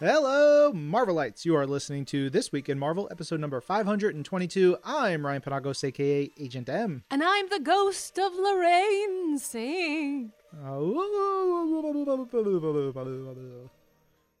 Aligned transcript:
Hello, 0.00 0.72
Marvelites. 0.72 1.44
You 1.44 1.54
are 1.56 1.66
listening 1.66 2.06
to 2.06 2.30
This 2.30 2.50
Week 2.52 2.70
in 2.70 2.78
Marvel, 2.78 3.06
episode 3.10 3.38
number 3.38 3.60
522. 3.60 4.78
I'm 4.82 5.26
Ryan 5.26 5.42
Panagos, 5.42 5.84
aka 5.84 6.30
Agent 6.40 6.70
M. 6.70 7.04
And 7.10 7.22
I'm 7.22 7.50
the 7.50 7.60
ghost 7.60 8.18
of 8.18 8.32
Lorraine 8.32 9.36
Singh. 9.36 10.32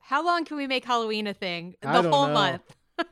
How 0.00 0.24
long 0.24 0.46
can 0.46 0.56
we 0.56 0.66
make 0.66 0.86
Halloween 0.86 1.26
a 1.26 1.34
thing? 1.34 1.74
The 1.82 2.08
whole 2.08 2.28
know. 2.28 2.32
month. 2.32 2.62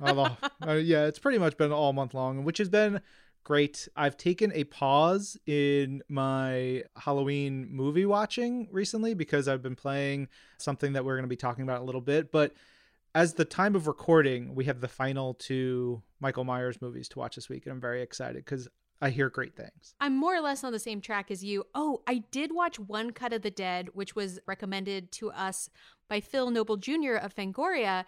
Uh, 0.67 0.73
yeah, 0.73 1.07
it's 1.07 1.19
pretty 1.19 1.39
much 1.39 1.57
been 1.57 1.73
all 1.73 1.95
month 1.95 2.13
long, 2.13 2.45
which 2.45 2.59
has 2.59 2.69
been 2.69 3.01
great. 3.49 3.89
I've 3.97 4.19
taken 4.19 4.53
a 4.53 4.65
pause 4.65 5.39
in 5.47 6.03
my 6.07 6.85
Halloween 6.97 7.67
movie 7.71 8.05
watching 8.05 8.69
recently 8.71 9.15
because 9.15 9.49
I've 9.49 9.63
been 9.63 9.75
playing 9.75 10.29
something 10.59 10.93
that 10.93 11.03
we're 11.03 11.15
going 11.15 11.25
to 11.25 11.29
be 11.29 11.37
talking 11.37 11.63
about 11.65 11.81
a 11.81 11.85
little 11.85 12.03
bit. 12.03 12.31
But 12.31 12.53
as 13.15 13.33
the 13.33 13.47
time 13.47 13.75
of 13.75 13.87
recording, 13.87 14.55
we 14.55 14.67
have 14.67 14.83
the 14.83 14.87
final 14.87 15.33
two 15.33 16.03
Michael 16.21 16.45
Myers 16.45 16.83
movies 16.83 17.09
to 17.09 17.19
watch 17.19 17.37
this 17.37 17.49
week, 17.49 17.65
and 17.65 17.73
I'm 17.73 17.81
very 17.81 18.03
excited 18.03 18.45
because 18.45 18.69
I 19.01 19.09
hear 19.09 19.31
great 19.31 19.57
things. 19.57 19.95
I'm 19.99 20.15
more 20.15 20.37
or 20.37 20.43
less 20.43 20.63
on 20.63 20.73
the 20.73 20.79
same 20.79 21.01
track 21.01 21.31
as 21.31 21.43
you. 21.43 21.65
Oh, 21.75 22.03
I 22.07 22.25
did 22.31 22.55
watch 22.55 22.79
One 22.79 23.13
Cut 23.13 23.33
of 23.33 23.41
the 23.41 23.51
Dead, 23.51 23.89
which 23.95 24.15
was 24.15 24.39
recommended 24.47 25.11
to 25.13 25.31
us 25.31 25.71
by 26.07 26.21
Phil 26.21 26.51
Nobile 26.51 26.77
Jr. 26.77 27.15
of 27.15 27.35
Fangoria. 27.35 28.05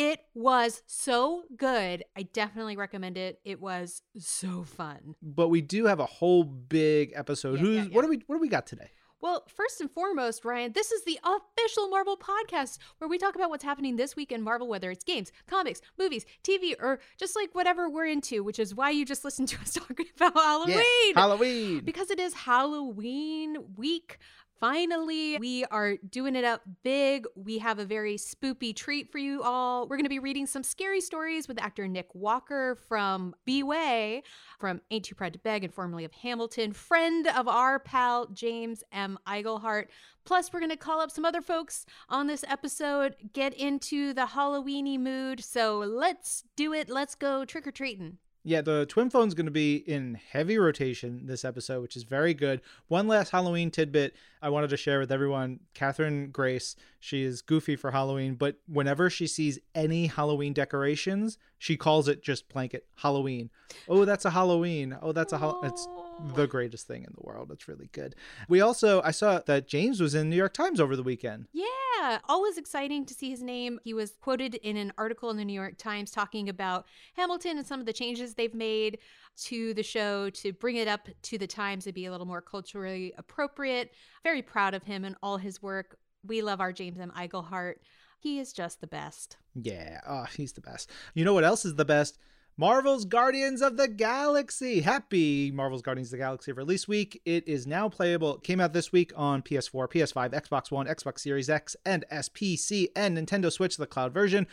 It 0.00 0.20
was 0.34 0.82
so 0.86 1.42
good. 1.58 2.04
I 2.16 2.22
definitely 2.22 2.76
recommend 2.76 3.18
it. 3.18 3.38
It 3.44 3.60
was 3.60 4.00
so 4.18 4.64
fun. 4.64 5.14
But 5.20 5.48
we 5.48 5.60
do 5.60 5.84
have 5.84 6.00
a 6.00 6.06
whole 6.06 6.42
big 6.42 7.12
episode. 7.14 7.58
Yeah, 7.58 7.60
Who's 7.60 7.86
yeah, 7.86 7.94
what 7.94 8.02
do 8.02 8.08
we 8.08 8.22
what 8.26 8.36
do 8.36 8.40
we 8.40 8.48
got 8.48 8.66
today? 8.66 8.90
Well, 9.20 9.44
first 9.54 9.82
and 9.82 9.90
foremost, 9.90 10.46
Ryan, 10.46 10.72
this 10.72 10.90
is 10.90 11.04
the 11.04 11.20
official 11.22 11.90
Marvel 11.90 12.16
podcast 12.16 12.78
where 12.96 13.08
we 13.08 13.18
talk 13.18 13.36
about 13.36 13.50
what's 13.50 13.64
happening 13.64 13.96
this 13.96 14.16
week 14.16 14.32
in 14.32 14.40
Marvel, 14.40 14.66
whether 14.66 14.90
it's 14.90 15.04
games, 15.04 15.30
comics, 15.46 15.82
movies, 15.98 16.24
TV, 16.42 16.74
or 16.80 17.00
just 17.18 17.36
like 17.36 17.54
whatever 17.54 17.90
we're 17.90 18.06
into, 18.06 18.42
which 18.42 18.58
is 18.58 18.74
why 18.74 18.88
you 18.88 19.04
just 19.04 19.22
listened 19.22 19.48
to 19.48 19.60
us 19.60 19.72
talking 19.74 20.06
about 20.16 20.32
Halloween. 20.32 20.78
Yeah, 20.78 21.20
Halloween. 21.20 21.80
because 21.84 22.10
it 22.10 22.18
is 22.18 22.32
Halloween 22.32 23.58
week. 23.76 24.16
Finally, 24.60 25.38
we 25.38 25.64
are 25.70 25.96
doing 26.10 26.36
it 26.36 26.44
up 26.44 26.60
big. 26.84 27.26
We 27.34 27.56
have 27.58 27.78
a 27.78 27.86
very 27.86 28.16
spoopy 28.16 28.76
treat 28.76 29.10
for 29.10 29.16
you 29.16 29.42
all. 29.42 29.88
We're 29.88 29.96
going 29.96 30.04
to 30.04 30.10
be 30.10 30.18
reading 30.18 30.44
some 30.44 30.62
scary 30.62 31.00
stories 31.00 31.48
with 31.48 31.58
actor 31.58 31.88
Nik 31.88 32.08
Walker 32.12 32.76
from 32.86 33.34
B 33.46 33.62
Way, 33.62 34.22
from 34.58 34.82
Ain't 34.90 35.06
Too 35.06 35.14
Proud 35.14 35.32
to 35.32 35.38
Beg 35.38 35.64
and 35.64 35.72
formerly 35.72 36.04
of 36.04 36.12
Hamilton, 36.12 36.74
friend 36.74 37.26
of 37.26 37.48
our 37.48 37.78
pal 37.78 38.26
James 38.26 38.84
M. 38.92 39.18
Iglehart. 39.26 39.86
Plus, 40.26 40.52
we're 40.52 40.60
going 40.60 40.68
to 40.68 40.76
call 40.76 41.00
up 41.00 41.10
some 41.10 41.24
other 41.24 41.40
folks 41.40 41.86
on 42.10 42.26
this 42.26 42.44
episode, 42.46 43.16
get 43.32 43.54
into 43.54 44.12
the 44.12 44.26
Halloweeny 44.26 45.00
mood. 45.00 45.42
So 45.42 45.78
let's 45.78 46.44
do 46.56 46.74
it. 46.74 46.90
Let's 46.90 47.14
go 47.14 47.46
trick 47.46 47.66
or 47.66 47.72
treating. 47.72 48.18
Yeah, 48.42 48.62
the 48.62 48.86
Twim 48.86 49.12
phone's 49.12 49.34
going 49.34 49.46
to 49.46 49.52
be 49.52 49.76
in 49.76 50.14
heavy 50.32 50.56
rotation 50.56 51.26
this 51.26 51.44
episode, 51.44 51.82
which 51.82 51.94
is 51.94 52.04
very 52.04 52.32
good. 52.32 52.62
One 52.88 53.06
last 53.06 53.30
Halloween 53.30 53.70
tidbit 53.70 54.14
I 54.40 54.48
wanted 54.48 54.70
to 54.70 54.78
share 54.78 54.98
with 54.98 55.12
everyone. 55.12 55.60
Catherine 55.74 56.30
Grace, 56.30 56.74
she 57.00 57.22
is 57.22 57.42
goofy 57.42 57.76
for 57.76 57.90
Halloween, 57.90 58.36
but 58.36 58.56
whenever 58.66 59.10
she 59.10 59.26
sees 59.26 59.58
any 59.74 60.06
Halloween 60.06 60.54
decorations, 60.54 61.36
she 61.58 61.76
calls 61.76 62.08
it 62.08 62.22
just 62.22 62.48
blanket 62.48 62.86
Halloween. 62.96 63.50
Oh, 63.88 64.06
that's 64.06 64.24
a 64.24 64.30
Halloween. 64.30 64.96
Oh, 65.02 65.12
that's 65.12 65.34
a 65.34 65.38
Hall- 65.38 65.60
it's 65.62 65.86
the 66.34 66.46
greatest 66.46 66.86
thing 66.86 67.02
in 67.02 67.12
the 67.14 67.22
world. 67.22 67.50
It's 67.52 67.68
really 67.68 67.88
good. 67.92 68.14
We 68.48 68.60
also 68.60 69.02
I 69.02 69.10
saw 69.10 69.40
that 69.46 69.68
James 69.68 70.00
was 70.00 70.14
in 70.14 70.30
New 70.30 70.36
York 70.36 70.54
Times 70.54 70.80
over 70.80 70.96
the 70.96 71.02
weekend. 71.02 71.46
Yeah, 71.52 72.18
always 72.28 72.58
exciting 72.58 73.04
to 73.06 73.14
see 73.14 73.30
his 73.30 73.42
name. 73.42 73.78
He 73.84 73.94
was 73.94 74.16
quoted 74.20 74.54
in 74.56 74.76
an 74.76 74.92
article 74.98 75.30
in 75.30 75.36
the 75.36 75.44
New 75.44 75.52
York 75.52 75.76
Times 75.78 76.10
talking 76.10 76.48
about 76.48 76.86
Hamilton 77.16 77.58
and 77.58 77.66
some 77.66 77.80
of 77.80 77.86
the 77.86 77.92
changes 77.92 78.34
they've 78.34 78.54
made 78.54 78.98
to 79.44 79.74
the 79.74 79.82
show 79.82 80.30
to 80.30 80.52
bring 80.52 80.76
it 80.76 80.88
up 80.88 81.08
to 81.22 81.38
the 81.38 81.46
times 81.46 81.86
and 81.86 81.94
be 81.94 82.06
a 82.06 82.10
little 82.10 82.26
more 82.26 82.42
culturally 82.42 83.12
appropriate. 83.18 83.92
Very 84.24 84.42
proud 84.42 84.74
of 84.74 84.82
him 84.84 85.04
and 85.04 85.16
all 85.22 85.36
his 85.36 85.62
work. 85.62 85.98
We 86.26 86.42
love 86.42 86.60
our 86.60 86.72
James 86.72 87.00
M. 87.00 87.12
Iglehart. 87.16 87.76
He 88.18 88.38
is 88.38 88.52
just 88.52 88.80
the 88.80 88.86
best. 88.86 89.38
Yeah, 89.54 90.00
oh, 90.06 90.24
he's 90.24 90.52
the 90.52 90.60
best. 90.60 90.90
You 91.14 91.24
know 91.24 91.32
what 91.32 91.44
else 91.44 91.64
is 91.64 91.76
the 91.76 91.86
best? 91.86 92.18
Marvel's 92.60 93.06
Guardians 93.06 93.62
of 93.62 93.78
the 93.78 93.88
Galaxy. 93.88 94.82
Happy 94.82 95.50
Marvel's 95.50 95.80
Guardians 95.80 96.08
of 96.08 96.10
the 96.10 96.18
Galaxy 96.18 96.52
release 96.52 96.86
week. 96.86 97.18
It 97.24 97.48
is 97.48 97.66
now 97.66 97.88
playable. 97.88 98.36
It 98.36 98.42
came 98.42 98.60
out 98.60 98.74
this 98.74 98.92
week 98.92 99.14
on 99.16 99.40
PS4, 99.40 99.90
PS5, 99.90 100.34
Xbox 100.34 100.70
One, 100.70 100.86
Xbox 100.86 101.20
Series 101.20 101.48
X, 101.48 101.74
and 101.86 102.04
SPC, 102.12 102.88
and 102.94 103.16
Nintendo 103.16 103.50
Switch, 103.50 103.78
the 103.78 103.86
cloud 103.86 104.12
version. 104.12 104.46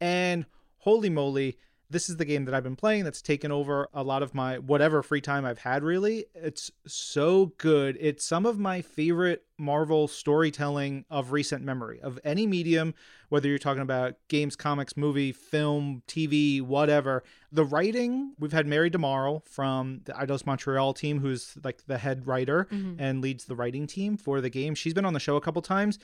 And 0.00 0.46
holy 0.76 1.10
moly, 1.10 1.58
this 1.90 2.10
is 2.10 2.16
the 2.18 2.24
game 2.24 2.44
that 2.44 2.54
I've 2.54 2.62
been 2.62 2.76
playing 2.76 3.04
that's 3.04 3.22
taken 3.22 3.50
over 3.50 3.88
a 3.94 4.02
lot 4.02 4.22
of 4.22 4.34
my 4.34 4.58
whatever 4.58 5.02
free 5.02 5.22
time 5.22 5.44
I've 5.44 5.58
had, 5.58 5.82
really. 5.82 6.26
It's 6.34 6.70
so 6.86 7.52
good. 7.56 7.96
It's 7.98 8.24
some 8.24 8.44
of 8.44 8.58
my 8.58 8.82
favorite 8.82 9.44
Marvel 9.56 10.06
storytelling 10.06 11.06
of 11.10 11.32
recent 11.32 11.64
memory, 11.64 12.00
of 12.00 12.18
any 12.24 12.46
medium, 12.46 12.94
whether 13.30 13.48
you're 13.48 13.58
talking 13.58 13.82
about 13.82 14.16
games, 14.28 14.54
comics, 14.54 14.96
movie, 14.96 15.32
film, 15.32 16.02
TV, 16.06 16.60
whatever. 16.60 17.24
The 17.52 17.64
writing, 17.64 18.34
we've 18.38 18.52
had 18.52 18.66
Mary 18.66 18.90
DeMarle 18.90 19.44
from 19.46 20.02
the 20.04 20.12
Eidos 20.12 20.44
Montreal 20.44 20.92
team, 20.92 21.20
who's 21.20 21.56
like 21.64 21.86
the 21.86 21.98
head 21.98 22.26
writer 22.26 22.68
mm-hmm. 22.70 23.00
and 23.00 23.22
leads 23.22 23.46
the 23.46 23.56
writing 23.56 23.86
team 23.86 24.16
for 24.18 24.40
the 24.42 24.50
game. 24.50 24.74
She's 24.74 24.94
been 24.94 25.06
on 25.06 25.14
the 25.14 25.20
show 25.20 25.36
a 25.36 25.40
couple 25.40 25.62
times. 25.62 25.98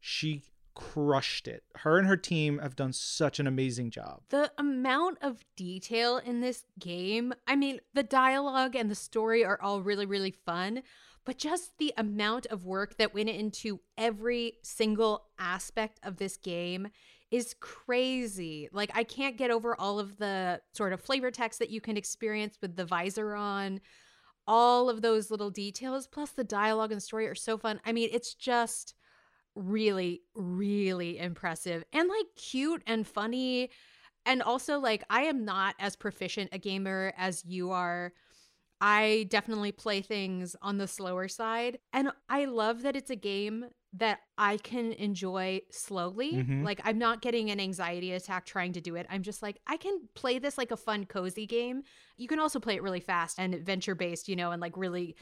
She 0.00 0.42
crushed 0.74 1.46
it. 1.48 1.64
Her 1.76 1.98
and 1.98 2.06
her 2.06 2.16
team 2.16 2.58
have 2.58 2.76
done 2.76 2.92
such 2.92 3.38
an 3.38 3.46
amazing 3.46 3.90
job. 3.90 4.22
The 4.30 4.52
amount 4.58 5.18
of 5.22 5.44
detail 5.56 6.18
in 6.18 6.40
this 6.40 6.64
game, 6.78 7.34
I 7.46 7.56
mean, 7.56 7.80
the 7.94 8.02
dialogue 8.02 8.74
and 8.74 8.90
the 8.90 8.94
story 8.94 9.44
are 9.44 9.60
all 9.60 9.82
really, 9.82 10.06
really 10.06 10.34
fun, 10.44 10.82
but 11.24 11.38
just 11.38 11.78
the 11.78 11.94
amount 11.96 12.46
of 12.46 12.66
work 12.66 12.98
that 12.98 13.14
went 13.14 13.30
into 13.30 13.80
every 13.96 14.54
single 14.62 15.24
aspect 15.38 16.00
of 16.02 16.16
this 16.16 16.36
game 16.36 16.88
is 17.30 17.54
crazy. 17.60 18.68
Like, 18.72 18.90
I 18.94 19.04
can't 19.04 19.36
get 19.36 19.50
over 19.50 19.74
all 19.74 19.98
of 19.98 20.18
the 20.18 20.60
sort 20.72 20.92
of 20.92 21.00
flavor 21.00 21.30
text 21.30 21.58
that 21.58 21.70
you 21.70 21.80
can 21.80 21.96
experience 21.96 22.58
with 22.60 22.76
the 22.76 22.84
visor 22.84 23.34
on. 23.34 23.80
All 24.46 24.90
of 24.90 25.00
those 25.00 25.30
little 25.30 25.50
details, 25.50 26.06
plus 26.06 26.30
the 26.30 26.44
dialogue 26.44 26.92
and 26.92 27.02
story 27.02 27.26
are 27.26 27.34
so 27.34 27.56
fun. 27.56 27.80
I 27.84 27.92
mean, 27.92 28.10
it's 28.12 28.34
just 28.34 28.94
really, 29.54 30.22
really 30.34 31.18
impressive 31.18 31.84
and 31.92 32.08
like 32.08 32.26
cute 32.36 32.82
and 32.86 33.06
funny. 33.06 33.70
And 34.26 34.42
also, 34.42 34.78
like, 34.78 35.04
I 35.10 35.22
am 35.24 35.44
not 35.44 35.74
as 35.78 35.96
proficient 35.96 36.50
a 36.52 36.58
gamer 36.58 37.12
as 37.16 37.44
you 37.44 37.70
are. 37.72 38.12
I 38.80 39.26
definitely 39.30 39.72
play 39.72 40.02
things 40.02 40.56
on 40.60 40.78
the 40.78 40.88
slower 40.88 41.28
side. 41.28 41.78
And 41.92 42.10
I 42.28 42.44
love 42.46 42.82
that 42.82 42.96
it's 42.96 43.10
a 43.10 43.16
game 43.16 43.66
that 43.94 44.20
I 44.36 44.56
can 44.58 44.92
enjoy 44.92 45.60
slowly. 45.70 46.44
Mhm. 46.44 46.60
Like, 46.60 46.80
I'm 46.84 46.98
not 46.98 47.22
getting 47.22 47.50
an 47.50 47.60
anxiety 47.60 48.12
attack 48.12 48.44
trying 48.44 48.72
to 48.72 48.80
do 48.80 48.96
it. 48.96 49.06
I'm 49.08 49.22
just 49.22 49.42
like, 49.42 49.60
I 49.66 49.76
can 49.76 50.08
play 50.14 50.38
this 50.40 50.58
like 50.58 50.72
a 50.72 50.76
fun, 50.76 51.06
cozy 51.06 51.46
game. 51.46 51.82
You 52.16 52.26
can 52.26 52.40
also 52.40 52.58
play 52.58 52.74
it 52.74 52.82
really 52.82 53.00
fast 53.00 53.38
and 53.38 53.54
adventure 53.54 53.94
based, 53.94 54.28
you 54.28 54.36
know, 54.36 54.50
and 54.50 54.60
like 54.60 54.76
really 54.76 55.16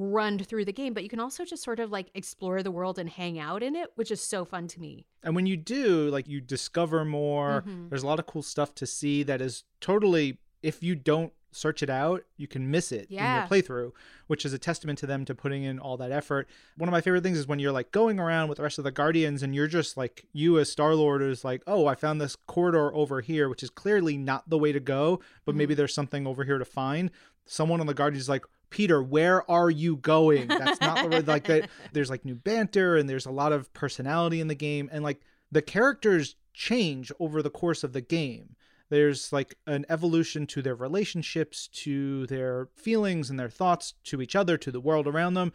run 0.00 0.38
through 0.38 0.64
the 0.64 0.72
game, 0.72 0.94
but 0.94 1.02
you 1.02 1.08
can 1.08 1.18
also 1.18 1.44
just 1.44 1.62
sort 1.64 1.80
of 1.80 1.90
like 1.90 2.08
explore 2.14 2.62
the 2.62 2.70
world 2.70 2.98
and 3.00 3.10
hang 3.10 3.36
out 3.38 3.64
in 3.64 3.74
it, 3.74 3.90
which 3.96 4.12
is 4.12 4.20
so 4.20 4.44
fun 4.44 4.68
to 4.68 4.80
me. 4.80 5.04
And 5.24 5.34
when 5.34 5.44
you 5.46 5.56
do, 5.56 6.08
like 6.08 6.28
you 6.28 6.40
discover 6.40 7.04
more. 7.04 7.64
Mhm. 7.66 7.88
There's 7.90 8.04
a 8.04 8.06
lot 8.06 8.20
of 8.20 8.26
cool 8.26 8.42
stuff 8.42 8.74
to 8.76 8.86
see 8.86 9.24
that 9.24 9.40
is 9.42 9.64
totally 9.80 10.38
if 10.62 10.82
you 10.82 10.94
don't 10.94 11.32
search 11.50 11.82
it 11.82 11.88
out, 11.90 12.22
you 12.36 12.46
can 12.46 12.70
miss 12.70 12.92
it 12.92 13.06
Yeah. 13.10 13.42
in 13.44 13.50
your 13.50 13.62
playthrough, 13.62 13.92
which 14.28 14.44
is 14.44 14.52
a 14.52 14.58
testament 14.58 14.98
to 15.00 15.06
them 15.06 15.24
to 15.24 15.34
putting 15.34 15.62
in 15.64 15.78
all 15.80 15.96
that 15.96 16.12
effort. 16.12 16.46
One 16.76 16.88
of 16.88 16.92
my 16.92 17.00
favorite 17.00 17.22
things 17.22 17.38
is 17.38 17.48
when 17.48 17.58
you're 17.58 17.72
like 17.72 17.90
going 17.90 18.20
around 18.20 18.48
with 18.48 18.58
the 18.58 18.62
rest 18.64 18.78
of 18.78 18.84
the 18.84 18.90
Guardians 18.92 19.42
and 19.42 19.54
you're 19.54 19.66
just 19.66 19.96
like 19.96 20.26
you 20.32 20.58
as 20.60 20.70
Star 20.70 20.94
Lord 20.94 21.22
is 21.22 21.44
like, 21.44 21.62
oh, 21.66 21.86
I 21.86 21.94
found 21.96 22.20
this 22.20 22.36
corridor 22.46 22.94
over 22.94 23.20
here, 23.20 23.48
which 23.48 23.62
is 23.64 23.70
clearly 23.70 24.16
not 24.16 24.48
the 24.50 24.58
way 24.58 24.70
to 24.72 24.80
go, 24.80 25.20
but 25.44 25.56
maybe 25.56 25.74
there's 25.74 25.94
something 25.94 26.24
over 26.26 26.44
here 26.44 26.58
to 26.58 26.64
find. 26.64 27.10
Someone 27.46 27.80
on 27.80 27.86
the 27.86 27.94
Guardians 27.94 28.24
is 28.24 28.28
like, 28.28 28.44
Peter, 28.70 29.02
where 29.02 29.48
are 29.50 29.70
you 29.70 29.96
going? 29.96 30.48
That's 30.48 30.80
not 30.80 31.10
the 31.10 31.22
like 31.22 31.44
that. 31.46 31.68
There's 31.92 32.10
like 32.10 32.24
new 32.24 32.34
banter 32.34 32.96
and 32.96 33.08
there's 33.08 33.26
a 33.26 33.30
lot 33.30 33.52
of 33.52 33.72
personality 33.72 34.40
in 34.40 34.48
the 34.48 34.54
game 34.54 34.88
and 34.92 35.02
like 35.02 35.20
the 35.50 35.62
characters 35.62 36.36
change 36.52 37.10
over 37.18 37.42
the 37.42 37.50
course 37.50 37.82
of 37.84 37.92
the 37.92 38.00
game. 38.00 38.56
There's 38.90 39.32
like 39.32 39.54
an 39.66 39.84
evolution 39.88 40.46
to 40.48 40.62
their 40.62 40.74
relationships, 40.74 41.68
to 41.84 42.26
their 42.26 42.68
feelings 42.74 43.30
and 43.30 43.38
their 43.38 43.50
thoughts 43.50 43.94
to 44.04 44.20
each 44.22 44.34
other, 44.36 44.56
to 44.58 44.70
the 44.70 44.80
world 44.80 45.06
around 45.06 45.34
them. 45.34 45.52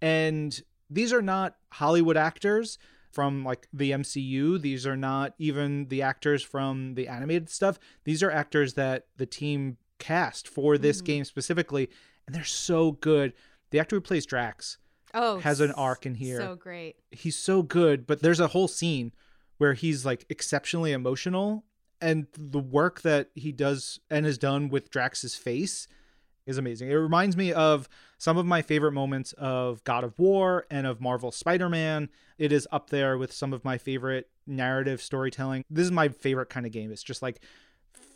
And 0.00 0.58
these 0.88 1.12
are 1.12 1.22
not 1.22 1.56
Hollywood 1.72 2.16
actors 2.16 2.78
from 3.12 3.44
like 3.44 3.68
the 3.72 3.90
MCU. 3.90 4.60
These 4.60 4.86
are 4.86 4.96
not 4.96 5.34
even 5.38 5.88
the 5.88 6.02
actors 6.02 6.42
from 6.42 6.94
the 6.94 7.08
animated 7.08 7.48
stuff. 7.50 7.78
These 8.04 8.22
are 8.22 8.30
actors 8.30 8.74
that 8.74 9.06
the 9.16 9.26
team 9.26 9.76
cast 9.98 10.48
for 10.48 10.78
this 10.78 11.02
Mhm. 11.02 11.04
game 11.04 11.24
specifically, 11.24 11.90
and 12.26 12.34
they're 12.34 12.44
so 12.44 12.92
good. 12.92 13.32
The 13.70 13.78
actor 13.80 13.96
who 13.96 14.00
plays 14.00 14.26
Drax, 14.26 14.78
Oh, 15.12 15.38
Has 15.40 15.60
an 15.60 15.72
arc 15.72 16.06
in 16.06 16.14
here. 16.14 16.38
So 16.40 16.54
great. 16.54 16.96
he's 17.10 17.36
so 17.36 17.62
good, 17.62 18.06
but 18.06 18.22
there's 18.22 18.38
a 18.40 18.48
whole 18.48 18.68
scene 18.68 19.12
where 19.58 19.74
he's 19.74 20.06
like 20.06 20.24
exceptionally 20.28 20.92
emotional 20.92 21.64
and 22.00 22.26
the 22.38 22.60
work 22.60 23.02
that 23.02 23.30
he 23.34 23.50
does 23.52 23.98
and 24.08 24.24
has 24.24 24.38
done 24.38 24.68
with 24.68 24.90
Drax's 24.90 25.34
face 25.34 25.88
is 26.46 26.58
amazing. 26.58 26.90
It 26.90 26.94
reminds 26.94 27.36
me 27.36 27.52
of 27.52 27.88
some 28.18 28.38
of 28.38 28.46
my 28.46 28.62
favorite 28.62 28.92
moments 28.92 29.32
of 29.34 29.82
God 29.84 30.04
of 30.04 30.18
War 30.18 30.64
and 30.70 30.86
of 30.86 31.00
Marvel 31.00 31.30
Spider-Man. 31.32 32.08
It 32.38 32.52
is 32.52 32.66
up 32.72 32.88
there 32.90 33.18
with 33.18 33.32
some 33.32 33.52
of 33.52 33.64
my 33.64 33.76
favorite 33.78 34.28
narrative 34.46 35.02
storytelling. 35.02 35.64
This 35.68 35.84
is 35.84 35.92
my 35.92 36.08
favorite 36.08 36.48
kind 36.50 36.64
of 36.66 36.72
game. 36.72 36.90
It's 36.92 37.02
just 37.02 37.20
like 37.20 37.40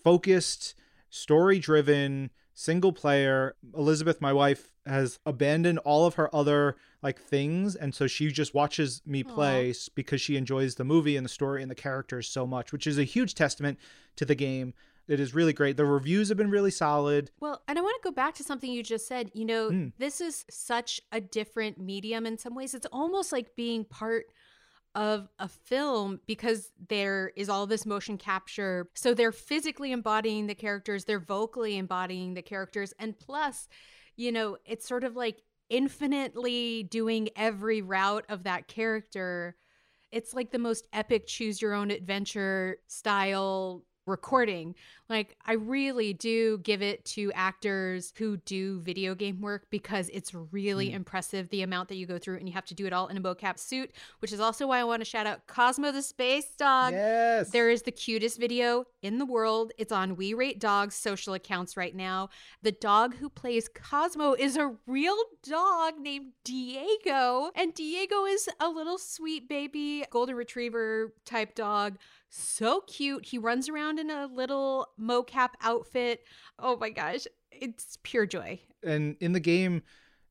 focused, 0.02 0.74
story-driven, 1.10 2.30
single 2.54 2.92
player. 2.92 3.56
Elizabeth, 3.76 4.20
my 4.20 4.32
wife, 4.32 4.70
has 4.86 5.18
abandoned 5.26 5.78
all 5.80 6.06
of 6.06 6.14
her 6.14 6.34
other 6.34 6.76
like 7.02 7.20
things 7.20 7.74
and 7.74 7.94
so 7.94 8.06
she 8.06 8.30
just 8.30 8.54
watches 8.54 9.02
me 9.06 9.22
play 9.22 9.70
Aww. 9.70 9.88
because 9.94 10.20
she 10.20 10.36
enjoys 10.36 10.76
the 10.76 10.84
movie 10.84 11.16
and 11.16 11.24
the 11.24 11.30
story 11.30 11.60
and 11.60 11.70
the 11.70 11.74
characters 11.74 12.28
so 12.28 12.46
much, 12.46 12.72
which 12.72 12.86
is 12.86 12.98
a 12.98 13.04
huge 13.04 13.34
testament 13.34 13.78
to 14.16 14.24
the 14.24 14.34
game. 14.34 14.72
It 15.06 15.20
is 15.20 15.34
really 15.34 15.52
great. 15.52 15.76
The 15.76 15.84
reviews 15.84 16.30
have 16.30 16.38
been 16.38 16.50
really 16.50 16.70
solid. 16.70 17.30
Well, 17.40 17.62
and 17.68 17.78
I 17.78 17.82
want 17.82 18.00
to 18.02 18.08
go 18.08 18.12
back 18.14 18.34
to 18.36 18.42
something 18.42 18.70
you 18.70 18.82
just 18.82 19.06
said. 19.06 19.30
You 19.34 19.44
know, 19.44 19.70
mm. 19.70 19.92
this 19.98 20.22
is 20.22 20.46
such 20.48 20.98
a 21.12 21.20
different 21.20 21.78
medium 21.78 22.24
in 22.24 22.38
some 22.38 22.54
ways. 22.54 22.72
It's 22.72 22.86
almost 22.90 23.30
like 23.30 23.54
being 23.54 23.84
part 23.84 24.26
of 24.94 25.28
a 25.38 25.48
film 25.48 26.20
because 26.26 26.70
there 26.88 27.32
is 27.36 27.48
all 27.48 27.66
this 27.66 27.84
motion 27.84 28.16
capture. 28.16 28.88
So 28.94 29.14
they're 29.14 29.32
physically 29.32 29.92
embodying 29.92 30.46
the 30.46 30.54
characters, 30.54 31.04
they're 31.04 31.18
vocally 31.18 31.76
embodying 31.76 32.34
the 32.34 32.42
characters. 32.42 32.92
And 32.98 33.18
plus, 33.18 33.68
you 34.16 34.30
know, 34.30 34.56
it's 34.64 34.86
sort 34.86 35.04
of 35.04 35.16
like 35.16 35.42
infinitely 35.68 36.84
doing 36.84 37.28
every 37.36 37.82
route 37.82 38.24
of 38.28 38.44
that 38.44 38.68
character. 38.68 39.56
It's 40.12 40.34
like 40.34 40.52
the 40.52 40.58
most 40.58 40.86
epic 40.92 41.26
choose 41.26 41.60
your 41.60 41.74
own 41.74 41.90
adventure 41.90 42.76
style 42.86 43.84
recording. 44.06 44.74
Like, 45.08 45.36
I 45.44 45.54
really 45.54 46.12
do 46.12 46.58
give 46.58 46.82
it 46.82 47.04
to 47.06 47.30
actors 47.32 48.12
who 48.16 48.38
do 48.38 48.80
video 48.80 49.14
game 49.14 49.40
work 49.40 49.66
because 49.70 50.08
it's 50.12 50.34
really 50.34 50.90
mm. 50.90 50.94
impressive 50.94 51.48
the 51.50 51.62
amount 51.62 51.88
that 51.90 51.96
you 51.96 52.06
go 52.06 52.18
through 52.18 52.36
and 52.36 52.48
you 52.48 52.54
have 52.54 52.64
to 52.66 52.74
do 52.74 52.86
it 52.86 52.92
all 52.92 53.08
in 53.08 53.16
a 53.16 53.20
mocap 53.20 53.58
suit, 53.58 53.92
which 54.20 54.32
is 54.32 54.40
also 54.40 54.66
why 54.66 54.80
I 54.80 54.84
want 54.84 55.00
to 55.00 55.04
shout 55.04 55.26
out 55.26 55.46
Cosmo 55.46 55.92
the 55.92 56.02
Space 56.02 56.54
Dog. 56.56 56.92
Yes. 56.92 57.50
There 57.50 57.70
is 57.70 57.82
the 57.82 57.92
cutest 57.92 58.38
video 58.38 58.86
in 59.02 59.18
the 59.18 59.26
world. 59.26 59.72
It's 59.78 59.92
on 59.92 60.16
We 60.16 60.34
Rate 60.34 60.60
Dogs 60.60 60.94
social 60.94 61.34
accounts 61.34 61.76
right 61.76 61.94
now. 61.94 62.30
The 62.62 62.72
dog 62.72 63.16
who 63.16 63.28
plays 63.28 63.68
Cosmo 63.68 64.32
is 64.32 64.56
a 64.56 64.74
real 64.86 65.16
dog 65.42 65.94
named 65.98 66.32
Diego, 66.44 67.50
and 67.54 67.74
Diego 67.74 68.24
is 68.24 68.48
a 68.60 68.68
little 68.68 68.98
sweet 68.98 69.48
baby 69.48 70.04
golden 70.10 70.34
retriever 70.34 71.12
type 71.24 71.54
dog 71.54 71.98
so 72.34 72.80
cute. 72.86 73.26
He 73.26 73.38
runs 73.38 73.68
around 73.68 73.98
in 73.98 74.10
a 74.10 74.26
little 74.26 74.88
mocap 75.00 75.50
outfit. 75.62 76.24
Oh 76.58 76.76
my 76.76 76.90
gosh, 76.90 77.26
it's 77.50 77.98
pure 78.02 78.26
joy. 78.26 78.60
And 78.82 79.16
in 79.20 79.32
the 79.32 79.40
game, 79.40 79.82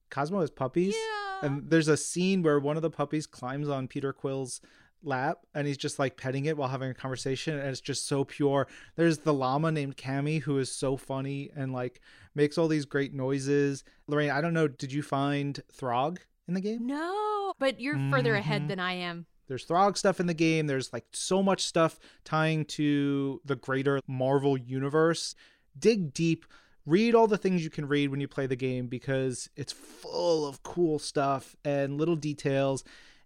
Cosmo 0.10 0.42
has 0.42 0.52
puppies. 0.52 0.96
Yeah. 0.96 1.48
And 1.48 1.70
there's 1.70 1.88
a 1.88 1.98
scene 1.98 2.44
where 2.44 2.60
one 2.60 2.76
of 2.76 2.82
the 2.82 2.90
puppies 2.90 3.26
climbs 3.26 3.70
on 3.70 3.88
Peter 3.88 4.14
Quill's 4.14 4.62
lap 5.06 5.40
and 5.54 5.68
he's 5.68 5.78
just 5.78 6.00
like 6.00 6.16
petting 6.16 6.46
it 6.46 6.56
while 6.56 6.70
having 6.70 6.90
a 6.90 6.94
conversation 6.94 7.58
and 7.58 7.70
it's 7.70 7.82
just 7.82 8.08
so 8.08 8.24
pure. 8.24 8.68
There's 8.96 9.20
the 9.20 9.34
llama 9.34 9.72
named 9.72 9.98
Cammy 9.98 10.42
who 10.42 10.58
is 10.60 10.72
so 10.72 10.96
funny 10.98 11.52
and 11.56 11.74
like 11.74 12.00
makes 12.36 12.58
all 12.58 12.68
these 12.68 12.86
great 12.86 13.14
noises. 13.14 13.84
Lorraine, 14.08 14.32
I 14.32 14.42
don't 14.42 14.54
know, 14.54 14.68
did 14.68 14.94
you 14.94 15.04
find 15.04 15.60
Throg 15.72 16.20
in 16.48 16.54
the 16.54 16.62
game? 16.62 16.86
No, 16.86 17.54
but 17.60 17.82
you're 17.82 17.96
mm-hmm. 17.96 18.12
further 18.12 18.36
ahead 18.36 18.62
mm-hmm. 18.62 18.70
than 18.70 18.80
I 18.80 18.94
am. 18.94 19.26
There's 19.48 19.66
Throg 19.66 19.98
stuff 19.98 20.20
in 20.20 20.28
the 20.28 20.34
game. 20.34 20.68
There's 20.68 20.94
like 20.94 21.06
so 21.12 21.44
much 21.44 21.64
stuff 21.64 22.00
tying 22.24 22.66
to 22.66 23.42
the 23.46 23.56
greater 23.56 24.00
Marvel 24.08 24.58
universe. 24.58 25.36
Dig 25.78 26.14
deep, 26.14 26.46
read 26.86 27.16
all 27.16 27.28
the 27.28 27.38
things 27.38 27.64
you 27.64 27.70
can 27.70 27.88
read 27.88 28.10
when 28.10 28.22
you 28.22 28.28
play 28.28 28.48
the 28.48 28.56
game 28.56 28.88
because 28.88 29.50
it's 29.56 29.74
full 29.74 30.46
of 30.46 30.64
cool 30.64 31.00
stuff 31.00 31.56
and 31.66 31.98
little 31.98 32.16
details 32.16 32.84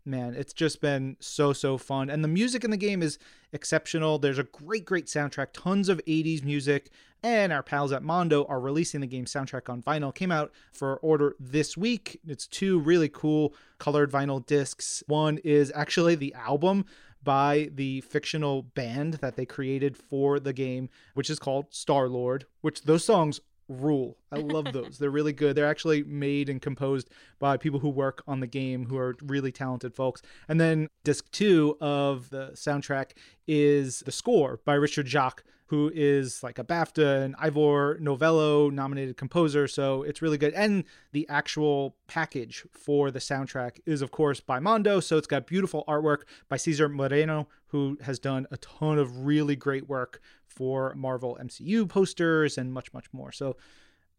man, 0.08 0.34
it's 0.36 0.54
just 0.54 0.81
been 0.81 1.18
so, 1.19 1.54
so 1.54 1.78
fun. 1.78 2.10
And 2.10 2.24
the 2.24 2.30
music 2.30 2.64
in 2.64 2.72
the 2.72 2.78
game 2.78 3.04
is 3.04 3.19
exceptional. 3.52 4.18
There's 4.18 4.40
a 4.40 4.44
great, 4.44 4.86
great 4.86 5.06
soundtrack, 5.06 5.48
tons 5.54 5.90
of 5.90 6.02
80s 6.08 6.44
music. 6.44 6.90
And 7.24 7.52
our 7.52 7.64
pals 7.64 7.92
at 7.92 8.04
Mondo 8.04 8.46
are 8.46 8.60
releasing 8.60 9.02
the 9.02 9.08
game 9.08 9.25
soundtrack 9.25 9.69
on 9.69 9.81
vinyl. 9.81 10.14
Came 10.14 10.31
out 10.31 10.52
for 10.72 10.98
order 10.98 11.36
this 11.40 11.75
week. 11.75 12.19
It's 12.28 12.48
two 12.48 12.80
really 12.80 13.10
cool 13.10 13.54
colored 13.80 14.12
vinyl 14.12 14.46
discs. 14.46 15.04
One 15.08 15.40
is 15.40 15.72
actually 15.75 16.16
the 16.16 16.34
album 16.36 16.86
by 17.24 17.69
the 17.74 18.02
fictional 18.02 18.62
band 18.62 19.16
that 19.16 19.36
they 19.36 19.46
created 19.46 19.98
for 19.98 20.40
the 20.40 20.54
game, 20.54 20.90
which 21.14 21.30
is 21.30 21.40
called 21.40 21.66
Star 21.72 22.08
Lord, 22.08 22.46
which 22.62 22.84
those 22.84 23.04
songs 23.04 23.42
rule. 23.68 24.18
I 24.31 24.38
love 24.38 24.72
those. 24.72 24.98
They're 24.98 25.10
really 25.10 25.34
good. 25.34 25.56
They're 25.56 25.68
actually 25.68 26.04
made 26.04 26.48
and 26.50 26.62
composed 26.62 27.10
by 27.40 27.58
people 27.58 27.80
who 27.80 27.90
work 27.90 28.24
on 28.28 28.40
the 28.40 28.48
game 28.48 28.86
who 28.86 28.98
are 28.98 29.16
really 29.22 29.52
talented 29.52 29.94
folks. 29.94 30.22
And 30.48 30.60
then 30.62 30.88
disc 31.04 31.30
2 31.31 31.78
of 31.81 32.30
the 32.30 32.52
soundtrack 32.54 33.12
is 33.48 34.00
the 34.02 34.12
score 34.12 34.62
by 34.64 34.75
Richard 34.75 35.08
Jacques 35.08 35.44
who 35.68 35.92
is 35.94 36.42
like 36.44 36.60
a 36.60 36.64
BAFTA 36.64 37.24
and 37.24 37.36
Ivor 37.40 37.98
Novello 38.00 38.69
nominated 38.69 39.18
composer. 39.18 39.68
So 39.68 40.04
it's 40.04 40.22
really 40.22 40.38
good. 40.38 40.54
And 40.54 40.86
the 41.12 41.28
actual 41.30 41.96
package 42.08 42.66
for 42.72 43.12
the 43.12 43.19
soundtrack 43.19 43.80
is, 43.86 44.02
of 44.02 44.12
course, 44.12 44.40
by 44.40 44.60
Mondo. 44.60 45.02
So 45.02 45.18
it's 45.18 45.28
got 45.28 45.46
beautiful 45.46 45.84
artwork 45.88 46.22
by 46.48 46.56
Cesar 46.56 46.88
Moreno, 46.88 47.48
who 47.68 47.98
has 48.02 48.18
done 48.18 48.48
a 48.50 48.58
ton 48.58 48.98
of 48.98 49.25
really 49.25 49.56
great 49.56 49.90
work 49.90 50.22
for 50.46 50.96
Marvel 50.96 51.38
MCU 51.40 51.88
posters 51.88 52.58
and 52.58 52.74
much, 52.74 52.94
much 52.94 53.06
more. 53.12 53.31
So, 53.31 53.58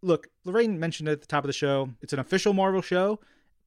look, 0.02 0.28
Lorraine 0.44 0.78
mentioned 0.78 1.08
at 1.08 1.22
the 1.22 1.26
top 1.26 1.44
of 1.44 1.48
the 1.48 1.52
show, 1.54 1.90
it's 2.02 2.12
an 2.12 2.20
official 2.20 2.52
Marvel 2.52 2.82
show, 2.82 3.18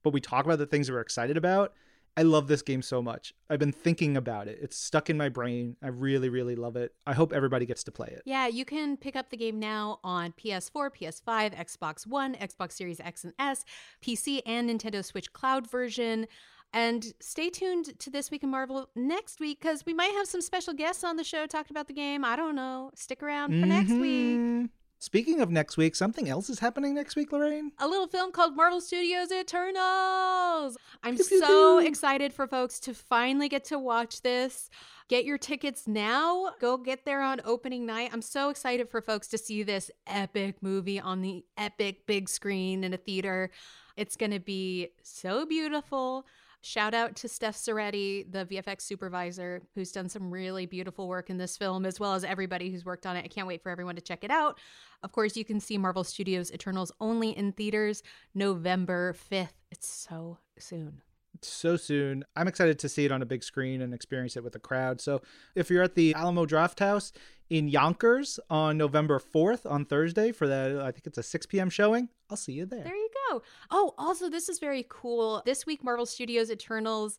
but 0.02 0.12
we 0.12 0.20
talk 0.20 0.44
about 0.44 0.58
the 0.58 0.66
things 0.66 0.86
that 0.86 0.92
we're 0.92 1.00
excited 1.00 1.36
about. 1.36 1.74
I 2.16 2.22
love 2.22 2.46
this 2.46 2.60
game 2.60 2.82
so 2.82 3.00
much. 3.00 3.32
I've 3.48 3.58
been 3.58 3.72
thinking 3.72 4.16
about 4.16 4.46
it. 4.46 4.58
It's 4.60 4.76
stuck 4.76 5.08
in 5.08 5.16
my 5.16 5.30
brain. 5.30 5.76
I 5.82 5.88
really, 5.88 6.28
really 6.28 6.56
love 6.56 6.76
it. 6.76 6.92
I 7.06 7.14
hope 7.14 7.32
everybody 7.32 7.64
gets 7.64 7.84
to 7.84 7.92
play 7.92 8.08
it. 8.08 8.22
Yeah, 8.26 8.48
you 8.48 8.66
can 8.66 8.98
pick 8.98 9.16
up 9.16 9.30
the 9.30 9.36
game 9.36 9.58
now 9.58 9.98
on 10.04 10.32
PS4, 10.32 10.90
PS5, 10.94 11.54
Xbox 11.54 12.06
One, 12.06 12.34
Xbox 12.34 12.72
Series 12.72 13.00
X 13.00 13.24
and 13.24 13.32
S, 13.38 13.64
PC, 14.02 14.42
and 14.44 14.68
Nintendo 14.68 15.02
Switch 15.02 15.32
Cloud 15.32 15.70
version. 15.70 16.26
And 16.74 17.12
stay 17.20 17.50
tuned 17.50 17.98
to 17.98 18.10
This 18.10 18.30
Week 18.30 18.42
in 18.42 18.50
Marvel 18.50 18.88
next 18.94 19.40
week 19.40 19.60
because 19.60 19.84
we 19.86 19.94
might 19.94 20.12
have 20.12 20.26
some 20.26 20.40
special 20.40 20.74
guests 20.74 21.04
on 21.04 21.16
the 21.16 21.24
show 21.24 21.46
talking 21.46 21.74
about 21.74 21.86
the 21.86 21.94
game. 21.94 22.24
I 22.24 22.36
don't 22.36 22.54
know. 22.54 22.90
Stick 22.94 23.22
around 23.22 23.50
for 23.50 23.66
mm-hmm. 23.66 23.68
next 23.68 23.92
week. 23.92 24.70
Speaking 25.02 25.40
of 25.40 25.50
next 25.50 25.76
week, 25.76 25.96
something 25.96 26.28
else 26.28 26.48
is 26.48 26.60
happening 26.60 26.94
next 26.94 27.16
week, 27.16 27.32
Lorraine? 27.32 27.72
A 27.80 27.88
little 27.88 28.06
film 28.06 28.30
called 28.30 28.54
Marvel 28.54 28.80
Studios 28.80 29.32
Eternals. 29.32 30.78
I'm 31.02 31.16
pew, 31.16 31.24
pew, 31.24 31.40
so 31.40 31.80
pew. 31.80 31.88
excited 31.88 32.32
for 32.32 32.46
folks 32.46 32.78
to 32.78 32.94
finally 32.94 33.48
get 33.48 33.64
to 33.64 33.80
watch 33.80 34.22
this. 34.22 34.70
Get 35.08 35.24
your 35.24 35.38
tickets 35.38 35.88
now. 35.88 36.52
Go 36.60 36.76
get 36.76 37.04
there 37.04 37.20
on 37.20 37.40
opening 37.44 37.84
night. 37.84 38.10
I'm 38.12 38.22
so 38.22 38.48
excited 38.48 38.88
for 38.88 39.02
folks 39.02 39.26
to 39.28 39.38
see 39.38 39.64
this 39.64 39.90
epic 40.06 40.62
movie 40.62 41.00
on 41.00 41.20
the 41.20 41.44
epic 41.58 42.06
big 42.06 42.28
screen 42.28 42.84
in 42.84 42.94
a 42.94 42.96
theater. 42.96 43.50
It's 43.96 44.14
going 44.14 44.30
to 44.30 44.38
be 44.38 44.90
so 45.02 45.44
beautiful. 45.46 46.26
Shout 46.64 46.94
out 46.94 47.16
to 47.16 47.28
Steph 47.28 47.56
Ceretti, 47.56 48.30
the 48.30 48.46
VFX 48.46 48.82
supervisor, 48.82 49.62
who's 49.74 49.90
done 49.90 50.08
some 50.08 50.30
really 50.30 50.64
beautiful 50.64 51.08
work 51.08 51.28
in 51.28 51.36
this 51.36 51.56
film, 51.56 51.84
as 51.84 51.98
well 51.98 52.14
as 52.14 52.22
everybody 52.22 52.70
who's 52.70 52.84
worked 52.84 53.04
on 53.04 53.16
it. 53.16 53.24
I 53.24 53.28
can't 53.28 53.48
wait 53.48 53.64
for 53.64 53.70
everyone 53.70 53.96
to 53.96 54.00
check 54.00 54.22
it 54.22 54.30
out. 54.30 54.60
Of 55.02 55.10
course, 55.10 55.36
you 55.36 55.44
can 55.44 55.58
see 55.58 55.76
Marvel 55.76 56.04
Studios 56.04 56.52
Eternals 56.52 56.92
only 57.00 57.36
in 57.36 57.50
theaters 57.50 58.04
November 58.32 59.12
5th. 59.30 59.48
It's 59.72 59.88
so 59.88 60.38
soon 60.56 61.02
so 61.40 61.76
soon. 61.76 62.24
I'm 62.36 62.48
excited 62.48 62.78
to 62.80 62.88
see 62.88 63.04
it 63.04 63.12
on 63.12 63.22
a 63.22 63.26
big 63.26 63.42
screen 63.42 63.82
and 63.82 63.94
experience 63.94 64.36
it 64.36 64.44
with 64.44 64.54
a 64.54 64.58
crowd. 64.58 65.00
So 65.00 65.22
if 65.54 65.70
you're 65.70 65.82
at 65.82 65.94
the 65.94 66.14
Alamo 66.14 66.46
Drafthouse 66.46 67.12
in 67.50 67.68
Yonkers 67.68 68.38
on 68.50 68.78
November 68.78 69.18
4th 69.18 69.70
on 69.70 69.84
Thursday 69.84 70.32
for 70.32 70.46
that, 70.46 70.76
I 70.80 70.90
think 70.92 71.06
it's 71.06 71.18
a 71.18 71.22
6 71.22 71.46
p.m. 71.46 71.70
showing, 71.70 72.08
I'll 72.30 72.36
see 72.36 72.52
you 72.52 72.66
there. 72.66 72.84
There 72.84 72.96
you 72.96 73.10
go. 73.30 73.42
Oh, 73.70 73.94
also, 73.98 74.28
this 74.28 74.48
is 74.48 74.58
very 74.58 74.86
cool. 74.88 75.42
This 75.44 75.66
week, 75.66 75.82
Marvel 75.82 76.06
Studios 76.06 76.50
Eternals 76.50 77.18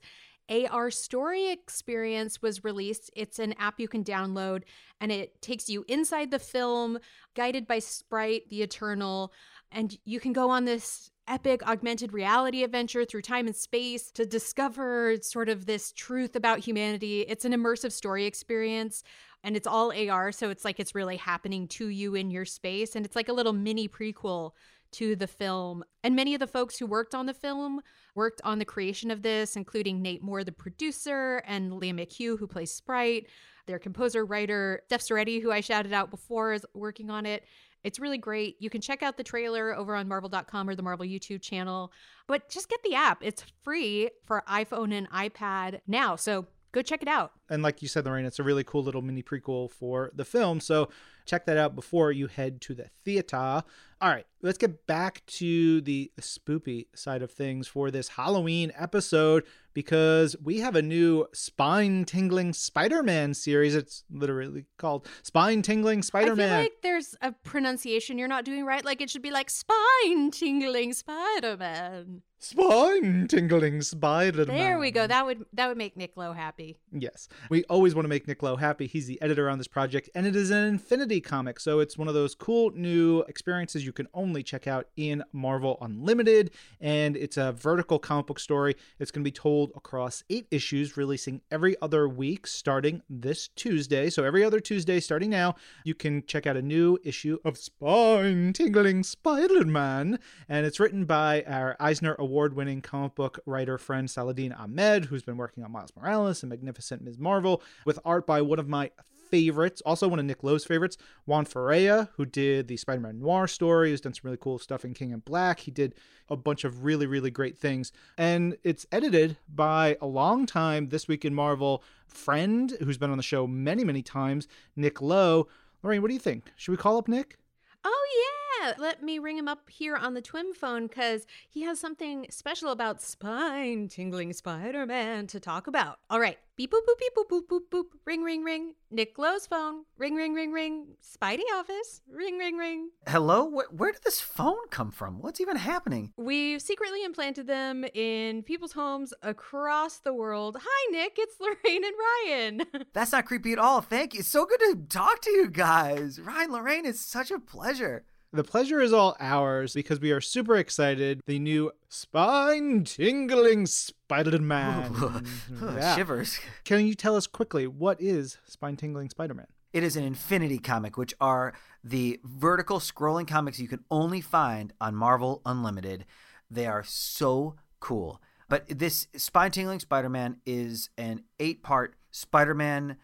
AR 0.49 0.91
Story 0.91 1.49
Experience 1.49 2.41
was 2.41 2.63
released. 2.63 3.09
It's 3.15 3.39
an 3.39 3.53
app 3.53 3.79
you 3.79 3.87
can 3.87 4.03
download 4.03 4.63
and 4.99 5.11
it 5.11 5.41
takes 5.41 5.69
you 5.69 5.85
inside 5.87 6.31
the 6.31 6.39
film, 6.39 6.99
guided 7.35 7.65
by 7.65 7.79
Sprite, 7.79 8.49
the 8.49 8.61
Eternal. 8.61 9.31
And 9.71 9.97
you 10.05 10.19
can 10.19 10.33
go 10.33 10.49
on 10.49 10.65
this 10.65 11.11
epic 11.27 11.65
augmented 11.67 12.13
reality 12.13 12.63
adventure 12.63 13.05
through 13.05 13.21
time 13.21 13.47
and 13.47 13.55
space 13.55 14.11
to 14.11 14.25
discover 14.25 15.15
sort 15.21 15.49
of 15.49 15.65
this 15.65 15.91
truth 15.91 16.35
about 16.35 16.59
humanity. 16.59 17.21
It's 17.21 17.45
an 17.45 17.53
immersive 17.53 17.91
story 17.91 18.25
experience 18.25 19.03
and 19.43 19.55
it's 19.55 19.67
all 19.67 19.91
AR. 19.91 20.31
So 20.31 20.49
it's 20.49 20.65
like 20.65 20.79
it's 20.79 20.95
really 20.95 21.17
happening 21.17 21.67
to 21.69 21.87
you 21.87 22.15
in 22.15 22.31
your 22.31 22.45
space. 22.45 22.95
And 22.95 23.05
it's 23.05 23.15
like 23.15 23.29
a 23.29 23.33
little 23.33 23.53
mini 23.53 23.87
prequel 23.87 24.51
to 24.93 25.15
the 25.15 25.27
film. 25.27 25.83
And 26.03 26.15
many 26.15 26.33
of 26.33 26.39
the 26.39 26.47
folks 26.47 26.77
who 26.77 26.85
worked 26.85 27.15
on 27.15 27.25
the 27.25 27.33
film 27.33 27.81
worked 28.15 28.41
on 28.43 28.59
the 28.59 28.65
creation 28.65 29.11
of 29.11 29.23
this, 29.23 29.55
including 29.55 30.01
Nate 30.01 30.23
Moore, 30.23 30.43
the 30.43 30.51
producer, 30.51 31.43
and 31.47 31.73
Lia 31.73 31.93
McHugh, 31.93 32.37
who 32.37 32.47
plays 32.47 32.71
Sprite. 32.71 33.27
Their 33.65 33.79
composer, 33.79 34.25
writer, 34.25 34.81
Steph 34.85 35.01
Ceretti, 35.01 35.41
who 35.41 35.51
I 35.51 35.61
shouted 35.61 35.93
out 35.93 36.11
before, 36.11 36.53
is 36.53 36.65
working 36.73 37.09
on 37.09 37.25
it. 37.25 37.43
It's 37.83 37.99
really 37.99 38.17
great. 38.17 38.55
You 38.59 38.69
can 38.69 38.81
check 38.81 39.03
out 39.03 39.17
the 39.17 39.23
trailer 39.23 39.75
over 39.75 39.95
on 39.95 40.07
marvel.com 40.07 40.69
or 40.69 40.75
the 40.75 40.83
Marvel 40.83 41.05
YouTube 41.05 41.41
channel, 41.41 41.91
but 42.27 42.49
just 42.49 42.69
get 42.69 42.81
the 42.83 42.95
app. 42.95 43.21
It's 43.21 43.43
free 43.63 44.09
for 44.25 44.43
iPhone 44.49 44.93
and 44.93 45.09
iPad 45.11 45.81
now. 45.87 46.15
So 46.15 46.47
go 46.71 46.81
check 46.81 47.01
it 47.01 47.07
out. 47.07 47.31
And 47.49 47.63
like 47.63 47.81
you 47.81 47.87
said, 47.87 48.05
Lorraine, 48.05 48.25
it's 48.25 48.39
a 48.39 48.43
really 48.43 48.63
cool 48.63 48.83
little 48.83 49.01
mini 49.01 49.23
prequel 49.23 49.71
for 49.71 50.11
the 50.15 50.25
film. 50.25 50.59
So 50.59 50.89
check 51.25 51.45
that 51.45 51.57
out 51.57 51.75
before 51.75 52.11
you 52.11 52.27
head 52.27 52.61
to 52.61 52.73
the 52.73 52.89
theater. 53.03 53.63
All 54.01 54.09
right, 54.09 54.25
let's 54.41 54.57
get 54.57 54.85
back 54.85 55.25
to 55.27 55.79
the 55.79 56.11
spoopy 56.19 56.87
side 56.93 57.21
of 57.21 57.31
things 57.31 57.69
for 57.69 57.89
this 57.89 58.09
Halloween 58.09 58.73
episode 58.75 59.45
because 59.73 60.35
we 60.43 60.59
have 60.59 60.75
a 60.75 60.81
new 60.81 61.25
spine 61.33 62.03
tingling 62.03 62.51
Spider 62.51 63.01
Man 63.01 63.33
series. 63.33 63.75
It's 63.75 64.03
literally 64.11 64.65
called 64.77 65.07
Spine 65.21 65.61
Tingling 65.61 66.03
Spider 66.03 66.35
Man. 66.35 66.51
I 66.51 66.55
feel 66.55 66.63
like 66.63 66.81
there's 66.83 67.15
a 67.21 67.31
pronunciation 67.31 68.17
you're 68.17 68.27
not 68.27 68.43
doing 68.43 68.65
right. 68.65 68.83
Like 68.83 68.99
it 68.99 69.09
should 69.09 69.21
be 69.21 69.31
like 69.31 69.49
spine 69.49 70.31
tingling 70.31 70.91
Spider 70.91 71.55
Man. 71.55 72.23
Spine 72.39 73.27
tingling 73.29 73.81
Spider 73.81 74.45
Man. 74.45 74.57
There 74.57 74.79
we 74.79 74.91
go. 74.91 75.07
That 75.07 75.25
would 75.25 75.45
that 75.53 75.69
would 75.69 75.77
make 75.77 75.95
Nick 75.95 76.17
Lowe 76.17 76.33
happy. 76.33 76.75
Yes. 76.91 77.29
We 77.49 77.63
always 77.65 77.95
want 77.95 78.03
to 78.03 78.09
make 78.09 78.27
Nick 78.27 78.43
Lowe 78.43 78.57
happy. 78.57 78.85
He's 78.85 79.07
the 79.07 79.21
editor 79.21 79.49
on 79.49 79.59
this 79.59 79.67
project, 79.67 80.09
and 80.13 80.27
it 80.27 80.35
is 80.35 80.51
an 80.51 80.65
Infinity 80.65 81.12
comic. 81.21 81.59
So 81.59 81.79
it's 81.79 81.97
one 81.97 82.07
of 82.07 82.13
those 82.13 82.35
cool 82.35 82.71
new 82.71 83.21
experiences 83.21 83.85
you 83.85 83.91
can 83.91 84.07
only 84.13 84.43
check 84.43 84.67
out 84.67 84.87
in 84.95 85.23
Marvel 85.31 85.77
Unlimited. 85.81 86.51
And 86.81 87.17
it's 87.17 87.37
a 87.37 87.51
vertical 87.51 87.99
comic 87.99 88.27
book 88.27 88.39
story. 88.39 88.75
It's 88.99 89.11
going 89.11 89.23
to 89.23 89.27
be 89.27 89.31
told 89.31 89.71
across 89.75 90.23
eight 90.29 90.47
issues, 90.51 90.97
releasing 90.97 91.41
every 91.51 91.75
other 91.81 92.07
week 92.07 92.47
starting 92.47 93.01
this 93.09 93.49
Tuesday. 93.49 94.09
So 94.09 94.23
every 94.23 94.43
other 94.43 94.59
Tuesday, 94.59 94.99
starting 94.99 95.29
now, 95.29 95.55
you 95.83 95.95
can 95.95 96.25
check 96.25 96.47
out 96.47 96.57
a 96.57 96.61
new 96.61 96.97
issue 97.03 97.37
of 97.45 97.57
Spine 97.57 98.53
Tingling 98.53 99.03
Spider 99.03 99.65
Man. 99.65 100.19
And 100.49 100.65
it's 100.65 100.79
written 100.79 101.05
by 101.05 101.43
our 101.43 101.75
Eisner 101.79 102.15
Award 102.19 102.55
winning 102.55 102.81
comic 102.81 103.15
book 103.15 103.39
writer 103.45 103.77
friend 103.77 104.09
Saladin 104.09 104.53
Ahmed, 104.53 105.05
who's 105.05 105.23
been 105.23 105.37
working 105.37 105.63
on 105.63 105.71
Miles 105.71 105.93
Morales 105.95 106.43
and 106.43 106.49
Magnificent 106.49 107.01
Ms. 107.01 107.17
Marvel, 107.17 107.61
with 107.85 107.99
art 108.05 108.25
by 108.25 108.41
one 108.41 108.59
of 108.59 108.67
my 108.67 108.91
favorites, 109.33 109.81
also 109.83 110.07
one 110.07 110.19
of 110.19 110.25
Nick 110.25 110.43
Lowe's 110.43 110.63
favorites, 110.63 110.95
Juan 111.25 111.43
Ferreyra, 111.43 112.07
who 112.17 112.23
did 112.23 112.67
the 112.67 112.77
Spider 112.77 113.01
Man 113.01 113.19
Noir 113.19 113.47
story, 113.47 113.89
who's 113.89 113.99
done 113.99 114.13
some 114.13 114.21
really 114.25 114.37
cool 114.37 114.59
stuff 114.59 114.85
in 114.85 114.93
King 114.93 115.09
in 115.09 115.21
Black. 115.21 115.61
He 115.61 115.71
did 115.71 115.95
a 116.29 116.37
bunch 116.37 116.63
of 116.63 116.83
really, 116.83 117.07
really 117.07 117.31
great 117.31 117.57
things. 117.57 117.91
And 118.15 118.55
it's 118.63 118.85
edited 118.91 119.37
by 119.51 119.97
a 120.01 120.05
long 120.05 120.45
time 120.45 120.89
This 120.89 121.07
Week 121.07 121.25
in 121.25 121.33
Marvel 121.33 121.83
friend 122.07 122.77
who's 122.83 122.99
been 122.99 123.09
on 123.09 123.17
the 123.17 123.23
show 123.23 123.47
many, 123.47 123.83
many 123.83 124.03
times, 124.03 124.47
Nick 124.75 125.01
Lowe. 125.01 125.47
Lorraine, 125.81 126.03
what 126.03 126.09
do 126.09 126.13
you 126.13 126.19
think? 126.19 126.51
Should 126.55 126.73
we 126.73 126.77
call 126.77 126.97
up 126.99 127.07
Nick? 127.07 127.39
Oh, 127.83 128.07
yeah. 128.15 128.32
Let 128.77 129.03
me 129.03 129.19
ring 129.19 129.37
him 129.37 129.47
up 129.47 129.69
here 129.69 129.95
on 129.95 130.13
the 130.13 130.21
Twim 130.21 130.55
phone 130.55 130.87
because 130.87 131.25
he 131.49 131.63
has 131.63 131.79
something 131.79 132.27
special 132.29 132.69
about 132.71 133.01
spine 133.01 133.87
tingling 133.87 134.33
Spider 134.33 134.85
Man 134.85 135.27
to 135.27 135.39
talk 135.39 135.67
about. 135.67 135.99
All 136.09 136.19
right. 136.19 136.37
Beep, 136.55 136.71
boop, 136.71 136.81
boop, 136.81 136.99
beep, 136.99 137.13
boop, 137.17 137.27
boop, 137.27 137.47
boop, 137.47 137.61
boop. 137.71 137.85
Ring, 138.05 138.21
ring, 138.21 138.43
ring. 138.43 138.75
Nick 138.91 139.17
Lowe's 139.17 139.47
phone. 139.47 139.85
Ring, 139.97 140.13
ring, 140.13 140.35
ring, 140.35 140.51
ring. 140.51 140.85
Spidey 141.03 141.41
office. 141.55 142.01
Ring, 142.07 142.37
ring, 142.37 142.57
ring. 142.57 142.91
Hello? 143.07 143.43
Where, 143.45 143.65
where 143.71 143.91
did 143.91 144.03
this 144.03 144.21
phone 144.21 144.67
come 144.69 144.91
from? 144.91 145.19
What's 145.19 145.41
even 145.41 145.55
happening? 145.57 146.13
We've 146.15 146.61
secretly 146.61 147.03
implanted 147.03 147.47
them 147.47 147.85
in 147.95 148.43
people's 148.43 148.73
homes 148.73 149.15
across 149.23 149.97
the 149.97 150.13
world. 150.13 150.57
Hi, 150.63 150.91
Nick. 150.91 151.15
It's 151.17 151.39
Lorraine 151.39 151.83
and 151.83 151.95
Ryan. 151.99 152.85
That's 152.93 153.13
not 153.13 153.25
creepy 153.25 153.53
at 153.53 153.59
all. 153.59 153.81
Thank 153.81 154.13
you. 154.13 154.19
It's 154.19 154.29
so 154.29 154.45
good 154.45 154.59
to 154.59 154.75
talk 154.89 155.21
to 155.21 155.31
you 155.31 155.49
guys. 155.49 156.19
Ryan, 156.21 156.51
Lorraine, 156.51 156.85
it's 156.85 157.01
such 157.01 157.31
a 157.31 157.39
pleasure. 157.39 158.05
The 158.33 158.43
pleasure 158.43 158.81
is 158.81 158.91
all 158.91 159.15
ours 159.19 159.75
because 159.75 159.99
we 159.99 160.11
are 160.11 160.19
super 160.19 160.55
excited. 160.55 161.21
The 161.27 161.37
new 161.37 161.71
spine 161.87 162.83
tingling 162.83 163.67
Spider 163.67 164.39
Man. 164.39 164.91
Yeah. 165.61 165.95
Shivers. 165.95 166.39
Can 166.65 166.85
you 166.87 166.95
tell 166.95 167.15
us 167.15 167.27
quickly 167.27 167.67
what 167.67 168.01
is 168.01 168.39
spine 168.45 168.75
tingling 168.75 169.09
Spider 169.11 169.35
Man? 169.35 169.45
It 169.71 169.83
is 169.83 169.95
an 169.95 170.03
Infinity 170.03 170.57
comic, 170.57 170.97
which 170.97 171.13
are 171.21 171.53
the 171.83 172.19
vertical 172.23 172.79
scrolling 172.79 173.27
comics 173.27 173.59
you 173.59 173.67
can 173.67 173.83
only 173.91 174.19
find 174.19 174.73
on 174.81 174.95
Marvel 174.95 175.41
Unlimited. 175.45 176.05
They 176.49 176.65
are 176.65 176.83
so 176.83 177.55
cool. 177.79 178.19
But 178.49 178.67
this 178.67 179.07
Spine 179.15 179.51
Tingling 179.51 179.79
Spider 179.79 180.09
Man 180.09 180.37
is 180.45 180.89
an 180.97 181.23
eight 181.39 181.61
part 181.61 181.95
Spider 182.09 182.55
Man 182.55 182.97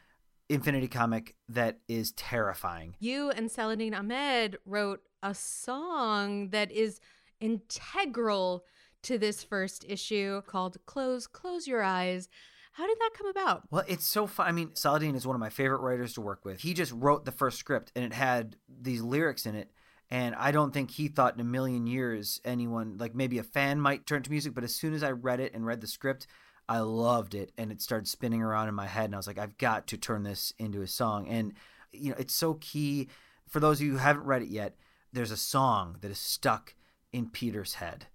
Infinity 0.49 0.87
comic 0.87 1.35
that 1.49 1.77
is 1.87 2.11
terrifying. 2.13 2.95
You 2.99 3.29
and 3.29 3.51
Saladin 3.51 3.93
Ahmed 3.93 4.57
wrote 4.65 5.01
a 5.21 5.33
song 5.33 6.49
that 6.49 6.71
is 6.71 6.99
integral 7.39 8.65
to 9.03 9.17
this 9.17 9.43
first 9.43 9.85
issue 9.87 10.41
called 10.43 10.77
Close, 10.85 11.27
Close 11.27 11.67
Your 11.67 11.81
Eyes. 11.81 12.29
How 12.73 12.87
did 12.87 12.97
that 12.99 13.11
come 13.17 13.27
about? 13.27 13.63
Well, 13.71 13.83
it's 13.87 14.05
so 14.05 14.27
fun. 14.27 14.47
I 14.47 14.51
mean, 14.51 14.71
Saladin 14.75 15.15
is 15.15 15.25
one 15.25 15.35
of 15.35 15.39
my 15.39 15.49
favorite 15.49 15.81
writers 15.81 16.13
to 16.13 16.21
work 16.21 16.45
with. 16.45 16.61
He 16.61 16.73
just 16.73 16.91
wrote 16.91 17.25
the 17.25 17.31
first 17.31 17.57
script 17.57 17.91
and 17.95 18.05
it 18.05 18.13
had 18.13 18.55
these 18.67 19.01
lyrics 19.01 19.45
in 19.45 19.55
it. 19.55 19.71
And 20.11 20.33
I 20.35 20.51
don't 20.51 20.73
think 20.73 20.91
he 20.91 21.07
thought 21.07 21.35
in 21.35 21.39
a 21.39 21.45
million 21.45 21.85
years 21.85 22.41
anyone, 22.43 22.97
like 22.97 23.13
maybe 23.13 23.37
a 23.37 23.43
fan 23.43 23.79
might 23.79 24.05
turn 24.05 24.23
to 24.23 24.31
music. 24.31 24.53
But 24.53 24.63
as 24.63 24.73
soon 24.73 24.93
as 24.93 25.03
I 25.03 25.11
read 25.11 25.39
it 25.39 25.53
and 25.53 25.65
read 25.65 25.81
the 25.81 25.87
script, 25.87 26.25
I 26.67 26.79
loved 26.79 27.35
it. 27.35 27.51
And 27.57 27.71
it 27.71 27.81
started 27.81 28.07
spinning 28.07 28.41
around 28.41 28.69
in 28.69 28.75
my 28.75 28.87
head. 28.87 29.05
And 29.05 29.15
I 29.15 29.17
was 29.17 29.27
like, 29.27 29.37
I've 29.37 29.57
got 29.57 29.87
to 29.87 29.97
turn 29.97 30.23
this 30.23 30.53
into 30.57 30.81
a 30.81 30.87
song. 30.87 31.27
And, 31.27 31.53
you 31.91 32.09
know, 32.09 32.17
it's 32.17 32.33
so 32.33 32.55
key. 32.55 33.07
For 33.47 33.59
those 33.59 33.79
of 33.79 33.85
you 33.85 33.93
who 33.93 33.97
haven't 33.97 34.25
read 34.25 34.41
it 34.41 34.49
yet, 34.49 34.75
there's 35.11 35.31
a 35.31 35.37
song 35.37 35.97
that 36.01 36.11
is 36.11 36.19
stuck 36.19 36.75
in 37.11 37.29
Peter's 37.29 37.75
head. 37.75 38.07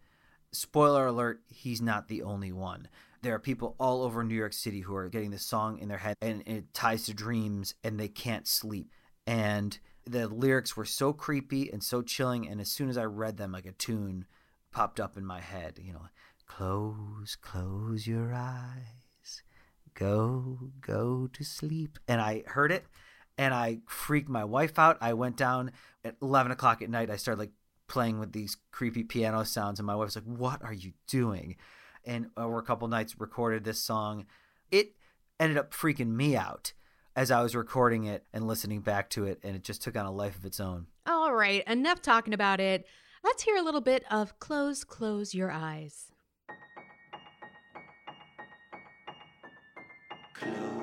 Spoiler 0.53 1.07
alert, 1.07 1.41
he's 1.49 1.83
not 1.83 2.09
the 2.09 2.23
only 2.23 2.53
one. 2.53 2.89
There 3.23 3.35
are 3.35 3.41
people 3.41 3.75
all 3.79 4.03
over 4.03 4.23
New 4.23 4.35
York 4.35 4.53
City 4.53 4.81
who 4.81 4.95
are 4.95 5.09
getting 5.09 5.31
this 5.31 5.47
song 5.47 5.79
in 5.79 5.89
their 5.89 5.99
head 5.99 6.17
and 6.21 6.43
it 6.47 6.73
ties 6.75 7.07
to 7.07 7.15
dreams 7.15 7.75
and 7.83 7.99
they 7.99 8.09
can't 8.09 8.47
sleep. 8.47 8.91
And 9.27 9.79
the 10.07 10.29
lyrics 10.29 10.77
were 10.77 10.85
so 10.85 11.13
creepy 11.13 11.71
and 11.71 11.83
so 11.83 12.03
chilling. 12.03 12.47
And 12.47 12.61
as 12.61 12.71
soon 12.71 12.89
as 12.89 12.99
I 12.99 13.05
read 13.05 13.39
them, 13.39 13.53
like 13.53 13.67
a 13.67 13.73
tune 13.73 14.27
popped 14.71 15.01
up 15.01 15.17
in 15.17 15.25
my 15.25 15.41
head, 15.41 15.81
you 15.83 15.93
know, 15.93 16.07
close, 16.47 17.37
close 17.41 18.07
your 18.07 18.35
eyes, 18.35 19.43
go, 19.95 20.71
go 20.81 21.29
to 21.33 21.45
sleep. 21.45 21.99
And 22.07 22.21
I 22.21 22.43
heard 22.47 22.71
it 22.71 22.85
and 23.38 23.53
I 23.53 23.79
freaked 23.87 24.29
my 24.29 24.45
wife 24.45 24.79
out. 24.79 24.99
I 25.00 25.14
went 25.14 25.37
down 25.37 25.73
at 26.05 26.17
11 26.23 26.53
o'clock 26.53 26.83
at 26.83 26.91
night. 26.91 27.11
I 27.11 27.17
started 27.17 27.41
like 27.41 27.53
playing 27.88 28.19
with 28.19 28.33
these 28.33 28.57
creepy 28.71 29.05
piano 29.05 29.45
sounds, 29.45 29.79
and 29.79 29.87
my 29.87 29.95
wife's 29.95 30.17
like, 30.17 30.25
What 30.25 30.62
are 30.62 30.73
you 30.73 30.93
doing? 31.07 31.57
And 32.05 32.29
over 32.37 32.59
a 32.59 32.62
couple 32.62 32.87
nights, 32.88 33.19
recorded 33.19 33.64
this 33.64 33.81
song. 33.81 34.26
It 34.71 34.95
ended 35.41 35.59
up 35.59 35.73
freaking 35.73 36.11
me 36.11 36.37
out 36.37 36.73
as 37.17 37.31
I 37.31 37.43
was 37.43 37.55
recording 37.55 38.05
it 38.05 38.26
and 38.33 38.47
listening 38.47 38.81
back 38.81 39.09
to 39.11 39.25
it, 39.25 39.38
and 39.43 39.57
it 39.57 39.62
just 39.62 39.83
took 39.83 39.97
on 39.97 40.07
a 40.07 40.12
life 40.12 40.37
of 40.37 40.45
its 40.45 40.61
own. 40.61 40.87
All 41.07 41.35
right, 41.35 41.62
enough 41.67 42.03
talking 42.03 42.35
about 42.35 42.61
it. 42.61 42.87
Let's 43.23 43.43
hear 43.43 43.57
a 43.57 43.62
little 43.62 43.81
bit 43.81 44.05
of 44.11 44.38
Close, 44.38 44.85
Close 44.85 45.35
Your 45.35 45.50
Eyes. 45.50 46.11
Close, 50.35 50.74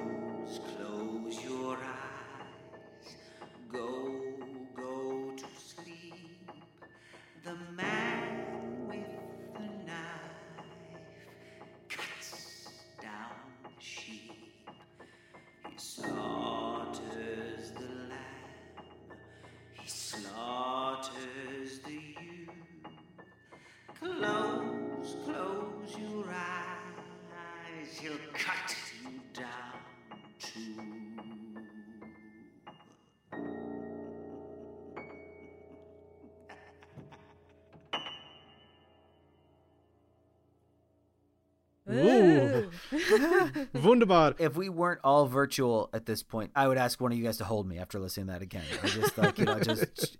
Wunderbar. 43.74 44.36
If 44.39 44.56
we 44.56 44.70
weren't 44.70 45.01
all 45.03 45.25
virtual 45.27 45.89
at 45.94 46.06
this 46.06 46.24
point, 46.24 46.51
I 46.56 46.68
would 46.68 46.77
ask 46.77 47.00
one 47.01 47.12
of 47.12 47.18
you 47.18 47.24
guys 47.24 47.38
to 47.38 47.44
hold 47.46 47.68
me 47.68 47.77
after 47.77 48.00
listening 48.00 48.27
to 48.27 48.34
that 48.34 48.41
again. 48.41 48.63
I 48.84 48.88
just 48.88 49.18
like, 49.18 49.38
you 49.39 49.46
know, 49.46 49.60
just 49.60 49.86
sh- 50.06 50.15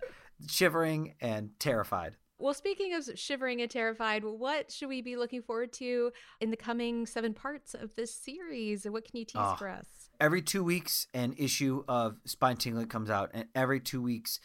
shivering 0.48 1.14
and 1.20 1.50
terrified. 1.58 2.16
Well, 2.38 2.54
speaking 2.54 2.92
of 2.94 3.08
shivering 3.14 3.62
and 3.62 3.70
terrified, 3.70 4.24
what 4.24 4.72
should 4.72 4.88
we 4.88 5.00
be 5.00 5.14
looking 5.16 5.42
forward 5.42 5.72
to 5.74 6.10
in 6.40 6.50
the 6.50 6.56
coming 6.56 7.06
seven 7.06 7.34
parts 7.34 7.74
of 7.74 7.94
this 7.94 8.12
series? 8.12 8.84
What 8.84 9.04
can 9.04 9.16
you 9.18 9.24
tease 9.24 9.36
Ah. 9.36 9.54
for 9.56 9.68
us? 9.68 9.86
every 10.20 10.42
two 10.42 10.62
weeks 10.62 11.08
an 11.14 11.34
issue 11.36 11.82
of 11.88 12.16
spine 12.26 12.56
tingling 12.56 12.86
comes 12.86 13.10
out 13.10 13.30
and 13.34 13.46
every 13.56 13.80
two 13.80 14.00
weeks 14.00 14.38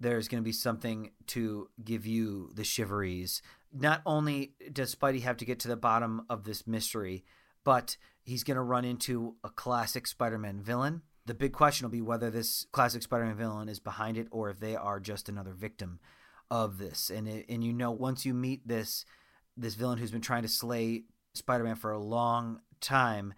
there's 0.00 0.26
going 0.26 0.42
to 0.42 0.44
be 0.44 0.50
something 0.50 1.10
to 1.26 1.68
give 1.84 2.04
you 2.04 2.50
the 2.54 2.64
shiveries 2.64 3.40
not 3.72 4.00
only 4.06 4.54
does 4.72 4.92
spidey 4.92 5.20
have 5.22 5.36
to 5.36 5.44
get 5.44 5.60
to 5.60 5.68
the 5.68 5.76
bottom 5.76 6.22
of 6.28 6.42
this 6.42 6.66
mystery 6.66 7.22
but 7.64 7.96
he's 8.22 8.44
going 8.44 8.56
to 8.56 8.62
run 8.62 8.84
into 8.84 9.36
a 9.44 9.50
classic 9.50 10.06
spider-man 10.06 10.60
villain 10.60 11.02
the 11.26 11.34
big 11.34 11.52
question 11.52 11.84
will 11.84 11.90
be 11.90 12.00
whether 12.00 12.30
this 12.30 12.66
classic 12.72 13.02
spider-man 13.02 13.36
villain 13.36 13.68
is 13.68 13.80
behind 13.80 14.16
it 14.16 14.26
or 14.30 14.50
if 14.50 14.58
they 14.60 14.76
are 14.76 15.00
just 15.00 15.28
another 15.28 15.52
victim 15.52 16.00
of 16.50 16.78
this 16.78 17.10
and 17.10 17.28
it, 17.28 17.46
and 17.48 17.62
you 17.62 17.72
know 17.72 17.90
once 17.90 18.24
you 18.24 18.34
meet 18.34 18.66
this 18.66 19.04
this 19.56 19.74
villain 19.74 19.98
who's 19.98 20.10
been 20.10 20.20
trying 20.20 20.42
to 20.42 20.48
slay 20.48 21.04
spider-man 21.34 21.76
for 21.76 21.92
a 21.92 21.98
long 21.98 22.60
time 22.80 23.34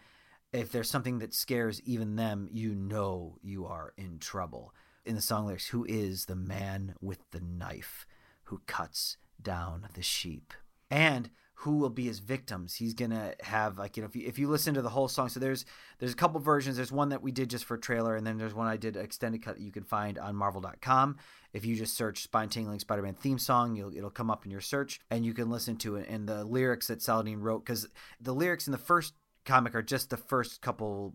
if 0.52 0.71
there's 0.71 0.91
something 0.91 1.19
that 1.21 1.35
scares 1.35 1.81
even 1.83 2.17
them, 2.17 2.49
you 2.52 2.75
know 2.75 3.38
you 3.43 3.67
are 3.67 3.95
in 3.97 4.19
trouble. 4.19 4.75
In 5.05 5.17
the 5.17 5.23
song 5.23 5.47
lyrics, 5.47 5.69
who 5.69 5.85
is 5.88 6.26
the 6.26 6.37
man 6.37 6.95
with 7.00 7.19
the 7.31 7.41
knife 7.41 8.07
who 8.45 8.61
cuts 8.67 9.17
down 9.41 9.88
the 9.95 10.02
sheep? 10.02 10.52
And 10.91 11.31
who 11.62 11.76
will 11.76 11.90
be 11.90 12.07
his 12.07 12.19
victims? 12.19 12.75
He's 12.75 12.92
gonna 12.92 13.35
have 13.40 13.78
like 13.78 13.97
you 13.97 14.02
know 14.02 14.09
if 14.09 14.16
you, 14.16 14.26
if 14.26 14.37
you 14.37 14.49
listen 14.49 14.75
to 14.75 14.83
the 14.83 14.88
whole 14.88 15.07
song, 15.07 15.28
so 15.28 15.38
there's 15.38 15.64
there's 15.99 16.12
a 16.12 16.16
couple 16.16 16.40
versions. 16.40 16.76
There's 16.76 16.90
one 16.90 17.11
that 17.11 17.23
we 17.23 17.31
did 17.31 17.50
just 17.50 17.64
for 17.64 17.76
trailer, 17.76 18.16
and 18.16 18.26
then 18.26 18.37
there's 18.37 18.54
one 18.54 18.66
I 18.66 18.76
did 18.76 18.97
extended 18.97 19.42
cut 19.42 19.57
that 19.57 19.62
you 19.62 19.71
can 19.71 19.85
find 19.85 20.19
on 20.19 20.35
Marvel.com. 20.35 21.19
If 21.52 21.64
you 21.64 21.76
just 21.76 21.97
search 21.97 22.25
"Spine 22.25 22.49
Tingling 22.49 22.81
Spider-Man 22.81 23.14
theme 23.14 23.38
song," 23.38 23.76
it'll 23.76 24.11
come 24.11 24.31
up 24.31 24.45
in 24.45 24.50
your 24.50 24.61
search, 24.61 25.00
and 25.09 25.25
you 25.25 25.35
can 25.35 25.50
listen 25.50 25.76
to 25.78 25.97
it. 25.97 26.09
And 26.09 26.28
the 26.28 26.45
lyrics 26.45 26.88
that 26.88 27.00
Saladin 27.00 27.40
wrote, 27.40 27.64
because 27.64 27.88
the 28.21 28.35
lyrics 28.35 28.66
in 28.66 28.73
the 28.73 28.78
first 28.78 29.14
comic 29.45 29.76
are 29.76 29.83
just 29.83 30.11
the 30.11 30.16
first 30.16 30.62
couple 30.62 31.14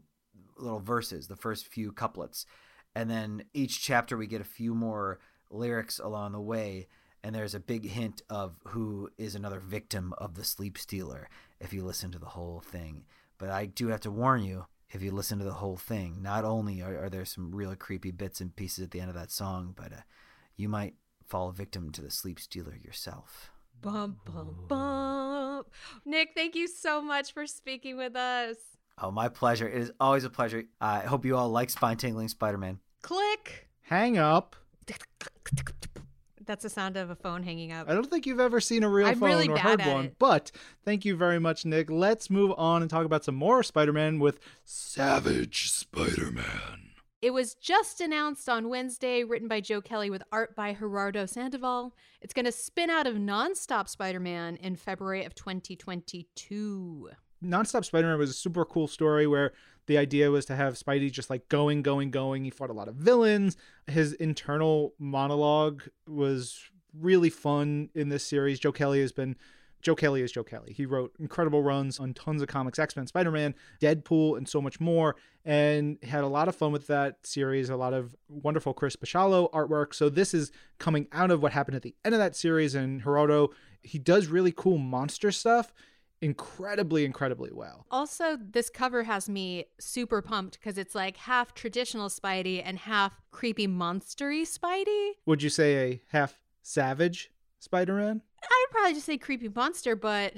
little 0.58 0.80
verses, 0.80 1.28
the 1.28 1.36
first 1.36 1.68
few 1.68 1.92
couplets. 1.92 2.46
And 2.96 3.10
then 3.10 3.44
each 3.54 3.82
chapter 3.82 4.16
we 4.16 4.28
get 4.28 4.42
a 4.42 4.46
few 4.46 4.74
more 4.74 5.20
lyrics 5.52 6.00
along 6.00 6.32
the 6.32 6.42
way. 6.42 6.88
And 7.28 7.36
there's 7.36 7.54
a 7.54 7.60
big 7.60 7.90
hint 7.90 8.22
of 8.30 8.56
who 8.70 9.10
is 9.18 9.36
another 9.36 9.60
victim 9.60 10.14
of 10.18 10.36
the 10.36 10.46
sleep 10.46 10.78
stealer 10.78 11.28
if 11.60 11.74
you 11.74 11.84
listen 11.84 12.10
to 12.14 12.20
the 12.20 12.26
whole 12.26 12.62
thing. 12.62 13.04
But 13.38 13.50
I 13.50 13.66
do 13.66 13.90
have 13.90 14.00
to 14.02 14.12
warn 14.12 14.46
you 14.46 14.68
if 14.92 15.02
you 15.02 15.12
listen 15.12 15.38
to 15.40 15.44
the 15.44 15.52
whole 15.52 15.76
thing, 15.76 16.22
not 16.22 16.46
only 16.46 16.82
are, 16.82 17.04
are 17.04 17.10
there 17.10 17.26
some 17.26 17.54
really 17.54 17.76
creepy 17.76 18.12
bits 18.12 18.40
and 18.40 18.56
pieces 18.56 18.82
at 18.82 18.92
the 18.92 19.02
end 19.02 19.10
of 19.10 19.16
that 19.18 19.30
song, 19.30 19.74
but 19.76 19.92
uh, 19.92 20.02
you 20.56 20.70
might 20.70 20.94
fall 21.26 21.52
victim 21.52 21.92
to 21.92 22.02
the 22.02 22.12
sleep 22.12 22.40
stealer 22.40 22.78
yourself. 22.82 23.52
Bum, 23.82 24.22
bum, 24.24 24.64
bum. 24.70 25.66
Nick, 26.06 26.30
thank 26.34 26.56
you 26.56 26.70
so 26.70 27.02
much 27.02 27.34
for 27.34 27.46
speaking 27.46 27.98
with 27.98 28.16
us. 28.16 28.56
Oh, 29.02 29.12
my 29.12 29.28
pleasure. 29.28 29.68
It 29.68 29.82
is 29.82 29.92
always 30.00 30.24
a 30.24 30.30
pleasure. 30.30 30.64
I 30.80 31.00
hope 31.00 31.26
you 31.26 31.36
all 31.36 31.50
like 31.50 31.72
Spine 31.72 31.98
Tingling 31.98 32.30
Spider 32.30 32.58
Man. 32.58 32.80
Click. 33.02 33.68
Hang 33.82 34.18
up. 34.18 34.56
That's 36.48 36.64
the 36.64 36.70
sound 36.70 36.98
of 36.98 37.10
a 37.10 37.16
phone 37.16 37.44
hanging 37.44 37.72
up. 37.72 37.90
I 37.90 37.94
don't 37.94 38.10
think 38.10 38.26
you've 38.26 38.40
ever 38.40 38.60
seen 38.60 38.84
a 38.84 38.90
real 38.90 39.08
I'm 39.08 39.20
phone 39.20 39.30
really 39.30 39.50
or 39.50 39.56
bad 39.56 39.64
heard 39.64 39.82
at 39.82 39.94
one, 39.94 40.06
it. 40.06 40.16
but 40.18 40.52
thank 40.86 41.06
you 41.06 41.16
very 41.16 41.40
much, 41.40 41.66
Nick. 41.66 41.90
Let's 41.92 42.30
move 42.30 42.54
on 42.58 42.82
and 42.82 42.90
talk 42.90 43.06
about 43.06 43.26
some 43.26 43.36
more 43.36 43.62
Spider 43.64 43.94
Man 43.94 44.18
with 44.20 44.40
Savage 44.64 45.70
Spider 45.70 46.32
Man. 46.32 46.92
It 47.22 47.32
was 47.32 47.56
just 47.56 48.00
announced 48.00 48.48
on 48.48 48.70
Wednesday, 48.70 49.24
written 49.24 49.48
by 49.48 49.60
Joe 49.60 49.82
Kelly 49.82 50.10
with 50.10 50.24
art 50.32 50.56
by 50.56 50.74
Gerardo 50.74 51.26
Sandoval. 51.26 51.96
It's 52.22 52.34
going 52.34 52.46
to 52.46 52.52
spin 52.52 52.90
out 52.90 53.08
of 53.08 53.16
Nonstop 53.16 53.90
Spider 53.90 54.20
Man 54.20 54.56
in 54.58 54.76
February 54.76 55.26
of 55.26 55.36
2022. 55.36 57.10
Nonstop 57.44 57.86
Spider 57.86 58.08
Man 58.08 58.20
was 58.20 58.30
a 58.30 58.34
super 58.34 58.66
cool 58.66 58.88
story 58.88 59.28
where 59.28 59.54
the 59.88 59.98
idea 59.98 60.30
was 60.30 60.46
to 60.46 60.56
have 60.56 60.76
Spidey 60.76 61.12
just 61.12 61.30
like 61.30 61.50
going, 61.50 61.82
going, 61.82 62.12
going. 62.12 62.44
He 62.44 62.50
fought 62.50 62.70
a 62.70 62.74
lot 62.74 62.88
of 62.88 62.96
villains. 62.96 63.58
His 63.88 64.14
internal 64.14 64.94
monologue 65.00 65.84
was 66.08 66.62
really 66.94 67.30
fun 67.30 67.90
in 67.96 68.10
this 68.10 68.26
series. 68.26 68.60
Joe 68.60 68.72
Kelly 68.72 69.02
has 69.02 69.12
been. 69.12 69.36
Joe 69.82 69.96
Kelly 69.96 70.22
is 70.22 70.32
Joe 70.32 70.44
Kelly. 70.44 70.74
He 70.74 70.86
wrote 70.86 71.14
incredible 71.20 71.62
runs 71.62 72.00
on 72.00 72.14
tons 72.14 72.42
of 72.42 72.48
comics 72.48 72.80
X 72.80 72.96
Men, 72.96 73.08
Spider 73.08 73.32
Man, 73.32 73.56
Deadpool, 73.80 74.36
and 74.36 74.50
so 74.50 74.60
much 74.60 74.80
more, 74.80 75.16
and 75.46 75.98
had 76.04 76.24
a 76.24 76.28
lot 76.28 76.48
of 76.48 76.56
fun 76.56 76.72
with 76.72 76.88
that 76.88 77.26
series. 77.26 77.70
A 77.70 77.78
lot 77.78 77.94
of 77.94 78.16
wonderful 78.28 78.74
Chris 78.74 78.96
Bachalo 78.96 79.50
artwork. 79.52 79.94
So, 79.94 80.10
this 80.10 80.34
is 80.34 80.52
coming 80.80 81.08
out 81.12 81.32
of 81.32 81.42
what 81.42 81.54
happened 81.54 81.76
at 81.76 81.84
the 81.84 81.96
end 82.04 82.16
of 82.16 82.20
that 82.20 82.36
series. 82.36 82.76
And 82.76 83.02
Gerardo, 83.02 83.52
he 83.84 84.00
does 84.00 84.28
really 84.28 84.52
cool 84.52 84.80
monster 84.80 85.32
stuff 85.32 85.72
incredibly, 86.22 87.06
incredibly 87.06 87.52
well. 87.52 87.86
Also, 87.92 88.38
this 88.40 88.70
cover 88.70 89.04
has 89.04 89.30
me 89.30 89.66
super 89.80 90.22
pumped 90.22 90.60
because 90.60 90.78
it's 90.78 90.96
like 90.96 91.18
half 91.18 91.54
traditional 91.54 92.10
Spidey 92.10 92.62
and 92.64 92.80
half 92.80 93.22
creepy 93.32 93.68
monstery 93.68 94.44
Spidey. 94.44 95.12
Would 95.26 95.44
you 95.44 95.50
say 95.50 95.76
a 95.92 96.02
half 96.08 96.40
savage 96.64 97.32
Spider 97.60 97.94
Man? 97.96 98.22
I'd 98.44 98.66
probably 98.72 98.94
just 98.94 99.06
say 99.06 99.18
creepy 99.18 99.50
monster, 99.50 99.96
but 99.96 100.34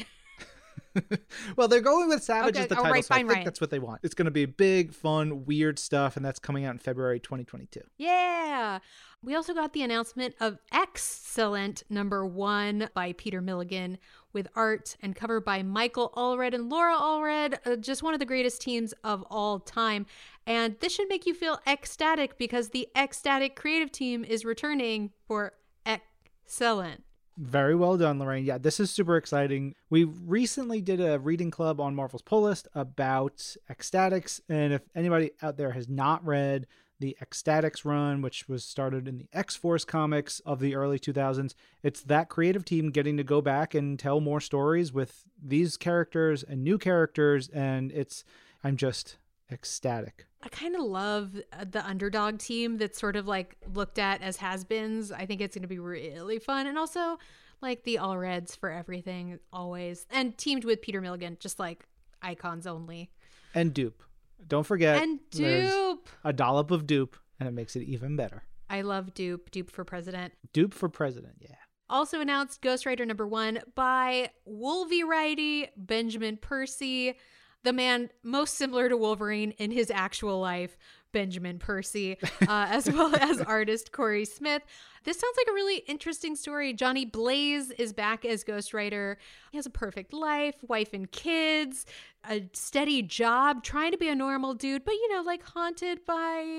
well, 1.56 1.68
they're 1.68 1.82
going 1.82 2.10
with 2.10 2.24
savage 2.24 2.56
Okay, 2.56 2.64
as 2.64 2.68
the 2.70 2.76
title, 2.76 2.92
right, 2.92 3.06
so 3.06 3.16
I 3.16 3.18
think 3.20 3.32
right. 3.32 3.46
that's 3.46 3.62
what 3.62 3.70
they 3.70 3.80
want. 3.80 4.02
It's 4.04 4.16
going 4.16 4.26
to 4.26 4.32
be 4.32 4.46
big, 4.46 4.94
fun, 4.94 5.46
weird 5.46 5.80
stuff, 5.80 6.18
and 6.18 6.26
that's 6.26 6.40
coming 6.40 6.66
out 6.66 6.72
in 6.72 6.80
February 6.80 7.20
2022. 7.20 7.82
yeah. 7.98 8.80
We 9.22 9.36
also 9.36 9.54
got 9.54 9.74
the 9.74 9.84
announcement 9.84 10.36
of 10.40 10.60
X-Cellent 10.72 11.84
number 11.90 12.26
one 12.26 12.90
by 12.94 13.12
Peter 13.14 13.42
Milligan 13.42 13.98
with 14.32 14.48
art 14.56 14.96
and 15.02 15.14
cover 15.14 15.42
by 15.42 15.62
Michael 15.62 16.14
Allred 16.16 16.54
and 16.54 16.70
Laura 16.70 16.96
Allred, 16.96 17.58
uh, 17.66 17.76
just 17.76 18.02
one 18.02 18.14
of 18.14 18.22
the 18.22 18.26
greatest 18.26 18.62
teams 18.62 18.94
of 19.04 19.26
all 19.30 19.60
time. 19.60 20.06
And 20.48 20.78
this 20.80 20.94
should 20.94 21.10
make 21.10 21.26
you 21.26 21.34
feel 21.34 21.60
ecstatic 21.68 22.38
because 22.38 22.70
the 22.70 22.88
X-Statix 22.96 23.56
creative 23.58 23.92
team 23.92 24.24
is 24.24 24.46
returning 24.46 25.12
for 25.28 25.52
X-Cellent. 25.86 27.04
Very 27.38 27.76
well 27.76 27.98
done, 27.98 28.20
Lorraine. 28.20 28.46
Yeah, 28.46 28.58
this 28.58 28.80
is 28.80 28.90
super 28.90 29.18
exciting. 29.18 29.76
We 29.90 30.06
recently 30.06 30.80
did 30.80 31.02
a 31.02 31.20
reading 31.20 31.52
club 31.52 31.82
on 31.82 31.94
Marvel's 31.94 32.22
Pull 32.22 32.44
List 32.44 32.70
about 32.74 33.56
X-Statix, 33.70 34.40
and 34.48 34.72
if 34.72 34.82
anybody 34.96 35.32
out 35.42 35.58
there 35.58 35.72
has 35.72 35.90
not 35.90 36.26
read 36.26 36.68
the 37.00 37.18
X-Statix 37.22 37.86
run, 37.86 38.22
which 38.22 38.48
was 38.48 38.64
started 38.64 39.08
in 39.08 39.18
the 39.18 39.28
X 39.34 39.56
Force 39.56 39.86
comics 39.86 40.40
of 40.42 40.60
the 40.60 40.76
early 40.76 41.00
2000s, 41.00 41.54
it's 41.82 42.02
that 42.02 42.30
creative 42.30 42.66
team 42.66 42.92
getting 42.92 43.18
to 43.18 43.24
go 43.24 43.42
back 43.42 43.74
and 43.74 43.98
tell 43.98 44.20
more 44.20 44.42
stories 44.42 44.92
with 44.92 45.24
these 45.42 45.78
characters 45.78 46.44
and 46.44 46.64
new 46.64 46.78
characters, 46.78 47.48
and 47.50 47.92
it's 47.92 48.24
I'm 48.64 48.76
just 48.76 49.18
ecstatic. 49.52 50.26
I 50.42 50.50
kind 50.50 50.76
of 50.76 50.82
love 50.82 51.36
uh, 51.52 51.66
the 51.70 51.86
underdog 51.86 52.40
team 52.40 52.78
that's 52.78 53.00
sort 53.00 53.16
of 53.16 53.28
like 53.28 53.56
looked 53.74 54.00
at 54.00 54.22
as 54.22 54.38
has-beens. 54.38 55.12
I 55.12 55.26
think 55.26 55.42
it's 55.42 55.56
going 55.56 55.64
to 55.64 55.68
be 55.68 55.80
really 55.80 56.40
fun, 56.40 56.68
and 56.68 56.78
also 56.78 57.18
like 57.62 57.84
the 57.84 57.96
Allreds 57.96 58.58
for 58.58 58.70
everything 58.70 59.40
always, 59.52 60.06
and 60.12 60.38
teamed 60.38 60.66
with 60.66 60.82
Peter 60.82 61.02
Milligan, 61.02 61.38
just 61.40 61.60
like 61.60 61.86
icons 62.22 62.68
only. 62.68 63.10
And 63.54 63.74
Doop. 63.74 63.94
Don't 64.48 64.66
forget, 64.66 65.02
and 65.02 65.20
Doop, 65.32 66.08
a 66.24 66.34
dollop 66.34 66.72
of 66.72 66.86
Doop, 66.86 67.14
and 67.40 67.48
it 67.48 67.52
makes 67.52 67.76
it 67.76 67.84
even 67.84 68.16
better. 68.16 68.44
I 68.70 68.82
love 68.82 69.14
Doop. 69.14 69.50
Doop 69.52 69.72
for 69.72 69.84
president. 69.84 70.34
Doop 70.54 70.74
for 70.74 70.90
president, 70.90 71.36
yeah. 71.40 71.56
Also 71.90 72.22
announced 72.22 72.62
Ghost 72.62 72.86
Rider 72.86 73.06
number 73.06 73.28
one 73.28 73.60
by 73.76 74.30
Wolvie 74.46 75.04
Righty, 75.04 75.70
Benjamin 75.76 76.38
Percy, 76.38 77.16
the 77.64 77.74
man 77.74 78.10
most 78.24 78.56
similar 78.56 78.90
to 78.90 78.96
Wolverine 78.96 79.52
in 79.52 79.72
his 79.72 79.90
actual 79.90 80.40
life, 80.40 80.78
Benjamin 81.12 81.60
Percy, 81.60 82.18
uh, 82.42 82.68
as 82.70 82.92
well 82.92 83.16
as 83.16 83.42
artist 83.42 83.92
Cory 83.92 84.26
Smith. 84.26 84.64
This 85.04 85.18
sounds 85.20 85.38
like 85.38 85.48
a 85.50 85.54
really 85.54 85.78
interesting 85.88 86.36
story. 86.36 86.74
Johnny 86.74 87.06
Blaze 87.06 87.72
is 87.72 87.94
back 87.94 88.26
as 88.26 88.44
Ghost 88.44 88.74
Rider. 88.74 89.18
He 89.52 89.58
has 89.58 89.66
a 89.66 89.70
perfect 89.72 90.14
life, 90.14 90.56
wife 90.68 90.94
and 90.94 91.10
kids, 91.12 91.86
a 92.30 92.44
steady 92.54 93.02
job, 93.02 93.64
trying 93.64 93.92
to 93.92 93.98
be 93.98 94.10
a 94.10 94.16
normal 94.16 94.54
dude, 94.54 94.84
but 94.84 94.94
you 94.94 95.14
know, 95.14 95.22
like 95.22 95.44
haunted 95.44 96.06
by 96.06 96.14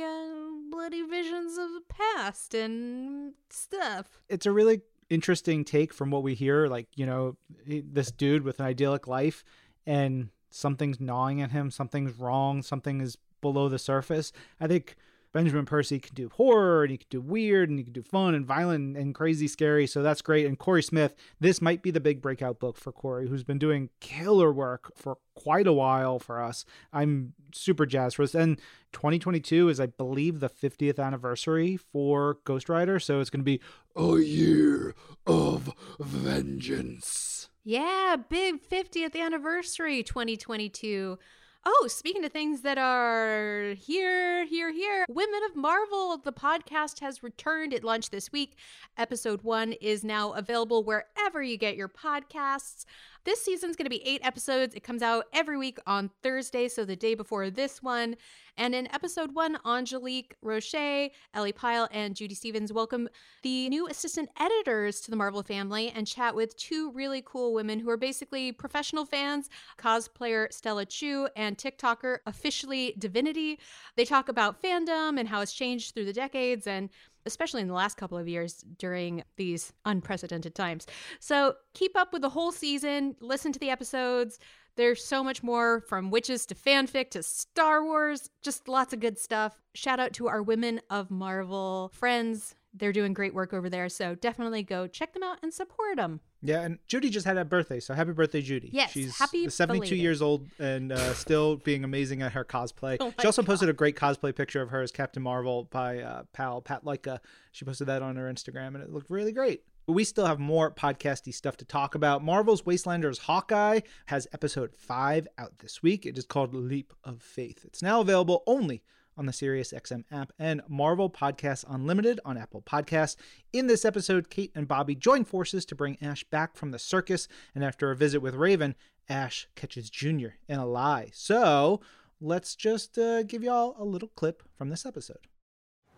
uh, 0.04 0.50
bloody 0.70 1.02
visions 1.02 1.58
of 1.58 1.68
the 1.70 1.82
past 1.88 2.54
and 2.54 3.34
stuff. 3.50 4.20
it's 4.28 4.46
a 4.46 4.52
really 4.52 4.80
interesting 5.10 5.64
take 5.64 5.92
from 5.92 6.10
what 6.10 6.22
we 6.22 6.34
hear 6.34 6.68
like 6.68 6.86
you 6.94 7.04
know 7.04 7.36
this 7.66 8.12
dude 8.12 8.42
with 8.44 8.60
an 8.60 8.66
idyllic 8.66 9.08
life 9.08 9.42
and 9.84 10.28
something's 10.50 11.00
gnawing 11.00 11.42
at 11.42 11.50
him 11.50 11.68
something's 11.68 12.16
wrong 12.16 12.62
something 12.62 13.00
is 13.00 13.18
below 13.40 13.68
the 13.68 13.78
surface 13.78 14.32
i 14.60 14.66
think 14.66 14.96
Benjamin 15.32 15.64
Percy 15.64 16.00
can 16.00 16.14
do 16.14 16.28
horror 16.34 16.82
and 16.82 16.90
he 16.90 16.98
can 16.98 17.06
do 17.08 17.20
weird 17.20 17.70
and 17.70 17.78
he 17.78 17.84
can 17.84 17.92
do 17.92 18.02
fun 18.02 18.34
and 18.34 18.44
violent 18.44 18.96
and 18.96 19.14
crazy 19.14 19.46
scary. 19.46 19.86
So 19.86 20.02
that's 20.02 20.22
great. 20.22 20.46
And 20.46 20.58
Cory 20.58 20.82
Smith, 20.82 21.14
this 21.38 21.62
might 21.62 21.82
be 21.82 21.90
the 21.90 22.00
big 22.00 22.20
breakout 22.20 22.58
book 22.58 22.76
for 22.76 22.90
Cory, 22.90 23.28
who's 23.28 23.44
been 23.44 23.58
doing 23.58 23.90
killer 24.00 24.52
work 24.52 24.92
for 24.96 25.18
quite 25.34 25.68
a 25.68 25.72
while 25.72 26.18
for 26.18 26.42
us. 26.42 26.64
I'm 26.92 27.34
super 27.54 27.86
jazzed 27.86 28.16
for 28.16 28.24
this. 28.24 28.34
And 28.34 28.58
2022 28.92 29.68
is, 29.68 29.78
I 29.78 29.86
believe, 29.86 30.40
the 30.40 30.50
50th 30.50 30.98
anniversary 30.98 31.76
for 31.76 32.38
Ghost 32.44 32.68
Rider. 32.68 32.98
So 32.98 33.20
it's 33.20 33.30
going 33.30 33.40
to 33.40 33.44
be 33.44 33.60
a 33.94 34.18
year 34.18 34.94
of 35.26 35.72
vengeance. 36.00 37.48
Yeah, 37.62 38.16
big 38.28 38.68
50th 38.68 39.14
anniversary 39.14 40.02
2022. 40.02 41.18
Oh, 41.66 41.88
speaking 41.88 42.24
of 42.24 42.32
things 42.32 42.62
that 42.62 42.78
are 42.78 43.74
here, 43.76 44.46
here, 44.46 44.72
here, 44.72 45.04
Women 45.10 45.40
of 45.50 45.54
Marvel, 45.54 46.16
the 46.16 46.32
podcast 46.32 47.00
has 47.00 47.22
returned. 47.22 47.74
It 47.74 47.84
launched 47.84 48.12
this 48.12 48.32
week. 48.32 48.56
Episode 48.96 49.42
one 49.42 49.74
is 49.74 50.02
now 50.02 50.32
available 50.32 50.82
wherever 50.82 51.42
you 51.42 51.58
get 51.58 51.76
your 51.76 51.88
podcasts. 51.88 52.86
This 53.24 53.42
season's 53.42 53.76
going 53.76 53.84
to 53.84 53.90
be 53.90 54.06
eight 54.06 54.22
episodes. 54.24 54.74
It 54.74 54.82
comes 54.82 55.02
out 55.02 55.26
every 55.34 55.58
week 55.58 55.78
on 55.86 56.10
Thursday, 56.22 56.68
so 56.68 56.86
the 56.86 56.96
day 56.96 57.14
before 57.14 57.50
this 57.50 57.82
one. 57.82 58.16
And 58.56 58.74
in 58.74 58.92
episode 58.94 59.34
one, 59.34 59.58
Angelique 59.64 60.36
Roche, 60.42 61.10
Ellie 61.34 61.52
Pyle, 61.52 61.86
and 61.92 62.16
Judy 62.16 62.34
Stevens 62.34 62.72
welcome 62.72 63.08
the 63.42 63.68
new 63.68 63.86
assistant 63.88 64.30
editors 64.38 65.00
to 65.02 65.10
the 65.10 65.16
Marvel 65.16 65.42
family 65.42 65.92
and 65.94 66.06
chat 66.06 66.34
with 66.34 66.56
two 66.56 66.90
really 66.92 67.22
cool 67.24 67.52
women 67.52 67.78
who 67.78 67.90
are 67.90 67.96
basically 67.98 68.52
professional 68.52 69.04
fans 69.04 69.50
cosplayer 69.78 70.50
Stella 70.52 70.86
Chuu 70.86 71.28
and 71.36 71.58
TikToker 71.58 72.18
officially 72.26 72.94
Divinity. 72.98 73.58
They 73.96 74.06
talk 74.06 74.30
about 74.30 74.62
fandom 74.62 75.18
and 75.18 75.28
how 75.28 75.40
it's 75.40 75.52
changed 75.52 75.94
through 75.94 76.06
the 76.06 76.12
decades 76.12 76.66
and 76.66 76.88
especially 77.26 77.62
in 77.62 77.68
the 77.68 77.74
last 77.74 77.96
couple 77.96 78.18
of 78.18 78.28
years 78.28 78.64
during 78.78 79.22
these 79.36 79.72
unprecedented 79.84 80.54
times. 80.54 80.86
So 81.18 81.54
keep 81.74 81.96
up 81.96 82.12
with 82.12 82.22
the 82.22 82.28
whole 82.28 82.52
season, 82.52 83.16
listen 83.20 83.52
to 83.52 83.58
the 83.58 83.70
episodes. 83.70 84.38
There's 84.76 85.04
so 85.04 85.22
much 85.22 85.42
more 85.42 85.80
from 85.80 86.10
witches 86.10 86.46
to 86.46 86.54
fanfic 86.54 87.10
to 87.10 87.22
Star 87.22 87.84
Wars, 87.84 88.30
just 88.42 88.68
lots 88.68 88.92
of 88.92 89.00
good 89.00 89.18
stuff. 89.18 89.60
Shout 89.74 90.00
out 90.00 90.12
to 90.14 90.28
our 90.28 90.42
Women 90.42 90.80
of 90.88 91.10
Marvel 91.10 91.90
friends. 91.92 92.54
They're 92.72 92.92
doing 92.92 93.14
great 93.14 93.34
work 93.34 93.52
over 93.52 93.68
there, 93.68 93.88
so 93.88 94.14
definitely 94.14 94.62
go 94.62 94.86
check 94.86 95.12
them 95.12 95.22
out 95.22 95.38
and 95.42 95.52
support 95.52 95.96
them. 95.96 96.20
Yeah, 96.42 96.62
and 96.62 96.78
Judy 96.86 97.10
just 97.10 97.26
had 97.26 97.36
a 97.36 97.44
birthday, 97.44 97.80
so 97.80 97.94
happy 97.94 98.12
birthday, 98.12 98.40
Judy. 98.40 98.70
Yes, 98.72 98.92
she's 98.92 99.18
happy 99.18 99.48
72 99.48 99.80
belated. 99.80 99.98
years 99.98 100.22
old 100.22 100.48
and 100.58 100.92
uh, 100.92 101.12
still 101.14 101.56
being 101.56 101.84
amazing 101.84 102.22
at 102.22 102.32
her 102.32 102.44
cosplay. 102.44 102.96
Oh 103.00 103.12
she 103.20 103.26
also 103.26 103.42
posted 103.42 103.68
a 103.68 103.72
great 103.72 103.96
cosplay 103.96 104.34
picture 104.34 104.62
of 104.62 104.70
her 104.70 104.82
as 104.82 104.92
Captain 104.92 105.22
Marvel 105.22 105.64
by 105.64 105.98
uh, 106.00 106.22
pal 106.32 106.60
Pat 106.60 106.84
Leica. 106.84 107.18
She 107.52 107.64
posted 107.64 107.88
that 107.88 108.02
on 108.02 108.16
her 108.16 108.32
Instagram, 108.32 108.68
and 108.68 108.82
it 108.82 108.92
looked 108.92 109.10
really 109.10 109.32
great. 109.32 109.62
But 109.86 109.94
we 109.94 110.04
still 110.04 110.26
have 110.26 110.38
more 110.38 110.70
podcasty 110.70 111.34
stuff 111.34 111.56
to 111.58 111.64
talk 111.64 111.94
about. 111.94 112.22
Marvel's 112.22 112.62
Wastelanders 112.62 113.18
Hawkeye 113.18 113.80
has 114.06 114.28
episode 114.32 114.74
five 114.76 115.26
out 115.38 115.58
this 115.58 115.82
week. 115.82 116.06
It 116.06 116.16
is 116.16 116.24
called 116.24 116.54
Leap 116.54 116.92
of 117.02 117.20
Faith. 117.22 117.64
It's 117.64 117.82
now 117.82 118.00
available 118.00 118.42
only 118.46 118.82
on 119.20 119.26
the 119.26 119.32
SiriusXM 119.32 120.04
app 120.10 120.32
and 120.38 120.62
Marvel 120.66 121.10
Podcasts 121.10 121.62
Unlimited 121.68 122.18
on 122.24 122.38
Apple 122.38 122.62
Podcasts. 122.62 123.16
In 123.52 123.66
this 123.66 123.84
episode, 123.84 124.30
Kate 124.30 124.50
and 124.54 124.66
Bobby 124.66 124.94
join 124.94 125.24
forces 125.24 125.66
to 125.66 125.74
bring 125.74 125.98
Ash 126.00 126.24
back 126.24 126.56
from 126.56 126.70
the 126.70 126.78
circus, 126.78 127.28
and 127.54 127.62
after 127.62 127.90
a 127.90 127.96
visit 127.96 128.20
with 128.20 128.34
Raven, 128.34 128.74
Ash 129.10 129.46
catches 129.54 129.90
Junior 129.90 130.38
in 130.48 130.58
a 130.58 130.64
lie. 130.64 131.10
So 131.12 131.82
let's 132.18 132.56
just 132.56 132.98
uh, 132.98 133.22
give 133.24 133.42
y'all 133.42 133.76
a 133.78 133.84
little 133.84 134.08
clip 134.08 134.42
from 134.56 134.70
this 134.70 134.86
episode. 134.86 135.28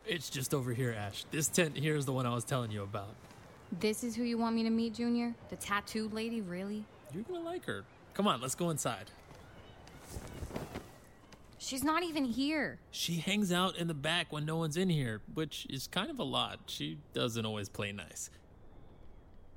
It's 0.04 0.28
just 0.28 0.52
over 0.52 0.74
here, 0.74 0.92
Ash. 0.92 1.24
This 1.30 1.46
tent 1.46 1.76
here 1.78 1.94
is 1.94 2.06
the 2.06 2.12
one 2.12 2.26
I 2.26 2.34
was 2.34 2.44
telling 2.44 2.72
you 2.72 2.82
about. 2.82 3.14
This 3.78 4.02
is 4.02 4.16
who 4.16 4.24
you 4.24 4.36
want 4.36 4.56
me 4.56 4.64
to 4.64 4.70
meet, 4.70 4.94
Junior? 4.94 5.32
The 5.48 5.56
tattooed 5.56 6.12
lady, 6.12 6.40
really? 6.40 6.84
You're 7.14 7.22
gonna 7.22 7.44
like 7.44 7.64
her. 7.66 7.84
Come 8.14 8.26
on, 8.26 8.40
let's 8.40 8.56
go 8.56 8.70
inside. 8.70 9.12
She's 11.62 11.84
not 11.84 12.02
even 12.02 12.24
here. 12.24 12.80
She 12.90 13.18
hangs 13.18 13.52
out 13.52 13.76
in 13.76 13.86
the 13.86 13.94
back 13.94 14.32
when 14.32 14.44
no 14.44 14.56
one's 14.56 14.76
in 14.76 14.88
here, 14.88 15.20
which 15.32 15.64
is 15.70 15.86
kind 15.86 16.10
of 16.10 16.18
a 16.18 16.24
lot. 16.24 16.58
She 16.66 16.98
doesn't 17.14 17.46
always 17.46 17.68
play 17.68 17.92
nice. 17.92 18.30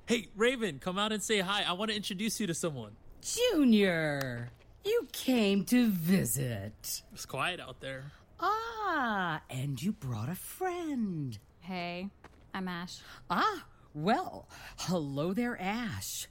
Hey, 0.06 0.28
Raven, 0.36 0.78
come 0.78 1.00
out 1.00 1.12
and 1.12 1.24
say 1.24 1.40
hi. 1.40 1.64
I 1.68 1.74
want 1.74 1.90
to 1.90 1.98
introduce 1.98 2.40
you 2.40 2.46
to 2.46 2.54
someone. 2.54 2.92
Junior, 3.24 4.52
you 4.84 5.08
came 5.14 5.66
to 5.66 5.90
visit. 5.90 7.02
It's 7.12 7.26
quiet 7.26 7.60
out 7.60 7.82
there. 7.82 8.12
Ah, 8.40 9.42
and 9.50 9.82
you 9.82 9.92
brought 9.92 10.30
a 10.30 10.36
friend. 10.36 11.40
Hey, 11.62 12.10
I'm 12.54 12.68
Ash. 12.68 13.00
Ah, 13.32 13.66
well, 13.96 14.48
hello 14.78 15.34
there, 15.34 15.60
Ash. 15.60 16.28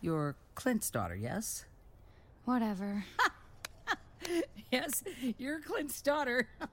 You're 0.00 0.34
Clint's 0.56 0.90
daughter, 0.90 1.14
yes? 1.14 1.64
Whatever. 2.44 3.04
Yes, 4.70 5.02
you're 5.36 5.60
Clint's 5.60 6.00
daughter. 6.00 6.48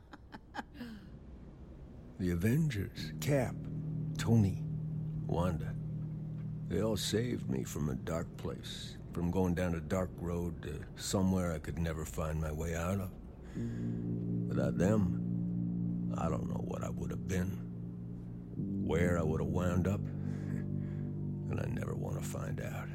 The 2.19 2.31
Avengers, 2.31 3.11
Cap, 3.21 3.53
Tony, 4.17 4.63
Wanda. 5.27 5.71
They 6.67 6.81
all 6.81 6.97
saved 6.97 7.47
me 7.47 7.63
from 7.63 7.89
a 7.89 7.95
dark 7.95 8.25
place, 8.37 8.97
from 9.13 9.29
going 9.29 9.53
down 9.53 9.75
a 9.75 9.79
dark 9.79 10.09
road 10.19 10.63
to 10.63 10.79
somewhere 10.95 11.53
I 11.53 11.59
could 11.59 11.77
never 11.77 12.05
find 12.05 12.41
my 12.41 12.51
way 12.51 12.75
out 12.75 12.99
of. 12.99 13.11
Without 14.47 14.79
them, 14.79 16.13
I 16.17 16.27
don't 16.27 16.49
know 16.49 16.63
what 16.65 16.83
I 16.83 16.89
would 16.89 17.11
have 17.11 17.27
been, 17.27 17.51
where 18.83 19.19
I 19.19 19.21
would 19.21 19.39
have 19.39 19.49
wound 19.49 19.87
up, 19.87 20.01
and 21.51 21.59
I 21.59 21.65
never 21.67 21.93
want 21.93 22.19
to 22.19 22.27
find 22.27 22.61
out. 22.61 22.87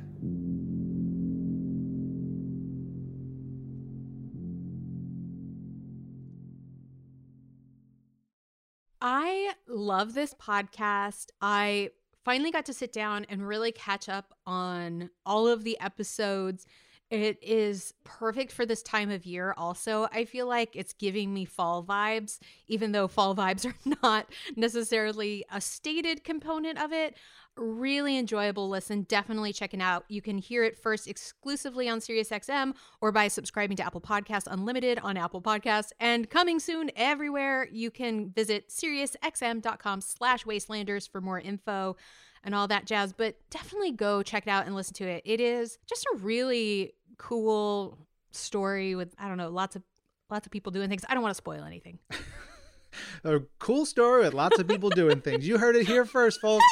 I 9.05 9.55
love 9.67 10.15
this 10.15 10.33
podcast. 10.33 11.27
I 11.41 11.91
finally 12.25 12.53
got 12.53 12.67
to 12.67 12.73
sit 12.73 12.93
down 12.93 13.27
and 13.29 13.47
really 13.47 13.73
catch 13.73 14.09
up 14.09 14.33
on 14.47 15.11
all 15.27 15.49
of 15.49 15.65
the 15.65 15.77
episodes. 15.81 16.67
It 17.11 17.37
is 17.43 17.95
perfect 18.05 18.53
for 18.53 18.65
this 18.65 18.81
time 18.81 19.11
of 19.11 19.27
year, 19.27 19.55
also. 19.59 20.07
I 20.13 20.25
feel 20.25 20.47
like 20.47 20.77
it's 20.77 20.93
giving 20.93 21.35
me 21.35 21.45
fall 21.45 21.83
vibes, 21.83 22.39
even 22.69 22.93
though 22.93 23.09
fall 23.09 23.35
vibes 23.37 23.67
are 23.67 23.75
not 24.05 24.31
necessarily 24.55 25.45
a 25.51 25.61
stated 25.61 26.23
component 26.23 26.81
of 26.81 26.93
it. 26.93 27.17
Really 27.57 28.17
enjoyable 28.17 28.69
listen. 28.71 29.03
Definitely 29.03 29.53
check 29.53 29.75
it 29.75 29.81
out. 29.81 30.05
You 30.09 30.23
can 30.23 30.39
hear 30.39 30.65
it 30.65 30.79
first 30.79 31.07
exclusively 31.07 31.87
on 31.87 31.99
SiriusXM 31.99 32.73
or 33.03 33.13
by 33.13 33.29
subscribing 33.29 33.77
to 33.77 33.85
Apple 33.85 34.01
Podcasts 34.01 34.49
Unlimited 34.51 34.99
on 35.01 35.19
Apple 35.19 35.43
Podcasts. 35.43 35.93
And 36.01 36.31
coming 36.31 36.59
soon 36.59 36.91
everywhere, 36.97 37.69
you 37.71 37.91
can 37.91 38.31
visit 38.31 38.71
SiriusXM.com 38.71 40.01
slash 40.01 40.45
Wastelanders 40.45 41.11
for 41.11 41.21
more 41.21 41.39
info 41.39 41.97
and 42.43 42.55
all 42.55 42.69
that 42.69 42.87
jazz. 42.87 43.13
But 43.13 43.37
definitely 43.51 43.93
go 43.93 44.23
check 44.23 44.47
it 44.47 44.51
out 44.51 44.65
and 44.65 44.75
listen 44.75 44.95
to 44.95 45.05
it. 45.07 45.23
It 45.27 45.41
is 45.41 45.79
just 45.87 46.07
a 46.15 46.19
really 46.19 46.95
cool 47.19 47.99
story 48.31 48.95
with, 48.95 49.15
I 49.19 49.29
don't 49.29 49.37
know, 49.37 49.51
lots 49.51 49.77
of 49.77 49.83
lots 50.31 50.47
of 50.47 50.53
people 50.53 50.73
doing 50.73 50.89
things. 50.89 51.05
I 51.07 51.13
don't 51.13 51.23
want 51.23 51.33
to 51.33 51.37
spoil 51.37 51.65
anything. 51.65 51.99
a 53.25 53.41
cool 53.59 53.87
story 53.87 54.23
with 54.23 54.35
lots 54.35 54.59
of 54.59 54.69
people 54.69 54.91
doing 54.91 55.21
things. 55.21 55.47
You 55.47 55.59
heard 55.59 55.77
it 55.77 55.87
here 55.87 56.05
first, 56.05 56.41
folks. 56.41 56.65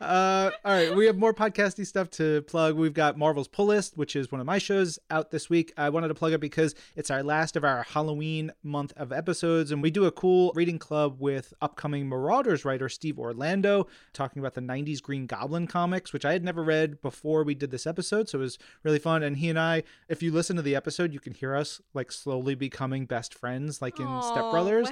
Uh, 0.00 0.50
all 0.64 0.72
right, 0.72 0.94
we 0.94 1.06
have 1.06 1.16
more 1.16 1.32
podcasty 1.32 1.86
stuff 1.86 2.10
to 2.10 2.42
plug. 2.42 2.74
We've 2.74 2.94
got 2.94 3.16
Marvel's 3.16 3.48
Pull 3.48 3.66
List, 3.66 3.96
which 3.96 4.16
is 4.16 4.32
one 4.32 4.40
of 4.40 4.46
my 4.46 4.58
shows 4.58 4.98
out 5.10 5.30
this 5.30 5.48
week. 5.48 5.72
I 5.76 5.90
wanted 5.90 6.08
to 6.08 6.14
plug 6.14 6.32
it 6.32 6.40
because 6.40 6.74
it's 6.94 7.10
our 7.10 7.22
last 7.22 7.56
of 7.56 7.64
our 7.64 7.82
Halloween 7.84 8.52
month 8.62 8.92
of 8.96 9.12
episodes, 9.12 9.70
and 9.70 9.82
we 9.82 9.90
do 9.90 10.04
a 10.04 10.10
cool 10.10 10.52
reading 10.54 10.78
club 10.78 11.16
with 11.20 11.54
upcoming 11.60 12.08
Marauders 12.08 12.64
writer 12.64 12.88
Steve 12.88 13.18
Orlando, 13.18 13.86
talking 14.12 14.40
about 14.40 14.54
the 14.54 14.60
90s 14.60 15.02
Green 15.02 15.26
Goblin 15.26 15.66
comics, 15.66 16.12
which 16.12 16.24
I 16.24 16.32
had 16.32 16.44
never 16.44 16.62
read 16.62 17.00
before 17.02 17.44
we 17.44 17.54
did 17.54 17.70
this 17.70 17.86
episode, 17.86 18.28
so 18.28 18.38
it 18.38 18.42
was 18.42 18.58
really 18.82 18.98
fun. 18.98 19.22
And 19.22 19.36
he 19.36 19.48
and 19.48 19.58
I, 19.58 19.82
if 20.08 20.22
you 20.22 20.32
listen 20.32 20.56
to 20.56 20.62
the 20.62 20.76
episode, 20.76 21.12
you 21.12 21.20
can 21.20 21.34
hear 21.34 21.54
us 21.54 21.80
like 21.94 22.10
slowly 22.10 22.54
becoming 22.54 23.06
best 23.06 23.34
friends, 23.34 23.80
like 23.80 23.98
in 24.00 24.22
Step 24.22 24.50
Brothers 24.50 24.88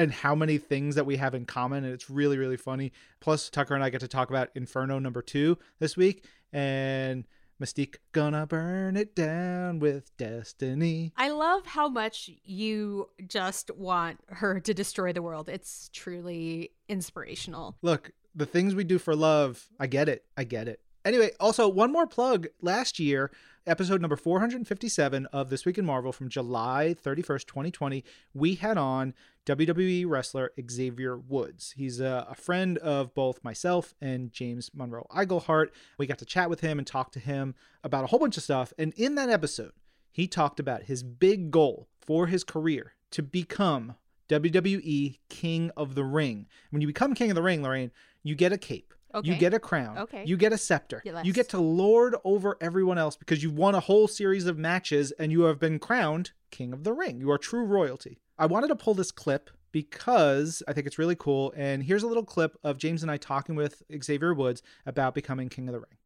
and 0.00 0.12
how 0.20 0.34
many 0.34 0.58
things 0.58 0.94
that 0.94 1.06
we 1.06 1.16
have 1.16 1.34
in 1.34 1.44
common 1.44 1.84
and 1.84 1.92
it's 1.92 2.10
really 2.10 2.36
really 2.38 2.56
funny 2.56 2.92
plus 3.20 3.48
tucker 3.50 3.74
and 3.74 3.82
i 3.82 3.88
get 3.90 4.00
to 4.00 4.08
talk 4.08 4.28
about 4.28 4.50
inferno 4.54 4.98
number 4.98 5.22
two 5.22 5.56
this 5.78 5.96
week 5.96 6.24
and 6.52 7.24
mystique 7.62 7.96
gonna 8.12 8.46
burn 8.46 8.96
it 8.96 9.14
down 9.14 9.78
with 9.78 10.16
destiny 10.16 11.12
I 11.16 11.28
love 11.30 11.66
how 11.66 11.88
much 11.88 12.30
you 12.44 13.08
just 13.26 13.70
want 13.76 14.18
her 14.28 14.60
to 14.60 14.72
destroy 14.72 15.12
the 15.12 15.20
world. 15.20 15.48
It's 15.50 15.90
truly 15.92 16.70
inspirational. 16.88 17.76
look 17.82 18.12
the 18.34 18.46
things 18.46 18.74
we 18.74 18.84
do 18.84 18.98
for 18.98 19.14
love 19.14 19.68
i 19.78 19.86
get 19.86 20.08
it 20.08 20.24
i 20.36 20.44
get 20.44 20.68
it 20.68 20.80
Anyway, 21.04 21.30
also 21.40 21.66
one 21.66 21.90
more 21.90 22.06
plug. 22.06 22.46
Last 22.60 22.98
year, 22.98 23.30
episode 23.66 24.02
number 24.02 24.16
457 24.16 25.26
of 25.26 25.48
This 25.48 25.64
Week 25.64 25.78
in 25.78 25.86
Marvel 25.86 26.12
from 26.12 26.28
July 26.28 26.94
31st, 27.02 27.46
2020, 27.46 28.04
we 28.34 28.56
had 28.56 28.76
on 28.76 29.14
WWE 29.46 30.06
wrestler 30.06 30.50
Xavier 30.70 31.16
Woods. 31.16 31.72
He's 31.74 32.00
a, 32.00 32.26
a 32.28 32.34
friend 32.34 32.76
of 32.78 33.14
both 33.14 33.42
myself 33.42 33.94
and 34.02 34.30
James 34.30 34.70
Monroe 34.74 35.06
Iglehart. 35.10 35.70
We 35.96 36.06
got 36.06 36.18
to 36.18 36.26
chat 36.26 36.50
with 36.50 36.60
him 36.60 36.78
and 36.78 36.86
talk 36.86 37.12
to 37.12 37.20
him 37.20 37.54
about 37.82 38.04
a 38.04 38.08
whole 38.08 38.18
bunch 38.18 38.36
of 38.36 38.42
stuff. 38.42 38.74
And 38.76 38.92
in 38.94 39.14
that 39.14 39.30
episode, 39.30 39.72
he 40.12 40.26
talked 40.26 40.60
about 40.60 40.82
his 40.82 41.02
big 41.02 41.50
goal 41.50 41.88
for 41.98 42.26
his 42.26 42.44
career 42.44 42.92
to 43.12 43.22
become 43.22 43.94
WWE 44.28 45.18
King 45.30 45.70
of 45.78 45.94
the 45.94 46.04
Ring. 46.04 46.46
When 46.68 46.82
you 46.82 46.86
become 46.86 47.14
King 47.14 47.30
of 47.30 47.36
the 47.36 47.42
Ring, 47.42 47.62
Lorraine, 47.62 47.90
you 48.22 48.34
get 48.34 48.52
a 48.52 48.58
cape. 48.58 48.92
You 49.22 49.36
get 49.36 49.54
a 49.54 49.58
crown. 49.58 49.98
Okay. 49.98 50.24
You 50.26 50.36
get 50.36 50.52
a 50.52 50.58
scepter. 50.58 51.02
Yes. 51.04 51.24
You 51.24 51.32
get 51.32 51.48
to 51.50 51.58
lord 51.58 52.16
over 52.24 52.56
everyone 52.60 52.98
else 52.98 53.16
because 53.16 53.42
you've 53.42 53.56
won 53.56 53.74
a 53.74 53.80
whole 53.80 54.08
series 54.08 54.46
of 54.46 54.58
matches 54.58 55.12
and 55.12 55.32
you 55.32 55.42
have 55.42 55.58
been 55.58 55.78
crowned 55.78 56.30
King 56.50 56.72
of 56.72 56.84
the 56.84 56.92
Ring. 56.92 57.20
You 57.20 57.30
are 57.30 57.38
true 57.38 57.64
royalty. 57.64 58.20
I 58.38 58.46
wanted 58.46 58.68
to 58.68 58.76
pull 58.76 58.94
this 58.94 59.10
clip 59.10 59.50
because 59.72 60.62
I 60.66 60.72
think 60.72 60.86
it's 60.86 60.98
really 60.98 61.16
cool. 61.16 61.52
And 61.56 61.82
here's 61.82 62.02
a 62.02 62.08
little 62.08 62.24
clip 62.24 62.56
of 62.64 62.78
James 62.78 63.02
and 63.02 63.10
I 63.10 63.16
talking 63.16 63.54
with 63.54 63.82
Xavier 64.02 64.34
Woods 64.34 64.62
about 64.86 65.14
becoming 65.14 65.48
King 65.48 65.68
of 65.68 65.72
the 65.72 65.80
Ring. 65.80 65.96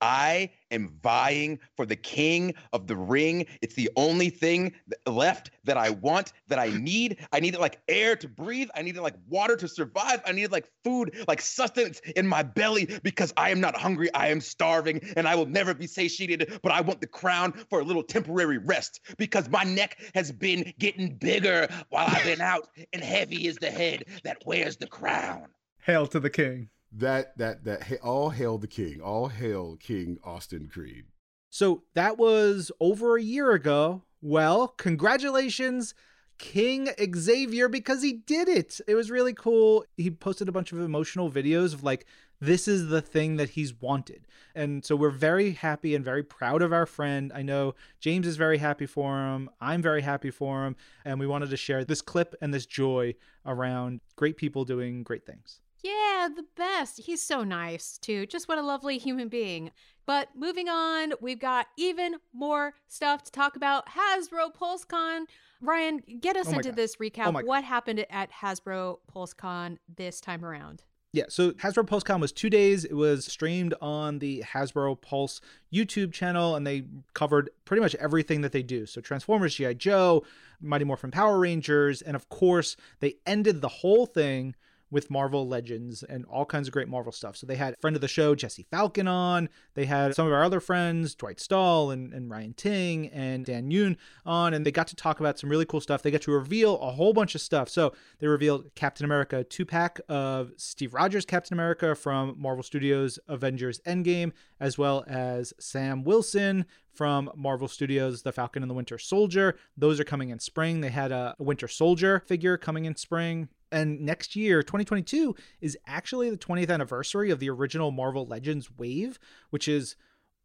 I 0.00 0.50
am 0.70 0.88
vying 1.02 1.58
for 1.76 1.86
the 1.86 1.96
king 1.96 2.54
of 2.72 2.86
the 2.86 2.96
ring. 2.96 3.46
It's 3.62 3.74
the 3.74 3.90
only 3.96 4.30
thing 4.30 4.72
left 5.06 5.50
that 5.64 5.76
I 5.76 5.90
want, 5.90 6.32
that 6.48 6.58
I 6.58 6.70
need. 6.70 7.18
I 7.32 7.40
need 7.40 7.54
it 7.54 7.60
like 7.60 7.80
air 7.88 8.16
to 8.16 8.28
breathe. 8.28 8.68
I 8.74 8.82
needed 8.82 9.02
like 9.02 9.16
water 9.28 9.56
to 9.56 9.68
survive. 9.68 10.20
I 10.26 10.32
needed 10.32 10.52
like 10.52 10.68
food, 10.84 11.24
like 11.26 11.40
sustenance 11.40 12.00
in 12.16 12.26
my 12.26 12.42
belly 12.42 12.88
because 13.02 13.32
I 13.36 13.50
am 13.50 13.60
not 13.60 13.76
hungry. 13.76 14.12
I 14.14 14.28
am 14.28 14.40
starving 14.40 15.00
and 15.16 15.26
I 15.26 15.34
will 15.34 15.46
never 15.46 15.74
be 15.74 15.86
satiated. 15.86 16.60
But 16.62 16.72
I 16.72 16.80
want 16.80 17.00
the 17.00 17.06
crown 17.06 17.52
for 17.70 17.80
a 17.80 17.84
little 17.84 18.02
temporary 18.02 18.58
rest 18.58 19.00
because 19.16 19.48
my 19.48 19.64
neck 19.64 19.98
has 20.14 20.30
been 20.32 20.72
getting 20.78 21.14
bigger 21.14 21.68
while 21.88 22.06
I've 22.08 22.24
been 22.24 22.40
out, 22.40 22.68
and 22.92 23.02
heavy 23.02 23.46
is 23.46 23.56
the 23.56 23.70
head 23.70 24.04
that 24.24 24.38
wears 24.46 24.76
the 24.76 24.86
crown. 24.86 25.46
Hail 25.82 26.06
to 26.08 26.20
the 26.20 26.30
king. 26.30 26.68
That 26.90 27.36
that 27.36 27.64
that 27.64 28.00
all 28.02 28.30
hail 28.30 28.58
the 28.58 28.66
king. 28.66 29.00
All 29.00 29.28
hail 29.28 29.76
King 29.76 30.18
Austin 30.24 30.68
Creed. 30.72 31.04
So 31.50 31.82
that 31.94 32.18
was 32.18 32.70
over 32.80 33.16
a 33.16 33.22
year 33.22 33.52
ago. 33.52 34.02
Well, 34.20 34.68
congratulations, 34.68 35.94
King 36.38 36.88
Xavier, 37.14 37.68
because 37.68 38.02
he 38.02 38.12
did 38.12 38.48
it. 38.48 38.80
It 38.86 38.94
was 38.94 39.10
really 39.10 39.32
cool. 39.32 39.84
He 39.96 40.10
posted 40.10 40.48
a 40.48 40.52
bunch 40.52 40.72
of 40.72 40.80
emotional 40.80 41.30
videos 41.30 41.72
of 41.72 41.82
like, 41.82 42.06
this 42.40 42.68
is 42.68 42.88
the 42.88 43.00
thing 43.00 43.36
that 43.36 43.50
he's 43.50 43.80
wanted. 43.80 44.26
And 44.54 44.84
so 44.84 44.94
we're 44.94 45.10
very 45.10 45.52
happy 45.52 45.94
and 45.94 46.04
very 46.04 46.22
proud 46.22 46.62
of 46.62 46.72
our 46.72 46.86
friend. 46.86 47.32
I 47.34 47.42
know 47.42 47.74
James 48.00 48.26
is 48.26 48.36
very 48.36 48.58
happy 48.58 48.86
for 48.86 49.16
him. 49.16 49.50
I'm 49.60 49.82
very 49.82 50.02
happy 50.02 50.30
for 50.30 50.66
him. 50.66 50.76
And 51.04 51.18
we 51.18 51.26
wanted 51.26 51.50
to 51.50 51.56
share 51.56 51.84
this 51.84 52.02
clip 52.02 52.34
and 52.40 52.52
this 52.52 52.66
joy 52.66 53.14
around 53.46 54.00
great 54.16 54.36
people 54.36 54.64
doing 54.64 55.02
great 55.02 55.26
things. 55.26 55.60
Yeah, 55.82 56.28
the 56.34 56.44
best. 56.56 57.00
He's 57.04 57.22
so 57.22 57.44
nice, 57.44 57.98
too. 57.98 58.26
Just 58.26 58.48
what 58.48 58.58
a 58.58 58.62
lovely 58.62 58.98
human 58.98 59.28
being. 59.28 59.70
But 60.06 60.28
moving 60.34 60.68
on, 60.68 61.12
we've 61.20 61.38
got 61.38 61.66
even 61.76 62.16
more 62.32 62.74
stuff 62.88 63.22
to 63.24 63.30
talk 63.32 63.56
about. 63.56 63.86
Hasbro 63.90 64.54
PulseCon. 64.54 65.24
Ryan, 65.60 66.02
get 66.20 66.36
us 66.36 66.48
Oh 66.48 66.52
into 66.56 66.70
God. 66.70 66.76
this 66.76 66.96
Oh 67.00 67.04
recap. 67.04 67.32
God. 67.32 67.44
what 67.44 67.64
happened 67.64 68.04
at 68.10 68.30
Hasbro 68.32 68.98
PulseCon 69.14 69.78
this 69.96 70.20
time 70.20 70.44
around? 70.44 70.82
Yeah, 71.12 71.24
so 71.28 71.52
Hasbro 71.52 71.86
PulseCon 71.86 72.20
was 72.20 72.32
two 72.32 72.50
days. 72.50 72.84
It 72.84 72.92
was 72.94 73.24
streamed 73.24 73.74
on 73.80 74.18
the 74.18 74.42
Hasbro 74.46 75.00
Pulse 75.00 75.40
YouTube 75.72 76.12
channel, 76.12 76.54
and 76.54 76.66
they 76.66 76.84
covered 77.14 77.50
pretty 77.64 77.80
much 77.80 77.94
everything 77.96 78.42
that 78.42 78.52
they 78.52 78.62
do. 78.62 78.84
So 78.84 79.00
Transformers, 79.00 79.54
G.I. 79.54 79.74
Joe, 79.74 80.24
Mighty 80.60 80.84
Morphin 80.84 81.10
Power 81.10 81.38
Rangers, 81.38 82.02
and 82.02 82.14
of 82.14 82.28
course, 82.28 82.76
they 83.00 83.16
ended 83.26 83.62
the 83.62 83.68
whole 83.68 84.04
thing 84.06 84.54
with 84.90 85.10
Marvel 85.10 85.46
Legends 85.46 86.02
and 86.02 86.24
all 86.26 86.44
kinds 86.44 86.68
of 86.68 86.72
great 86.72 86.88
Marvel 86.88 87.12
stuff. 87.12 87.36
So 87.36 87.46
they 87.46 87.56
had 87.56 87.78
friend 87.80 87.96
of 87.96 88.00
the 88.00 88.08
show, 88.08 88.34
Jesse 88.34 88.66
Falcon, 88.70 89.08
on. 89.08 89.48
They 89.74 89.84
had 89.84 90.14
some 90.14 90.26
of 90.26 90.32
our 90.32 90.44
other 90.44 90.60
friends, 90.60 91.14
Dwight 91.14 91.40
Stahl 91.40 91.90
and, 91.90 92.12
and 92.12 92.30
Ryan 92.30 92.54
Ting 92.54 93.08
and 93.08 93.44
Dan 93.44 93.70
Yoon 93.70 93.96
on, 94.24 94.54
and 94.54 94.64
they 94.64 94.72
got 94.72 94.88
to 94.88 94.96
talk 94.96 95.20
about 95.20 95.38
some 95.38 95.50
really 95.50 95.66
cool 95.66 95.80
stuff. 95.80 96.02
They 96.02 96.10
got 96.10 96.22
to 96.22 96.32
reveal 96.32 96.78
a 96.78 96.90
whole 96.90 97.12
bunch 97.12 97.34
of 97.34 97.40
stuff. 97.40 97.68
So 97.68 97.92
they 98.18 98.26
revealed 98.26 98.70
Captain 98.74 99.04
America 99.04 99.44
two 99.44 99.64
pack 99.64 100.00
of 100.08 100.52
Steve 100.56 100.94
Rogers 100.94 101.24
Captain 101.24 101.54
America 101.54 101.94
from 101.94 102.34
Marvel 102.38 102.62
Studios 102.62 103.18
Avengers 103.28 103.80
Endgame, 103.86 104.32
as 104.60 104.78
well 104.78 105.04
as 105.06 105.52
Sam 105.58 106.04
Wilson 106.04 106.66
from 106.92 107.30
Marvel 107.36 107.68
Studios 107.68 108.22
The 108.22 108.32
Falcon 108.32 108.62
and 108.62 108.70
the 108.70 108.74
Winter 108.74 108.98
Soldier. 108.98 109.56
Those 109.76 110.00
are 110.00 110.04
coming 110.04 110.30
in 110.30 110.40
spring. 110.40 110.80
They 110.80 110.90
had 110.90 111.12
a 111.12 111.34
Winter 111.38 111.68
Soldier 111.68 112.20
figure 112.26 112.56
coming 112.56 112.84
in 112.86 112.96
spring. 112.96 113.48
And 113.70 114.00
next 114.00 114.34
year, 114.34 114.62
2022, 114.62 115.34
is 115.60 115.76
actually 115.86 116.30
the 116.30 116.38
20th 116.38 116.70
anniversary 116.70 117.30
of 117.30 117.38
the 117.38 117.50
original 117.50 117.90
Marvel 117.90 118.26
Legends 118.26 118.70
wave, 118.78 119.18
which 119.50 119.68
is 119.68 119.96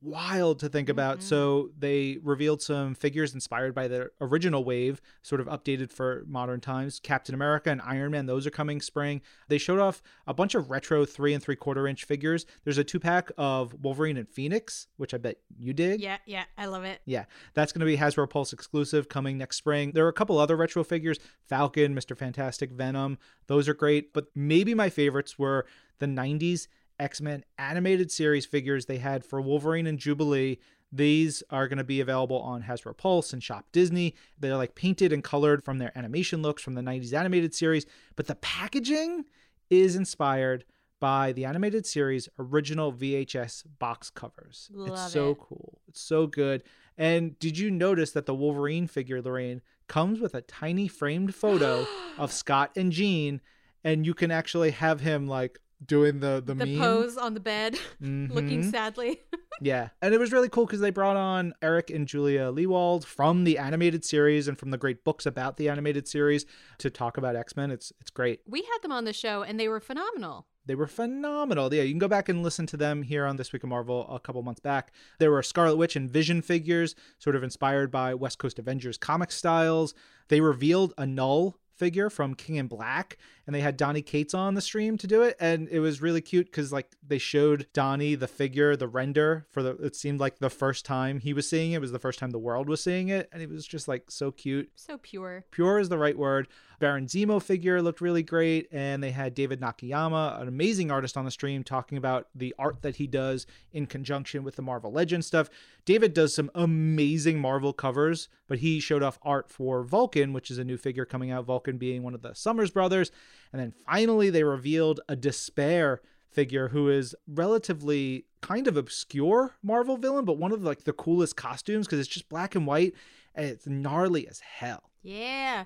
wild 0.03 0.59
to 0.59 0.69
think 0.69 0.89
about. 0.89 1.17
Mm-hmm. 1.17 1.27
So 1.27 1.69
they 1.77 2.17
revealed 2.21 2.61
some 2.61 2.93
figures 2.93 3.33
inspired 3.33 3.73
by 3.73 3.87
the 3.87 4.11
original 4.21 4.63
wave, 4.63 5.01
sort 5.21 5.41
of 5.41 5.47
updated 5.47 5.91
for 5.91 6.23
modern 6.27 6.59
times. 6.59 6.99
Captain 6.99 7.33
America 7.33 7.71
and 7.71 7.81
Iron 7.81 8.11
Man, 8.11 8.25
those 8.25 8.45
are 8.45 8.51
coming 8.51 8.81
spring. 8.81 9.21
They 9.47 9.57
showed 9.57 9.79
off 9.79 10.01
a 10.27 10.33
bunch 10.33 10.55
of 10.55 10.69
retro 10.69 11.05
three 11.05 11.33
and 11.33 11.41
three 11.41 11.55
quarter 11.55 11.87
inch 11.87 12.03
figures. 12.03 12.45
There's 12.63 12.77
a 12.77 12.83
two 12.83 12.99
pack 12.99 13.31
of 13.37 13.73
Wolverine 13.81 14.17
and 14.17 14.27
Phoenix, 14.27 14.87
which 14.97 15.13
I 15.13 15.17
bet 15.17 15.37
you 15.57 15.73
dig. 15.73 16.01
Yeah, 16.01 16.17
yeah, 16.25 16.43
I 16.57 16.65
love 16.65 16.83
it. 16.83 17.01
Yeah, 17.05 17.25
that's 17.53 17.71
going 17.71 17.79
to 17.79 17.85
be 17.85 17.97
Hasbro 17.97 18.29
Pulse 18.29 18.53
exclusive 18.53 19.09
coming 19.09 19.37
next 19.37 19.57
spring. 19.57 19.91
There 19.93 20.05
are 20.05 20.09
a 20.09 20.13
couple 20.13 20.37
other 20.37 20.55
retro 20.55 20.83
figures 20.83 21.19
Falcon, 21.47 21.95
Mr. 21.95 22.17
Fantastic, 22.17 22.71
Venom. 22.71 23.17
Those 23.47 23.67
are 23.69 23.73
great. 23.73 24.13
But 24.13 24.27
maybe 24.35 24.73
my 24.73 24.89
favorites 24.89 25.37
were 25.39 25.65
the 25.99 26.05
90s 26.05 26.67
X 26.99 27.21
Men 27.21 27.43
animated 27.58 28.12
series 28.12 28.45
figures 28.45 28.86
they 28.86 28.97
had 28.97 29.25
for 29.25 29.41
Wolverine 29.41 29.88
and 29.88 29.99
Jubilee. 29.99 30.60
These 30.91 31.41
are 31.49 31.67
going 31.67 31.79
to 31.79 31.84
be 31.84 32.01
available 32.01 32.39
on 32.39 32.63
Hasbro 32.63 32.95
Pulse 32.95 33.34
and 33.34 33.41
Shop 33.43 33.65
Disney. 33.71 34.13
They're 34.39 34.58
like 34.58 34.75
painted 34.75 35.12
and 35.12 35.23
colored 35.23 35.63
from 35.63 35.79
their 35.79 35.91
animation 35.97 36.43
looks 36.43 36.62
from 36.62 36.75
the 36.75 36.82
90s 36.82 37.13
animated 37.13 37.56
series. 37.56 37.88
But 38.15 38.27
the 38.27 38.36
packaging 38.36 39.25
is 39.71 39.95
inspired 39.95 40.65
by 40.99 41.34
the 41.34 41.45
animated 41.45 41.86
series 41.86 42.29
original 42.39 42.93
VHS 42.93 43.63
box 43.79 44.10
covers. 44.10 44.69
Love 44.71 44.89
it's 44.89 45.12
so 45.12 45.32
it. 45.32 45.38
cool. 45.39 45.82
It's 45.88 45.99
so 45.99 46.27
good. 46.27 46.63
And 46.97 47.38
did 47.39 47.58
you 47.58 47.71
notice 47.71 48.12
that 48.12 48.25
the 48.25 48.36
Wolverine 48.36 48.88
figure, 48.88 49.21
Lorraine, 49.21 49.62
comes 49.88 50.19
with 50.19 50.34
a 50.34 50.41
tiny 50.41 50.88
framed 50.88 51.36
photo 51.36 51.86
of 52.17 52.32
Scott 52.32 52.71
and 52.77 52.91
Jean, 52.91 53.41
and 53.84 54.06
you 54.06 54.13
can 54.13 54.32
actually 54.32 54.71
have 54.71 55.01
him 55.01 55.27
like 55.27 55.60
doing 55.86 56.19
the 56.19 56.41
the, 56.46 56.54
The 56.54 56.65
meme. 56.65 56.80
pose 56.80 57.17
on 57.17 57.34
the 57.34 57.39
bed, 57.39 57.78
looking 58.02 58.63
Mhm. 58.63 58.72
sadly. 58.72 59.22
Yeah, 59.62 59.89
and 60.02 60.15
it 60.15 60.19
was 60.19 60.32
really 60.34 60.50
cool 60.50 60.65
because 60.65 60.80
they 60.82 60.89
brought 60.89 61.15
on 61.15 61.54
Eric 61.62 61.91
and 61.91 62.08
Julia 62.08 62.52
Lewald 62.52 63.06
from 63.06 63.43
the 63.43 63.60
animated 63.60 64.04
series 64.04 64.48
and 64.48 64.58
from 64.58 64.72
the 64.72 64.80
great 64.80 65.04
books 65.06 65.28
about 65.28 65.58
the 65.58 65.69
animated 65.69 66.08
series 66.08 66.48
to 66.80 66.89
talk 66.89 67.17
about 67.17 67.36
X 67.36 67.56
Men. 67.56 67.69
It's 67.69 67.93
it's 68.02 68.10
great. 68.10 68.41
we 68.48 68.63
had 68.63 68.80
them 68.82 68.91
on 68.91 69.06
the 69.06 69.13
show 69.13 69.43
and 69.43 69.60
they 69.60 69.67
were 69.69 69.80
phenomenal. 69.80 70.48
They 70.65 70.74
were 70.76 70.88
phenomenal. 70.88 71.72
Yeah, 71.74 71.84
you 71.84 71.91
can 71.91 72.00
go 72.00 72.08
back 72.08 72.30
and 72.30 72.41
listen 72.41 72.65
to 72.67 72.78
them 72.78 73.04
here 73.04 73.26
on 73.26 73.36
This 73.38 73.54
Week 73.54 73.63
of 73.63 73.69
Marvel 73.69 74.08
a 74.13 74.19
couple 74.19 74.41
months 74.41 74.60
back. 74.60 74.91
There 75.19 75.30
were 75.32 75.43
Scarlet 75.43 75.76
Witch 75.78 75.96
and 75.96 76.10
Vision 76.10 76.41
figures, 76.41 76.96
sort 77.19 77.36
of 77.36 77.43
inspired 77.43 77.91
by 77.91 78.15
West 78.15 78.39
Coast 78.39 78.58
Avengers 78.60 78.98
comic 78.98 79.32
styles. 79.32 79.93
They 80.30 80.41
revealed 80.41 80.93
a 80.98 81.06
Null 81.06 81.60
figure 81.75 82.09
from 82.09 82.36
King 82.36 82.55
in 82.55 82.67
Black, 82.67 83.17
and 83.45 83.55
they 83.55 83.62
had 83.62 83.77
Donny 83.77 84.01
Cates 84.01 84.33
on 84.33 84.53
the 84.53 84.62
stream 84.62 84.97
to 84.97 85.07
do 85.07 85.21
it, 85.21 85.36
and 85.39 85.67
it 85.69 85.79
was 85.79 86.01
really 86.01 86.21
cute 86.21 86.47
because 86.47 86.71
like 86.71 86.88
they 87.05 87.17
showed 87.17 87.67
Donny 87.73 88.15
the 88.15 88.27
figure, 88.27 88.75
the 88.75 88.88
render 88.88 89.45
for 89.49 89.63
the. 89.63 89.71
It 89.77 89.95
seemed 89.95 90.19
like 90.19 90.39
the 90.39 90.49
first 90.49 90.86
time 90.86 91.19
he 91.19 91.33
was 91.33 91.49
seeing 91.49 91.71
it, 91.71 91.77
it 91.77 91.81
was 91.81 91.91
the 91.91 91.99
first 91.99 92.19
time 92.19 92.31
the 92.31 92.39
world 92.39 92.69
was 92.69 92.81
seeing 92.83 93.09
it, 93.09 93.29
and 93.31 93.41
it 93.41 93.49
was 93.49 93.65
just 93.65 93.88
like 93.88 94.09
so 94.09 94.31
cute 94.31 94.69
So 94.75 94.97
pure. 94.97 95.45
pure 95.51 95.79
is 95.79 95.89
the 95.89 95.97
right 95.97 96.17
word. 96.17 96.47
Baron 96.84 97.06
Zemo 97.06 97.41
figure 97.41 97.82
looked 97.82 98.02
really 98.02 98.24
great, 98.24 98.67
and 98.69 99.02
they 99.02 99.12
had 99.12 99.34
David 99.34 99.62
Nakayama, 99.62 100.41
an 100.41 100.50
amazing 100.50 100.91
artist 100.91 101.15
on 101.15 101.24
the 101.24 101.32
stream, 101.32 101.63
talking 101.63 101.98
about 101.98 102.28
the 102.36 102.54
art 102.60 102.82
that 102.82 102.98
he 102.98 103.08
does 103.08 103.48
in 103.72 103.86
conjunction 103.86 104.43
with 104.43 104.58
the 104.58 104.62
Marvel 104.62 104.91
Legends 104.91 105.26
stuff. 105.26 105.50
David 105.86 106.13
does 106.13 106.36
some 106.36 106.52
amazing 106.54 107.39
Marvel 107.39 107.72
covers, 107.72 108.28
but 108.50 108.60
he 108.60 108.82
showed 108.82 109.02
off 109.02 109.17
art 109.24 109.50
for 109.50 109.82
Vulcan, 109.82 110.34
which 110.34 110.52
is 110.52 110.58
a 110.58 110.65
new 110.65 110.76
figure 110.76 111.06
coming 111.06 111.32
out. 111.32 111.46
Vulcan 111.46 111.78
being 111.78 112.04
one 112.04 112.13
of 112.13 112.22
the 112.22 112.36
Summers 112.36 112.69
brothers, 112.69 113.12
and 113.54 113.62
then 113.62 113.72
finally 113.86 114.30
they 114.30 114.43
revealed 114.43 115.00
a 115.08 115.15
Despair 115.15 116.02
figure 116.32 116.67
who 116.67 116.89
is 116.89 117.15
relatively 117.30 118.26
kind 118.41 118.67
of 118.67 118.76
obscure 118.76 119.56
Marvel 119.63 119.96
villain, 119.96 120.26
but 120.26 120.38
one 120.38 120.52
of 120.52 120.62
like 120.62 120.84
the 120.84 120.91
coolest 120.91 121.38
costumes 121.38 121.88
because 121.88 122.02
it's 122.02 122.10
just 122.10 122.28
black 122.28 122.56
and 122.56 122.67
white 122.67 122.93
and 123.36 123.46
it's 123.46 123.65
gnarly 123.65 124.28
as 124.28 124.41
hell. 124.41 124.89
Yeah. 125.02 125.63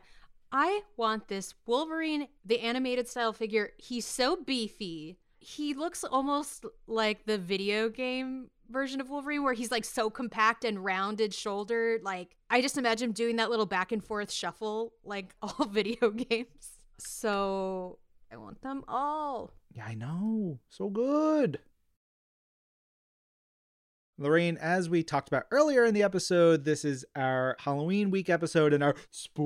I 0.51 0.81
want 0.95 1.27
this 1.27 1.53
Wolverine, 1.65 2.27
the 2.45 2.59
animated 2.61 3.07
style 3.07 3.33
figure. 3.33 3.71
He's 3.77 4.05
so 4.05 4.37
beefy. 4.37 5.17
he 5.39 5.73
looks 5.73 6.03
almost 6.03 6.65
like 6.87 7.25
the 7.25 7.37
video 7.37 7.89
game 7.89 8.49
version 8.69 8.99
of 8.99 9.09
Wolverine 9.09 9.43
where 9.43 9.53
he's 9.53 9.71
like 9.71 9.85
so 9.85 10.09
compact 10.09 10.65
and 10.65 10.83
rounded 10.83 11.33
shouldered. 11.33 12.03
Like 12.03 12.35
I 12.49 12.61
just 12.61 12.77
imagine 12.77 13.11
doing 13.11 13.37
that 13.37 13.49
little 13.49 13.65
back 13.65 13.91
and 13.91 14.03
forth 14.03 14.31
shuffle 14.31 14.93
like 15.03 15.33
all 15.41 15.65
video 15.65 16.09
games. 16.09 16.79
So 16.97 17.99
I 18.31 18.37
want 18.37 18.61
them 18.61 18.83
all. 18.87 19.53
Yeah, 19.73 19.85
I 19.85 19.93
know. 19.93 20.59
So 20.69 20.89
good. 20.89 21.59
Lorraine, 24.19 24.57
as 24.57 24.89
we 24.89 25.03
talked 25.03 25.27
about 25.27 25.43
earlier 25.51 25.85
in 25.85 25.93
the 25.93 26.01
episode, 26.01 26.65
this 26.65 26.83
is 26.83 27.05
our 27.15 27.55
Halloween 27.59 28.09
week 28.09 28.31
episode 28.31 28.73
and 28.73 28.83
our 28.83 28.95
spook. 29.11 29.45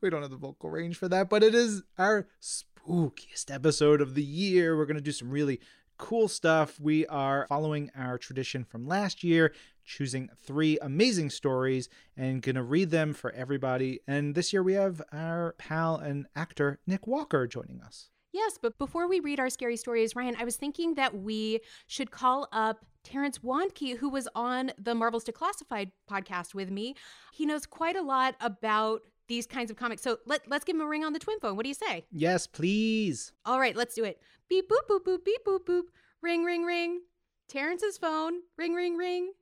we 0.00 0.10
don't 0.10 0.22
have 0.22 0.32
the 0.32 0.36
vocal 0.36 0.68
range 0.68 0.96
for 0.96 1.06
that, 1.08 1.30
but 1.30 1.44
it 1.44 1.54
is 1.54 1.84
our 1.96 2.26
spookiest 2.42 3.54
episode 3.54 4.00
of 4.00 4.14
the 4.14 4.24
year. 4.24 4.76
We're 4.76 4.86
going 4.86 4.96
to 4.96 5.00
do 5.00 5.12
some 5.12 5.30
really 5.30 5.60
cool 5.96 6.26
stuff. 6.26 6.80
We 6.80 7.06
are 7.06 7.46
following 7.48 7.88
our 7.96 8.18
tradition 8.18 8.64
from 8.64 8.88
last 8.88 9.22
year, 9.22 9.54
choosing 9.84 10.28
three 10.36 10.78
amazing 10.80 11.30
stories 11.30 11.88
and 12.16 12.42
going 12.42 12.56
to 12.56 12.62
read 12.62 12.90
them 12.90 13.14
for 13.14 13.30
everybody. 13.32 14.00
And 14.06 14.34
this 14.34 14.52
year 14.52 14.62
we 14.62 14.74
have 14.74 15.02
our 15.12 15.54
pal 15.58 15.96
and 15.96 16.26
actor 16.34 16.80
Nik 16.86 17.06
Walker 17.06 17.46
joining 17.46 17.80
us. 17.80 18.10
Yes, 18.32 18.58
but 18.60 18.78
before 18.78 19.08
we 19.08 19.20
read 19.20 19.38
our 19.38 19.50
scary 19.50 19.76
stories, 19.76 20.16
Ryan, 20.16 20.36
I 20.38 20.44
was 20.44 20.56
thinking 20.56 20.94
that 20.94 21.14
we 21.14 21.60
should 21.86 22.10
call 22.10 22.48
up 22.50 22.86
Terrence 23.04 23.38
Wandtke, 23.40 23.98
who 23.98 24.08
was 24.08 24.26
on 24.34 24.72
the 24.78 24.94
Marvels 24.94 25.24
Declassified 25.24 25.90
podcast 26.10 26.54
with 26.54 26.70
me. 26.70 26.94
He 27.34 27.44
knows 27.44 27.66
quite 27.66 27.96
a 27.96 28.02
lot 28.02 28.36
about 28.40 29.02
these 29.28 29.46
kinds 29.46 29.70
of 29.70 29.76
comics. 29.76 30.02
So 30.02 30.18
let, 30.26 30.48
let's 30.48 30.64
give 30.64 30.76
him 30.76 30.82
a 30.82 30.86
ring 30.86 31.04
on 31.04 31.12
the 31.12 31.18
Twim 31.18 31.40
phone. 31.40 31.56
What 31.56 31.64
do 31.64 31.68
you 31.68 31.74
say? 31.74 32.06
Yes, 32.10 32.46
please. 32.46 33.32
All 33.44 33.60
right, 33.60 33.76
let's 33.76 33.94
do 33.94 34.04
it. 34.04 34.20
Beep, 34.48 34.68
boop, 34.68 34.88
boop, 34.90 35.04
boop, 35.04 35.24
beep, 35.24 35.44
boop, 35.46 35.64
boop. 35.66 35.82
Ring, 36.22 36.44
ring, 36.44 36.64
ring. 36.64 37.00
Terrence's 37.48 37.98
phone. 37.98 38.34
Ring, 38.56 38.72
ring, 38.72 38.96
ring. 38.96 39.32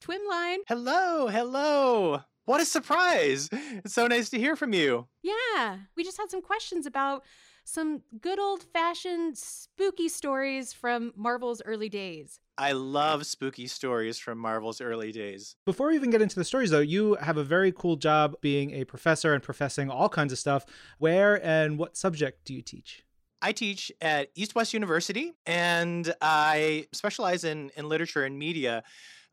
Twim 0.00 0.26
line. 0.28 0.60
Hello, 0.66 1.28
hello. 1.28 2.22
What 2.46 2.60
a 2.60 2.64
surprise. 2.64 3.50
It's 3.52 3.92
so 3.92 4.06
nice 4.06 4.30
to 4.30 4.38
hear 4.38 4.56
from 4.56 4.72
you. 4.72 5.06
Yeah, 5.22 5.76
we 5.94 6.04
just 6.04 6.16
had 6.16 6.30
some 6.30 6.40
questions 6.40 6.86
about 6.86 7.22
some 7.64 8.02
good 8.18 8.38
old 8.38 8.62
fashioned 8.62 9.36
spooky 9.36 10.08
stories 10.08 10.72
from 10.72 11.12
Marvel's 11.16 11.60
early 11.66 11.90
days. 11.90 12.40
I 12.56 12.72
love 12.72 13.26
spooky 13.26 13.66
stories 13.66 14.18
from 14.18 14.38
Marvel's 14.38 14.80
early 14.80 15.12
days. 15.12 15.56
Before 15.66 15.88
we 15.88 15.96
even 15.96 16.10
get 16.10 16.22
into 16.22 16.36
the 16.36 16.44
stories, 16.44 16.70
though, 16.70 16.80
you 16.80 17.14
have 17.16 17.36
a 17.36 17.44
very 17.44 17.70
cool 17.70 17.96
job 17.96 18.36
being 18.40 18.72
a 18.72 18.84
professor 18.84 19.34
and 19.34 19.42
professing 19.42 19.90
all 19.90 20.08
kinds 20.08 20.32
of 20.32 20.38
stuff. 20.38 20.64
Where 20.98 21.44
and 21.44 21.78
what 21.78 21.96
subject 21.96 22.46
do 22.46 22.54
you 22.54 22.62
teach? 22.62 23.04
I 23.42 23.52
teach 23.52 23.92
at 24.00 24.30
East 24.34 24.54
West 24.54 24.74
University 24.74 25.32
and 25.46 26.14
I 26.20 26.86
specialize 26.92 27.44
in, 27.44 27.70
in 27.76 27.88
literature 27.88 28.24
and 28.24 28.38
media. 28.38 28.82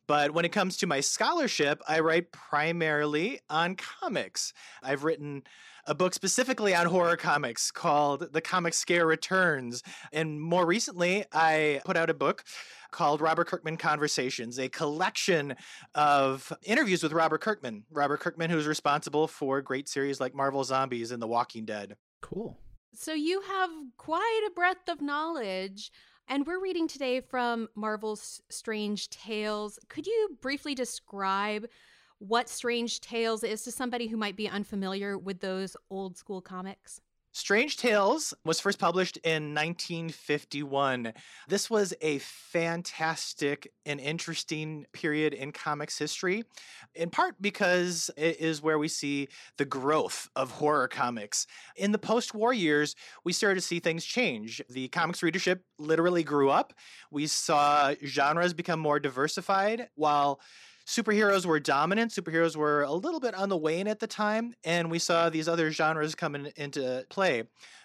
But 0.07 0.31
when 0.31 0.45
it 0.45 0.51
comes 0.51 0.77
to 0.77 0.87
my 0.87 1.01
scholarship, 1.01 1.81
I 1.87 1.99
write 1.99 2.31
primarily 2.31 3.41
on 3.49 3.75
comics. 3.75 4.53
I've 4.81 5.03
written 5.03 5.43
a 5.85 5.93
book 5.93 6.13
specifically 6.13 6.73
on 6.73 6.85
horror 6.87 7.17
comics 7.17 7.71
called 7.71 8.33
The 8.33 8.41
Comic 8.41 8.73
Scare 8.73 9.05
Returns. 9.05 9.83
And 10.11 10.41
more 10.41 10.65
recently, 10.65 11.25
I 11.33 11.81
put 11.85 11.97
out 11.97 12.09
a 12.09 12.13
book 12.13 12.43
called 12.91 13.21
Robert 13.21 13.47
Kirkman 13.47 13.77
Conversations, 13.77 14.57
a 14.59 14.69
collection 14.69 15.55
of 15.93 16.51
interviews 16.63 17.03
with 17.03 17.11
Robert 17.13 17.41
Kirkman. 17.41 17.83
Robert 17.91 18.19
Kirkman, 18.21 18.49
who's 18.49 18.67
responsible 18.67 19.27
for 19.27 19.61
great 19.61 19.89
series 19.89 20.19
like 20.19 20.33
Marvel 20.33 20.63
Zombies 20.63 21.11
and 21.11 21.21
The 21.21 21.27
Walking 21.27 21.65
Dead. 21.65 21.97
Cool. 22.21 22.57
So 22.93 23.13
you 23.13 23.41
have 23.41 23.69
quite 23.97 24.47
a 24.47 24.51
breadth 24.51 24.89
of 24.89 25.01
knowledge. 25.01 25.91
And 26.29 26.45
we're 26.45 26.61
reading 26.61 26.89
today 26.89 27.21
from 27.21 27.69
Marvel's 27.73 28.41
Strange 28.49 29.09
Tales. 29.09 29.79
Could 29.87 30.05
you 30.05 30.37
briefly 30.41 30.75
describe 30.75 31.67
what 32.19 32.49
Strange 32.49 32.99
Tales 32.99 33.45
is 33.45 33.63
to 33.63 33.71
somebody 33.71 34.07
who 34.07 34.17
might 34.17 34.35
be 34.35 34.49
unfamiliar 34.49 35.17
with 35.17 35.39
those 35.39 35.77
old 35.89 36.17
school 36.17 36.41
comics? 36.41 36.99
Strange 37.37 37.77
Tales 37.77 38.33
was 38.43 38.59
first 38.59 38.79
published 38.79 39.17
in 39.17 39.53
1951. 39.53 41.13
This 41.47 41.69
was 41.69 41.93
a 42.01 42.17
fantastic 42.17 43.71
and 43.85 43.99
interesting 43.99 44.87
period 44.91 45.35
in 45.35 45.51
comics 45.51 45.99
history, 45.99 46.45
in 46.95 47.11
part 47.11 47.35
because 47.39 48.09
it 48.17 48.41
is 48.41 48.63
where 48.63 48.79
we 48.79 48.87
see 48.87 49.27
the 49.57 49.65
growth 49.65 50.27
of 50.35 50.49
horror 50.49 50.87
comics. 50.87 51.45
In 51.75 51.91
the 51.91 51.99
post 51.99 52.33
war 52.33 52.53
years, 52.53 52.95
we 53.23 53.33
started 53.33 53.61
to 53.61 53.67
see 53.67 53.79
things 53.79 54.03
change. 54.03 54.59
The 54.67 54.87
comics 54.87 55.21
readership 55.21 55.63
literally 55.77 56.23
grew 56.23 56.49
up. 56.49 56.73
We 57.11 57.27
saw 57.27 57.93
genres 58.03 58.55
become 58.55 58.79
more 58.79 58.99
diversified, 58.99 59.89
while 59.93 60.41
superheroes 60.87 61.45
were 61.45 61.59
dominant. 61.59 62.11
Superheroes 62.11 62.55
were 62.55 62.83
a 62.83 62.93
little 62.93 63.19
bit 63.19 63.35
on 63.35 63.49
the 63.49 63.57
wane 63.57 63.87
at 63.87 63.99
the 63.99 64.07
time, 64.07 64.53
and 64.63 64.89
we 64.89 64.99
saw 64.99 65.29
these 65.29 65.47
other 65.47 65.69
genres 65.71 66.15
coming 66.15 66.51
into 66.55 67.05
play. 67.09 67.43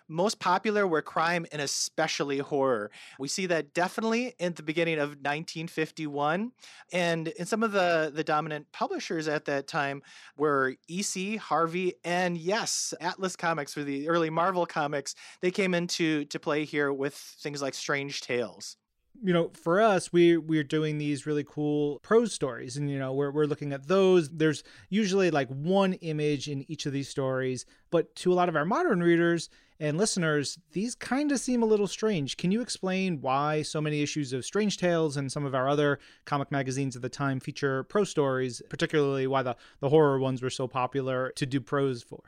Most 0.09 0.41
popular 0.41 0.87
were 0.87 1.01
crime 1.01 1.47
and 1.53 1.62
especially 1.62 2.38
horror. 2.38 2.91
We 3.19 3.29
see 3.29 3.47
that 3.47 3.73
definitely 3.73 4.35
in 4.38 4.53
the 4.53 4.62
beginning 4.62 4.99
of 4.99 5.11
1951. 5.11 6.53
And 6.93 7.29
in 7.29 7.47
some 7.47 7.62
of 7.62 7.73
the, 7.73 8.12
the 8.15 8.25
dominant 8.25 8.67
publishers 8.73 9.27
at 9.27 9.47
that 9.47 9.67
time 9.67 10.03
were 10.37 10.75
EC, 10.88 11.38
Harvey, 11.38 11.95
and 12.05 12.37
yes, 12.37 12.93
Atlas 13.01 13.37
Comics 13.37 13.73
for 13.73 13.85
the 13.85 14.09
early 14.09 14.29
Marvel 14.29 14.67
comics. 14.67 15.15
They 15.41 15.51
came 15.51 15.73
into 15.73 16.25
to 16.27 16.38
play 16.38 16.65
here 16.65 16.93
with 16.93 17.15
things 17.15 17.62
like 17.62 17.75
Strange 17.75 18.21
Tales 18.21 18.77
you 19.23 19.33
know, 19.33 19.51
for 19.55 19.81
us, 19.81 20.13
we 20.13 20.37
we're 20.37 20.65
doing 20.65 20.99
these 20.99 21.27
really 21.27 21.45
cool 21.45 22.01
prose 22.01 22.33
stories, 22.33 22.77
and 22.77 22.91
you 22.91 22.99
know, 22.99 23.13
we're 23.13 23.31
we're 23.31 23.47
looking 23.47 23.73
at 23.73 23.87
those. 23.87 24.29
There's 24.31 24.65
usually 24.91 25.31
like 25.31 25.49
one 25.49 25.95
image 25.95 26.49
in 26.49 26.65
each 26.71 26.87
of 26.87 26.93
these 26.93 27.09
stories, 27.09 27.65
but 27.91 28.15
to 28.17 28.33
a 28.33 28.35
lot 28.35 28.49
of 28.49 28.57
our 28.57 28.65
modern 28.65 29.03
readers 29.03 29.49
and 29.79 29.97
listeners, 29.97 30.59
these 30.73 30.95
kind 30.95 31.33
of 31.33 31.41
seem 31.41 31.63
a 31.63 31.67
little 31.67 31.87
strange. 31.87 32.37
Can 32.37 32.53
you 32.53 32.61
explain 32.61 33.21
why 33.21 33.63
so 33.63 33.81
many 33.81 34.03
issues 34.03 34.33
of 34.33 34.45
Strange 34.45 34.77
Tales 34.77 35.17
and 35.17 35.31
some 35.31 35.45
of 35.45 35.55
our 35.55 35.69
other 35.69 35.99
comic 36.25 36.53
magazines 36.53 36.95
at 36.95 37.03
the 37.03 37.09
time 37.09 37.41
feature 37.41 37.85
prose 37.85 38.11
stories, 38.11 38.63
particularly 38.69 39.27
why 39.27 39.43
the 39.43 39.57
the 39.81 39.89
horror 39.89 40.19
ones 40.19 40.43
were 40.43 40.51
so 40.51 40.67
popular 40.67 41.33
to 41.37 41.47
do 41.47 41.61
prose 41.61 42.03
for? 42.03 42.23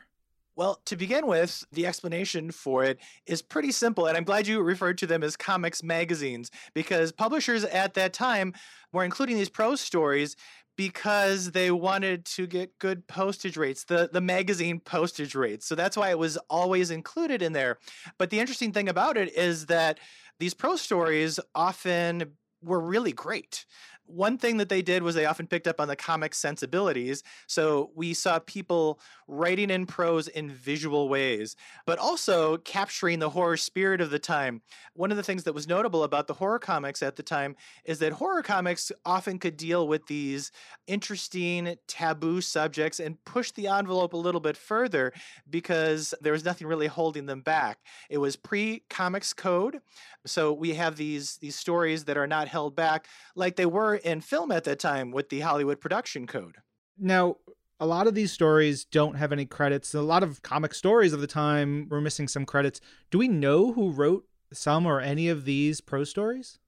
Well, 0.56 0.80
to 0.86 0.96
begin 0.96 1.26
with, 1.26 1.64
the 1.72 1.86
explanation 1.86 2.52
for 2.52 2.84
it 2.84 3.00
is 3.26 3.42
pretty 3.42 3.72
simple, 3.72 4.06
and 4.06 4.16
I'm 4.16 4.22
glad 4.24 4.46
you 4.46 4.60
referred 4.62 4.98
to 4.98 5.06
them 5.06 5.24
as 5.24 5.36
comics 5.36 5.82
magazines 5.82 6.50
because 6.74 7.10
publishers 7.10 7.64
at 7.64 7.94
that 7.94 8.12
time 8.12 8.54
were 8.92 9.04
including 9.04 9.36
these 9.36 9.48
prose 9.48 9.80
stories 9.80 10.36
because 10.76 11.52
they 11.52 11.70
wanted 11.70 12.24
to 12.24 12.46
get 12.46 12.78
good 12.78 13.06
postage 13.08 13.56
rates, 13.56 13.84
the, 13.84 14.08
the 14.12 14.20
magazine 14.20 14.78
postage 14.80 15.34
rates. 15.34 15.66
So 15.66 15.74
that's 15.74 15.96
why 15.96 16.10
it 16.10 16.18
was 16.18 16.36
always 16.48 16.90
included 16.90 17.42
in 17.42 17.52
there. 17.52 17.78
But 18.18 18.30
the 18.30 18.40
interesting 18.40 18.72
thing 18.72 18.88
about 18.88 19.16
it 19.16 19.32
is 19.36 19.66
that 19.66 19.98
these 20.38 20.54
prose 20.54 20.80
stories 20.80 21.38
often 21.54 22.36
were 22.62 22.80
really 22.80 23.12
great 23.12 23.66
one 24.06 24.38
thing 24.38 24.58
that 24.58 24.68
they 24.68 24.82
did 24.82 25.02
was 25.02 25.14
they 25.14 25.26
often 25.26 25.46
picked 25.46 25.66
up 25.66 25.80
on 25.80 25.88
the 25.88 25.96
comic 25.96 26.34
sensibilities. 26.34 27.22
So 27.46 27.90
we 27.94 28.14
saw 28.14 28.38
people 28.38 29.00
writing 29.26 29.70
in 29.70 29.86
prose 29.86 30.28
in 30.28 30.50
visual 30.50 31.08
ways, 31.08 31.56
but 31.86 31.98
also 31.98 32.58
capturing 32.58 33.18
the 33.18 33.30
horror 33.30 33.56
spirit 33.56 34.00
of 34.00 34.10
the 34.10 34.18
time. 34.18 34.62
One 34.94 35.10
of 35.10 35.16
the 35.16 35.22
things 35.22 35.44
that 35.44 35.54
was 35.54 35.66
notable 35.66 36.04
about 36.04 36.26
the 36.26 36.34
horror 36.34 36.58
comics 36.58 37.02
at 37.02 37.16
the 37.16 37.22
time 37.22 37.56
is 37.84 37.98
that 38.00 38.12
horror 38.12 38.42
comics 38.42 38.92
often 39.04 39.38
could 39.38 39.56
deal 39.56 39.88
with 39.88 40.06
these 40.06 40.52
interesting 40.86 41.76
taboo 41.88 42.40
subjects 42.40 43.00
and 43.00 43.22
push 43.24 43.50
the 43.52 43.68
envelope 43.68 44.12
a 44.12 44.18
little 44.18 44.40
bit 44.40 44.56
further 44.56 45.12
because 45.48 46.14
there 46.20 46.32
was 46.32 46.44
nothing 46.44 46.66
really 46.66 46.86
holding 46.86 47.26
them 47.26 47.40
back. 47.40 47.78
It 48.10 48.18
was 48.18 48.36
pre-comics 48.36 49.32
code. 49.32 49.80
So 50.26 50.52
we 50.52 50.74
have 50.74 50.96
these 50.96 51.36
these 51.38 51.56
stories 51.56 52.04
that 52.04 52.16
are 52.16 52.26
not 52.26 52.48
held 52.48 52.74
back 52.74 53.06
like 53.34 53.56
they 53.56 53.66
were 53.66 53.93
in 53.96 54.20
film 54.20 54.50
at 54.52 54.64
that 54.64 54.78
time 54.78 55.11
with 55.11 55.28
the 55.28 55.40
Hollywood 55.40 55.80
production 55.80 56.26
code. 56.26 56.57
Now, 56.98 57.37
a 57.80 57.87
lot 57.87 58.07
of 58.07 58.14
these 58.14 58.33
stories 58.33 58.85
don't 58.85 59.16
have 59.16 59.33
any 59.33 59.46
credits. 59.46 59.94
A 59.94 60.00
lot 60.00 60.22
of 60.22 60.42
comic 60.42 60.74
stories 60.74 61.12
of 61.12 61.20
the 61.20 61.26
time 61.26 61.88
were 61.88 62.00
missing 62.00 62.28
some 62.28 62.46
credits. 62.46 62.80
Do 63.11 63.18
we 63.18 63.28
know 63.28 63.72
who 63.72 63.90
wrote 63.90 64.26
some 64.52 64.87
or 64.87 65.00
any 65.00 65.28
of 65.28 65.44
these 65.44 65.81
prose 65.81 66.10
stories? 66.10 66.58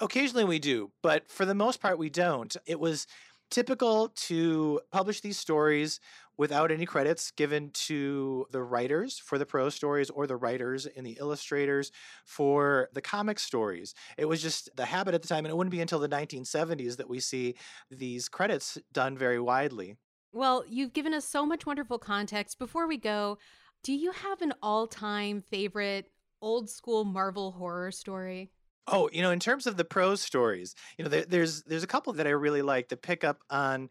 Occasionally 0.00 0.44
we 0.44 0.58
do, 0.58 0.90
but 1.02 1.30
for 1.30 1.44
the 1.44 1.54
most 1.54 1.80
part 1.80 1.98
we 1.98 2.10
don't. 2.10 2.56
It 2.66 2.80
was 2.80 3.06
typical 3.50 4.08
to 4.08 4.80
publish 4.92 5.20
these 5.20 5.38
stories 5.38 6.00
without 6.38 6.70
any 6.70 6.86
credits 6.86 7.30
given 7.32 7.70
to 7.72 8.46
the 8.50 8.62
writers 8.62 9.18
for 9.18 9.36
the 9.38 9.44
prose 9.46 9.74
stories 9.74 10.08
or 10.10 10.26
the 10.26 10.36
writers 10.36 10.86
and 10.86 11.04
the 11.06 11.18
illustrators 11.20 11.92
for 12.24 12.88
the 12.94 13.02
comic 13.02 13.38
stories. 13.38 13.94
It 14.16 14.24
was 14.26 14.40
just 14.40 14.70
the 14.76 14.86
habit 14.86 15.14
at 15.14 15.22
the 15.22 15.28
time, 15.28 15.44
and 15.44 15.52
it 15.52 15.56
wouldn't 15.56 15.72
be 15.72 15.80
until 15.80 15.98
the 15.98 16.08
1970s 16.08 16.96
that 16.96 17.08
we 17.08 17.20
see 17.20 17.56
these 17.90 18.28
credits 18.28 18.78
done 18.92 19.18
very 19.18 19.40
widely. 19.40 19.96
Well, 20.32 20.64
you've 20.66 20.92
given 20.92 21.14
us 21.14 21.24
so 21.24 21.44
much 21.44 21.66
wonderful 21.66 21.98
context. 21.98 22.58
Before 22.58 22.86
we 22.86 22.96
go, 22.96 23.38
do 23.82 23.92
you 23.92 24.12
have 24.12 24.42
an 24.42 24.52
all 24.62 24.86
time 24.86 25.40
favorite 25.42 26.12
old 26.40 26.70
school 26.70 27.04
Marvel 27.04 27.52
horror 27.52 27.90
story? 27.90 28.52
Oh, 28.86 29.08
you 29.12 29.22
know, 29.22 29.30
in 29.30 29.40
terms 29.40 29.66
of 29.66 29.76
the 29.76 29.84
prose 29.84 30.20
stories, 30.20 30.74
you 30.96 31.04
know, 31.04 31.10
there, 31.10 31.24
there's 31.24 31.62
there's 31.64 31.84
a 31.84 31.88
couple 31.88 32.12
that 32.14 32.26
I 32.26 32.30
really 32.30 32.62
like 32.62 32.88
that 32.88 33.02
pick 33.02 33.24
up 33.24 33.38
on 33.50 33.88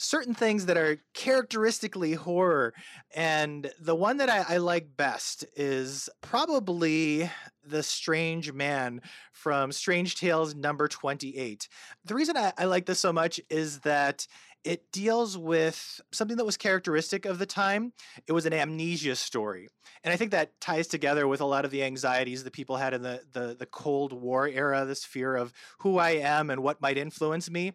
certain 0.00 0.32
things 0.32 0.64
that 0.64 0.78
are 0.78 0.96
characteristically 1.12 2.14
horror. 2.14 2.72
And 3.14 3.70
the 3.78 3.94
one 3.94 4.16
that 4.16 4.30
I, 4.30 4.54
I 4.54 4.56
like 4.56 4.96
best 4.96 5.44
is 5.56 6.08
probably 6.22 7.30
The 7.62 7.82
Strange 7.82 8.50
Man 8.50 9.02
from 9.32 9.72
Strange 9.72 10.16
Tales 10.16 10.54
number 10.54 10.88
28. 10.88 11.68
The 12.06 12.14
reason 12.14 12.34
I, 12.38 12.52
I 12.56 12.64
like 12.64 12.86
this 12.86 12.98
so 12.98 13.12
much 13.12 13.40
is 13.50 13.80
that 13.80 14.26
it 14.64 14.92
deals 14.92 15.38
with 15.38 16.00
something 16.12 16.36
that 16.36 16.44
was 16.44 16.56
characteristic 16.56 17.24
of 17.24 17.38
the 17.38 17.46
time. 17.46 17.92
It 18.26 18.32
was 18.32 18.46
an 18.46 18.52
amnesia 18.52 19.16
story. 19.16 19.68
And 20.04 20.12
I 20.12 20.16
think 20.16 20.32
that 20.32 20.60
ties 20.60 20.86
together 20.86 21.26
with 21.26 21.40
a 21.40 21.46
lot 21.46 21.64
of 21.64 21.70
the 21.70 21.82
anxieties 21.82 22.44
that 22.44 22.52
people 22.52 22.76
had 22.76 22.94
in 22.94 23.02
the, 23.02 23.22
the, 23.32 23.56
the 23.58 23.66
Cold 23.66 24.12
War 24.12 24.46
era, 24.46 24.84
this 24.84 25.04
fear 25.04 25.36
of 25.36 25.52
who 25.78 25.98
I 25.98 26.10
am 26.10 26.50
and 26.50 26.62
what 26.62 26.80
might 26.80 26.98
influence 26.98 27.50
me. 27.50 27.72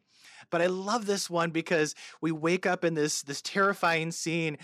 But 0.52 0.62
I 0.62 0.68
love 0.68 1.06
this 1.06 1.30
one 1.30 1.52
because 1.52 1.96
we 2.22 2.32
wake 2.32 2.66
up 2.66 2.84
in 2.84 2.94
this 2.94 3.22
this 3.22 3.42
terrifying 3.42 4.12
scene 4.12 4.58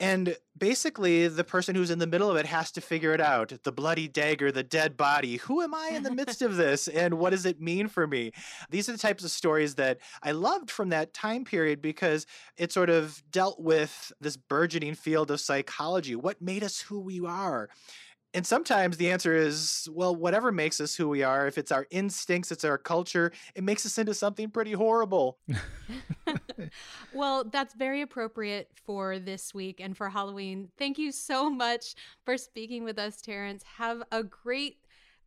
and 0.00 0.36
basically, 0.56 1.26
the 1.26 1.42
person 1.42 1.74
who's 1.74 1.90
in 1.90 1.98
the 1.98 2.06
middle 2.06 2.30
of 2.30 2.36
it 2.36 2.46
has 2.46 2.70
to 2.72 2.80
figure 2.80 3.12
it 3.12 3.20
out. 3.20 3.52
The 3.64 3.72
bloody 3.72 4.06
dagger, 4.06 4.52
the 4.52 4.62
dead 4.62 4.96
body. 4.96 5.36
Who 5.38 5.60
am 5.60 5.74
I 5.74 5.90
in 5.94 6.04
the 6.04 6.14
midst 6.14 6.40
of 6.40 6.56
this? 6.56 6.86
And 6.86 7.14
what 7.14 7.30
does 7.30 7.44
it 7.44 7.60
mean 7.60 7.88
for 7.88 8.06
me? 8.06 8.30
These 8.70 8.88
are 8.88 8.92
the 8.92 8.98
types 8.98 9.24
of 9.24 9.30
stories 9.30 9.74
that 9.74 9.98
I 10.22 10.32
loved 10.32 10.70
from 10.70 10.90
that 10.90 11.14
time 11.14 11.44
period 11.44 11.82
because 11.82 12.26
it 12.56 12.72
sort 12.72 12.90
of 12.90 13.22
dealt 13.30 13.60
with 13.60 14.12
this 14.20 14.36
burgeoning 14.36 14.94
field 14.94 15.32
of 15.32 15.40
psychology. 15.40 16.14
What 16.14 16.40
made 16.40 16.62
us 16.62 16.80
who 16.80 17.00
we 17.00 17.20
are? 17.26 17.68
And 18.34 18.46
sometimes 18.46 18.98
the 18.98 19.10
answer 19.10 19.34
is, 19.34 19.88
well, 19.90 20.14
whatever 20.14 20.52
makes 20.52 20.80
us 20.80 20.94
who 20.94 21.08
we 21.08 21.22
are, 21.22 21.46
if 21.46 21.56
it's 21.56 21.72
our 21.72 21.86
instincts, 21.90 22.52
it's 22.52 22.64
our 22.64 22.76
culture, 22.76 23.32
it 23.54 23.64
makes 23.64 23.86
us 23.86 23.96
into 23.96 24.12
something 24.12 24.50
pretty 24.50 24.72
horrible. 24.72 25.38
well, 27.14 27.44
that's 27.44 27.74
very 27.74 28.02
appropriate 28.02 28.70
for 28.84 29.18
this 29.18 29.54
week 29.54 29.80
and 29.80 29.96
for 29.96 30.10
Halloween. 30.10 30.68
Thank 30.78 30.98
you 30.98 31.10
so 31.10 31.48
much 31.48 31.94
for 32.24 32.36
speaking 32.36 32.84
with 32.84 32.98
us, 32.98 33.22
Terrence. 33.22 33.64
Have 33.76 34.02
a 34.12 34.22
great, 34.22 34.76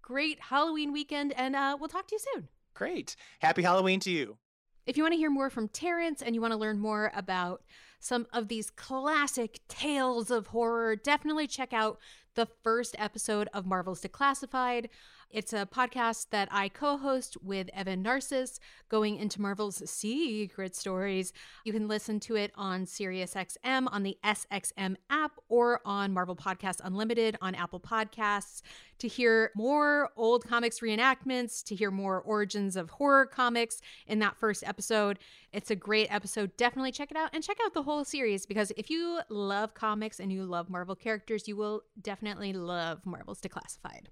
great 0.02 0.40
Halloween 0.40 0.94
weekend, 0.94 1.34
and 1.36 1.56
uh, 1.56 1.78
we'll 1.80 1.90
talk 1.90 2.08
to 2.08 2.16
you 2.16 2.20
soon. 2.34 2.48
Great. 2.76 3.16
Happy 3.40 3.64
Halloween 3.64 4.00
to 4.02 4.12
you. 4.12 4.38
If 4.86 4.98
you 4.98 5.04
want 5.04 5.14
to 5.14 5.18
hear 5.18 5.30
more 5.30 5.50
from 5.50 5.70
Terrence 5.70 6.22
and 6.22 6.36
you 6.36 6.42
want 6.42 6.54
to 6.54 6.58
learn 6.58 6.80
more 6.80 7.12
about 7.16 7.64
some 8.00 8.26
of 8.34 8.48
these 8.48 8.72
classic 8.72 9.60
tales 9.68 10.32
of 10.32 10.48
horror, 10.48 10.96
definitely 10.96 11.48
check 11.48 11.72
out 11.72 12.00
the 12.36 12.48
first 12.64 12.96
episode 12.98 13.50
of 13.54 13.66
Marvel's 13.66 14.02
Declassified. 14.02 14.90
It's 15.34 15.54
a 15.54 15.66
podcast 15.66 16.28
that 16.32 16.50
I 16.52 16.68
co 16.68 16.98
host 16.98 17.38
with 17.42 17.70
Evan 17.74 18.02
Narcisse, 18.02 18.60
going 18.90 19.16
into 19.16 19.40
Marvel's 19.40 19.82
secret 19.90 20.76
stories. 20.76 21.32
You 21.64 21.72
can 21.72 21.88
listen 21.88 22.20
to 22.22 22.36
it 22.36 22.52
on 22.56 22.86
SiriusXM, 22.86 23.88
on 23.90 24.04
the 24.04 24.18
SXM 24.26 24.98
app, 25.10 25.32
or 25.48 25.80
on 25.86 26.14
Marvel 26.14 26.36
Podcast 26.36 26.82
Unlimited 26.84 27.38
on 27.42 27.56
Apple 27.56 27.80
Podcasts 27.80 28.62
to 29.00 29.08
hear 29.08 29.52
more 29.56 30.10
old 30.18 30.46
comics 30.46 30.82
reenactments, 30.82 31.64
to 31.64 31.76
hear 31.76 31.92
more 31.92 32.22
origins 32.22 32.76
of 32.76 32.90
horror 32.90 33.26
comics 33.26 33.80
in 34.08 34.20
that 34.20 34.38
first 34.38 34.66
episode. 34.66 35.18
It's 35.54 35.72
a 35.72 35.76
great 35.78 36.14
episode. 36.14 36.58
Definitely 36.58 36.92
check 36.92 37.10
it 37.10 37.18
out 37.18 37.30
and 37.32 37.42
check 37.42 37.58
out 37.64 37.74
the 37.74 37.84
whole 37.84 38.04
series 38.04 38.46
because 38.46 38.74
if 38.76 38.90
you 38.90 39.22
love 39.30 39.74
comics 39.76 40.20
and 40.20 40.32
you 40.32 40.44
love 40.44 40.70
Marvel 40.70 40.96
characters, 40.96 41.48
you 41.48 41.56
will 41.56 41.84
definitely 42.02 42.52
love 42.52 43.06
Marvel's 43.06 43.40
Declassified. 43.40 44.08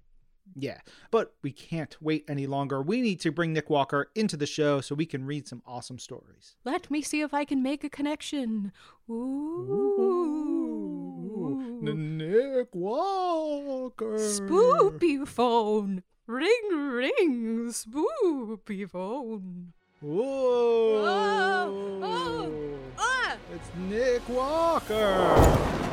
Yeah, 0.54 0.78
but 1.10 1.34
we 1.42 1.52
can't 1.52 1.96
wait 2.00 2.24
any 2.28 2.46
longer. 2.46 2.82
We 2.82 3.00
need 3.00 3.20
to 3.20 3.32
bring 3.32 3.52
Nik 3.52 3.70
Walker 3.70 4.10
into 4.14 4.36
the 4.36 4.46
show 4.46 4.80
so 4.80 4.94
we 4.94 5.06
can 5.06 5.24
read 5.24 5.46
some 5.46 5.62
awesome 5.66 5.98
stories. 5.98 6.56
Let 6.64 6.90
me 6.90 7.02
see 7.02 7.20
if 7.20 7.32
I 7.32 7.44
can 7.44 7.62
make 7.62 7.84
a 7.84 7.90
connection. 7.90 8.72
Ooh. 9.08 10.00
Ooh. 10.00 11.80
Nik 11.82 12.74
Walker. 12.74 14.16
Spoopy 14.18 15.26
phone. 15.26 16.02
Ring, 16.26 16.68
ring, 16.70 17.68
spoopy 17.70 18.88
phone. 18.88 19.72
Whoa. 20.00 21.04
Oh, 21.04 22.00
oh, 22.02 22.78
ah. 22.98 23.36
It's 23.54 23.70
Nik 23.88 24.28
Walker. 24.28 25.86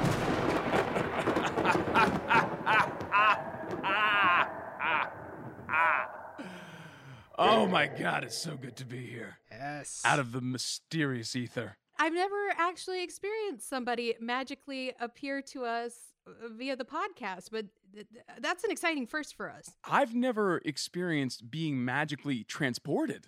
Oh 7.40 7.68
my 7.68 7.88
god, 7.88 8.24
it's 8.24 8.38
so 8.38 8.56
good 8.56 8.76
to 8.78 8.86
be 8.86 9.06
here. 9.06 9.38
Yes. 9.52 10.02
Out 10.04 10.20
of 10.20 10.32
the 10.32 10.42
mysterious 10.42 11.36
ether. 11.36 11.78
I've 12.00 12.14
never 12.14 12.36
actually 12.58 13.04
experienced 13.04 13.68
somebody 13.70 14.16
magically 14.20 14.94
appear 15.00 15.42
to 15.54 15.66
us 15.66 15.94
uh, 16.28 16.50
via 16.56 16.76
the 16.76 16.86
podcast, 16.86 17.50
but 17.52 17.66
th- 17.94 18.08
that's 18.40 18.64
an 18.64 18.72
exciting 18.72 19.08
first 19.08 19.36
for 19.36 19.50
us. 19.50 19.70
I've 19.84 20.14
never 20.16 20.60
experienced 20.66 21.50
being 21.50 21.84
magically 21.84 22.44
transported. 22.44 23.28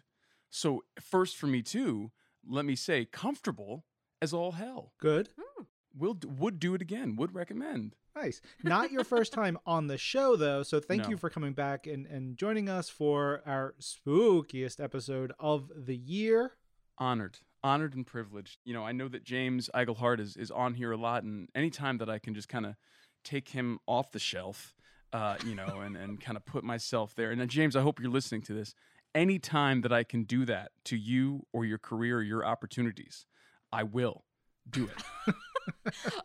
So, 0.50 0.84
first 1.00 1.38
for 1.38 1.48
me 1.48 1.62
too, 1.62 2.12
let 2.48 2.66
me 2.66 2.76
say, 2.76 3.06
comfortable 3.06 3.86
as 4.22 4.34
all 4.34 4.54
hell. 4.54 4.94
Good. 5.00 5.30
Hmm. 5.40 5.64
Will 5.96 6.18
would 6.26 6.60
do 6.60 6.74
it 6.76 6.82
again. 6.82 7.16
Would 7.16 7.34
recommend. 7.34 7.96
Nice. 8.22 8.42
Not 8.64 8.92
your 8.92 9.04
first 9.04 9.32
time 9.34 9.58
on 9.66 9.88
the 9.88 9.98
show, 9.98 10.36
though. 10.36 10.64
So 10.64 10.80
thank 10.80 11.04
No. 11.04 11.10
you 11.10 11.18
for 11.18 11.30
coming 11.30 11.54
back 11.54 11.88
and, 11.88 12.06
and 12.06 12.38
joining 12.38 12.68
us 12.70 12.90
for 12.90 13.42
our 13.46 13.76
spookiest 13.80 14.84
episode 14.84 15.32
of 15.40 15.72
the 15.76 15.96
year. 15.96 16.54
Honored, 16.98 17.40
honored 17.64 17.96
and 17.96 18.06
privileged. 18.06 18.58
You 18.66 18.74
know, 18.74 18.84
I 18.86 18.92
know 18.92 19.08
that 19.08 19.24
James 19.24 19.70
Iglehart 19.74 20.20
is 20.20 20.36
is 20.36 20.52
on 20.52 20.74
here 20.74 20.92
a 20.92 20.98
lot, 20.98 21.24
and 21.24 21.48
anytime 21.56 21.98
that 22.00 22.10
I 22.10 22.20
can 22.20 22.34
just 22.34 22.50
kind 22.50 22.66
of 22.66 22.76
take 23.24 23.50
him 23.50 23.80
off 23.88 24.12
the 24.12 24.20
shelf, 24.20 24.74
uh, 25.14 25.38
you 25.46 25.56
know, 25.56 25.80
and 25.80 25.96
and 25.96 26.20
kind 26.20 26.36
of 26.36 26.46
put 26.46 26.64
myself 26.66 27.16
there. 27.16 27.32
And 27.32 27.42
uh, 27.42 27.46
James, 27.46 27.76
I 27.78 27.82
hope 27.82 28.02
you're 28.02 28.12
listening 28.12 28.42
to 28.44 28.54
this. 28.54 28.76
Anytime 29.16 29.82
that 29.82 29.94
I 29.94 30.04
can 30.04 30.24
do 30.24 30.46
that 30.46 30.72
to 30.86 30.98
you 30.98 31.46
or 31.54 31.64
your 31.64 31.78
career 31.80 32.18
or 32.18 32.22
your 32.24 32.46
opportunities, 32.46 33.26
I 33.72 33.84
will 33.84 34.26
do 34.72 34.86
it. 34.88 35.36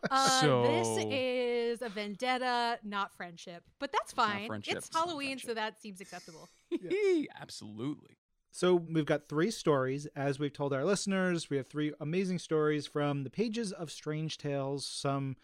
Uh, 0.09 0.41
So- 0.41 0.63
this 0.63 1.05
is 1.11 1.81
a 1.81 1.89
vendetta, 1.89 2.79
not 2.83 3.13
friendship, 3.15 3.63
but 3.79 3.91
that's 3.91 4.11
fine. 4.11 4.49
It's 4.53 4.67
it's 4.67 4.89
Halloween, 4.93 5.37
so 5.39 5.53
that 5.53 5.79
seems 5.81 6.01
acceptable. 6.01 6.49
Absolutely. 7.41 8.17
So 8.51 8.75
we've 8.75 9.05
got 9.05 9.27
three 9.27 9.51
stories, 9.51 10.07
as 10.15 10.39
we've 10.39 10.53
told 10.53 10.73
our 10.73 10.85
listeners. 10.85 11.49
We 11.49 11.57
have 11.57 11.67
three 11.67 11.93
amazing 11.99 12.39
stories 12.39 12.87
from 12.87 13.23
the 13.23 13.29
pages 13.29 13.71
of 13.73 13.91
Strange 13.91 14.37
Tales. 14.37 14.85
Some, 14.85 15.35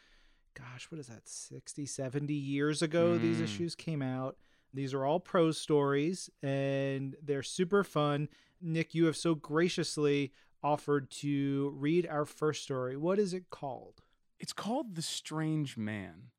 gosh, 0.58 0.90
what 0.90 1.00
is 1.00 1.08
that, 1.08 1.28
60, 1.28 1.86
70 1.86 2.34
years 2.34 2.82
ago 2.82 3.18
these 3.18 3.38
Mm. 3.38 3.44
issues 3.44 3.76
came 3.76 4.02
out. 4.02 4.38
These 4.74 4.94
are 4.94 5.04
all 5.06 5.20
prose 5.20 5.58
stories, 5.60 6.30
and 6.42 7.16
they're 7.22 7.44
super 7.44 7.84
fun. 7.84 8.30
Nik, 8.62 8.96
you 8.96 9.06
have 9.06 9.18
so 9.18 9.36
graciously 9.36 10.32
offered 10.64 11.10
to 11.10 11.74
read 11.76 12.08
our 12.08 12.26
first 12.26 12.64
story. 12.64 12.98
What 12.98 13.20
is 13.20 13.34
it 13.34 13.50
called? 13.50 14.02
It's 14.40 14.54
called 14.54 14.96
The 14.96 15.02
Strange 15.02 15.78
Man. 15.78 16.32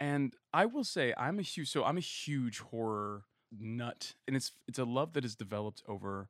And 0.00 0.34
I 0.52 0.66
will 0.66 0.84
say 0.84 1.14
I'm 1.16 1.38
a 1.38 1.42
huge 1.42 1.70
so 1.70 1.84
I'm 1.84 1.96
a 1.96 2.00
huge 2.00 2.58
horror 2.58 3.24
nut 3.56 4.14
and 4.26 4.36
it's 4.36 4.52
it's 4.66 4.78
a 4.78 4.84
love 4.84 5.12
that 5.12 5.22
has 5.22 5.36
developed 5.36 5.82
over 5.86 6.28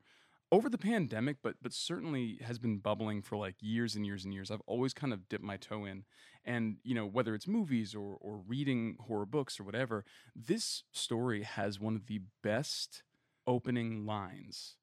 over 0.52 0.68
the 0.68 0.76
pandemic 0.76 1.38
but 1.42 1.54
but 1.62 1.72
certainly 1.72 2.38
has 2.42 2.58
been 2.58 2.78
bubbling 2.78 3.22
for 3.22 3.38
like 3.38 3.54
years 3.60 3.96
and 3.96 4.04
years 4.04 4.24
and 4.24 4.34
years. 4.34 4.50
I've 4.50 4.60
always 4.66 4.92
kind 4.92 5.14
of 5.14 5.28
dipped 5.28 5.42
my 5.42 5.56
toe 5.56 5.86
in 5.86 6.04
and 6.44 6.76
you 6.82 6.94
know 6.94 7.06
whether 7.06 7.34
it's 7.34 7.48
movies 7.48 7.94
or 7.94 8.18
or 8.20 8.42
reading 8.46 8.96
horror 9.00 9.26
books 9.26 9.58
or 9.58 9.64
whatever, 9.64 10.04
this 10.36 10.84
story 10.92 11.42
has 11.42 11.80
one 11.80 11.96
of 11.96 12.06
the 12.06 12.20
best 12.42 13.02
opening 13.46 14.04
lines 14.04 14.76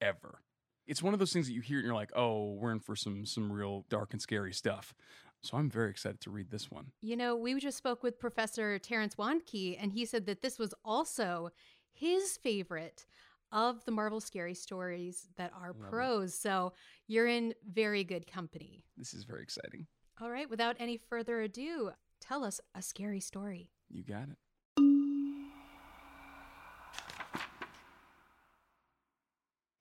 ever. 0.00 0.42
It's 0.86 1.02
one 1.02 1.12
of 1.12 1.18
those 1.18 1.32
things 1.32 1.46
that 1.46 1.52
you 1.52 1.60
hear 1.60 1.78
and 1.78 1.86
you're 1.86 1.94
like, 1.94 2.12
"Oh, 2.14 2.52
we're 2.52 2.72
in 2.72 2.80
for 2.80 2.96
some 2.96 3.26
some 3.26 3.50
real 3.52 3.84
dark 3.88 4.12
and 4.12 4.22
scary 4.22 4.52
stuff." 4.52 4.94
So 5.42 5.56
I'm 5.56 5.70
very 5.70 5.90
excited 5.90 6.20
to 6.22 6.30
read 6.30 6.50
this 6.50 6.70
one. 6.70 6.92
You 7.02 7.16
know, 7.16 7.36
we 7.36 7.58
just 7.60 7.76
spoke 7.76 8.02
with 8.02 8.18
Professor 8.18 8.78
Terrence 8.78 9.14
Wandtke, 9.16 9.76
and 9.80 9.92
he 9.92 10.04
said 10.04 10.26
that 10.26 10.40
this 10.42 10.58
was 10.58 10.74
also 10.84 11.50
his 11.92 12.36
favorite 12.38 13.06
of 13.52 13.84
the 13.84 13.92
Marvel 13.92 14.20
scary 14.20 14.54
stories 14.54 15.28
that 15.36 15.52
are 15.52 15.68
Love 15.68 15.76
it. 15.86 15.90
prose. 15.90 16.34
So 16.34 16.72
you're 17.06 17.28
in 17.28 17.54
very 17.68 18.02
good 18.02 18.26
company. 18.26 18.84
This 18.96 19.14
is 19.14 19.24
very 19.24 19.42
exciting. 19.42 19.86
All 20.20 20.30
right, 20.30 20.48
without 20.50 20.76
any 20.80 20.96
further 20.96 21.40
ado, 21.42 21.92
tell 22.20 22.42
us 22.42 22.60
a 22.74 22.82
scary 22.82 23.20
story. 23.20 23.70
You 23.88 24.02
got 24.02 24.24
it. 24.30 24.38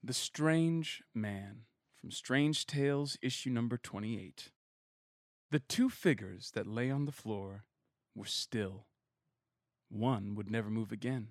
The 0.06 0.14
Strange 0.14 1.02
Man 1.16 1.62
from 2.00 2.12
Strange 2.12 2.68
Tales, 2.68 3.18
issue 3.24 3.50
number 3.50 3.76
28. 3.76 4.52
The 5.50 5.58
two 5.58 5.90
figures 5.90 6.52
that 6.52 6.68
lay 6.68 6.92
on 6.92 7.06
the 7.06 7.12
floor 7.12 7.64
were 8.14 8.28
still. 8.28 8.86
One 9.90 10.36
would 10.36 10.52
never 10.52 10.70
move 10.70 10.92
again. 10.92 11.30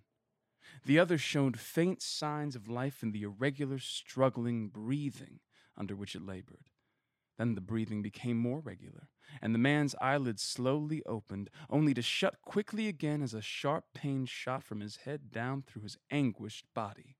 The 0.84 0.98
other 0.98 1.18
showed 1.18 1.60
faint 1.60 2.02
signs 2.02 2.56
of 2.56 2.66
life 2.66 3.00
in 3.04 3.12
the 3.12 3.22
irregular, 3.22 3.78
struggling 3.78 4.70
breathing 4.70 5.38
under 5.76 5.94
which 5.94 6.16
it 6.16 6.26
labored. 6.26 6.70
Then 7.38 7.54
the 7.54 7.60
breathing 7.60 8.02
became 8.02 8.38
more 8.38 8.58
regular, 8.58 9.06
and 9.40 9.54
the 9.54 9.60
man's 9.60 9.94
eyelids 10.00 10.42
slowly 10.42 11.00
opened, 11.06 11.48
only 11.70 11.94
to 11.94 12.02
shut 12.02 12.42
quickly 12.42 12.88
again 12.88 13.22
as 13.22 13.34
a 13.34 13.40
sharp 13.40 13.84
pain 13.94 14.26
shot 14.26 14.64
from 14.64 14.80
his 14.80 14.96
head 14.96 15.30
down 15.30 15.62
through 15.62 15.82
his 15.82 15.96
anguished 16.10 16.66
body. 16.74 17.18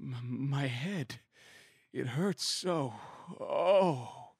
"M- 0.00 0.48
My 0.48 0.66
head, 0.66 1.20
it 1.92 2.08
hurts 2.08 2.44
so. 2.44 2.94
Oh, 3.38 4.32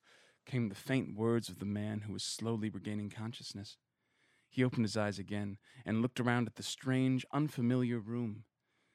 came 0.47 0.69
the 0.69 0.75
faint 0.75 1.15
words 1.15 1.49
of 1.49 1.59
the 1.59 1.67
man 1.67 2.01
who 2.01 2.15
was 2.15 2.23
slowly 2.23 2.71
regaining 2.71 3.11
consciousness. 3.11 3.77
He 4.49 4.65
opened 4.65 4.85
his 4.85 4.97
eyes 4.97 5.19
again 5.19 5.59
and 5.85 6.01
looked 6.01 6.19
around 6.19 6.49
at 6.49 6.57
the 6.57 6.63
strange, 6.63 7.27
unfamiliar 7.31 7.99
room. 7.99 8.45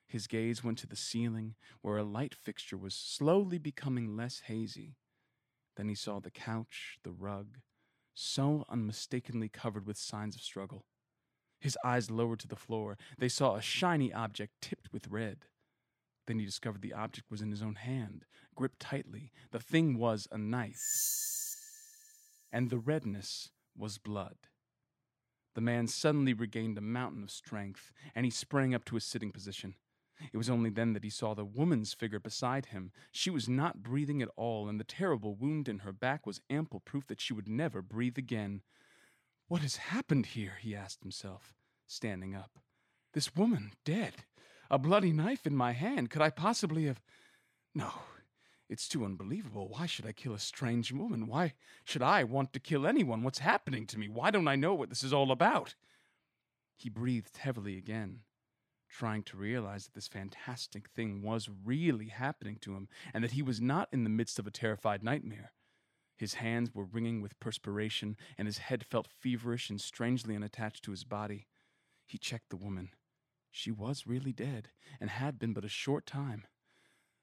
His 0.07 0.28
gaze 0.28 0.63
went 0.63 0.78
to 0.80 0.88
the 0.88 0.95
ceiling, 0.95 1.55
where 1.82 1.97
a 1.97 2.03
light 2.03 2.34
fixture 2.34 2.78
was 2.78 2.95
slowly 2.95 3.57
becoming 3.57 4.16
less 4.16 4.41
hazy. 4.41 4.97
Then 5.78 5.88
he 5.88 5.95
saw 5.95 6.20
the 6.20 6.32
couch, 6.32 6.97
the 7.03 7.11
rug, 7.11 7.59
so 8.13 8.66
unmistakably 8.70 9.49
covered 9.49 9.86
with 9.86 9.97
signs 9.97 10.36
of 10.36 10.41
struggle. 10.41 10.86
His 11.59 11.78
eyes 11.84 12.11
lowered 12.11 12.39
to 12.39 12.47
the 12.47 12.55
floor. 12.55 12.97
They 13.18 13.30
saw 13.30 13.55
a 13.55 13.61
shiny 13.61 14.11
object 14.13 14.53
tipped 14.61 14.91
with 14.91 15.07
red. 15.07 15.45
Then 16.28 16.39
he 16.39 16.45
discovered 16.45 16.82
the 16.82 16.93
object 16.93 17.30
was 17.30 17.41
in 17.41 17.51
his 17.51 17.61
own 17.61 17.76
hand, 17.76 18.26
gripped 18.55 18.80
tightly. 18.80 19.32
The 19.51 19.59
thing 19.59 19.97
was 19.97 20.28
a 20.32 20.38
knife. 20.38 21.57
And 22.51 22.69
the 22.69 22.80
redness 22.80 23.51
was 23.78 23.97
blood. 23.97 24.38
The 25.53 25.61
man 25.61 25.88
suddenly 25.88 26.34
regained 26.34 26.78
a 26.78 26.82
mountain 26.82 27.23
of 27.23 27.32
strength, 27.32 27.91
and 28.13 28.26
he 28.26 28.32
sprang 28.32 28.73
up 28.73 28.86
to 28.86 28.97
a 28.97 29.01
sitting 29.01 29.32
position. 29.32 29.76
It 30.32 30.38
was 30.38 30.49
only 30.49 30.69
then 30.69 30.93
that 30.93 31.03
he 31.03 31.09
saw 31.09 31.34
the 31.34 31.45
woman's 31.45 31.93
figure 31.93 32.19
beside 32.19 32.67
him. 32.67 32.91
She 33.11 33.30
was 33.30 33.49
not 33.49 33.84
breathing 33.84 34.21
at 34.21 34.30
all, 34.36 34.67
and 34.69 34.80
the 34.80 34.86
terrible 34.86 35.36
wound 35.36 35.67
in 35.67 35.80
her 35.80 35.91
back 35.91 36.26
was 36.26 36.41
ample 36.49 36.80
proof 36.80 37.07
that 37.07 37.21
she 37.21 37.34
would 37.34 37.47
never 37.47 37.82
breathe 37.82 38.17
again. 38.17 38.61
What 39.47 39.61
has 39.61 39.78
happened 39.78 40.28
here? 40.28 40.57
he 40.61 40.76
asked 40.76 41.03
himself, 41.03 41.53
standing 41.88 42.34
up. 42.34 42.59
This 43.13 43.36
woman 43.36 43.73
dead. 43.84 44.26
A 44.70 44.80
bloody 44.80 45.11
knife 45.11 45.45
in 45.45 45.55
my 45.55 45.74
hand. 45.74 46.09
Could 46.09 46.22
I 46.22 46.30
possibly 46.30 46.86
have. 46.86 47.01
No, 47.74 47.91
it's 48.70 48.88
too 48.88 49.05
unbelievable. 49.05 49.68
Why 49.68 49.86
should 49.86 50.05
I 50.05 50.11
kill 50.11 50.34
a 50.34 50.39
strange 50.39 50.91
woman? 50.91 51.28
Why 51.28 51.53
should 51.84 52.01
I 52.01 52.24
want 52.24 52.53
to 52.53 52.59
kill 52.59 52.88
anyone? 52.88 53.24
What's 53.24 53.39
happening 53.39 53.86
to 53.88 53.99
me? 53.99 54.09
Why 54.09 54.32
don't 54.32 54.47
I 54.47 54.55
know 54.55 54.74
what 54.74 54.89
this 54.89 55.03
is 55.03 55.13
all 55.13 55.32
about? 55.32 55.76
He 56.78 56.89
breathed 56.89 57.38
heavily 57.38 57.78
again, 57.78 58.22
trying 58.89 59.24
to 59.24 59.38
realize 59.38 59.86
that 59.86 59.93
this 59.93 60.07
fantastic 60.07 60.89
thing 60.89 61.22
was 61.22 61.49
really 61.63 62.07
happening 62.07 62.57
to 62.61 62.74
him 62.74 62.88
and 63.13 63.24
that 63.24 63.32
he 63.32 63.41
was 63.41 63.61
not 63.61 63.89
in 63.91 64.03
the 64.03 64.09
midst 64.09 64.39
of 64.39 64.47
a 64.47 64.51
terrified 64.51 65.03
nightmare. 65.03 65.51
His 66.18 66.36
hands 66.36 66.74
were 66.74 66.86
wringing 66.86 67.22
with 67.22 67.39
perspiration, 67.41 68.16
and 68.38 68.47
his 68.47 68.59
head 68.59 68.86
felt 68.86 69.07
feverish 69.07 69.70
and 69.70 69.82
strangely 69.82 70.36
unattached 70.36 70.84
to 70.86 70.91
his 70.91 71.03
body. 71.03 71.47
He 72.07 72.18
checked 72.18 72.49
the 72.49 72.55
woman. 72.55 72.89
She 73.58 73.72
was 73.72 74.06
really 74.06 74.34
dead, 74.34 74.68
and 74.99 75.10
had 75.10 75.39
been 75.39 75.53
but 75.53 75.64
a 75.64 75.70
short 75.70 76.06
time. 76.06 76.45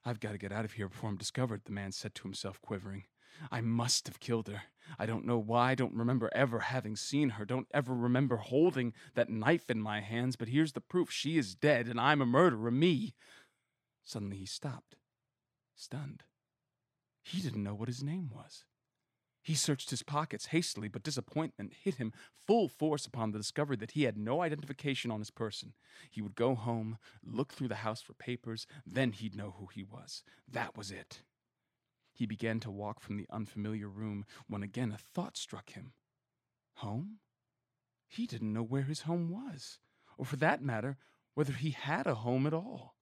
I've 0.02 0.18
got 0.18 0.32
to 0.32 0.38
get 0.38 0.50
out 0.50 0.64
of 0.64 0.72
here 0.72 0.88
before 0.88 1.10
I'm 1.10 1.18
discovered, 1.18 1.66
the 1.66 1.72
man 1.72 1.92
said 1.92 2.14
to 2.14 2.22
himself, 2.22 2.58
quivering. 2.62 3.04
I 3.50 3.60
must 3.60 4.06
have 4.06 4.18
killed 4.18 4.48
her. 4.48 4.62
I 4.98 5.04
don't 5.04 5.26
know 5.26 5.36
why. 5.36 5.72
I 5.72 5.74
don't 5.74 5.92
remember 5.92 6.30
ever 6.34 6.60
having 6.60 6.96
seen 6.96 7.30
her. 7.30 7.44
Don't 7.44 7.68
ever 7.74 7.94
remember 7.94 8.38
holding 8.38 8.94
that 9.14 9.28
knife 9.28 9.68
in 9.68 9.82
my 9.82 10.00
hands. 10.00 10.36
But 10.36 10.48
here's 10.48 10.72
the 10.72 10.80
proof 10.80 11.10
she 11.10 11.36
is 11.36 11.54
dead, 11.54 11.86
and 11.86 12.00
I'm 12.00 12.22
a 12.22 12.26
murderer, 12.26 12.70
me. 12.70 13.14
Suddenly 14.02 14.38
he 14.38 14.46
stopped, 14.46 14.96
stunned. 15.76 16.22
He 17.22 17.42
didn't 17.42 17.62
know 17.62 17.74
what 17.74 17.88
his 17.88 18.02
name 18.02 18.30
was. 18.34 18.64
He 19.42 19.54
searched 19.56 19.90
his 19.90 20.04
pockets 20.04 20.46
hastily, 20.46 20.86
but 20.86 21.02
disappointment 21.02 21.74
hit 21.82 21.96
him 21.96 22.12
full 22.46 22.68
force 22.68 23.06
upon 23.06 23.32
the 23.32 23.38
discovery 23.38 23.76
that 23.76 23.92
he 23.92 24.04
had 24.04 24.16
no 24.16 24.40
identification 24.40 25.10
on 25.10 25.18
his 25.18 25.30
person. 25.30 25.74
He 26.10 26.22
would 26.22 26.36
go 26.36 26.54
home, 26.54 26.98
look 27.24 27.52
through 27.52 27.68
the 27.68 27.76
house 27.76 28.00
for 28.00 28.14
papers, 28.14 28.68
then 28.86 29.10
he'd 29.10 29.34
know 29.34 29.54
who 29.58 29.66
he 29.66 29.82
was. 29.82 30.22
That 30.48 30.76
was 30.76 30.92
it. 30.92 31.22
He 32.12 32.24
began 32.24 32.60
to 32.60 32.70
walk 32.70 33.00
from 33.00 33.16
the 33.16 33.26
unfamiliar 33.30 33.88
room 33.88 34.24
when 34.46 34.62
again 34.62 34.92
a 34.92 34.98
thought 34.98 35.36
struck 35.36 35.70
him. 35.70 35.92
Home? 36.74 37.18
He 38.06 38.26
didn't 38.26 38.52
know 38.52 38.62
where 38.62 38.82
his 38.82 39.02
home 39.02 39.28
was, 39.28 39.78
or 40.16 40.24
for 40.24 40.36
that 40.36 40.62
matter, 40.62 40.98
whether 41.34 41.54
he 41.54 41.70
had 41.70 42.06
a 42.06 42.16
home 42.16 42.46
at 42.46 42.54
all. 42.54 42.94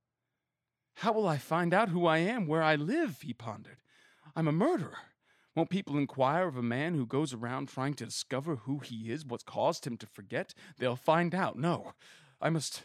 How 0.94 1.12
will 1.12 1.28
I 1.28 1.36
find 1.36 1.74
out 1.74 1.90
who 1.90 2.06
I 2.06 2.18
am, 2.18 2.46
where 2.46 2.62
I 2.62 2.76
live? 2.76 3.20
he 3.20 3.34
pondered. 3.34 3.82
I'm 4.34 4.48
a 4.48 4.52
murderer. 4.52 4.98
Won't 5.60 5.68
people 5.68 5.98
inquire 5.98 6.48
of 6.48 6.56
a 6.56 6.62
man 6.62 6.94
who 6.94 7.04
goes 7.04 7.34
around 7.34 7.68
trying 7.68 7.92
to 7.96 8.06
discover 8.06 8.56
who 8.56 8.78
he 8.78 9.12
is, 9.12 9.26
what's 9.26 9.44
caused 9.44 9.86
him 9.86 9.98
to 9.98 10.06
forget? 10.06 10.54
They'll 10.78 10.96
find 10.96 11.34
out. 11.34 11.58
No, 11.58 11.92
I 12.40 12.48
must 12.48 12.82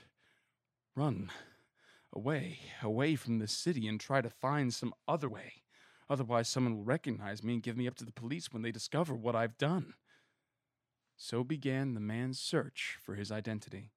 run 0.93 1.31
away, 2.11 2.59
away 2.83 3.15
from 3.15 3.39
this 3.39 3.53
city 3.53 3.87
and 3.87 3.97
try 3.97 4.19
to 4.19 4.29
find 4.29 4.73
some 4.73 4.93
other 5.07 5.29
way. 5.29 5.63
Otherwise, 6.09 6.49
someone 6.49 6.75
will 6.75 6.83
recognize 6.83 7.41
me 7.41 7.53
and 7.53 7.63
give 7.63 7.77
me 7.77 7.87
up 7.87 7.95
to 7.95 8.03
the 8.03 8.11
police 8.11 8.51
when 8.51 8.61
they 8.61 8.73
discover 8.73 9.15
what 9.15 9.37
I've 9.37 9.57
done. 9.57 9.93
So 11.15 11.45
began 11.45 11.93
the 11.93 12.01
man's 12.01 12.41
search 12.41 12.97
for 13.01 13.15
his 13.15 13.31
identity. 13.31 13.93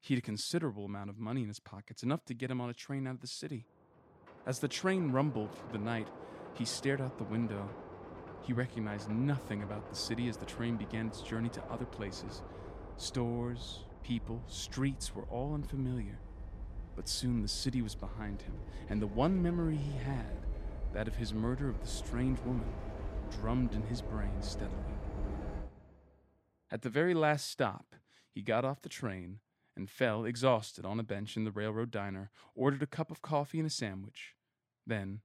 He 0.00 0.14
had 0.14 0.22
a 0.22 0.26
considerable 0.26 0.84
amount 0.84 1.10
of 1.10 1.18
money 1.18 1.42
in 1.42 1.48
his 1.48 1.58
pockets, 1.58 2.04
enough 2.04 2.24
to 2.26 2.34
get 2.34 2.52
him 2.52 2.60
on 2.60 2.70
a 2.70 2.74
train 2.74 3.08
out 3.08 3.14
of 3.14 3.22
the 3.22 3.26
city. 3.26 3.66
As 4.46 4.60
the 4.60 4.68
train 4.68 5.10
rumbled 5.10 5.52
through 5.52 5.72
the 5.72 5.84
night, 5.84 6.06
he 6.54 6.64
stared 6.64 7.00
out 7.00 7.18
the 7.18 7.24
window. 7.24 7.68
He 8.44 8.52
recognized 8.52 9.08
nothing 9.08 9.62
about 9.62 9.88
the 9.88 9.96
city 9.96 10.28
as 10.28 10.36
the 10.36 10.44
train 10.44 10.76
began 10.76 11.06
its 11.06 11.22
journey 11.22 11.48
to 11.48 11.64
other 11.64 11.86
places. 11.86 12.42
Stores, 12.98 13.84
people, 14.02 14.42
streets 14.46 15.14
were 15.14 15.24
all 15.24 15.54
unfamiliar. 15.54 16.18
But 16.94 17.08
soon 17.08 17.40
the 17.40 17.48
city 17.48 17.80
was 17.80 17.94
behind 17.94 18.42
him, 18.42 18.54
and 18.90 19.00
the 19.00 19.06
one 19.06 19.42
memory 19.42 19.76
he 19.76 19.96
had, 19.96 20.46
that 20.92 21.08
of 21.08 21.16
his 21.16 21.32
murder 21.32 21.70
of 21.70 21.80
the 21.80 21.86
strange 21.86 22.38
woman, 22.40 22.70
drummed 23.40 23.72
in 23.72 23.82
his 23.82 24.02
brain 24.02 24.42
steadily. 24.42 24.76
At 26.70 26.82
the 26.82 26.90
very 26.90 27.14
last 27.14 27.50
stop, 27.50 27.94
he 28.30 28.42
got 28.42 28.64
off 28.64 28.82
the 28.82 28.88
train 28.90 29.40
and 29.74 29.88
fell 29.88 30.26
exhausted 30.26 30.84
on 30.84 31.00
a 31.00 31.04
bench 31.04 31.36
in 31.36 31.44
the 31.44 31.50
railroad 31.50 31.90
diner, 31.90 32.30
ordered 32.54 32.82
a 32.82 32.86
cup 32.86 33.10
of 33.10 33.22
coffee 33.22 33.58
and 33.58 33.66
a 33.66 33.70
sandwich. 33.70 34.34
Then, 34.86 35.20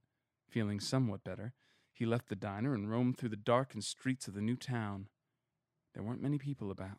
feeling 0.48 0.80
somewhat 0.80 1.22
better, 1.22 1.52
he 2.00 2.06
left 2.06 2.30
the 2.30 2.34
diner 2.34 2.72
and 2.72 2.90
roamed 2.90 3.18
through 3.18 3.28
the 3.28 3.36
darkened 3.36 3.84
streets 3.84 4.26
of 4.26 4.32
the 4.32 4.40
new 4.40 4.56
town. 4.56 5.08
There 5.92 6.02
weren't 6.02 6.22
many 6.22 6.38
people 6.38 6.70
about, 6.70 6.96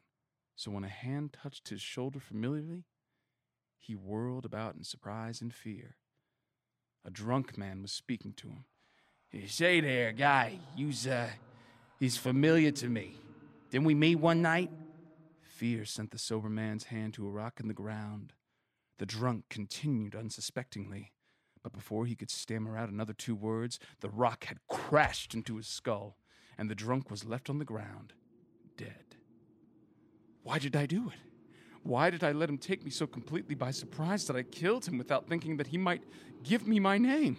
so 0.55 0.69
when 0.69 0.83
a 0.83 0.89
hand 0.89 1.33
touched 1.33 1.69
his 1.69 1.81
shoulder 1.81 2.19
familiarly, 2.19 2.83
he 3.79 3.95
whirled 3.95 4.45
about 4.45 4.75
in 4.75 4.83
surprise 4.83 5.41
and 5.41 5.51
fear. 5.51 5.95
A 7.03 7.09
drunk 7.09 7.57
man 7.57 7.81
was 7.81 7.91
speaking 7.91 8.33
to 8.33 8.49
him. 8.49 8.65
Say 9.47 9.81
there, 9.81 10.11
guy, 10.11 10.59
you's, 10.77 11.07
uh, 11.07 11.31
he's 11.99 12.17
familiar 12.17 12.69
to 12.69 12.87
me. 12.87 13.15
Didn't 13.71 13.85
we 13.85 13.95
meet 13.95 14.17
one 14.17 14.43
night? 14.43 14.69
Fear 15.41 15.85
sent 15.85 16.11
the 16.11 16.19
sober 16.19 16.47
man's 16.47 16.83
hand 16.83 17.15
to 17.15 17.25
a 17.25 17.31
rock 17.31 17.59
in 17.59 17.67
the 17.67 17.73
ground. 17.73 18.33
The 18.99 19.07
drunk 19.07 19.45
continued 19.49 20.13
unsuspectingly, 20.13 21.11
but 21.63 21.73
before 21.73 22.05
he 22.05 22.15
could 22.15 22.29
stammer 22.29 22.77
out 22.77 22.89
another 22.89 23.13
two 23.13 23.35
words, 23.35 23.79
the 23.99 24.09
rock 24.09 24.45
had 24.45 24.59
crashed 24.67 25.33
into 25.33 25.57
his 25.57 25.67
skull, 25.67 26.17
and 26.57 26.69
the 26.69 26.75
drunk 26.75 27.09
was 27.09 27.25
left 27.25 27.49
on 27.49 27.59
the 27.59 27.65
ground, 27.65 28.13
dead. 28.77 29.15
Why 30.43 30.59
did 30.59 30.75
I 30.75 30.85
do 30.85 31.09
it? 31.09 31.19
Why 31.83 32.09
did 32.09 32.23
I 32.23 32.31
let 32.31 32.49
him 32.49 32.57
take 32.57 32.83
me 32.83 32.91
so 32.91 33.07
completely 33.07 33.55
by 33.55 33.71
surprise 33.71 34.27
that 34.27 34.35
I 34.35 34.43
killed 34.43 34.85
him 34.85 34.97
without 34.97 35.27
thinking 35.27 35.57
that 35.57 35.67
he 35.67 35.77
might 35.77 36.03
give 36.43 36.67
me 36.67 36.79
my 36.79 36.97
name? 36.97 37.37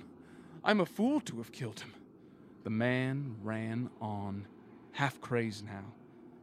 I'm 0.65 0.81
a 0.81 0.87
fool 0.87 1.21
to 1.23 1.37
have 1.39 1.53
killed 1.53 1.81
him. 1.81 1.93
The 2.65 2.71
man 2.71 3.37
ran 3.43 3.91
on, 4.01 4.47
half 4.93 5.21
crazed 5.21 5.65
now. 5.65 5.95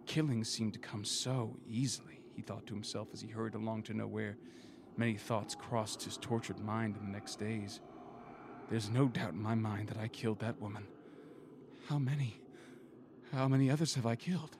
Killing 0.05 0.43
seemed 0.43 0.73
to 0.73 0.79
come 0.79 1.05
so 1.05 1.57
easily, 1.67 2.21
he 2.35 2.41
thought 2.41 2.65
to 2.67 2.73
himself 2.73 3.09
as 3.13 3.21
he 3.21 3.27
hurried 3.29 3.55
along 3.55 3.83
to 3.83 3.93
nowhere. 3.93 4.37
Many 4.99 5.15
thoughts 5.15 5.55
crossed 5.55 6.03
his 6.03 6.17
tortured 6.17 6.59
mind 6.59 6.97
in 6.97 7.05
the 7.05 7.11
next 7.13 7.37
days. 7.37 7.79
There's 8.69 8.89
no 8.89 9.07
doubt 9.07 9.31
in 9.31 9.41
my 9.41 9.55
mind 9.55 9.87
that 9.87 9.97
I 9.97 10.09
killed 10.09 10.39
that 10.39 10.59
woman. 10.59 10.85
How 11.87 11.97
many? 11.97 12.41
How 13.31 13.47
many 13.47 13.71
others 13.71 13.95
have 13.95 14.05
I 14.05 14.17
killed? 14.17 14.57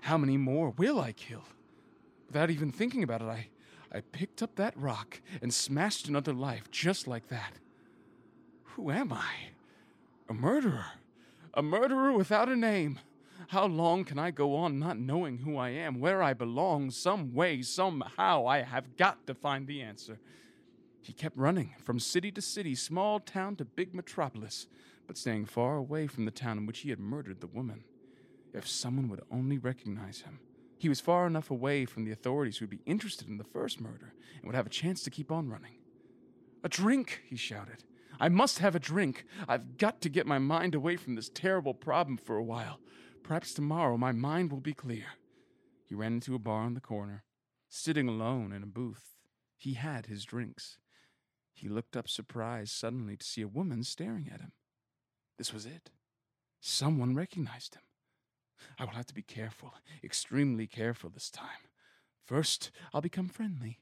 How 0.00 0.16
many 0.16 0.38
more 0.38 0.70
will 0.70 0.98
I 0.98 1.12
kill? 1.12 1.42
Without 2.28 2.48
even 2.48 2.72
thinking 2.72 3.02
about 3.02 3.20
it, 3.20 3.26
I, 3.26 3.48
I 3.92 4.00
picked 4.00 4.42
up 4.42 4.56
that 4.56 4.74
rock 4.74 5.20
and 5.42 5.52
smashed 5.52 6.08
another 6.08 6.32
life 6.32 6.70
just 6.70 7.06
like 7.06 7.28
that. 7.28 7.52
Who 8.62 8.90
am 8.90 9.12
I? 9.12 9.32
A 10.30 10.32
murderer. 10.32 10.92
A 11.52 11.62
murderer 11.62 12.14
without 12.14 12.48
a 12.48 12.56
name. 12.56 13.00
How 13.48 13.64
long 13.64 14.04
can 14.04 14.18
I 14.18 14.30
go 14.30 14.54
on 14.56 14.78
not 14.78 14.98
knowing 14.98 15.38
who 15.38 15.56
I 15.56 15.70
am, 15.70 16.00
where 16.00 16.22
I 16.22 16.34
belong? 16.34 16.90
Some 16.90 17.32
way, 17.32 17.62
somehow, 17.62 18.46
I 18.46 18.60
have 18.60 18.94
got 18.98 19.26
to 19.26 19.32
find 19.32 19.66
the 19.66 19.80
answer. 19.80 20.20
He 21.00 21.14
kept 21.14 21.34
running 21.34 21.74
from 21.82 21.98
city 21.98 22.30
to 22.32 22.42
city, 22.42 22.74
small 22.74 23.20
town 23.20 23.56
to 23.56 23.64
big 23.64 23.94
metropolis, 23.94 24.66
but 25.06 25.16
staying 25.16 25.46
far 25.46 25.76
away 25.76 26.06
from 26.06 26.26
the 26.26 26.30
town 26.30 26.58
in 26.58 26.66
which 26.66 26.80
he 26.80 26.90
had 26.90 27.00
murdered 27.00 27.40
the 27.40 27.46
woman. 27.46 27.84
If 28.52 28.68
someone 28.68 29.08
would 29.08 29.22
only 29.30 29.56
recognize 29.56 30.20
him. 30.20 30.40
He 30.76 30.90
was 30.90 31.00
far 31.00 31.26
enough 31.26 31.50
away 31.50 31.86
from 31.86 32.04
the 32.04 32.12
authorities 32.12 32.58
who 32.58 32.64
would 32.64 32.70
be 32.70 32.82
interested 32.84 33.28
in 33.28 33.38
the 33.38 33.44
first 33.44 33.80
murder 33.80 34.12
and 34.36 34.44
would 34.44 34.56
have 34.56 34.66
a 34.66 34.70
chance 34.70 35.02
to 35.04 35.10
keep 35.10 35.32
on 35.32 35.48
running. 35.48 35.78
A 36.62 36.68
drink, 36.68 37.22
he 37.26 37.36
shouted. 37.36 37.82
I 38.20 38.28
must 38.28 38.58
have 38.58 38.74
a 38.74 38.80
drink. 38.80 39.24
I've 39.48 39.78
got 39.78 40.02
to 40.02 40.10
get 40.10 40.26
my 40.26 40.38
mind 40.38 40.74
away 40.74 40.96
from 40.96 41.14
this 41.14 41.30
terrible 41.30 41.72
problem 41.72 42.18
for 42.18 42.36
a 42.36 42.44
while. 42.44 42.78
Perhaps 43.22 43.54
tomorrow 43.54 43.96
my 43.96 44.12
mind 44.12 44.50
will 44.50 44.60
be 44.60 44.74
clear. 44.74 45.04
He 45.84 45.94
ran 45.94 46.14
into 46.14 46.34
a 46.34 46.38
bar 46.38 46.62
on 46.62 46.74
the 46.74 46.80
corner. 46.80 47.24
Sitting 47.68 48.08
alone 48.08 48.52
in 48.52 48.62
a 48.62 48.66
booth, 48.66 49.16
he 49.56 49.74
had 49.74 50.06
his 50.06 50.24
drinks. 50.24 50.78
He 51.52 51.68
looked 51.68 51.96
up 51.96 52.08
surprised 52.08 52.72
suddenly 52.72 53.16
to 53.16 53.26
see 53.26 53.42
a 53.42 53.48
woman 53.48 53.84
staring 53.84 54.30
at 54.32 54.40
him. 54.40 54.52
This 55.36 55.52
was 55.52 55.66
it. 55.66 55.90
Someone 56.60 57.14
recognized 57.14 57.74
him. 57.74 57.82
I 58.78 58.84
will 58.84 58.92
have 58.92 59.06
to 59.06 59.14
be 59.14 59.22
careful, 59.22 59.74
extremely 60.02 60.66
careful 60.66 61.10
this 61.10 61.30
time. 61.30 61.68
First, 62.24 62.70
I'll 62.92 63.00
become 63.00 63.28
friendly. 63.28 63.80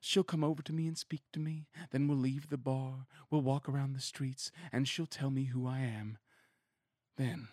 She'll 0.00 0.24
come 0.24 0.44
over 0.44 0.62
to 0.62 0.72
me 0.72 0.86
and 0.86 0.96
speak 0.96 1.22
to 1.32 1.40
me. 1.40 1.66
Then 1.90 2.06
we'll 2.06 2.18
leave 2.18 2.48
the 2.48 2.58
bar, 2.58 3.06
we'll 3.30 3.42
walk 3.42 3.68
around 3.68 3.94
the 3.94 4.00
streets, 4.00 4.52
and 4.72 4.86
she'll 4.86 5.06
tell 5.06 5.30
me 5.30 5.44
who 5.44 5.66
I 5.66 5.80
am. 5.80 6.18
Then, 7.16 7.48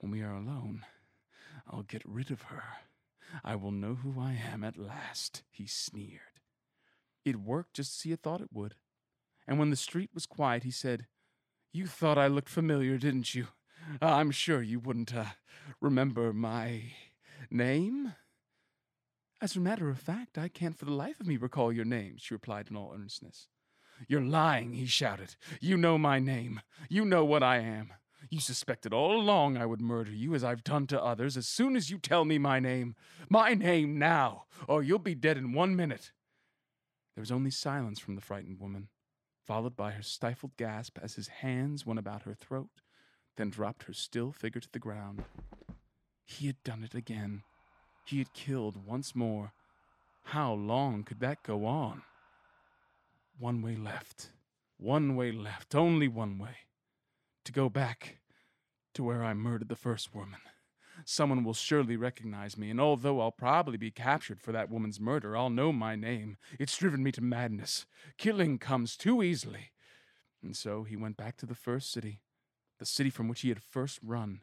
when 0.00 0.10
we 0.10 0.22
are 0.22 0.34
alone, 0.34 0.84
I'll 1.68 1.82
get 1.82 2.02
rid 2.04 2.30
of 2.30 2.42
her. 2.42 2.62
I 3.44 3.54
will 3.54 3.70
know 3.70 3.94
who 3.94 4.20
I 4.20 4.32
am 4.32 4.64
at 4.64 4.76
last, 4.76 5.42
he 5.50 5.66
sneered. 5.66 6.40
It 7.24 7.36
worked 7.36 7.74
just 7.74 7.98
as 7.98 8.02
he 8.02 8.10
had 8.10 8.22
thought 8.22 8.40
it 8.40 8.52
would. 8.52 8.74
And 9.46 9.58
when 9.58 9.70
the 9.70 9.76
street 9.76 10.10
was 10.14 10.26
quiet, 10.26 10.64
he 10.64 10.70
said, 10.70 11.06
You 11.72 11.86
thought 11.86 12.18
I 12.18 12.26
looked 12.26 12.48
familiar, 12.48 12.98
didn't 12.98 13.34
you? 13.34 13.48
I'm 14.02 14.30
sure 14.30 14.62
you 14.62 14.80
wouldn't 14.80 15.14
uh, 15.14 15.24
remember 15.80 16.32
my 16.32 16.92
name. 17.50 18.14
As 19.40 19.56
a 19.56 19.60
matter 19.60 19.88
of 19.88 19.98
fact, 19.98 20.36
I 20.36 20.48
can't 20.48 20.76
for 20.76 20.84
the 20.84 20.92
life 20.92 21.20
of 21.20 21.26
me 21.26 21.36
recall 21.36 21.72
your 21.72 21.84
name, 21.84 22.16
she 22.18 22.34
replied 22.34 22.68
in 22.70 22.76
all 22.76 22.92
earnestness. 22.94 23.48
You're 24.08 24.22
lying, 24.22 24.72
he 24.74 24.86
shouted. 24.86 25.36
You 25.60 25.76
know 25.76 25.98
my 25.98 26.18
name. 26.18 26.62
You 26.88 27.04
know 27.04 27.24
what 27.24 27.42
I 27.42 27.58
am. 27.58 27.92
You 28.28 28.40
suspected 28.40 28.92
all 28.92 29.18
along 29.18 29.56
I 29.56 29.66
would 29.66 29.80
murder 29.80 30.12
you 30.12 30.34
as 30.34 30.44
I've 30.44 30.62
done 30.62 30.86
to 30.88 31.02
others 31.02 31.36
as 31.36 31.48
soon 31.48 31.74
as 31.74 31.90
you 31.90 31.98
tell 31.98 32.24
me 32.24 32.38
my 32.38 32.60
name. 32.60 32.94
My 33.28 33.54
name 33.54 33.98
now, 33.98 34.44
or 34.68 34.82
you'll 34.82 34.98
be 34.98 35.14
dead 35.14 35.36
in 35.36 35.52
one 35.52 35.74
minute. 35.74 36.12
There 37.14 37.22
was 37.22 37.32
only 37.32 37.50
silence 37.50 37.98
from 37.98 38.14
the 38.14 38.20
frightened 38.20 38.60
woman, 38.60 38.88
followed 39.46 39.76
by 39.76 39.92
her 39.92 40.02
stifled 40.02 40.56
gasp 40.56 40.98
as 41.02 41.14
his 41.14 41.28
hands 41.28 41.86
went 41.86 41.98
about 41.98 42.22
her 42.22 42.34
throat, 42.34 42.82
then 43.36 43.50
dropped 43.50 43.84
her 43.84 43.92
still 43.92 44.32
figure 44.32 44.60
to 44.60 44.72
the 44.72 44.78
ground. 44.78 45.24
He 46.24 46.46
had 46.46 46.62
done 46.62 46.84
it 46.84 46.94
again. 46.94 47.42
He 48.04 48.18
had 48.18 48.32
killed 48.32 48.86
once 48.86 49.14
more. 49.14 49.52
How 50.24 50.52
long 50.52 51.02
could 51.02 51.20
that 51.20 51.42
go 51.42 51.66
on? 51.66 52.02
One 53.38 53.62
way 53.62 53.74
left. 53.74 54.30
One 54.76 55.16
way 55.16 55.32
left. 55.32 55.74
Only 55.74 56.06
one 56.06 56.38
way. 56.38 56.56
To 57.44 57.52
go 57.52 57.68
back 57.68 58.18
to 58.94 59.02
where 59.02 59.24
I 59.24 59.34
murdered 59.34 59.68
the 59.68 59.76
first 59.76 60.14
woman. 60.14 60.40
Someone 61.04 61.44
will 61.44 61.54
surely 61.54 61.96
recognize 61.96 62.58
me, 62.58 62.70
and 62.70 62.80
although 62.80 63.20
I'll 63.20 63.30
probably 63.32 63.78
be 63.78 63.90
captured 63.90 64.40
for 64.40 64.52
that 64.52 64.70
woman's 64.70 65.00
murder, 65.00 65.36
I'll 65.36 65.50
know 65.50 65.72
my 65.72 65.96
name. 65.96 66.36
It's 66.58 66.76
driven 66.76 67.02
me 67.02 67.10
to 67.12 67.22
madness. 67.22 67.86
Killing 68.18 68.58
comes 68.58 68.96
too 68.96 69.22
easily. 69.22 69.72
And 70.42 70.54
so 70.56 70.84
he 70.84 70.96
went 70.96 71.16
back 71.16 71.36
to 71.38 71.46
the 71.46 71.54
first 71.54 71.90
city, 71.90 72.20
the 72.78 72.86
city 72.86 73.10
from 73.10 73.28
which 73.28 73.40
he 73.40 73.48
had 73.48 73.62
first 73.62 73.98
run. 74.02 74.40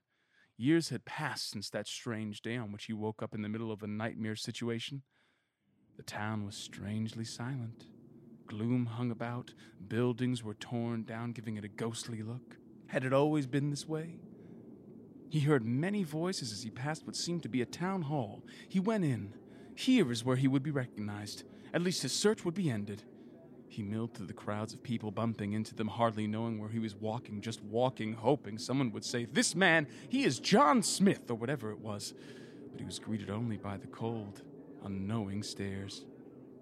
Years 0.58 0.90
had 0.90 1.06
passed 1.06 1.52
since 1.52 1.70
that 1.70 1.88
strange 1.88 2.42
day 2.42 2.58
on 2.58 2.72
which 2.72 2.86
he 2.86 2.94
woke 2.94 3.22
up 3.22 3.36
in 3.36 3.44
the 3.44 3.50
middle 3.50 3.72
of 3.72 3.84
a 3.84 3.88
nightmare 3.88 4.36
situation. 4.36 5.04
The 5.98 6.04
town 6.04 6.46
was 6.46 6.56
strangely 6.56 7.26
silent. 7.26 7.86
Gloom 8.48 8.88
hung 8.88 9.12
about, 9.12 9.54
buildings 9.88 10.44
were 10.44 10.56
torn 10.56 11.04
down, 11.04 11.34
giving 11.34 11.58
it 11.58 11.66
a 11.66 11.68
ghostly 11.68 12.24
look. 12.24 12.58
Had 12.88 13.04
it 13.04 13.14
always 13.14 13.46
been 13.46 13.70
this 13.70 13.88
way? 13.88 14.20
He 15.30 15.42
heard 15.42 15.66
many 15.66 16.04
voices 16.04 16.52
as 16.52 16.64
he 16.64 16.70
passed 16.70 17.06
what 17.06 17.16
seemed 17.16 17.44
to 17.44 17.50
be 17.50 17.62
a 17.62 17.66
town 17.66 18.04
hall. 18.04 18.44
He 18.70 18.80
went 18.80 19.04
in. 19.04 19.34
Here 19.76 20.12
is 20.12 20.24
where 20.24 20.38
he 20.38 20.48
would 20.48 20.64
be 20.64 20.72
recognized. 20.72 21.44
At 21.74 21.82
least 21.82 22.02
his 22.02 22.14
search 22.14 22.46
would 22.46 22.54
be 22.54 22.70
ended. 22.70 23.04
He 23.68 23.84
milled 23.84 24.14
through 24.14 24.28
the 24.28 24.34
crowds 24.34 24.74
of 24.74 24.82
people, 24.82 25.12
bumping 25.12 25.52
into 25.52 25.76
them, 25.76 25.90
hardly 25.90 26.26
knowing 26.26 26.60
where 26.60 26.70
he 26.70 26.80
was 26.80 26.96
walking, 26.96 27.42
just 27.42 27.62
walking, 27.62 28.14
hoping 28.14 28.58
someone 28.58 28.92
would 28.94 29.04
say, 29.04 29.26
This 29.26 29.54
man, 29.54 29.88
he 30.08 30.24
is 30.24 30.40
John 30.40 30.82
Smith, 30.82 31.30
or 31.30 31.36
whatever 31.36 31.72
it 31.72 31.80
was. 31.80 32.14
But 32.72 32.80
he 32.80 32.86
was 32.86 33.00
greeted 33.00 33.30
only 33.30 33.58
by 33.58 33.78
the 33.78 33.88
cold, 33.88 34.42
unknowing 34.84 35.44
stares. 35.44 36.06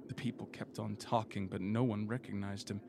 The 0.07 0.15
people 0.15 0.47
kept 0.47 0.79
on 0.79 0.95
talking, 0.95 1.47
but 1.47 1.61
no 1.61 1.83
one 1.83 2.07
recognized 2.07 2.69
him. 2.69 2.81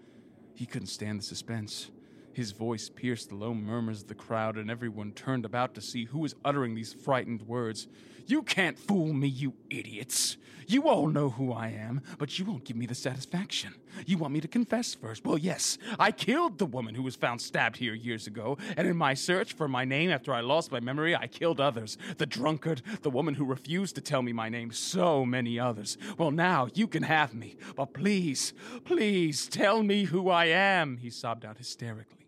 He 0.54 0.64
couldn't 0.64 0.88
stand 0.88 1.20
the 1.20 1.24
suspense. 1.24 1.90
His 2.36 2.52
voice 2.52 2.90
pierced 2.90 3.30
the 3.30 3.34
low 3.34 3.54
murmurs 3.54 4.02
of 4.02 4.08
the 4.08 4.14
crowd, 4.14 4.58
and 4.58 4.70
everyone 4.70 5.12
turned 5.12 5.46
about 5.46 5.74
to 5.74 5.80
see 5.80 6.04
who 6.04 6.18
was 6.18 6.34
uttering 6.44 6.74
these 6.74 6.92
frightened 6.92 7.40
words. 7.40 7.88
You 8.26 8.42
can't 8.42 8.78
fool 8.78 9.14
me, 9.14 9.26
you 9.26 9.54
idiots! 9.70 10.36
You 10.66 10.86
all 10.86 11.06
know 11.06 11.30
who 11.30 11.50
I 11.50 11.68
am, 11.68 12.02
but 12.18 12.38
you 12.38 12.44
won't 12.44 12.64
give 12.64 12.76
me 12.76 12.84
the 12.84 12.94
satisfaction. 12.94 13.72
You 14.04 14.18
want 14.18 14.34
me 14.34 14.42
to 14.42 14.48
confess 14.48 14.94
first. 14.94 15.24
Well, 15.24 15.38
yes, 15.38 15.78
I 15.98 16.12
killed 16.12 16.58
the 16.58 16.66
woman 16.66 16.94
who 16.94 17.02
was 17.02 17.16
found 17.16 17.40
stabbed 17.40 17.78
here 17.78 17.94
years 17.94 18.26
ago, 18.26 18.58
and 18.76 18.86
in 18.86 18.98
my 18.98 19.14
search 19.14 19.54
for 19.54 19.66
my 19.66 19.86
name 19.86 20.10
after 20.10 20.34
I 20.34 20.40
lost 20.40 20.70
my 20.70 20.80
memory, 20.80 21.16
I 21.16 21.28
killed 21.28 21.58
others. 21.58 21.96
The 22.18 22.26
drunkard, 22.26 22.82
the 23.00 23.08
woman 23.08 23.32
who 23.32 23.46
refused 23.46 23.94
to 23.94 24.02
tell 24.02 24.20
me 24.20 24.34
my 24.34 24.50
name, 24.50 24.72
so 24.72 25.24
many 25.24 25.58
others. 25.58 25.96
Well, 26.18 26.32
now 26.32 26.68
you 26.74 26.86
can 26.86 27.04
have 27.04 27.32
me, 27.32 27.56
but 27.76 27.94
please, 27.94 28.52
please 28.84 29.48
tell 29.48 29.82
me 29.82 30.04
who 30.04 30.28
I 30.28 30.46
am, 30.46 30.98
he 30.98 31.08
sobbed 31.08 31.46
out 31.46 31.56
hysterically. 31.56 32.25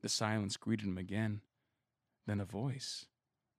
The 0.00 0.08
silence 0.08 0.56
greeted 0.56 0.86
him 0.86 0.98
again. 0.98 1.40
Then 2.26 2.40
a 2.40 2.44
voice. 2.44 3.06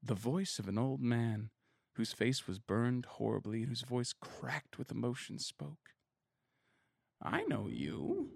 The 0.01 0.15
voice 0.15 0.59
of 0.59 0.67
an 0.67 0.77
old 0.77 1.01
man, 1.01 1.49
whose 1.93 2.13
face 2.13 2.47
was 2.47 2.59
burned 2.59 3.05
horribly 3.05 3.59
and 3.59 3.69
whose 3.69 3.81
voice 3.81 4.13
cracked 4.13 4.77
with 4.77 4.91
emotion, 4.91 5.39
spoke. 5.39 5.93
I 7.21 7.43
know 7.43 7.67
you. 7.67 8.29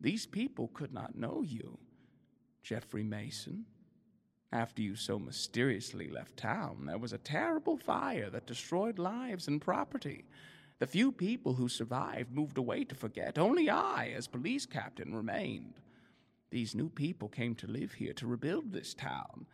These 0.00 0.26
people 0.26 0.68
could 0.68 0.92
not 0.92 1.16
know 1.16 1.42
you. 1.42 1.78
Jeffrey 2.62 3.02
Mason. 3.02 3.66
After 4.52 4.80
you 4.80 4.94
so 4.94 5.18
mysteriously 5.18 6.08
left 6.08 6.36
town, 6.36 6.86
there 6.86 6.98
was 6.98 7.12
a 7.12 7.18
terrible 7.18 7.76
fire 7.76 8.30
that 8.30 8.46
destroyed 8.46 8.98
lives 8.98 9.48
and 9.48 9.60
property. 9.60 10.24
The 10.78 10.86
few 10.86 11.10
people 11.10 11.54
who 11.54 11.68
survived 11.68 12.32
moved 12.32 12.56
away 12.56 12.84
to 12.84 12.94
forget. 12.94 13.36
Only 13.36 13.68
I, 13.68 14.12
as 14.16 14.28
police 14.28 14.64
captain, 14.64 15.14
remained. 15.14 15.80
These 16.50 16.74
new 16.74 16.88
people 16.88 17.28
came 17.28 17.54
to 17.56 17.66
live 17.66 17.92
here 17.92 18.12
to 18.14 18.26
rebuild 18.26 18.72
this 18.72 18.94
town. 18.94 19.46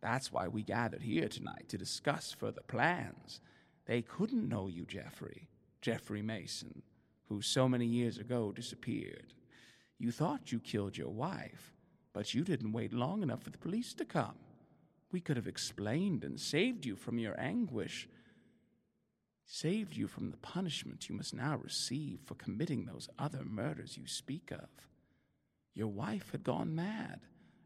That's 0.00 0.32
why 0.32 0.48
we 0.48 0.62
gathered 0.62 1.02
here 1.02 1.28
tonight 1.28 1.68
to 1.68 1.78
discuss 1.78 2.32
further 2.32 2.60
plans. 2.66 3.40
They 3.86 4.02
couldn't 4.02 4.48
know 4.48 4.68
you, 4.68 4.84
Jeffrey, 4.84 5.48
Jeffrey 5.80 6.22
Mason, 6.22 6.82
who 7.28 7.40
so 7.40 7.68
many 7.68 7.86
years 7.86 8.18
ago 8.18 8.52
disappeared. 8.52 9.32
You 9.98 10.10
thought 10.10 10.52
you 10.52 10.60
killed 10.60 10.96
your 10.98 11.10
wife, 11.10 11.72
but 12.12 12.34
you 12.34 12.44
didn't 12.44 12.72
wait 12.72 12.92
long 12.92 13.22
enough 13.22 13.42
for 13.42 13.50
the 13.50 13.58
police 13.58 13.94
to 13.94 14.04
come. 14.04 14.34
We 15.10 15.20
could 15.20 15.36
have 15.36 15.46
explained 15.46 16.24
and 16.24 16.38
saved 16.38 16.84
you 16.84 16.96
from 16.96 17.18
your 17.18 17.38
anguish, 17.40 18.08
saved 19.46 19.96
you 19.96 20.06
from 20.06 20.30
the 20.30 20.36
punishment 20.38 21.08
you 21.08 21.14
must 21.14 21.34
now 21.34 21.56
receive 21.56 22.20
for 22.24 22.34
committing 22.34 22.84
those 22.84 23.08
other 23.18 23.44
murders 23.44 23.96
you 23.96 24.06
speak 24.06 24.50
of. 24.50 24.68
Your 25.74 25.88
wife 25.88 26.30
had 26.32 26.44
gone 26.44 26.74
mad 26.74 27.20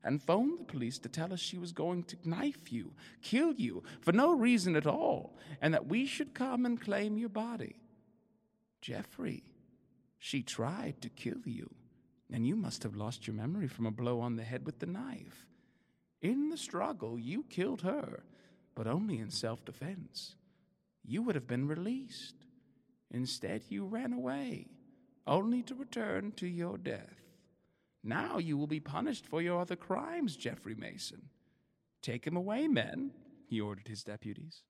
and 0.05 0.23
phoned 0.23 0.61
the 0.61 0.65
police 0.65 0.99
to 0.99 1.09
tell 1.09 1.33
us 1.33 1.41
she 1.41 1.59
was 1.59 1.73
going 1.73 2.05
to 2.05 2.17
knife 2.25 2.73
you, 2.73 2.93
kill 3.23 3.53
you, 3.55 3.83
for 4.01 4.13
no 4.13 4.33
reason 4.33 4.77
at 4.77 4.87
all, 4.87 5.37
and 5.61 5.75
that 5.75 5.89
we 5.89 6.07
should 6.07 6.33
come 6.33 6.65
and 6.65 6.81
claim 6.81 7.19
your 7.19 7.29
body. 7.29 7.75
Jeffrey, 8.81 9.43
she 10.21 10.43
tried 10.43 11.01
to 11.03 11.09
kill 11.09 11.41
you, 11.45 11.69
and 12.33 12.47
you 12.47 12.55
must 12.55 12.85
have 12.85 12.95
lost 12.95 13.27
your 13.27 13.35
memory 13.35 13.67
from 13.67 13.85
a 13.85 13.91
blow 13.91 14.21
on 14.21 14.37
the 14.37 14.45
head 14.45 14.65
with 14.65 14.79
the 14.79 14.87
knife. 14.87 15.49
In 16.23 16.51
the 16.51 16.57
struggle, 16.57 17.19
you 17.19 17.45
killed 17.51 17.83
her, 17.83 18.23
but 18.77 18.87
only 18.87 19.19
in 19.19 19.31
self 19.31 19.65
defense. 19.65 20.37
You 21.05 21.23
would 21.23 21.35
have 21.35 21.49
been 21.49 21.67
released. 21.67 22.37
Instead, 23.11 23.63
you 23.69 23.85
ran 23.85 24.13
away, 24.13 24.67
only 25.27 25.63
to 25.65 25.75
return 25.75 26.33
to 26.37 26.47
your 26.47 26.79
death. 26.79 27.26
Now 28.07 28.39
you 28.39 28.57
will 28.57 28.69
be 28.69 28.79
punished 28.79 29.27
for 29.27 29.43
your 29.43 29.61
other 29.61 29.75
crimes, 29.75 30.37
Jeffrey 30.37 30.77
Mason. 30.77 31.23
Take 32.03 32.25
him 32.25 32.37
away, 32.37 32.69
men, 32.69 33.11
he 33.49 33.61
ordered 33.61 33.89
his 33.89 34.05
deputies. 34.05 34.63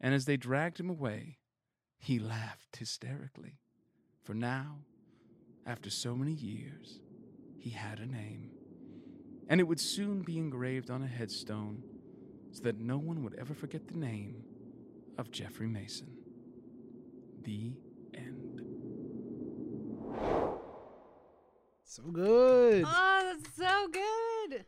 And 0.00 0.14
as 0.14 0.24
they 0.24 0.38
dragged 0.38 0.80
him 0.80 0.88
away, 0.88 1.36
he 1.98 2.18
laughed 2.18 2.78
hysterically. 2.78 3.58
For 4.24 4.32
now, 4.32 4.78
after 5.66 5.90
so 5.90 6.16
many 6.16 6.32
years, 6.32 7.00
he 7.58 7.70
had 7.70 7.98
a 7.98 8.06
name. 8.06 8.52
And 9.48 9.60
it 9.60 9.64
would 9.64 9.80
soon 9.80 10.22
be 10.22 10.38
engraved 10.38 10.90
on 10.90 11.02
a 11.02 11.06
headstone 11.06 11.82
so 12.52 12.62
that 12.62 12.80
no 12.80 12.96
one 12.96 13.22
would 13.22 13.34
ever 13.34 13.52
forget 13.52 13.86
the 13.86 13.98
name 13.98 14.42
of 15.18 15.30
Jeffrey 15.30 15.66
Mason. 15.66 16.16
The 17.44 17.74
end. 18.14 18.49
So 21.90 22.04
good. 22.04 22.84
Oh, 22.86 23.32
that's 23.34 23.56
so 23.56 23.88
good. 23.88 24.64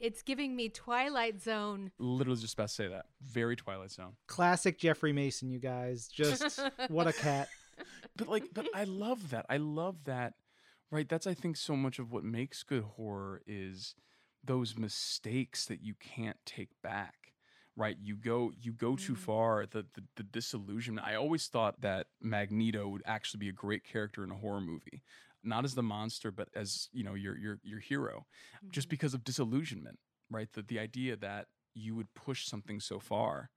It's 0.00 0.22
giving 0.22 0.56
me 0.56 0.68
Twilight 0.68 1.40
Zone. 1.40 1.92
Literally 2.00 2.40
just 2.40 2.54
about 2.54 2.66
to 2.66 2.74
say 2.74 2.88
that. 2.88 3.06
Very 3.22 3.54
Twilight 3.54 3.92
Zone. 3.92 4.14
Classic 4.26 4.76
Jeffrey 4.76 5.12
Mason, 5.12 5.52
you 5.52 5.60
guys. 5.60 6.08
Just 6.08 6.60
what 6.88 7.06
a 7.06 7.12
cat. 7.12 7.48
But 8.16 8.26
like, 8.26 8.42
but 8.52 8.66
I 8.74 8.82
love 8.84 9.30
that. 9.30 9.46
I 9.48 9.58
love 9.58 10.02
that. 10.06 10.34
Right. 10.90 11.08
That's 11.08 11.28
I 11.28 11.34
think 11.34 11.56
so 11.56 11.76
much 11.76 12.00
of 12.00 12.10
what 12.10 12.24
makes 12.24 12.64
good 12.64 12.82
horror 12.82 13.40
is 13.46 13.94
those 14.42 14.76
mistakes 14.76 15.66
that 15.66 15.84
you 15.84 15.94
can't 16.00 16.38
take 16.44 16.70
back. 16.82 17.34
Right. 17.76 17.96
You 18.02 18.16
go 18.16 18.50
you 18.60 18.72
go 18.72 18.96
too 18.96 19.12
mm. 19.12 19.18
far. 19.18 19.64
The, 19.64 19.86
the 19.94 20.02
the 20.16 20.24
disillusionment. 20.24 21.06
I 21.06 21.14
always 21.14 21.46
thought 21.46 21.82
that 21.82 22.08
Magneto 22.20 22.88
would 22.88 23.02
actually 23.06 23.38
be 23.38 23.48
a 23.48 23.52
great 23.52 23.84
character 23.84 24.24
in 24.24 24.32
a 24.32 24.36
horror 24.36 24.60
movie. 24.60 25.04
Not 25.44 25.64
as 25.64 25.74
the 25.74 25.82
monster, 25.82 26.30
but 26.30 26.48
as, 26.54 26.88
you 26.92 27.04
know, 27.04 27.14
your 27.14 27.36
your 27.38 27.58
your 27.62 27.80
hero. 27.80 28.26
Just 28.72 28.88
because 28.88 29.14
of 29.14 29.24
disillusionment. 29.24 29.98
Right. 30.30 30.48
The 30.52 30.62
the 30.62 30.78
idea 30.78 31.16
that 31.16 31.46
you 31.74 31.94
would 31.94 32.12
push 32.14 32.46
something 32.46 32.80
so 32.80 32.98
far 32.98 33.50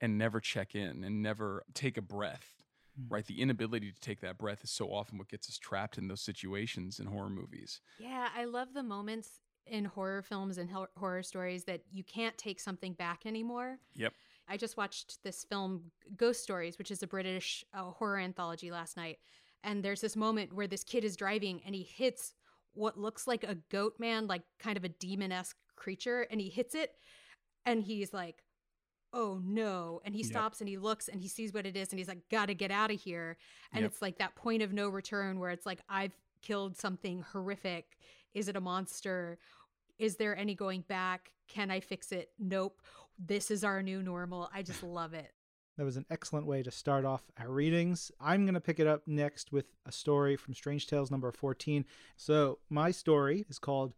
and 0.00 0.18
never 0.18 0.40
check 0.40 0.74
in 0.74 1.04
and 1.04 1.22
never 1.22 1.64
take 1.74 1.96
a 1.96 2.02
breath 2.02 2.62
right 3.08 3.26
the 3.26 3.40
inability 3.40 3.90
to 3.90 4.00
take 4.00 4.20
that 4.20 4.36
breath 4.38 4.62
is 4.62 4.70
so 4.70 4.88
often 4.88 5.16
what 5.18 5.28
gets 5.28 5.48
us 5.48 5.58
trapped 5.58 5.96
in 5.96 6.08
those 6.08 6.20
situations 6.20 6.98
in 6.98 7.06
horror 7.06 7.30
movies 7.30 7.80
Yeah, 7.98 8.28
I 8.34 8.44
love 8.44 8.74
the 8.74 8.82
moments 8.82 9.40
in 9.66 9.84
horror 9.84 10.22
films 10.22 10.58
and 10.58 10.68
horror 10.96 11.22
stories 11.22 11.64
that 11.64 11.82
you 11.90 12.02
can't 12.02 12.36
take 12.36 12.58
something 12.58 12.94
back 12.94 13.26
anymore. 13.26 13.78
yep 13.94 14.12
I 14.48 14.56
just 14.56 14.76
watched 14.76 15.22
this 15.22 15.44
film, 15.44 15.84
Ghost 16.16 16.42
Stories, 16.42 16.78
which 16.78 16.90
is 16.90 17.02
a 17.02 17.06
British 17.06 17.64
uh, 17.72 17.84
horror 17.84 18.18
anthology 18.18 18.70
last 18.72 18.96
night. 18.96 19.18
And 19.64 19.82
there's 19.82 20.00
this 20.00 20.16
moment 20.16 20.52
where 20.52 20.66
this 20.66 20.84
kid 20.84 21.04
is 21.04 21.16
driving 21.16 21.60
and 21.64 21.74
he 21.74 21.82
hits 21.82 22.34
what 22.74 22.98
looks 22.98 23.26
like 23.26 23.44
a 23.44 23.56
goat 23.70 23.94
man, 23.98 24.26
like 24.26 24.42
kind 24.58 24.76
of 24.76 24.84
a 24.84 24.88
demon 24.88 25.30
esque 25.32 25.56
creature, 25.76 26.26
and 26.30 26.40
he 26.40 26.48
hits 26.48 26.74
it. 26.74 26.92
And 27.64 27.82
he's 27.82 28.12
like, 28.12 28.42
oh 29.12 29.40
no. 29.44 30.00
And 30.04 30.14
he 30.14 30.22
Yep. 30.22 30.30
stops 30.30 30.60
and 30.60 30.68
he 30.68 30.78
looks 30.78 31.08
and 31.08 31.20
he 31.20 31.28
sees 31.28 31.52
what 31.52 31.66
it 31.66 31.76
is 31.76 31.90
and 31.90 31.98
he's 31.98 32.08
like, 32.08 32.28
gotta 32.30 32.54
get 32.54 32.70
out 32.70 32.90
of 32.90 33.00
here. 33.00 33.36
And 33.72 33.82
Yep. 33.82 33.90
it's 33.92 34.02
like 34.02 34.18
that 34.18 34.34
point 34.36 34.62
of 34.62 34.72
no 34.72 34.88
return 34.88 35.38
where 35.38 35.50
it's 35.50 35.66
like, 35.66 35.82
I've 35.88 36.16
killed 36.40 36.76
something 36.76 37.22
horrific. 37.32 37.98
Is 38.34 38.48
it 38.48 38.56
a 38.56 38.60
monster? 38.60 39.38
Is 39.98 40.16
there 40.16 40.36
any 40.36 40.54
going 40.54 40.82
back? 40.82 41.32
Can 41.48 41.70
I 41.70 41.80
fix 41.80 42.10
it? 42.12 42.30
Nope. 42.38 42.80
This 43.18 43.50
is 43.50 43.64
our 43.64 43.82
new 43.82 44.02
normal. 44.02 44.50
I 44.52 44.62
just 44.62 44.82
love 44.82 45.14
it. 45.14 45.32
That 45.78 45.84
was 45.84 45.96
an 45.96 46.04
excellent 46.10 46.46
way 46.46 46.62
to 46.62 46.70
start 46.70 47.06
off 47.06 47.22
our 47.38 47.50
readings. 47.50 48.12
I'm 48.20 48.44
going 48.44 48.54
to 48.54 48.60
pick 48.60 48.78
it 48.78 48.86
up 48.86 49.02
next 49.06 49.52
with 49.52 49.64
a 49.86 49.92
story 49.92 50.36
from 50.36 50.54
Strange 50.54 50.86
Tales 50.86 51.10
number 51.10 51.32
14. 51.32 51.86
So, 52.16 52.58
my 52.68 52.90
story 52.90 53.46
is 53.48 53.58
called 53.58 53.94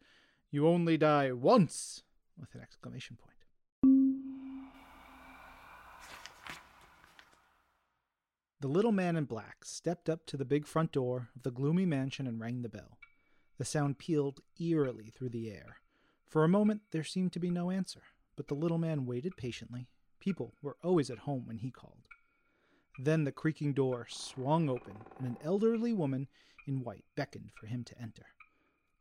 You 0.53 0.68
Only 0.68 0.97
Die 0.97 1.33
Once 1.33 2.05
with 2.39 2.55
an 2.55 2.61
exclamation 2.61 3.16
point. 3.16 3.35
The 8.61 8.68
little 8.68 8.93
man 8.93 9.16
in 9.16 9.25
black 9.25 9.64
stepped 9.64 10.09
up 10.09 10.27
to 10.27 10.37
the 10.37 10.45
big 10.45 10.66
front 10.68 10.93
door 10.93 11.29
of 11.35 11.43
the 11.43 11.51
gloomy 11.51 11.87
mansion 11.87 12.29
and 12.29 12.41
rang 12.41 12.62
the 12.62 12.68
bell. 12.68 12.99
The 13.59 13.64
sound 13.64 13.99
pealed 13.99 14.41
eerily 14.61 15.11
through 15.11 15.31
the 15.31 15.51
air. 15.51 15.79
For 16.29 16.45
a 16.45 16.49
moment, 16.49 16.83
there 16.93 17.05
seemed 17.05 17.33
to 17.33 17.41
be 17.41 17.51
no 17.51 17.70
answer, 17.70 18.03
but 18.37 18.47
the 18.47 18.55
little 18.55 18.79
man 18.79 19.07
waited 19.07 19.37
patiently. 19.37 19.89
People 20.25 20.55
were 20.62 20.79
always 20.83 21.11
at 21.11 21.18
home 21.18 21.47
when 21.47 21.59
he 21.59 21.70
called. 21.70 22.07
Then 22.99 23.25
the 23.25 23.33
creaking 23.33 23.75
door 23.75 24.07
swung 24.09 24.70
open, 24.70 24.97
and 25.18 25.27
an 25.27 25.37
elderly 25.45 25.93
woman 25.93 26.29
in 26.66 26.83
white 26.83 27.05
beckoned 27.14 27.51
for 27.61 27.66
him 27.66 27.85
to 27.85 28.01
enter. 28.01 28.25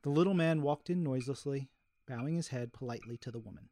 The 0.01 0.09
little 0.09 0.33
man 0.33 0.61
walked 0.61 0.89
in 0.89 1.01
noiselessly, 1.01 1.69
bowing 2.05 2.35
his 2.35 2.49
head 2.49 2.73
politely 2.73 3.15
to 3.19 3.31
the 3.31 3.39
woman. 3.39 3.69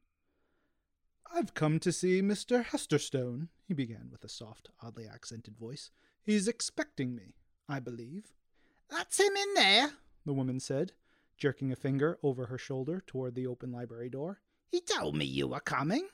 I've 1.29 1.53
come 1.53 1.77
to 1.79 1.91
see 1.91 2.21
Mr. 2.21 2.63
Hesterstone, 2.63 3.49
he 3.67 3.73
began 3.73 4.07
with 4.09 4.23
a 4.23 4.29
soft, 4.29 4.69
oddly 4.81 5.05
accented 5.05 5.57
voice. 5.57 5.91
He's 6.23 6.47
expecting 6.47 7.13
me, 7.13 7.35
I 7.67 7.81
believe. 7.81 8.31
That's 8.89 9.19
him 9.19 9.35
in 9.35 9.53
there, 9.55 9.91
the 10.25 10.33
woman 10.33 10.61
said, 10.61 10.93
jerking 11.37 11.73
a 11.73 11.75
finger 11.75 12.17
over 12.23 12.45
her 12.45 12.57
shoulder 12.57 13.03
toward 13.05 13.35
the 13.35 13.47
open 13.47 13.73
library 13.73 14.09
door. 14.09 14.39
He 14.69 14.79
told 14.79 15.17
me 15.17 15.25
you 15.25 15.49
were 15.49 15.59
coming. 15.59 16.07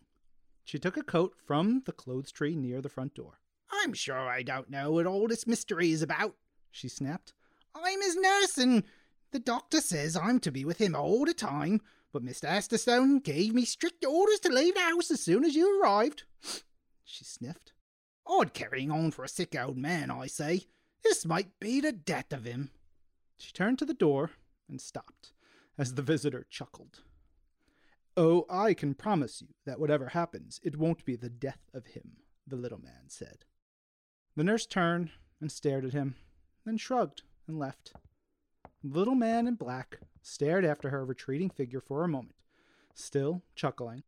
She 0.67 0.79
took 0.79 0.97
a 0.97 1.01
coat 1.01 1.33
from 1.45 1.83
the 1.85 1.93
clothes 1.93 2.29
tree 2.29 2.53
near 2.53 2.81
the 2.81 2.89
front 2.89 3.13
door. 3.13 3.39
I'm 3.71 3.93
sure 3.93 4.27
I 4.27 4.43
don't 4.43 4.69
know 4.69 4.91
what 4.91 5.05
all 5.05 5.29
this 5.29 5.47
mystery 5.47 5.91
is 5.93 6.01
about, 6.01 6.35
she 6.71 6.89
snapped. 6.89 7.31
I'm 7.73 8.01
his 8.01 8.17
nurse, 8.17 8.57
and 8.57 8.83
the 9.31 9.39
doctor 9.39 9.79
says 9.79 10.17
I'm 10.17 10.41
to 10.41 10.51
be 10.51 10.65
with 10.65 10.79
him 10.79 10.93
all 10.93 11.23
the 11.23 11.33
time, 11.33 11.79
but 12.11 12.21
Mr. 12.21 12.49
Hesterstone 12.49 13.23
gave 13.23 13.53
me 13.53 13.63
strict 13.63 14.03
orders 14.03 14.41
to 14.41 14.49
leave 14.49 14.73
the 14.73 14.81
house 14.81 15.09
as 15.09 15.21
soon 15.21 15.45
as 15.45 15.55
you 15.55 15.81
arrived. 15.81 16.23
She 17.05 17.23
sniffed. 17.23 17.71
Odd 18.25 18.53
carrying 18.53 18.91
on 18.91 19.11
for 19.11 19.23
a 19.23 19.29
sick 19.29 19.55
old 19.57 19.77
man, 19.77 20.11
I 20.11 20.27
say. 20.27 20.65
This 21.01 21.25
might 21.25 21.61
be 21.61 21.79
the 21.79 21.93
death 21.93 22.33
of 22.33 22.43
him. 22.43 22.71
She 23.37 23.53
turned 23.53 23.79
to 23.79 23.85
the 23.85 23.93
door 23.93 24.31
and 24.67 24.81
stopped 24.81 25.31
as 25.77 25.93
the 25.93 26.01
visitor 26.01 26.45
chuckled. 26.49 27.03
Oh, 28.19 28.47
I 28.49 28.73
can 28.73 28.95
promise 28.95 29.43
you 29.43 29.49
that 29.67 29.79
whatever 29.79 30.07
happens, 30.07 30.59
it 30.63 30.75
won't 30.75 31.05
be 31.05 31.15
the 31.15 31.29
death 31.29 31.69
of 31.71 31.85
him, 31.85 32.13
the 32.47 32.55
little 32.55 32.79
man 32.79 33.09
said. 33.09 33.45
The 34.35 34.43
nurse 34.43 34.65
turned 34.65 35.11
and 35.39 35.51
stared 35.51 35.85
at 35.85 35.93
him, 35.93 36.15
then 36.65 36.77
shrugged 36.77 37.21
and 37.47 37.59
left. 37.59 37.93
The 38.83 38.97
little 38.97 39.13
man 39.13 39.47
in 39.47 39.53
black 39.53 39.99
stared 40.23 40.65
after 40.65 40.89
her 40.89 41.05
retreating 41.05 41.51
figure 41.51 41.79
for 41.79 42.03
a 42.03 42.07
moment, 42.07 42.37
still 42.95 43.43
chuckling. 43.53 44.01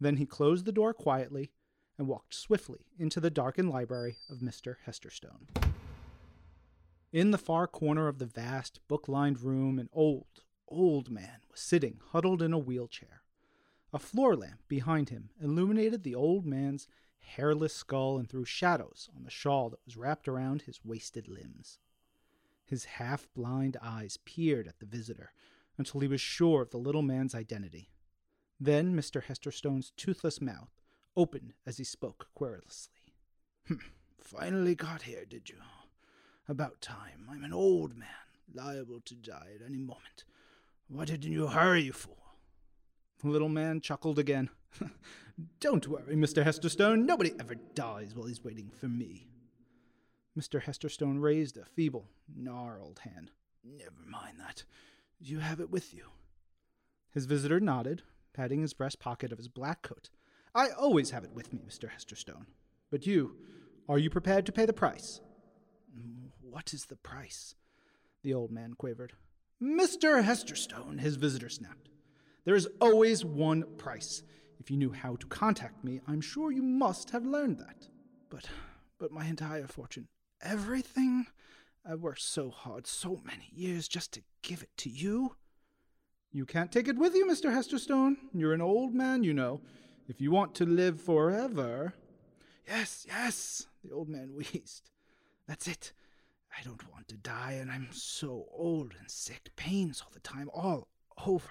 Then 0.00 0.16
he 0.16 0.26
closed 0.26 0.64
the 0.64 0.72
door 0.72 0.92
quietly 0.92 1.52
and 1.96 2.08
walked 2.08 2.34
swiftly 2.34 2.86
into 2.98 3.20
the 3.20 3.30
darkened 3.30 3.70
library 3.70 4.16
of 4.28 4.38
Mr. 4.38 4.78
Hesterstone. 4.84 5.46
In 7.12 7.30
the 7.30 7.38
far 7.38 7.68
corner 7.68 8.08
of 8.08 8.18
the 8.18 8.26
vast, 8.26 8.80
book 8.88 9.06
lined 9.06 9.42
room, 9.42 9.78
an 9.78 9.90
old, 9.92 10.42
old 10.66 11.08
man 11.08 11.42
was 11.48 11.60
sitting 11.60 12.00
huddled 12.10 12.42
in 12.42 12.52
a 12.52 12.58
wheelchair. 12.58 13.20
A 13.94 13.98
floor 14.00 14.34
lamp 14.34 14.58
behind 14.66 15.10
him 15.10 15.30
illuminated 15.40 16.02
the 16.02 16.16
old 16.16 16.44
man's 16.44 16.88
hairless 17.20 17.72
skull 17.72 18.18
and 18.18 18.28
threw 18.28 18.44
shadows 18.44 19.08
on 19.14 19.22
the 19.22 19.30
shawl 19.30 19.70
that 19.70 19.84
was 19.84 19.96
wrapped 19.96 20.26
around 20.26 20.62
his 20.62 20.84
wasted 20.84 21.28
limbs. 21.28 21.78
His 22.64 22.86
half 22.86 23.28
blind 23.34 23.76
eyes 23.80 24.18
peered 24.24 24.66
at 24.66 24.80
the 24.80 24.86
visitor 24.86 25.32
until 25.78 26.00
he 26.00 26.08
was 26.08 26.20
sure 26.20 26.62
of 26.62 26.70
the 26.70 26.76
little 26.76 27.02
man's 27.02 27.36
identity. 27.36 27.92
Then 28.58 28.96
Mr. 28.96 29.22
Hesterstone's 29.22 29.92
toothless 29.96 30.40
mouth 30.40 30.74
opened 31.16 31.54
as 31.64 31.76
he 31.76 31.84
spoke 31.84 32.26
querulously. 32.34 33.14
"Hm, 33.68 33.78
Finally 34.18 34.74
got 34.74 35.02
here, 35.02 35.24
did 35.24 35.48
you? 35.48 35.62
About 36.48 36.80
time. 36.80 37.28
I'm 37.30 37.44
an 37.44 37.52
old 37.52 37.94
man, 37.96 38.08
liable 38.52 39.00
to 39.02 39.14
die 39.14 39.52
at 39.54 39.62
any 39.64 39.82
moment. 39.82 40.24
What 40.88 41.06
didn't 41.06 41.30
you 41.30 41.46
hurry 41.46 41.90
for? 41.90 42.23
The 43.20 43.28
little 43.28 43.48
man 43.48 43.80
chuckled 43.80 44.18
again. 44.18 44.50
Don't 45.60 45.88
worry, 45.88 46.14
Mr. 46.14 46.44
Hesterstone. 46.44 47.04
Nobody 47.04 47.32
ever 47.40 47.54
dies 47.74 48.14
while 48.14 48.26
he's 48.26 48.44
waiting 48.44 48.70
for 48.70 48.86
me. 48.86 49.26
Mr. 50.38 50.62
Hesterstone 50.62 51.20
raised 51.20 51.56
a 51.56 51.64
feeble, 51.64 52.08
gnarled 52.34 53.00
hand. 53.00 53.30
Never 53.64 54.04
mind 54.06 54.38
that. 54.40 54.64
You 55.20 55.38
have 55.38 55.60
it 55.60 55.70
with 55.70 55.94
you. 55.94 56.06
His 57.12 57.26
visitor 57.26 57.60
nodded, 57.60 58.02
patting 58.32 58.62
his 58.62 58.74
breast 58.74 58.98
pocket 58.98 59.32
of 59.32 59.38
his 59.38 59.48
black 59.48 59.82
coat. 59.82 60.10
I 60.54 60.70
always 60.70 61.10
have 61.10 61.24
it 61.24 61.32
with 61.32 61.52
me, 61.52 61.62
Mr. 61.66 61.88
Hesterstone. 61.88 62.46
But 62.90 63.06
you, 63.06 63.36
are 63.88 63.98
you 63.98 64.10
prepared 64.10 64.46
to 64.46 64.52
pay 64.52 64.66
the 64.66 64.72
price? 64.72 65.20
What 66.40 66.72
is 66.72 66.86
the 66.86 66.96
price? 66.96 67.54
The 68.22 68.34
old 68.34 68.50
man 68.50 68.74
quavered. 68.74 69.12
Mr. 69.62 70.22
Hesterstone, 70.22 71.00
his 71.00 71.16
visitor 71.16 71.48
snapped. 71.48 71.88
There 72.44 72.54
is 72.54 72.68
always 72.80 73.24
one 73.24 73.64
price. 73.78 74.22
If 74.58 74.70
you 74.70 74.76
knew 74.76 74.92
how 74.92 75.16
to 75.16 75.26
contact 75.26 75.82
me, 75.82 76.00
I'm 76.06 76.20
sure 76.20 76.52
you 76.52 76.62
must 76.62 77.10
have 77.10 77.26
learned 77.26 77.58
that. 77.58 77.88
But, 78.30 78.48
but 78.98 79.12
my 79.12 79.26
entire 79.26 79.66
fortune, 79.66 80.08
everything? 80.42 81.26
I 81.86 81.94
worked 81.94 82.22
so 82.22 82.50
hard, 82.50 82.86
so 82.86 83.20
many 83.24 83.50
years 83.52 83.88
just 83.88 84.12
to 84.12 84.22
give 84.42 84.62
it 84.62 84.70
to 84.78 84.90
you. 84.90 85.36
You 86.32 86.46
can't 86.46 86.72
take 86.72 86.88
it 86.88 86.98
with 86.98 87.14
you, 87.14 87.26
Mr. 87.26 87.50
Hesterstone. 87.50 88.16
You're 88.32 88.54
an 88.54 88.60
old 88.60 88.94
man, 88.94 89.22
you 89.22 89.34
know. 89.34 89.60
If 90.08 90.20
you 90.20 90.30
want 90.30 90.54
to 90.56 90.66
live 90.66 91.00
forever. 91.00 91.94
Yes, 92.66 93.06
yes, 93.06 93.66
the 93.82 93.92
old 93.92 94.08
man 94.08 94.34
wheezed. 94.34 94.90
That's 95.46 95.68
it. 95.68 95.92
I 96.58 96.62
don't 96.62 96.90
want 96.92 97.08
to 97.08 97.16
die, 97.16 97.52
and 97.60 97.70
I'm 97.70 97.88
so 97.90 98.46
old 98.52 98.94
and 98.98 99.10
sick. 99.10 99.50
Pains 99.56 100.00
all 100.00 100.10
the 100.12 100.20
time, 100.20 100.48
all 100.54 100.88
over. 101.26 101.50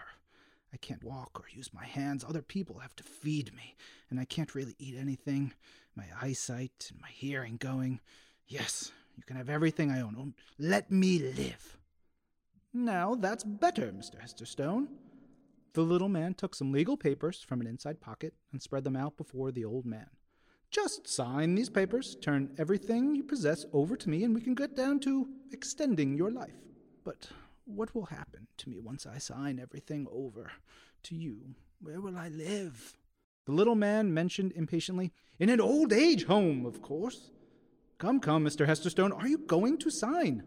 I 0.74 0.78
can't 0.78 1.04
walk 1.04 1.40
or 1.40 1.46
use 1.52 1.70
my 1.74 1.86
hands. 1.86 2.24
Other 2.24 2.42
people 2.42 2.80
have 2.80 2.96
to 2.96 3.04
feed 3.04 3.56
me, 3.56 3.76
and 4.10 4.20
I 4.20 4.26
can't 4.26 4.56
really 4.56 4.76
eat 4.80 4.96
anything. 4.98 5.54
My 5.96 6.06
eyesight 6.20 6.90
and 6.92 7.00
my 7.00 7.10
hearing 7.10 7.58
going. 7.58 8.00
Yes, 8.48 8.92
you 9.16 9.24
can 9.24 9.38
have 9.38 9.50
everything 9.50 9.92
I 9.92 10.02
own. 10.02 10.16
Oh, 10.18 10.34
let 10.58 10.92
me 10.92 11.20
live. 11.20 11.78
Now 12.74 13.14
that's 13.14 13.44
better, 13.44 13.92
Mr. 13.92 14.20
Hesterstone. 14.20 14.88
The 15.74 15.82
little 15.82 16.10
man 16.10 16.34
took 16.34 16.56
some 16.56 16.72
legal 16.72 16.98
papers 16.98 17.44
from 17.48 17.62
an 17.62 17.68
inside 17.68 18.02
pocket 18.02 18.34
and 18.52 18.62
spread 18.62 18.84
them 18.84 18.96
out 18.96 19.16
before 19.16 19.52
the 19.52 19.66
old 19.66 19.86
man. 19.86 20.08
Just 20.72 21.08
sign 21.08 21.54
these 21.54 21.70
papers, 21.70 22.18
turn 22.20 22.50
everything 22.58 23.14
you 23.16 23.24
possess 23.24 23.64
over 23.74 23.96
to 23.96 24.10
me, 24.10 24.24
and 24.24 24.34
we 24.34 24.42
can 24.42 24.56
get 24.56 24.76
down 24.76 25.00
to 25.02 25.30
extending 25.52 26.16
your 26.16 26.32
life. 26.32 26.56
But 27.04 27.30
what 27.66 27.94
will 27.96 28.06
happen 28.06 28.48
to 28.58 28.70
me 28.70 28.80
once 28.80 29.06
I 29.06 29.18
sign 29.18 29.60
everything 29.60 30.08
over 30.12 30.52
to 31.04 31.16
you? 31.16 31.56
Where 31.82 32.02
will 32.02 32.18
I 32.18 32.30
live? 32.30 32.94
The 33.46 33.52
little 33.52 33.76
man 33.76 34.14
mentioned 34.14 34.54
impatiently, 34.56 35.12
In 35.40 35.50
an 35.50 35.60
old 35.60 35.92
age 35.92 36.26
home, 36.26 36.66
of 36.66 36.82
course. 36.82 37.32
Come, 37.98 38.20
come, 38.20 38.46
Mr. 38.46 38.68
Hesterstone, 38.68 39.16
are 39.16 39.28
you 39.28 39.38
going 39.38 39.78
to 39.80 39.90
sign? 39.90 40.44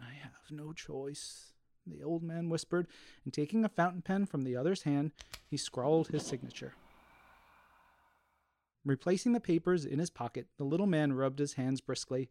I 0.00 0.14
have 0.22 0.32
no 0.50 0.72
choice, 0.72 1.52
the 1.86 2.02
old 2.02 2.22
man 2.22 2.48
whispered, 2.48 2.86
and 3.24 3.32
taking 3.32 3.64
a 3.64 3.68
fountain 3.68 4.02
pen 4.02 4.26
from 4.26 4.44
the 4.44 4.56
other's 4.56 4.82
hand, 4.82 5.12
he 5.48 5.56
scrawled 5.56 6.08
his 6.08 6.26
signature. 6.26 6.74
Replacing 8.84 9.32
the 9.32 9.40
papers 9.40 9.84
in 9.84 9.98
his 9.98 10.10
pocket, 10.10 10.46
the 10.58 10.64
little 10.64 10.86
man 10.86 11.12
rubbed 11.12 11.38
his 11.38 11.54
hands 11.54 11.80
briskly. 11.80 12.28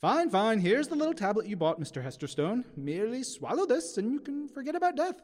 Fine, 0.00 0.30
fine, 0.30 0.60
here's 0.60 0.86
the 0.86 0.94
little 0.94 1.12
tablet 1.12 1.48
you 1.48 1.56
bought, 1.56 1.80
Mr. 1.80 2.04
Hesterstone. 2.04 2.64
Merely 2.76 3.24
swallow 3.24 3.66
this, 3.66 3.98
and 3.98 4.12
you 4.12 4.20
can 4.20 4.48
forget 4.48 4.76
about 4.76 4.94
death. 4.94 5.20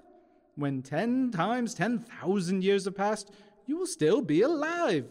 When 0.57 0.83
ten 0.83 1.31
times 1.31 1.75
ten 1.75 2.01
thousand 2.01 2.65
years 2.65 2.85
have 2.87 2.97
passed, 2.97 3.31
you 3.67 3.79
will 3.79 3.87
still 3.87 4.21
be 4.21 4.43
alive. 4.43 5.07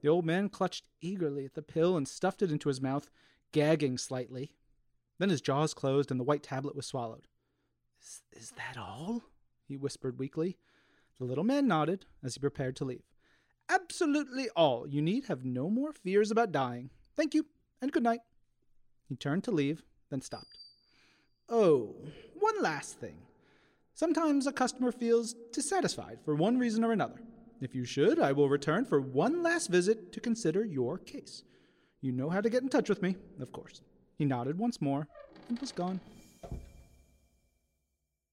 The 0.00 0.08
old 0.08 0.24
man 0.24 0.48
clutched 0.48 0.86
eagerly 1.02 1.44
at 1.44 1.52
the 1.52 1.60
pill 1.60 1.94
and 1.98 2.08
stuffed 2.08 2.40
it 2.40 2.50
into 2.50 2.68
his 2.68 2.80
mouth, 2.80 3.10
gagging 3.52 3.98
slightly. 3.98 4.52
Then 5.18 5.28
his 5.28 5.42
jaws 5.42 5.74
closed 5.74 6.10
and 6.10 6.18
the 6.18 6.24
white 6.24 6.42
tablet 6.42 6.74
was 6.74 6.86
swallowed. 6.86 7.28
Is, 8.00 8.22
is 8.32 8.50
that 8.52 8.78
all? 8.78 9.24
he 9.68 9.76
whispered 9.76 10.18
weakly. 10.18 10.56
The 11.18 11.26
little 11.26 11.44
man 11.44 11.68
nodded 11.68 12.06
as 12.24 12.34
he 12.34 12.40
prepared 12.40 12.76
to 12.76 12.86
leave. 12.86 13.04
Absolutely 13.68 14.48
all. 14.56 14.88
You 14.88 15.02
need 15.02 15.26
have 15.26 15.44
no 15.44 15.68
more 15.68 15.92
fears 15.92 16.30
about 16.30 16.50
dying. 16.50 16.88
Thank 17.14 17.34
you, 17.34 17.44
and 17.82 17.92
good 17.92 18.02
night. 18.02 18.20
He 19.10 19.16
turned 19.16 19.42
to 19.44 19.50
leave, 19.50 19.82
then 20.08 20.20
stopped. 20.20 20.56
Oh, 21.48 21.96
one 22.38 22.62
last 22.62 23.00
thing. 23.00 23.16
Sometimes 23.92 24.46
a 24.46 24.52
customer 24.52 24.92
feels 24.92 25.34
dissatisfied 25.52 26.20
for 26.24 26.36
one 26.36 26.58
reason 26.60 26.84
or 26.84 26.92
another. 26.92 27.20
If 27.60 27.74
you 27.74 27.84
should, 27.84 28.20
I 28.20 28.30
will 28.30 28.48
return 28.48 28.84
for 28.84 29.00
one 29.00 29.42
last 29.42 29.66
visit 29.66 30.12
to 30.12 30.20
consider 30.20 30.64
your 30.64 30.96
case. 30.96 31.42
You 32.00 32.12
know 32.12 32.30
how 32.30 32.40
to 32.40 32.48
get 32.48 32.62
in 32.62 32.68
touch 32.68 32.88
with 32.88 33.02
me, 33.02 33.16
of 33.40 33.50
course. 33.50 33.82
He 34.16 34.24
nodded 34.24 34.60
once 34.60 34.80
more 34.80 35.08
and 35.48 35.58
was 35.58 35.72
gone. 35.72 35.98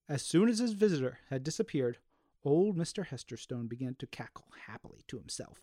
As 0.08 0.22
soon 0.22 0.48
as 0.48 0.60
his 0.60 0.74
visitor 0.74 1.18
had 1.32 1.44
disappeared, 1.44 1.98
old 2.46 2.78
Mr. 2.78 3.08
Hesterstone 3.08 3.68
began 3.68 3.96
to 3.96 4.06
cackle 4.06 4.46
happily 4.68 5.02
to 5.08 5.18
himself. 5.18 5.60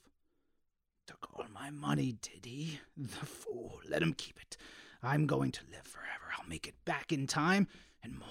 Took 1.06 1.28
all 1.32 1.46
my 1.54 1.70
money, 1.70 2.16
did 2.20 2.44
he? 2.44 2.80
The 2.96 3.26
fool. 3.26 3.80
Let 3.88 4.02
him 4.02 4.12
keep 4.12 4.40
it. 4.40 4.56
I'm 5.04 5.26
going 5.26 5.52
to 5.52 5.60
live 5.70 5.86
forever. 5.86 6.32
I'll 6.36 6.48
make 6.48 6.66
it 6.66 6.82
back 6.86 7.12
in 7.12 7.26
time 7.26 7.68
and 8.02 8.18
more. 8.18 8.28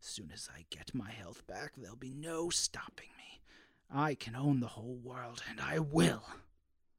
As 0.00 0.08
soon 0.08 0.30
as 0.34 0.48
I 0.52 0.64
get 0.68 0.94
my 0.94 1.10
health 1.10 1.46
back, 1.46 1.74
there'll 1.76 1.96
be 1.96 2.12
no 2.12 2.50
stopping 2.50 3.08
me. 3.16 3.40
I 3.88 4.14
can 4.14 4.34
own 4.34 4.58
the 4.58 4.68
whole 4.68 4.98
world, 5.02 5.42
and 5.48 5.60
I 5.60 5.78
will. 5.78 6.24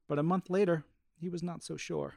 But 0.07 0.19
a 0.19 0.23
month 0.23 0.49
later, 0.49 0.85
he 1.19 1.27
was 1.27 1.43
not 1.43 1.63
so 1.63 1.75
sure. 1.75 2.15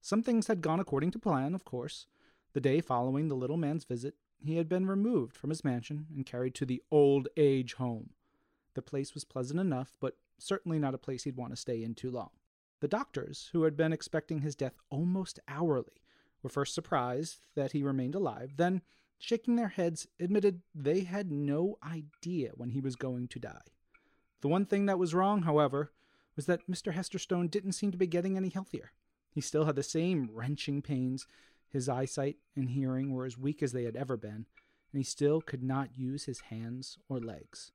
Some 0.00 0.22
things 0.22 0.46
had 0.46 0.62
gone 0.62 0.80
according 0.80 1.10
to 1.10 1.18
plan, 1.18 1.54
of 1.54 1.64
course. 1.64 2.06
The 2.54 2.60
day 2.60 2.80
following 2.80 3.28
the 3.28 3.34
little 3.34 3.56
man's 3.58 3.84
visit, 3.84 4.14
he 4.42 4.56
had 4.56 4.68
been 4.68 4.86
removed 4.86 5.36
from 5.36 5.50
his 5.50 5.64
mansion 5.64 6.06
and 6.14 6.24
carried 6.24 6.54
to 6.54 6.64
the 6.64 6.82
old 6.90 7.28
age 7.36 7.74
home. 7.74 8.10
The 8.74 8.82
place 8.82 9.12
was 9.12 9.24
pleasant 9.24 9.60
enough, 9.60 9.94
but 10.00 10.16
certainly 10.38 10.78
not 10.78 10.94
a 10.94 10.98
place 10.98 11.24
he'd 11.24 11.36
want 11.36 11.52
to 11.52 11.56
stay 11.56 11.82
in 11.82 11.94
too 11.94 12.10
long. 12.10 12.30
The 12.80 12.88
doctors, 12.88 13.50
who 13.52 13.64
had 13.64 13.76
been 13.76 13.92
expecting 13.92 14.40
his 14.40 14.56
death 14.56 14.74
almost 14.90 15.38
hourly, 15.48 16.03
were 16.44 16.50
first 16.50 16.74
surprised 16.74 17.38
that 17.56 17.72
he 17.72 17.82
remained 17.82 18.14
alive, 18.14 18.52
then, 18.56 18.82
shaking 19.18 19.56
their 19.56 19.68
heads, 19.68 20.06
admitted 20.20 20.60
they 20.74 21.00
had 21.00 21.32
no 21.32 21.78
idea 21.82 22.50
when 22.54 22.70
he 22.70 22.80
was 22.80 22.94
going 22.94 23.26
to 23.28 23.40
die. 23.40 23.62
The 24.42 24.48
one 24.48 24.66
thing 24.66 24.86
that 24.86 24.98
was 24.98 25.14
wrong, 25.14 25.42
however, 25.42 25.90
was 26.36 26.46
that 26.46 26.70
Mr. 26.70 26.92
Hesterstone 26.92 27.50
didn't 27.50 27.72
seem 27.72 27.90
to 27.90 27.98
be 27.98 28.06
getting 28.06 28.36
any 28.36 28.50
healthier. 28.50 28.92
He 29.30 29.40
still 29.40 29.64
had 29.64 29.74
the 29.74 29.82
same 29.82 30.28
wrenching 30.30 30.82
pains, 30.82 31.26
his 31.68 31.88
eyesight 31.88 32.36
and 32.54 32.70
hearing 32.70 33.10
were 33.12 33.24
as 33.24 33.38
weak 33.38 33.62
as 33.62 33.72
they 33.72 33.84
had 33.84 33.96
ever 33.96 34.16
been, 34.16 34.46
and 34.92 34.98
he 34.98 35.02
still 35.02 35.40
could 35.40 35.62
not 35.62 35.96
use 35.96 36.24
his 36.24 36.40
hands 36.40 36.98
or 37.08 37.18
legs. 37.18 37.72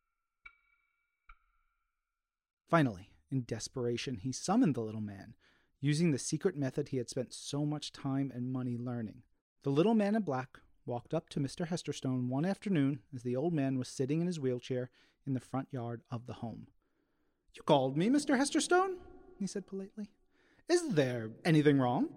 Finally, 2.70 3.10
in 3.32 3.42
desperation, 3.42 4.16
he 4.18 4.32
summoned 4.32 4.76
the 4.76 4.82
little 4.82 5.02
man, 5.02 5.34
using 5.82 6.12
the 6.12 6.18
secret 6.18 6.58
method 6.58 6.90
he 6.90 6.98
had 6.98 7.10
spent 7.10 7.34
so 7.34 7.66
much 7.66 7.92
time 7.92 8.32
and 8.34 8.52
money 8.52 8.78
learning. 8.78 9.24
The 9.64 9.70
little 9.70 9.94
man 9.94 10.16
in 10.16 10.22
black 10.24 10.60
walked 10.86 11.14
up 11.14 11.30
to 11.30 11.40
Mr. 11.40 11.68
Hesterstone 11.68 12.28
one 12.28 12.46
afternoon 12.46 13.00
as 13.14 13.24
the 13.24 13.36
old 13.36 13.54
man 13.54 13.78
was 13.78 13.88
sitting 13.88 14.22
in 14.22 14.28
his 14.28 14.40
wheelchair 14.40 14.90
in 15.26 15.34
the 15.34 15.40
front 15.40 15.68
yard 15.72 16.02
of 16.10 16.26
the 16.26 16.34
home. 16.34 16.68
You 17.54 17.62
called 17.64 17.98
me, 17.98 18.10
Mr. 18.10 18.38
Hesterstone? 18.38 18.96
he 19.38 19.48
said 19.48 19.68
politely. 19.68 20.10
Is 20.68 20.90
there 20.90 21.32
anything 21.46 21.80
wrong? 21.80 22.10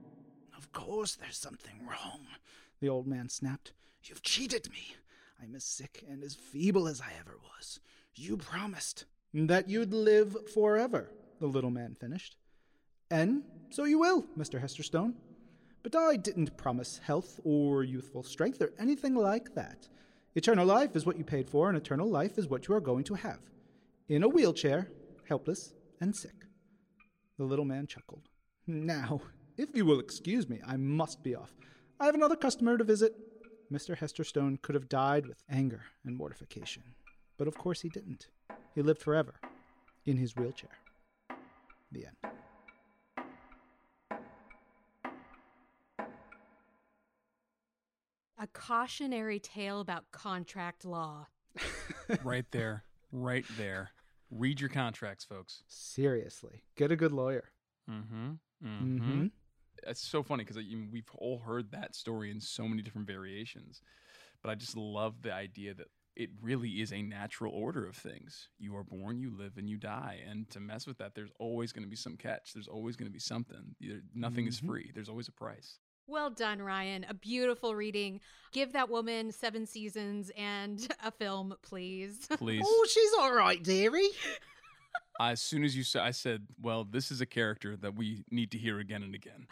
Of 0.57 0.73
course 0.73 1.15
there's 1.15 1.39
something 1.39 1.87
wrong, 1.87 2.27
the 2.81 2.89
old 2.89 3.07
man 3.07 3.29
snapped. 3.29 3.73
You've 4.03 4.23
cheated 4.23 4.71
me. 4.71 4.97
I'm 5.43 5.55
as 5.55 5.65
sick 5.65 6.05
and 6.09 6.23
as 6.23 6.35
feeble 6.35 6.89
as 6.89 7.01
I 7.01 7.13
ever 7.19 7.39
was. 7.57 7.81
You 8.15 8.37
promised. 8.37 9.07
That 9.35 9.69
you'd 9.69 9.95
live 9.95 10.37
forever, 10.53 11.11
the 11.41 11.47
little 11.47 11.71
man 11.71 11.97
finished. 11.99 12.37
And 13.13 13.43
so 13.69 13.85
you 13.85 13.99
will, 13.99 14.25
Mr. 14.39 14.59
Hesterstone. 14.59 15.13
But 15.83 15.95
I 15.95 16.17
didn't 16.17 16.57
promise 16.57 16.99
health 17.05 17.39
or 17.45 17.85
youthful 17.85 18.23
strength 18.23 18.63
or 18.63 18.73
anything 18.79 19.15
like 19.15 19.55
that. 19.55 19.87
Eternal 20.35 20.65
life 20.65 20.97
is 20.97 21.05
what 21.05 21.19
you 21.19 21.25
paid 21.25 21.51
for, 21.51 21.69
and 21.69 21.77
eternal 21.77 22.09
life 22.09 22.39
is 22.39 22.49
what 22.49 22.67
you 22.67 22.75
are 22.75 22.81
going 22.81 23.05
to 23.05 23.15
have. 23.15 23.41
In 24.09 24.23
a 24.23 24.29
wheelchair, 24.29 24.91
helpless 25.29 25.75
and 26.01 26.17
sick. 26.17 26.47
The 27.37 27.45
little 27.45 27.67
man 27.67 27.87
chuckled. 27.87 28.31
Now, 28.67 29.21
if 29.59 29.77
you 29.77 29.85
will 29.85 30.01
excuse 30.01 30.49
me, 30.49 30.61
I 30.67 30.79
must 30.79 31.23
be 31.23 31.35
off. 31.35 31.53
I 32.01 32.07
have 32.07 32.15
another 32.15 32.37
customer 32.37 32.79
to 32.79 32.85
visit. 32.85 33.15
Mr. 33.71 33.95
Hesterstone 33.95 34.63
could 34.63 34.75
have 34.75 34.89
died 34.89 35.27
with 35.27 35.45
anger 35.51 35.83
and 36.07 36.17
mortification, 36.17 36.83
but 37.37 37.47
of 37.47 37.59
course 37.59 37.83
he 37.83 37.91
didn't. 37.91 38.29
He 38.75 38.81
lived 38.81 39.03
forever 39.03 39.35
in 40.07 40.17
his 40.17 40.35
wheelchair. 40.35 40.79
The 41.91 42.07
end. 42.07 42.42
A 48.43 48.49
cautionary 48.49 49.39
tale 49.39 49.79
about 49.81 50.11
contract 50.11 50.85
law. 50.85 51.29
right 52.25 52.45
there. 52.51 52.83
Right 53.13 53.45
there. 53.57 53.93
Read 54.33 54.61
your 54.61 54.69
contracts, 54.69 55.25
folks. 55.25 55.63
Seriously, 55.69 56.65
get 56.75 56.91
a 56.91 56.97
good 56.97 57.13
lawyer. 57.13 57.53
Mm-hmm. 57.89 58.31
Mm-hmm. 58.67 58.97
Mm-hmm. 58.97 59.27
It's 59.87 60.01
so 60.01 60.25
funny 60.25 60.43
because 60.43 60.57
we've 60.91 61.09
all 61.19 61.39
heard 61.39 61.71
that 61.71 61.95
story 61.95 62.33
in 62.33 62.41
so 62.41 62.67
many 62.67 62.83
different 62.83 63.07
variations, 63.07 63.81
but 64.43 64.51
I 64.51 64.57
just 64.57 64.77
love 64.77 65.23
the 65.23 65.33
idea 65.33 65.75
that 65.75 65.87
it 66.17 66.31
really 66.43 66.81
is 66.83 66.93
a 66.93 67.01
natural 67.01 67.53
order 67.55 67.87
of 67.87 67.95
things. 67.95 68.49
You 68.59 68.77
are 68.77 68.83
born, 68.85 69.21
you 69.21 69.31
live, 69.31 69.53
and 69.57 69.71
you 69.71 69.77
die. 69.79 70.19
And 70.29 70.51
to 70.51 70.59
mess 70.59 70.85
with 70.87 70.99
that, 70.99 71.15
there's 71.15 71.31
always 71.39 71.73
going 71.73 71.85
to 71.85 71.89
be 71.91 71.97
some 71.97 72.17
catch. 72.17 72.53
There's 72.55 72.69
always 72.69 72.97
going 72.97 73.09
to 73.09 73.13
be 73.13 73.21
something. 73.21 73.77
Nothing 74.15 74.49
is 74.49 74.61
Mhm. 74.61 74.67
free. 74.67 74.91
There's 74.93 75.09
always 75.09 75.29
a 75.29 75.33
price. 75.33 75.79
Well 76.07 76.31
done, 76.31 76.61
Ryan. 76.61 77.07
A 77.09 77.15
beautiful 77.15 77.75
reading. 77.75 78.21
Give 78.53 78.73
that 78.73 78.91
woman 78.91 79.33
seven 79.33 79.67
seasons 79.67 80.31
and 80.37 80.87
a 81.05 81.11
film, 81.11 81.55
please. 81.63 82.27
Please. 82.39 82.63
Oh, 82.67 82.87
she's 82.91 83.13
all 83.19 83.33
right, 83.33 83.63
dearie. 83.63 84.09
as 85.21 85.41
soon 85.41 85.65
as 85.65 85.77
you 85.77 85.83
said, 85.85 86.03
I 86.03 86.11
said, 86.11 86.47
"Well, 86.61 86.85
this 86.85 87.11
is 87.11 87.21
a 87.21 87.27
character 87.27 87.77
that 87.77 87.95
we 87.95 88.25
need 88.31 88.51
to 88.53 88.59
hear 88.59 88.79
again 88.79 89.03
and 89.03 89.15
again." 89.15 89.47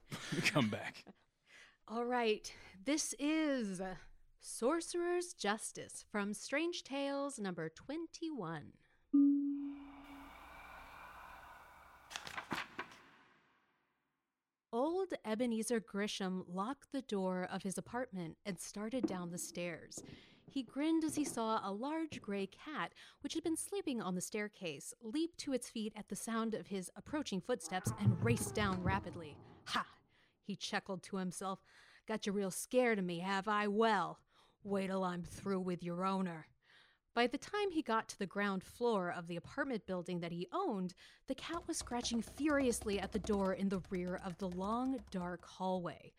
Come 0.46 0.68
back. 0.68 1.04
All 1.88 2.04
right. 2.04 2.50
This 2.84 3.14
is 3.18 3.80
Sorcerer's 4.40 5.34
Justice 5.34 6.04
from 6.10 6.32
Strange 6.32 6.82
Tales 6.84 7.38
number 7.38 7.68
21. 7.68 8.72
Old 14.72 15.14
Ebenezer 15.24 15.80
Grisham 15.80 16.44
locked 16.48 16.92
the 16.92 17.02
door 17.02 17.48
of 17.50 17.62
his 17.62 17.78
apartment 17.78 18.36
and 18.44 18.58
started 18.58 19.06
down 19.06 19.30
the 19.30 19.38
stairs. 19.38 20.02
He 20.48 20.62
grinned 20.62 21.04
as 21.04 21.14
he 21.14 21.24
saw 21.24 21.60
a 21.62 21.72
large 21.72 22.20
gray 22.20 22.46
cat, 22.46 22.92
which 23.20 23.34
had 23.34 23.44
been 23.44 23.56
sleeping 23.56 24.00
on 24.00 24.14
the 24.14 24.20
staircase, 24.20 24.94
leap 25.02 25.36
to 25.38 25.52
its 25.52 25.68
feet 25.68 25.92
at 25.96 26.08
the 26.08 26.16
sound 26.16 26.54
of 26.54 26.68
his 26.68 26.90
approaching 26.96 27.40
footsteps 27.40 27.92
and 28.00 28.22
race 28.24 28.50
down 28.50 28.82
rapidly. 28.82 29.36
Ha! 29.66 29.86
He 30.42 30.56
chuckled 30.56 31.02
to 31.04 31.16
himself. 31.16 31.60
Got 32.06 32.26
you 32.26 32.32
real 32.32 32.50
scared 32.50 32.98
of 32.98 33.04
me, 33.04 33.18
have 33.20 33.48
I? 33.48 33.68
Well, 33.68 34.18
wait 34.62 34.88
till 34.88 35.04
I'm 35.04 35.22
through 35.22 35.60
with 35.60 35.82
your 35.82 36.04
owner. 36.04 36.46
By 37.16 37.26
the 37.26 37.38
time 37.38 37.70
he 37.70 37.80
got 37.80 38.10
to 38.10 38.18
the 38.18 38.26
ground 38.26 38.62
floor 38.62 39.10
of 39.10 39.26
the 39.26 39.36
apartment 39.36 39.86
building 39.86 40.20
that 40.20 40.32
he 40.32 40.48
owned, 40.52 40.92
the 41.28 41.34
cat 41.34 41.66
was 41.66 41.78
scratching 41.78 42.20
furiously 42.20 43.00
at 43.00 43.10
the 43.10 43.18
door 43.18 43.54
in 43.54 43.70
the 43.70 43.80
rear 43.88 44.20
of 44.22 44.36
the 44.36 44.50
long, 44.50 44.98
dark 45.10 45.42
hallway. 45.46 46.12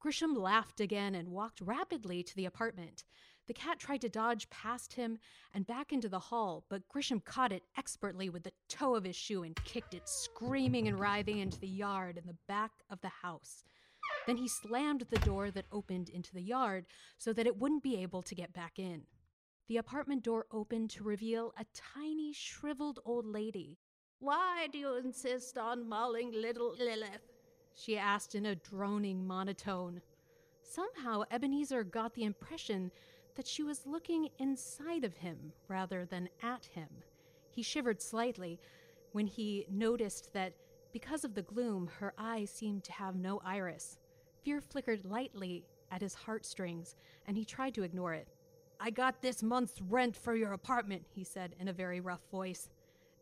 Grisham 0.00 0.36
laughed 0.36 0.78
again 0.78 1.16
and 1.16 1.32
walked 1.32 1.60
rapidly 1.60 2.22
to 2.22 2.36
the 2.36 2.44
apartment. 2.44 3.02
The 3.48 3.52
cat 3.52 3.80
tried 3.80 4.02
to 4.02 4.08
dodge 4.08 4.48
past 4.48 4.92
him 4.92 5.18
and 5.54 5.66
back 5.66 5.92
into 5.92 6.08
the 6.08 6.20
hall, 6.20 6.64
but 6.70 6.88
Grisham 6.88 7.24
caught 7.24 7.50
it 7.50 7.64
expertly 7.76 8.28
with 8.28 8.44
the 8.44 8.52
toe 8.68 8.94
of 8.94 9.02
his 9.02 9.16
shoe 9.16 9.42
and 9.42 9.56
kicked 9.64 9.92
it, 9.92 10.08
screaming 10.08 10.86
and 10.86 11.00
writhing, 11.00 11.40
into 11.40 11.58
the 11.58 11.66
yard 11.66 12.16
in 12.16 12.28
the 12.28 12.38
back 12.46 12.70
of 12.88 13.00
the 13.00 13.08
house. 13.08 13.64
Then 14.28 14.36
he 14.36 14.46
slammed 14.46 15.04
the 15.10 15.18
door 15.18 15.50
that 15.50 15.66
opened 15.72 16.10
into 16.10 16.32
the 16.32 16.42
yard 16.42 16.86
so 17.18 17.32
that 17.32 17.48
it 17.48 17.58
wouldn't 17.58 17.82
be 17.82 17.96
able 17.96 18.22
to 18.22 18.36
get 18.36 18.52
back 18.52 18.78
in. 18.78 19.02
The 19.66 19.78
apartment 19.78 20.22
door 20.22 20.46
opened 20.52 20.90
to 20.90 21.04
reveal 21.04 21.54
a 21.58 21.64
tiny, 21.72 22.34
shriveled 22.34 23.00
old 23.06 23.24
lady. 23.24 23.78
Why 24.18 24.68
do 24.70 24.78
you 24.78 24.96
insist 24.96 25.56
on 25.56 25.88
mauling 25.88 26.32
little 26.32 26.74
Lilith? 26.78 27.32
She 27.74 27.96
asked 27.96 28.34
in 28.34 28.44
a 28.44 28.56
droning 28.56 29.26
monotone. 29.26 30.02
Somehow, 30.62 31.22
Ebenezer 31.30 31.82
got 31.82 32.14
the 32.14 32.24
impression 32.24 32.90
that 33.36 33.46
she 33.46 33.62
was 33.62 33.86
looking 33.86 34.28
inside 34.38 35.02
of 35.02 35.16
him 35.16 35.52
rather 35.66 36.04
than 36.04 36.28
at 36.42 36.66
him. 36.66 36.88
He 37.50 37.62
shivered 37.62 38.02
slightly 38.02 38.60
when 39.12 39.26
he 39.26 39.66
noticed 39.70 40.32
that 40.34 40.52
because 40.92 41.24
of 41.24 41.34
the 41.34 41.42
gloom, 41.42 41.88
her 41.98 42.12
eyes 42.18 42.50
seemed 42.50 42.84
to 42.84 42.92
have 42.92 43.16
no 43.16 43.40
iris. 43.44 43.98
Fear 44.42 44.60
flickered 44.60 45.04
lightly 45.06 45.64
at 45.90 46.02
his 46.02 46.14
heartstrings, 46.14 46.96
and 47.26 47.36
he 47.36 47.44
tried 47.44 47.74
to 47.74 47.82
ignore 47.82 48.12
it. 48.12 48.28
I 48.86 48.90
got 48.90 49.22
this 49.22 49.42
month's 49.42 49.80
rent 49.80 50.14
for 50.14 50.34
your 50.34 50.52
apartment, 50.52 51.06
he 51.14 51.24
said 51.24 51.54
in 51.58 51.68
a 51.68 51.72
very 51.72 52.00
rough 52.00 52.20
voice. 52.30 52.68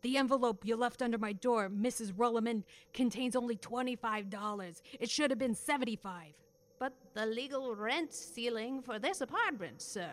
The 0.02 0.16
envelope 0.16 0.66
you 0.66 0.74
left 0.74 1.02
under 1.02 1.18
my 1.18 1.32
door, 1.32 1.68
Mrs. 1.68 2.12
Rolliman, 2.12 2.64
contains 2.92 3.36
only 3.36 3.54
$25. 3.54 4.82
It 4.98 5.08
should 5.08 5.30
have 5.30 5.38
been 5.38 5.54
75 5.54 6.32
But 6.80 6.94
the 7.14 7.26
legal 7.26 7.76
rent 7.76 8.12
ceiling 8.12 8.82
for 8.82 8.98
this 8.98 9.20
apartment, 9.20 9.80
sir. 9.80 10.10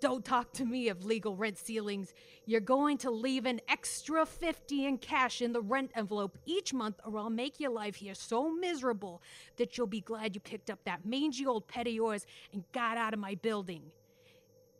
Don't 0.00 0.22
talk 0.22 0.52
to 0.52 0.66
me 0.66 0.90
of 0.90 1.06
legal 1.06 1.34
rent 1.34 1.56
ceilings. 1.56 2.12
You're 2.44 2.60
going 2.60 2.98
to 2.98 3.10
leave 3.10 3.46
an 3.46 3.62
extra 3.70 4.26
50 4.26 4.84
in 4.84 4.98
cash 4.98 5.40
in 5.40 5.54
the 5.54 5.62
rent 5.62 5.92
envelope 5.94 6.36
each 6.44 6.74
month, 6.74 7.00
or 7.06 7.16
I'll 7.16 7.30
make 7.30 7.58
your 7.58 7.70
life 7.70 7.96
here 7.96 8.14
so 8.14 8.50
miserable 8.50 9.22
that 9.56 9.78
you'll 9.78 9.86
be 9.86 10.02
glad 10.02 10.34
you 10.34 10.42
picked 10.42 10.68
up 10.68 10.84
that 10.84 11.06
mangy 11.06 11.46
old 11.46 11.66
pet 11.68 11.86
of 11.86 11.94
yours 11.94 12.26
and 12.52 12.64
got 12.72 12.98
out 12.98 13.14
of 13.14 13.20
my 13.20 13.34
building. 13.36 13.84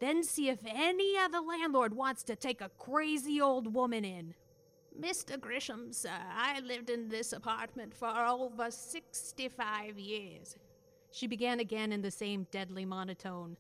Then 0.01 0.25
see 0.25 0.49
if 0.49 0.61
any 0.67 1.17
other 1.19 1.41
landlord 1.41 1.95
wants 1.95 2.23
to 2.25 2.35
take 2.35 2.61
a 2.61 2.71
crazy 2.79 3.41
old 3.41 3.73
woman 3.75 4.05
in. 4.05 4.35
Mr. 4.99 5.39
Grisham, 5.39 5.95
sir, 5.95 6.11
I 6.35 6.61
lived 6.61 6.91
in 6.91 7.09
this 7.09 7.33
apartment 7.33 7.95
for 7.95 8.09
over 8.09 8.71
65 8.71 9.99
years. 9.99 10.57
She 11.13 11.27
began 11.27 11.61
again 11.61 11.93
in 11.93 12.03
the 12.03 12.11
same 12.11 12.47
deadly 12.51 12.85
monotone. 12.85 13.57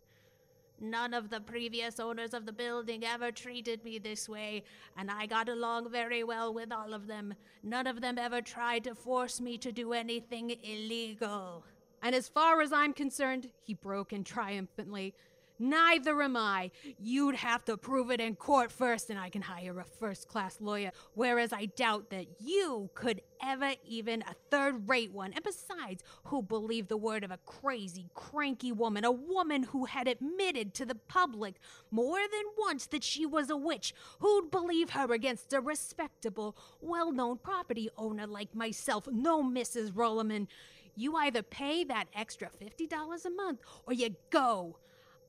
None 0.80 1.12
of 1.12 1.28
the 1.28 1.41
previous 1.41 2.01
owners 2.01 2.32
of 2.32 2.47
the 2.47 2.53
building 2.53 3.05
ever 3.05 3.30
treated 3.30 3.84
me 3.84 3.99
this 3.99 4.28
way, 4.28 4.64
and 4.97 5.11
I 5.11 5.26
got 5.26 5.51
along 5.51 5.91
very 5.91 6.24
well 6.24 6.55
with 6.55 6.72
all 6.72 6.95
of 6.95 7.07
them. 7.07 7.34
None 7.62 7.86
of 7.86 8.01
them 8.01 8.16
ever 8.16 8.41
tried 8.41 8.84
to 8.84 8.95
force 8.95 9.43
me 9.43 9.59
to 9.59 9.72
do 9.72 9.93
anything 9.93 10.57
illegal. 10.62 11.64
And 12.03 12.14
as 12.14 12.28
far 12.28 12.62
as 12.62 12.72
I'm 12.72 12.95
concerned, 12.95 13.51
he 13.62 13.74
broke 13.74 14.14
in 14.14 14.24
triumphantly, 14.24 15.14
Neither 15.62 16.22
am 16.22 16.38
I. 16.38 16.70
You'd 16.98 17.34
have 17.34 17.66
to 17.66 17.76
prove 17.76 18.11
it 18.11 18.18
in 18.18 18.34
court 18.34 18.72
first, 18.72 19.11
and 19.11 19.18
I 19.18 19.28
can 19.28 19.42
hire 19.42 19.78
a 19.78 19.84
first 19.84 20.26
class 20.26 20.56
lawyer, 20.58 20.90
whereas 21.12 21.52
I 21.52 21.66
doubt 21.66 22.08
that 22.11 22.26
you 22.40 22.88
could 22.94 23.20
ever 23.42 23.74
even 23.86 24.22
a 24.22 24.34
third 24.50 24.88
rate 24.88 25.12
one. 25.12 25.34
And 25.34 25.44
besides, 25.44 26.02
who 26.24 26.40
believed 26.40 26.88
the 26.88 26.96
word 26.96 27.24
of 27.24 27.30
a 27.30 27.38
crazy, 27.44 28.06
cranky 28.14 28.72
woman, 28.72 29.04
a 29.04 29.12
woman 29.12 29.64
who 29.64 29.84
had 29.84 30.08
admitted 30.08 30.72
to 30.74 30.86
the 30.86 30.94
public 30.94 31.56
more 31.90 32.20
than 32.20 32.44
once 32.58 32.86
that 32.86 33.04
she 33.04 33.26
was 33.26 33.50
a 33.50 33.56
witch? 33.56 33.92
Who'd 34.20 34.50
believe 34.50 34.90
her 34.90 35.12
against 35.12 35.52
a 35.52 35.61
respectable, 35.61 36.56
well 36.80 37.12
known 37.12 37.36
property 37.36 37.90
owner 37.98 38.26
like 38.26 38.54
myself? 38.54 39.06
No, 39.12 39.42
Mrs. 39.42 39.92
Rolliman. 39.92 40.48
You 40.96 41.16
either 41.16 41.42
pay 41.42 41.84
that 41.84 42.08
extra 42.14 42.48
$50 42.61 43.24
a 43.26 43.30
month 43.30 43.61
or 43.86 43.92
you 43.92 44.16
go. 44.30 44.76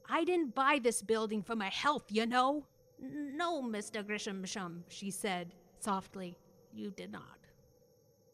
I 0.10 0.24
didn't 0.24 0.56
buy 0.56 0.80
this 0.82 1.02
building 1.02 1.42
for 1.42 1.56
my 1.56 1.70
health, 1.70 2.06
you 2.10 2.26
know. 2.26 2.66
No, 3.00 3.64
Mr. 3.64 4.04
Grishamsham, 4.04 4.84
she 4.90 5.12
said 5.12 5.54
softly. 5.80 6.38
You 6.74 6.92
did 6.92 7.12
not. 7.12 7.48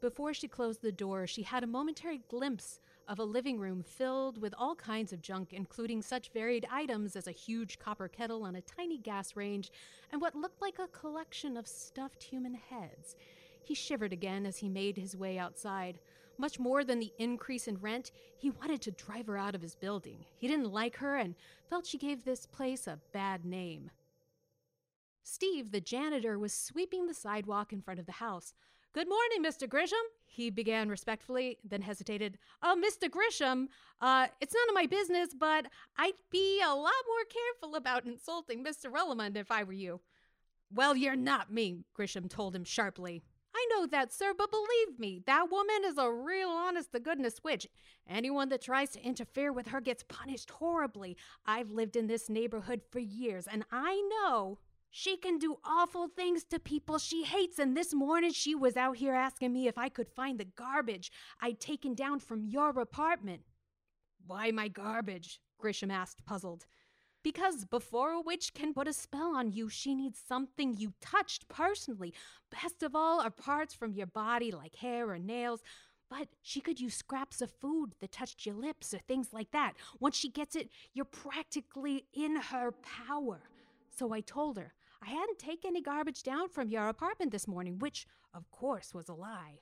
Before 0.02 0.34
she 0.34 0.48
closed 0.48 0.82
the 0.82 0.92
door, 0.92 1.26
she 1.26 1.44
had 1.44 1.64
a 1.64 1.68
momentary 1.68 2.22
glimpse 2.30 2.80
of 3.08 3.20
a 3.20 3.24
living 3.24 3.58
room 3.58 3.82
filled 3.82 4.40
with 4.40 4.54
all 4.58 4.76
kinds 4.76 5.14
of 5.14 5.22
junk, 5.22 5.54
including 5.54 6.02
such 6.02 6.30
varied 6.34 6.68
items 6.72 7.16
as 7.16 7.28
a 7.28 7.32
huge 7.32 7.80
copper 7.80 8.08
kettle 8.08 8.44
on 8.44 8.56
a 8.56 8.62
tiny 8.62 8.98
gas 8.98 9.36
range 9.36 9.72
and 10.12 10.22
what 10.22 10.36
looked 10.36 10.62
like 10.62 10.78
a 10.80 10.88
collection 10.88 11.56
of 11.58 11.68
stuffed 11.68 12.22
human 12.22 12.54
heads. 12.54 13.16
He 13.64 13.74
shivered 13.74 14.14
again 14.14 14.46
as 14.46 14.58
he 14.58 14.70
made 14.70 14.98
his 14.98 15.16
way 15.16 15.40
outside. 15.40 16.00
Much 16.38 16.60
more 16.60 16.84
than 16.84 17.00
the 17.00 17.14
increase 17.18 17.68
in 17.68 17.78
rent, 17.78 18.12
he 18.38 18.52
wanted 18.52 18.82
to 18.82 18.92
drive 18.92 19.28
her 19.28 19.38
out 19.38 19.56
of 19.56 19.62
his 19.62 19.76
building. 19.76 20.26
He 20.38 20.48
didn't 20.48 20.72
like 20.72 20.98
her 20.98 21.18
and 21.18 21.36
felt 21.70 21.86
she 21.86 21.98
gave 21.98 22.24
this 22.24 22.46
place 22.46 22.86
a 22.86 23.00
bad 23.12 23.44
name. 23.44 23.90
Steve, 25.24 25.72
the 25.72 25.82
janitor, 25.82 26.38
was 26.40 26.54
sweeping 26.54 27.08
the 27.08 27.14
sidewalk 27.14 27.74
in 27.74 27.82
front 27.82 28.00
of 28.00 28.06
the 28.06 28.14
house. 28.14 28.54
Good 28.94 29.10
morning, 29.10 29.44
Mr. 29.44 29.68
Grisham, 29.68 30.02
he 30.26 30.50
began 30.50 30.90
respectfully, 30.90 31.58
then 31.64 31.82
hesitated. 31.82 32.38
Oh, 32.64 32.76
Mr. 32.82 33.10
Grisham, 33.10 33.68
uh, 34.02 34.28
it's 34.40 34.54
none 34.54 34.70
of 34.70 34.76
my 34.76 34.86
business, 34.86 35.36
but 35.38 35.66
I'd 35.98 36.14
be 36.32 36.62
a 36.62 36.74
lot 36.74 36.94
more 37.08 37.26
careful 37.30 37.76
about 37.76 38.06
insulting 38.06 38.64
Mr. 38.64 38.92
Rolliman 38.92 39.36
if 39.36 39.52
I 39.52 39.64
were 39.64 39.74
you. 39.74 40.00
Well, 40.74 40.96
you're 40.96 41.16
not 41.16 41.52
me, 41.52 41.84
Grisham 41.98 42.30
told 42.30 42.56
him 42.56 42.64
sharply. 42.64 43.24
I 43.58 43.68
know 43.72 43.88
that, 43.88 44.14
sir, 44.14 44.34
but 44.38 44.52
believe 44.52 45.00
me, 45.00 45.24
that 45.26 45.50
woman 45.50 45.82
is 45.84 45.98
a 45.98 46.12
real 46.12 46.50
honest 46.50 46.92
to 46.92 47.00
goodness 47.00 47.44
witch. 47.44 47.68
Anyone 48.08 48.50
that 48.50 48.62
tries 48.62 48.92
to 48.92 49.04
interfere 49.04 49.52
with 49.52 49.70
her 49.70 49.82
gets 49.82 50.04
punished 50.04 50.52
horribly. 50.52 51.18
I've 51.44 51.72
lived 51.72 51.96
in 51.96 52.06
this 52.06 52.30
neighborhood 52.30 52.82
for 52.92 53.00
years, 53.00 53.48
and 53.48 53.64
I 53.72 54.08
know 54.12 54.60
she 54.92 55.18
can 55.18 55.40
do 55.40 55.58
awful 55.64 56.08
things 56.08 56.44
to 56.46 56.60
people 56.60 57.00
she 57.00 57.24
hates. 57.24 57.58
And 57.58 57.76
this 57.76 57.96
morning 57.96 58.32
she 58.32 58.54
was 58.54 58.78
out 58.78 58.98
here 58.98 59.16
asking 59.16 59.54
me 59.54 59.68
if 59.68 59.78
I 59.78 59.90
could 59.90 60.08
find 60.08 60.40
the 60.40 60.46
garbage 60.46 61.12
I'd 61.42 61.60
taken 61.60 61.96
down 61.96 62.20
from 62.20 62.46
your 62.46 62.70
apartment. 62.80 63.42
Why 64.28 64.52
my 64.52 64.68
garbage? 64.68 65.40
Grisham 65.60 65.92
asked, 65.92 66.26
puzzled. 66.26 66.68
Because 67.28 67.66
before 67.66 68.12
a 68.12 68.22
witch 68.22 68.54
can 68.54 68.74
put 68.74 68.88
a 68.88 68.94
spell 68.94 69.36
on 69.36 69.52
you, 69.52 69.68
she 69.68 69.94
needs 69.94 70.18
something 70.18 70.78
you 70.78 70.94
touched 71.02 71.50
personally. 71.50 72.14
Best 72.50 72.82
of 72.84 72.96
all 72.96 73.20
are 73.20 73.30
parts 73.30 73.74
from 73.74 73.92
your 73.92 74.08
body 74.08 74.50
like 74.50 74.78
hair 74.78 75.10
or 75.10 75.20
nails. 75.20 75.62
But 76.10 76.30
she 76.42 76.62
could 76.62 76.80
use 76.80 76.94
scraps 76.94 77.42
of 77.42 77.52
food 77.52 77.96
that 78.00 78.14
touched 78.14 78.46
your 78.46 78.56
lips 78.56 78.94
or 78.94 79.00
things 79.00 79.34
like 79.34 79.52
that. 79.52 79.74
Once 80.00 80.16
she 80.16 80.30
gets 80.30 80.56
it, 80.56 80.70
you're 80.94 81.04
practically 81.04 82.06
in 82.14 82.38
her 82.38 82.72
power. 82.72 83.42
So 83.90 84.14
I 84.14 84.22
told 84.22 84.56
her 84.56 84.72
I 85.06 85.10
hadn't 85.10 85.38
taken 85.38 85.72
any 85.72 85.82
garbage 85.82 86.24
down 86.24 86.48
from 86.48 86.70
your 86.70 86.88
apartment 86.88 87.34
this 87.34 87.46
morning, 87.46 87.78
which, 87.78 88.08
of 88.34 88.50
course, 88.52 88.94
was 88.94 89.10
a 89.10 89.14
lie. 89.14 89.60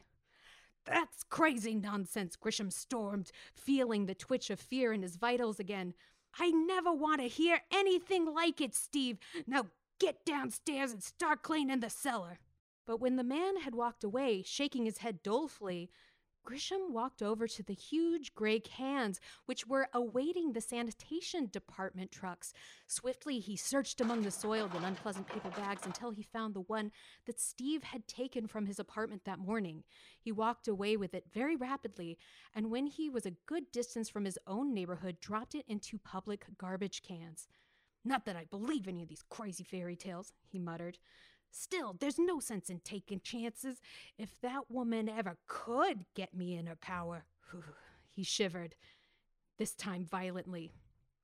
That's 0.86 1.24
crazy 1.24 1.74
nonsense, 1.74 2.36
Grisham 2.36 2.72
stormed, 2.72 3.32
feeling 3.56 4.06
the 4.06 4.14
twitch 4.14 4.52
of 4.52 4.60
fear 4.60 4.94
in 4.94 5.02
his 5.02 5.16
vitals 5.16 5.60
again. 5.60 5.96
I 6.40 6.52
never 6.52 6.92
want 6.92 7.22
to 7.22 7.28
hear 7.28 7.62
anything 7.72 8.26
like 8.26 8.62
it, 8.62 8.76
Steve. 8.76 9.18
Now 9.48 9.68
get 10.00 10.26
downstairs 10.26 10.92
and 10.92 11.04
start 11.04 11.44
cleaning 11.44 11.80
the 11.80 11.90
cellar. 11.90 12.40
But 12.86 13.00
when 13.00 13.16
the 13.16 13.24
man 13.24 13.58
had 13.62 13.74
walked 13.74 14.04
away, 14.04 14.44
shaking 14.46 14.86
his 14.86 15.00
head 15.00 15.24
dolefully, 15.24 15.90
Grisham 16.46 16.92
walked 16.92 17.24
over 17.24 17.48
to 17.48 17.64
the 17.64 17.74
huge 17.74 18.36
gray 18.36 18.60
cans, 18.60 19.20
which 19.48 19.66
were 19.66 19.90
awaiting 19.94 20.54
the 20.54 20.62
sanitation 20.62 21.50
department 21.52 22.12
trucks. 22.12 22.54
Swiftly, 22.88 23.40
he 23.40 23.58
searched 23.58 24.00
among 24.00 24.22
the 24.22 24.32
soiled 24.32 24.76
and 24.76 24.86
unpleasant 24.86 25.28
paper 25.28 25.50
bags 25.50 25.86
until 25.86 26.12
he 26.12 26.22
found 26.22 26.54
the 26.54 26.62
one 26.62 26.92
that 27.26 27.40
Steve 27.40 27.84
had 27.84 28.08
taken 28.08 28.48
from 28.48 28.68
his 28.68 28.80
apartment 28.80 29.26
that 29.26 29.40
morning. 29.40 29.84
He 30.20 30.32
walked 30.32 30.68
away 30.68 30.96
with 30.96 31.16
it 31.16 31.26
very 31.34 31.56
rapidly, 31.56 32.18
and 32.54 32.70
when 32.70 32.86
he 32.88 33.10
was 33.10 33.26
a 33.26 33.36
good 33.48 33.72
distance 33.72 34.08
from 34.08 34.26
his 34.26 34.38
own 34.46 34.74
neighborhood, 34.74 35.20
dropped 35.20 35.56
it 35.56 35.66
into 35.68 35.98
public 35.98 36.46
garbage 36.58 37.02
cans. 37.02 37.48
Not 38.08 38.26
that 38.26 38.36
I 38.36 38.46
believe 38.46 38.88
any 38.88 39.02
of 39.02 39.10
these 39.10 39.24
crazy 39.30 39.64
fairy 39.64 39.96
tales, 39.96 40.32
he 40.48 40.60
muttered. 40.60 41.00
Still, 41.58 41.96
there's 41.98 42.20
no 42.20 42.42
sense 42.42 42.70
in 42.70 42.82
taking 42.82 43.22
chances. 43.22 43.78
If 44.18 44.40
that 44.42 44.70
woman 44.70 45.08
ever 45.08 45.38
could 45.48 46.04
get 46.14 46.36
me 46.36 46.58
in 46.58 46.68
her 46.68 46.76
power. 46.76 47.24
he 48.10 48.24
shivered, 48.24 48.76
this 49.58 49.74
time 49.74 50.04
violently. 50.04 50.74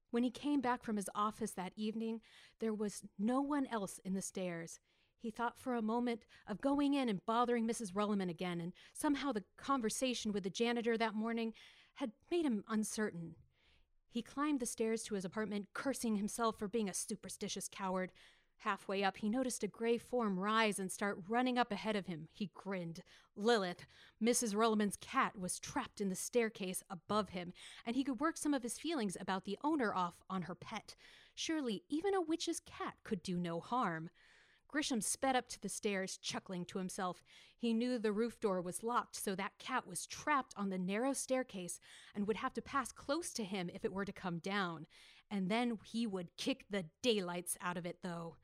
When 0.10 0.24
he 0.24 0.32
came 0.32 0.62
back 0.62 0.84
from 0.84 0.96
his 0.96 1.10
office 1.14 1.52
that 1.52 1.74
evening, 1.76 2.22
there 2.60 2.74
was 2.74 3.02
no 3.20 3.42
one 3.42 3.66
else 3.68 4.00
in 4.06 4.14
the 4.14 4.22
stairs. 4.22 4.80
He 5.20 5.32
thought 5.32 5.60
for 5.60 5.76
a 5.76 5.82
moment 5.82 6.24
of 6.48 6.62
going 6.62 6.94
in 6.94 7.10
and 7.10 7.26
bothering 7.26 7.68
Mrs. 7.68 7.92
Rulliman 7.94 8.30
again, 8.30 8.62
and 8.62 8.72
somehow 8.94 9.34
the 9.34 9.44
conversation 9.58 10.32
with 10.32 10.44
the 10.44 10.50
janitor 10.50 10.98
that 10.98 11.14
morning 11.14 11.54
had 11.96 12.14
made 12.32 12.46
him 12.46 12.64
uncertain. 12.70 13.36
He 14.10 14.22
climbed 14.22 14.62
the 14.62 14.66
stairs 14.66 15.04
to 15.04 15.16
his 15.16 15.26
apartment, 15.26 15.68
cursing 15.74 16.16
himself 16.16 16.58
for 16.58 16.70
being 16.70 16.90
a 16.90 16.94
superstitious 16.94 17.70
coward. 17.70 18.12
Halfway 18.64 19.04
up, 19.04 19.18
he 19.18 19.28
noticed 19.28 19.64
a 19.64 19.68
gray 19.68 19.98
form 19.98 20.38
rise 20.38 20.78
and 20.78 20.92
start 20.92 21.24
running 21.28 21.58
up 21.58 21.72
ahead 21.72 21.96
of 21.96 22.06
him. 22.06 22.28
He 22.32 22.52
grinned. 22.54 23.02
Lilith, 23.36 23.88
Mrs. 24.24 24.56
Rulliman's 24.56 24.98
cat, 25.02 25.36
was 25.36 25.60
trapped 25.60 26.00
in 26.00 26.10
the 26.10 26.16
staircase 26.16 26.84
above 26.88 27.30
him, 27.30 27.54
and 27.88 27.96
he 27.96 28.04
could 28.04 28.20
work 28.20 28.38
some 28.38 28.54
of 28.54 28.62
his 28.62 28.78
feelings 28.78 29.18
about 29.20 29.46
the 29.46 29.58
owner 29.64 29.96
off 29.96 30.22
on 30.30 30.44
her 30.44 30.54
pet. 30.54 30.96
Surely, 31.34 31.82
even 31.90 32.14
a 32.14 32.22
witch's 32.22 32.60
cat 32.60 32.94
could 33.04 33.24
do 33.24 33.36
no 33.36 33.60
harm. 33.60 34.12
Grisham 34.72 35.02
sped 35.02 35.36
up 35.36 35.50
to 35.50 35.60
the 35.60 35.68
stairs, 35.68 36.18
chuckling 36.18 36.64
to 36.66 36.78
himself. 36.78 37.24
He 37.58 37.74
knew 37.74 37.98
the 37.98 38.12
roof 38.12 38.40
door 38.40 38.62
was 38.62 38.84
locked, 38.84 39.16
so 39.16 39.34
that 39.34 39.58
cat 39.58 39.88
was 39.88 40.06
trapped 40.06 40.54
on 40.56 40.70
the 40.70 40.78
narrow 40.78 41.14
staircase 41.14 41.80
and 42.14 42.28
would 42.28 42.38
have 42.38 42.54
to 42.54 42.62
pass 42.62 42.92
close 42.92 43.34
to 43.34 43.44
him 43.44 43.72
if 43.74 43.84
it 43.84 43.92
were 43.92 44.06
to 44.06 44.14
come 44.14 44.38
down. 44.38 44.86
And 45.32 45.50
then 45.50 45.80
he 45.84 46.06
would 46.06 46.38
kick 46.38 46.66
the 46.70 46.86
daylights 47.02 47.58
out 47.60 47.76
of 47.76 47.88
it, 47.88 47.98
though. 48.04 48.36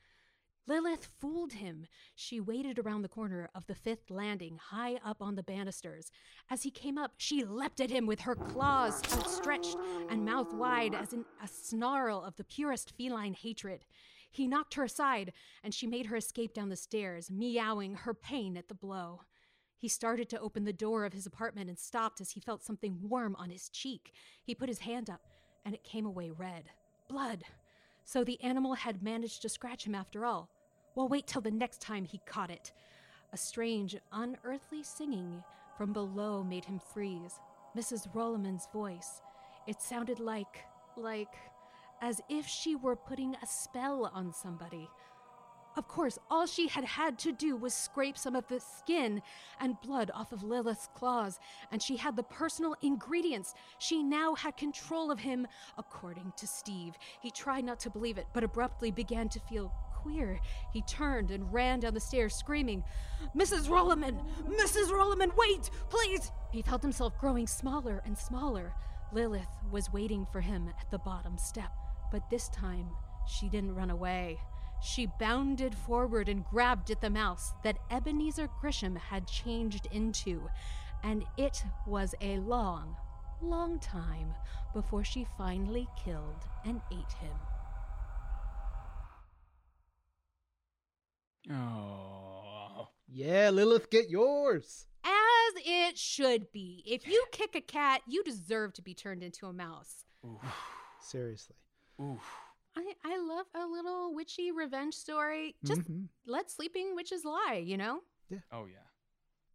Lilith 0.68 1.07
fooled 1.20 1.53
him. 1.53 1.88
She 2.13 2.41
waited 2.41 2.78
around 2.78 3.01
the 3.01 3.07
corner 3.07 3.49
of 3.55 3.65
the 3.68 3.76
fifth 3.76 4.11
landing, 4.11 4.59
high 4.61 4.99
up 5.03 5.22
on 5.22 5.36
the 5.36 5.43
banisters. 5.43 6.11
As 6.49 6.63
he 6.63 6.72
came 6.72 6.97
up, 6.97 7.13
she 7.15 7.45
leapt 7.45 7.80
at 7.80 7.89
him 7.89 8.05
with 8.05 8.22
her 8.22 8.36
claws 8.36 9.01
outstretched 9.13 9.78
and 10.09 10.26
mouth 10.26 10.53
wide 10.53 10.93
as 10.93 11.13
in 11.13 11.24
a 11.41 11.47
snarl 11.47 12.22
of 12.22 12.36
the 12.36 12.43
purest 12.43 12.91
feline 12.97 13.34
hatred. 13.34 13.86
He 14.30 14.45
knocked 14.45 14.74
her 14.74 14.84
aside, 14.84 15.32
and 15.63 15.74
she 15.74 15.88
made 15.88 16.07
her 16.07 16.18
escape 16.18 16.53
down 16.53 16.68
the 16.68 16.76
stairs, 16.76 17.32
meowing 17.32 17.95
her 17.95 18.13
pain 18.13 18.57
at 18.57 18.68
the 18.68 18.76
blow. 18.76 19.22
He 19.78 19.88
started 19.88 20.28
to 20.30 20.39
open 20.39 20.65
the 20.65 20.74
door 20.74 21.05
of 21.05 21.13
his 21.13 21.26
apartment 21.26 21.70
and 21.70 21.80
stopped 21.80 22.20
as 22.20 22.32
he 22.32 22.41
felt 22.41 22.63
something 22.63 22.99
warm 23.01 23.38
on 23.38 23.49
his 23.49 23.70
cheek. 23.70 24.11
He 24.43 24.53
put 24.53 24.68
his 24.68 24.80
hand 24.80 25.09
up, 25.09 25.22
and 25.63 25.74
it 25.74 25.86
came 25.86 26.05
away 26.05 26.30
red. 26.30 26.65
Blood. 27.07 27.45
So 28.03 28.24
the 28.24 28.41
animal 28.43 28.74
had 28.74 29.01
managed 29.01 29.41
to 29.43 29.49
scratch 29.49 29.86
him 29.86 29.95
after 29.95 30.26
all. 30.26 30.49
Well, 30.98 31.08
wait 31.08 31.28
till 31.28 31.43
the 31.43 31.52
next 31.52 31.80
time 31.80 32.06
he 32.06 32.20
caught 32.26 32.50
it. 32.50 32.72
A 33.32 33.38
strange, 33.38 33.95
unearthly 34.12 34.82
singing 34.82 35.43
from 35.78 35.93
below 35.93 36.43
made 36.43 36.66
him 36.66 36.80
freeze. 36.80 37.36
Mrs. 37.78 38.08
Rolliman's 38.16 38.68
voice. 38.74 39.22
It 39.68 39.80
sounded 39.80 40.20
like, 40.20 40.64
like, 40.95 41.36
as 42.02 42.20
if 42.30 42.48
she 42.48 42.76
were 42.76 42.95
putting 42.95 43.36
a 43.36 43.45
spell 43.45 44.10
on 44.12 44.34
somebody. 44.34 44.89
Of 45.76 45.88
course, 45.88 46.18
all 46.32 46.48
she 46.48 46.68
had 46.68 46.86
had 46.86 47.20
to 47.20 47.32
do 47.32 47.56
was 47.56 47.76
scrape 47.76 48.18
some 48.18 48.36
of 48.36 48.48
the 48.48 48.60
skin 48.60 49.22
and 49.60 49.80
blood 49.82 50.10
off 50.16 50.32
of 50.32 50.41
Lilith's 50.41 50.89
claws, 50.95 51.39
and 51.72 51.80
she 51.80 51.98
had 51.98 52.16
the 52.16 52.24
personal 52.24 52.76
ingredients. 52.82 53.54
She 53.78 54.02
now 54.02 54.34
had 54.34 54.58
control 54.58 55.12
of 55.12 55.20
him, 55.20 55.45
according 55.78 56.34
to 56.38 56.48
Steve. 56.48 56.95
He 57.22 57.30
tried 57.30 57.66
not 57.66 57.80
to 57.82 57.91
believe 57.91 58.18
it, 58.18 58.26
but 58.34 58.43
abruptly 58.43 58.89
began 58.89 59.30
to 59.30 59.39
feel 59.41 59.72
queer. 60.08 60.39
He 60.72 60.82
turned 60.84 61.32
and 61.32 61.51
ran 61.53 61.82
down 61.82 61.93
the 61.93 61.99
stairs, 61.99 62.34
screaming, 62.34 62.84
Mrs. 63.36 63.70
Rolliman! 63.70 64.20
Mrs. 64.47 64.89
Rolliman, 64.89 65.32
wait! 65.36 65.70
Please! 65.89 66.32
He 66.51 66.62
felt 66.62 66.82
himself 66.82 67.18
growing 67.20 67.47
smaller 67.47 68.01
and 68.05 68.18
smaller. 68.18 68.74
Lilith 69.12 69.47
was 69.72 69.91
waiting 69.91 70.26
for 70.32 70.41
him 70.41 70.70
at 70.80 70.89
the 70.91 70.97
bottom 70.97 71.38
step, 71.38 71.72
but 72.12 72.30
this 72.30 72.49
time 72.49 72.89
she 73.28 73.49
didn't 73.49 73.76
run 73.76 73.89
away. 73.89 74.39
She 74.82 75.08
bounded 75.20 75.76
forward 75.76 76.30
and 76.30 76.45
grabbed 76.45 76.91
at 76.91 77.01
the 77.01 77.10
mouse 77.10 77.53
that 77.64 77.80
Ebenezer 77.89 78.49
Grisham 78.62 78.97
had 78.97 79.28
changed 79.28 79.88
into, 79.91 80.47
and 81.03 81.26
it 81.36 81.64
was 81.86 82.16
a 82.22 82.38
long, 82.39 82.95
long 83.41 83.80
time 83.80 84.34
before 84.74 85.03
she 85.03 85.28
finally 85.38 85.88
killed 86.01 86.47
and 86.64 86.82
ate 86.91 87.14
him. 87.20 87.36
Oh. 91.50 92.89
Yeah, 93.08 93.50
Lilith, 93.52 93.89
get 93.89 94.10
yours. 94.10 94.86
As 95.04 95.54
it 95.66 95.98
should 95.98 96.52
be. 96.52 96.84
If 96.86 97.08
you 97.08 97.24
kick 97.32 97.56
a 97.56 97.62
cat, 97.62 98.02
you 98.08 98.24
deserve 98.24 98.74
to 98.74 98.82
be 98.82 98.93
turned 98.93 99.24
into 99.24 99.45
a 99.48 99.54
mouse. 99.54 100.06
Seriously. 101.02 101.56
Oof. 102.02 102.22
I, 102.76 102.93
I 103.06 103.18
love 103.18 103.45
a 103.56 103.66
little 103.66 104.14
witchy 104.14 104.52
revenge 104.52 104.93
story. 104.93 105.56
Just 105.64 105.82
Mhm. 105.82 106.10
let 106.28 106.52
sleeping 106.52 106.95
witches 106.95 107.24
lie, 107.26 107.64
you 107.66 107.78
know? 107.78 108.02
Yeah. 108.30 108.39
Oh 108.52 108.66
yeah. 108.66 108.87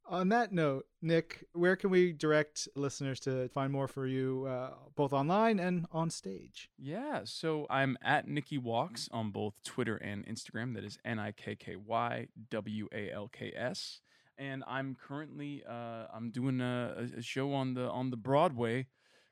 On 0.04 0.28
that 0.30 0.52
note, 0.52 0.86
Nik, 1.00 1.44
where 1.52 1.76
can 1.76 1.90
we 1.90 2.12
direct 2.12 2.68
listeners 2.74 3.20
to 3.20 3.48
find 3.48 3.72
more 3.72 3.88
for 3.88 4.06
you, 4.06 4.46
uh, 4.48 4.74
both 4.96 5.12
online 5.12 5.58
and 5.60 5.86
on 5.92 6.10
stage? 6.10 6.70
Yeah, 6.76 7.20
so 7.24 7.66
I'm 7.70 7.96
at 8.02 8.26
Nikky 8.26 8.58
Walks 8.58 9.08
on 9.12 9.30
both 9.30 9.54
Twitter 9.64 9.96
and 9.96 10.26
Instagram. 10.26 10.74
That 10.74 10.84
is 10.84 10.98
N 11.04 11.18
I 11.18 11.32
K 11.32 11.54
K 11.54 11.76
Y 11.76 12.26
W 12.50 12.88
A 12.92 13.10
L 13.12 13.28
K 13.32 13.52
S. 13.56 14.00
And 14.36 14.64
I'm 14.66 14.96
currently 14.96 15.62
uh, 15.68 16.06
I'm 16.12 16.30
doing 16.30 16.60
a, 16.60 17.08
a 17.16 17.22
show 17.22 17.52
on 17.54 17.74
the 17.74 17.88
on 17.88 18.10
the 18.10 18.16
Broadway 18.16 18.88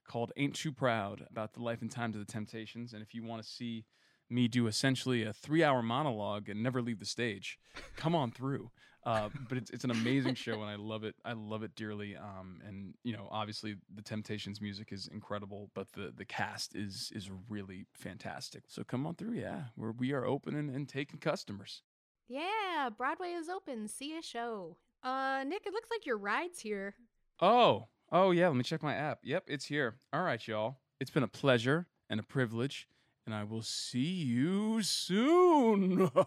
called 0.06 0.32
Ain't 0.36 0.54
Too 0.54 0.72
Proud 0.72 1.26
about 1.30 1.52
the 1.54 1.62
life 1.62 1.82
and 1.82 1.90
times 1.90 2.16
of 2.16 2.24
the 2.24 2.32
Temptations. 2.32 2.92
And 2.92 3.02
if 3.02 3.12
you 3.12 3.24
want 3.24 3.42
to 3.42 3.48
see 3.48 3.86
me 4.28 4.46
do 4.46 4.68
essentially 4.68 5.24
a 5.24 5.32
three 5.32 5.64
hour 5.64 5.82
monologue 5.82 6.48
and 6.48 6.62
never 6.62 6.80
leave 6.80 7.00
the 7.00 7.06
stage, 7.06 7.58
come 7.96 8.14
on 8.14 8.30
through. 8.30 8.70
Uh, 9.05 9.28
but 9.48 9.59
it's, 9.59 9.70
it's 9.70 9.84
an 9.84 9.90
amazing 9.90 10.34
show 10.34 10.61
and 10.61 10.70
I 10.70 10.76
love 10.76 11.05
it. 11.05 11.14
I 11.24 11.32
love 11.32 11.62
it 11.62 11.74
dearly. 11.74 12.16
Um, 12.16 12.61
and 12.66 12.94
you 13.03 13.12
know, 13.12 13.28
obviously 13.30 13.76
the 13.94 14.03
Temptations 14.03 14.61
music 14.61 14.88
is 14.92 15.09
incredible, 15.12 15.70
but 15.74 15.92
the, 15.92 16.12
the 16.16 16.24
cast 16.24 16.76
is, 16.76 17.12
is 17.14 17.30
really 17.48 17.86
fantastic. 17.94 18.64
So 18.68 18.84
come 18.84 19.07
on 19.07 19.14
through. 19.14 19.34
Yeah. 19.34 19.64
We're, 19.76 19.92
we 19.92 20.12
are 20.12 20.24
open 20.24 20.55
and, 20.55 20.70
and 20.70 20.88
taking 20.88 21.18
customers. 21.18 21.82
Yeah, 22.28 22.90
Broadway 22.96 23.30
is 23.30 23.48
open. 23.48 23.88
See 23.88 24.16
a 24.16 24.22
show. 24.22 24.76
Uh, 25.03 25.42
Nik, 25.46 25.62
it 25.66 25.72
looks 25.72 25.91
like 25.91 26.07
your 26.07 26.18
ride's 26.18 26.61
here. 26.61 26.95
Oh, 27.41 27.88
oh 28.12 28.30
yeah. 28.30 28.46
Let 28.49 28.57
me 28.57 28.62
check 28.62 28.83
my 28.83 28.95
app. 28.95 29.18
Yep, 29.24 29.45
it's 29.49 29.64
here. 29.64 29.96
All 30.12 30.22
right, 30.22 30.46
y'all. 30.46 30.79
It's 31.00 31.11
been 31.11 31.22
a 31.22 31.29
pleasure 31.29 31.88
and 32.11 32.20
a 32.20 32.22
privilege, 32.22 32.87
and 33.24 33.34
I 33.34 33.45
will 33.45 33.62
see 33.62 33.99
you 34.00 34.83
soon. 34.83 36.11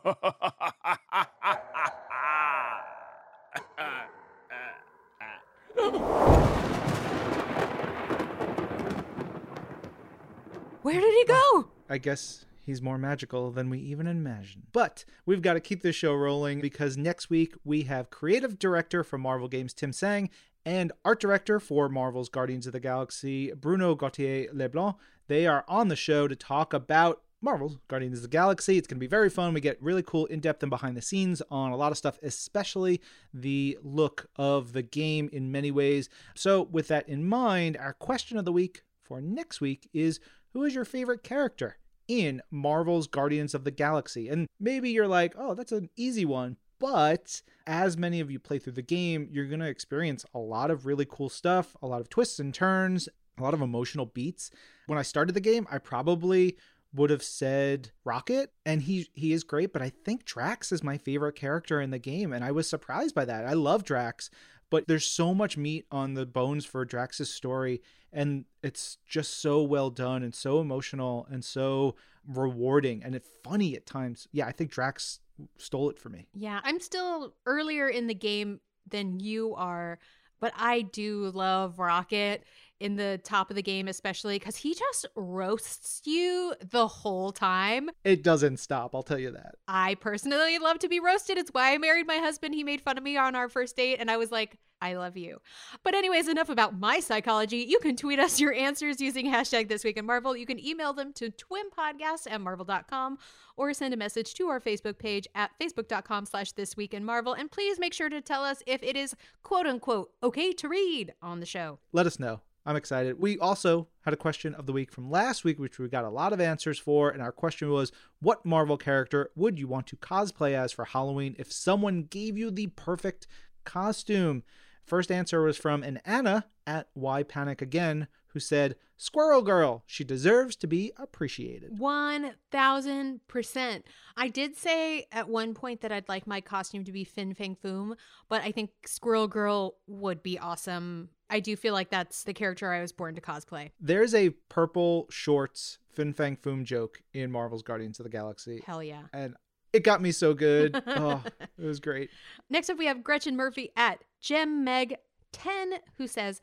Where 10.81 10.99
did 10.99 11.13
he 11.13 11.25
go? 11.25 11.69
I 11.89 11.97
guess 11.97 12.45
he's 12.65 12.81
more 12.81 12.97
magical 12.97 13.51
than 13.51 13.69
we 13.69 13.79
even 13.79 14.05
imagined. 14.05 14.63
But 14.73 15.05
we've 15.25 15.41
got 15.41 15.53
to 15.53 15.59
keep 15.59 15.81
this 15.81 15.95
show 15.95 16.13
rolling 16.13 16.59
because 16.59 16.97
next 16.97 17.29
week 17.29 17.55
we 17.63 17.83
have 17.83 18.09
creative 18.09 18.59
director 18.59 19.03
for 19.03 19.17
Marvel 19.17 19.47
Games 19.47 19.73
Tim 19.73 19.93
Sang 19.93 20.29
and 20.65 20.91
art 21.05 21.19
director 21.19 21.59
for 21.59 21.89
Marvel's 21.89 22.29
Guardians 22.29 22.67
of 22.67 22.73
the 22.73 22.79
Galaxy 22.79 23.51
Bruno 23.53 23.95
Gauthier 23.95 24.49
Leblanc. 24.53 24.95
They 25.27 25.47
are 25.47 25.63
on 25.67 25.87
the 25.87 25.95
show 25.95 26.27
to 26.27 26.35
talk 26.35 26.73
about 26.73 27.21
Marvel's 27.43 27.77
Guardians 27.89 28.19
of 28.19 28.21
the 28.21 28.29
Galaxy. 28.29 28.77
It's 28.77 28.87
going 28.87 28.95
to 28.95 29.03
be 29.03 29.07
very 29.07 29.29
fun. 29.29 29.53
We 29.53 29.59
get 29.59 29.81
really 29.81 30.01
cool 30.01 30.25
in 30.27 30.39
depth 30.39 30.63
and 30.63 30.69
behind 30.69 30.95
the 30.95 31.01
scenes 31.01 31.41
on 31.51 31.71
a 31.71 31.75
lot 31.75 31.91
of 31.91 31.97
stuff, 31.97 32.17
especially 32.23 33.01
the 33.33 33.77
look 33.83 34.29
of 34.37 34.71
the 34.71 34.81
game 34.81 35.29
in 35.33 35.51
many 35.51 35.69
ways. 35.69 36.07
So, 36.35 36.63
with 36.63 36.87
that 36.87 37.07
in 37.09 37.27
mind, 37.27 37.75
our 37.75 37.93
question 37.93 38.37
of 38.37 38.45
the 38.45 38.53
week 38.53 38.83
for 39.03 39.19
next 39.19 39.59
week 39.59 39.89
is 39.93 40.21
Who 40.53 40.63
is 40.63 40.73
your 40.73 40.85
favorite 40.85 41.21
character 41.21 41.77
in 42.07 42.41
Marvel's 42.49 43.07
Guardians 43.07 43.53
of 43.53 43.65
the 43.65 43.71
Galaxy? 43.71 44.29
And 44.29 44.47
maybe 44.59 44.89
you're 44.91 45.07
like, 45.07 45.35
oh, 45.37 45.53
that's 45.53 45.73
an 45.73 45.89
easy 45.97 46.23
one. 46.23 46.55
But 46.79 47.41
as 47.67 47.97
many 47.97 48.21
of 48.21 48.31
you 48.31 48.39
play 48.39 48.57
through 48.57 48.73
the 48.73 48.81
game, 48.81 49.27
you're 49.31 49.47
going 49.47 49.59
to 49.59 49.67
experience 49.67 50.25
a 50.33 50.39
lot 50.39 50.71
of 50.71 50.85
really 50.85 51.05
cool 51.09 51.29
stuff, 51.29 51.75
a 51.81 51.87
lot 51.87 52.01
of 52.01 52.09
twists 52.09 52.39
and 52.39 52.53
turns, 52.53 53.09
a 53.37 53.43
lot 53.43 53.53
of 53.53 53.61
emotional 53.61 54.05
beats. 54.05 54.51
When 54.87 54.99
I 54.99 55.01
started 55.01 55.33
the 55.33 55.41
game, 55.41 55.67
I 55.71 55.77
probably 55.77 56.57
would 56.93 57.09
have 57.09 57.23
said 57.23 57.91
Rocket 58.03 58.51
and 58.65 58.81
he 58.83 59.07
he 59.13 59.33
is 59.33 59.43
great, 59.43 59.73
but 59.73 59.81
I 59.81 59.89
think 59.89 60.25
Drax 60.25 60.71
is 60.71 60.83
my 60.83 60.97
favorite 60.97 61.35
character 61.35 61.81
in 61.81 61.91
the 61.91 61.99
game 61.99 62.31
and 62.31 62.43
I 62.43 62.51
was 62.51 62.69
surprised 62.69 63.15
by 63.15 63.25
that. 63.25 63.45
I 63.45 63.53
love 63.53 63.83
Drax, 63.83 64.29
but 64.69 64.87
there's 64.87 65.05
so 65.05 65.33
much 65.33 65.57
meat 65.57 65.85
on 65.91 66.13
the 66.13 66.25
bones 66.25 66.65
for 66.65 66.85
Drax's 66.85 67.33
story 67.33 67.81
and 68.11 68.45
it's 68.61 68.97
just 69.07 69.41
so 69.41 69.63
well 69.63 69.89
done 69.89 70.23
and 70.23 70.35
so 70.35 70.59
emotional 70.59 71.27
and 71.29 71.43
so 71.43 71.95
rewarding 72.27 73.03
and 73.03 73.15
it's 73.15 73.29
funny 73.43 73.75
at 73.75 73.85
times. 73.85 74.27
Yeah, 74.31 74.45
I 74.45 74.51
think 74.51 74.71
Drax 74.71 75.19
stole 75.57 75.89
it 75.89 75.97
for 75.97 76.09
me. 76.09 76.27
Yeah, 76.33 76.61
I'm 76.63 76.79
still 76.79 77.33
earlier 77.45 77.87
in 77.87 78.07
the 78.07 78.13
game 78.13 78.59
than 78.87 79.19
you 79.19 79.55
are, 79.55 79.97
but 80.39 80.53
I 80.55 80.81
do 80.81 81.31
love 81.33 81.79
Rocket 81.79 82.43
in 82.83 82.97
the 82.97 83.17
top 83.23 83.49
of 83.49 83.55
the 83.55 83.63
game, 83.63 83.87
especially 83.87 84.37
because 84.37 84.57
he 84.57 84.75
just 84.75 85.05
roasts 85.15 86.01
you 86.03 86.53
the 86.69 86.85
whole 86.85 87.31
time. 87.31 87.89
It 88.03 88.23
doesn't 88.23 88.57
stop, 88.57 88.93
I'll 88.93 89.03
tell 89.03 89.17
you 89.17 89.31
that. 89.31 89.55
I 89.69 89.95
personally 89.95 90.59
love 90.59 90.79
to 90.79 90.89
be 90.89 90.99
roasted. 90.99 91.37
It's 91.37 91.49
why 91.51 91.73
I 91.73 91.77
married 91.77 92.07
my 92.07 92.17
husband. 92.17 92.53
He 92.53 92.65
made 92.65 92.81
fun 92.81 92.97
of 92.97 93.03
me 93.03 93.15
on 93.15 93.35
our 93.35 93.47
first 93.47 93.77
date, 93.77 93.99
and 94.01 94.11
I 94.11 94.17
was 94.17 94.31
like, 94.31 94.57
I 94.81 94.95
love 94.95 95.15
you. 95.15 95.39
But, 95.83 95.95
anyways, 95.95 96.27
enough 96.27 96.49
about 96.49 96.77
my 96.77 96.99
psychology. 96.99 97.59
You 97.69 97.79
can 97.79 97.95
tweet 97.95 98.19
us 98.19 98.41
your 98.41 98.53
answers 98.53 98.99
using 98.99 99.31
hashtag 99.31 99.69
This 99.69 99.85
Week 99.85 99.95
in 99.95 100.05
Marvel. 100.05 100.35
You 100.35 100.45
can 100.45 100.59
email 100.59 100.91
them 100.91 101.13
to 101.13 101.31
twimpodcast 101.31 102.29
at 102.29 102.41
marvel.com 102.41 103.17
or 103.55 103.73
send 103.73 103.93
a 103.93 103.97
message 103.97 104.33
to 104.33 104.47
our 104.47 104.59
Facebook 104.59 104.99
page 104.99 105.25
at 105.35 105.51
facebook.com 105.57 106.25
slash 106.25 106.51
This 106.51 106.75
Week 106.75 106.93
in 106.93 107.05
Marvel. 107.05 107.31
And 107.31 107.49
please 107.49 107.79
make 107.79 107.93
sure 107.93 108.09
to 108.09 108.19
tell 108.19 108.43
us 108.43 108.61
if 108.67 108.83
it 108.83 108.97
is 108.97 109.15
quote 109.41 109.67
unquote 109.67 110.11
okay 110.21 110.51
to 110.51 110.67
read 110.67 111.13
on 111.21 111.39
the 111.39 111.45
show. 111.45 111.79
Let 111.93 112.05
us 112.05 112.19
know. 112.19 112.41
I'm 112.65 112.75
excited. 112.75 113.19
We 113.19 113.37
also 113.37 113.87
had 114.05 114.13
a 114.13 114.17
question 114.17 114.55
of 114.55 114.65
the 114.65 114.71
week 114.71 114.91
from 114.91 115.11
last 115.11 115.43
week, 115.43 115.59
which 115.59 115.79
we 115.79 115.87
got 115.89 116.05
a 116.05 116.09
lot 116.09 116.31
of 116.31 116.39
answers 116.39 116.79
for. 116.79 117.09
And 117.09 117.21
our 117.21 117.31
question 117.31 117.69
was 117.69 117.91
What 118.21 118.45
Marvel 118.45 118.77
character 118.77 119.31
would 119.35 119.59
you 119.59 119.67
want 119.67 119.87
to 119.87 119.97
cosplay 119.97 120.53
as 120.53 120.71
for 120.71 120.85
Halloween 120.85 121.35
if 121.37 121.51
someone 121.51 122.03
gave 122.03 122.37
you 122.37 122.51
the 122.51 122.67
perfect 122.67 123.27
costume? 123.65 124.43
First 124.85 125.11
answer 125.11 125.41
was 125.41 125.57
from 125.57 125.83
an 125.83 125.99
Anna 126.05 126.45
at 126.65 126.87
Why 126.93 127.23
Panic 127.23 127.61
Again, 127.61 128.07
who 128.27 128.39
said, 128.39 128.75
Squirrel 128.97 129.41
Girl. 129.41 129.83
She 129.85 130.03
deserves 130.03 130.55
to 130.57 130.67
be 130.67 130.91
appreciated. 130.97 131.77
1000%. 131.77 133.83
I 134.17 134.27
did 134.27 134.55
say 134.55 135.05
at 135.11 135.29
one 135.29 135.53
point 135.53 135.81
that 135.81 135.91
I'd 135.91 136.09
like 136.09 136.25
my 136.25 136.41
costume 136.41 136.83
to 136.85 136.91
be 136.91 137.03
Fin 137.03 137.33
Fang 137.33 137.57
Foom, 137.63 137.95
but 138.29 138.41
I 138.41 138.51
think 138.51 138.71
Squirrel 138.85 139.27
Girl 139.27 139.75
would 139.87 140.23
be 140.23 140.39
awesome. 140.39 141.09
I 141.29 141.39
do 141.39 141.55
feel 141.55 141.73
like 141.73 141.89
that's 141.89 142.23
the 142.23 142.33
character 142.33 142.71
I 142.71 142.81
was 142.81 142.91
born 142.91 143.15
to 143.15 143.21
cosplay. 143.21 143.71
There's 143.79 144.13
a 144.13 144.29
purple 144.49 145.07
shorts 145.09 145.79
Fin 145.93 146.13
Fang 146.13 146.37
Foom 146.37 146.63
joke 146.63 147.01
in 147.13 147.31
Marvel's 147.31 147.63
Guardians 147.63 147.99
of 147.99 148.03
the 148.03 148.09
Galaxy. 148.09 148.61
Hell 148.65 148.83
yeah. 148.83 149.03
And 149.13 149.35
it 149.71 149.83
got 149.83 150.01
me 150.01 150.11
so 150.11 150.33
good. 150.33 150.81
oh, 150.87 151.23
it 151.57 151.65
was 151.65 151.79
great. 151.79 152.09
Next 152.49 152.69
up, 152.69 152.77
we 152.77 152.85
have 152.85 153.03
Gretchen 153.03 153.35
Murphy 153.35 153.71
at 153.75 154.03
Gem 154.21 154.63
Meg 154.63 154.95
10, 155.31 155.73
who 155.97 156.07
says, 156.07 156.41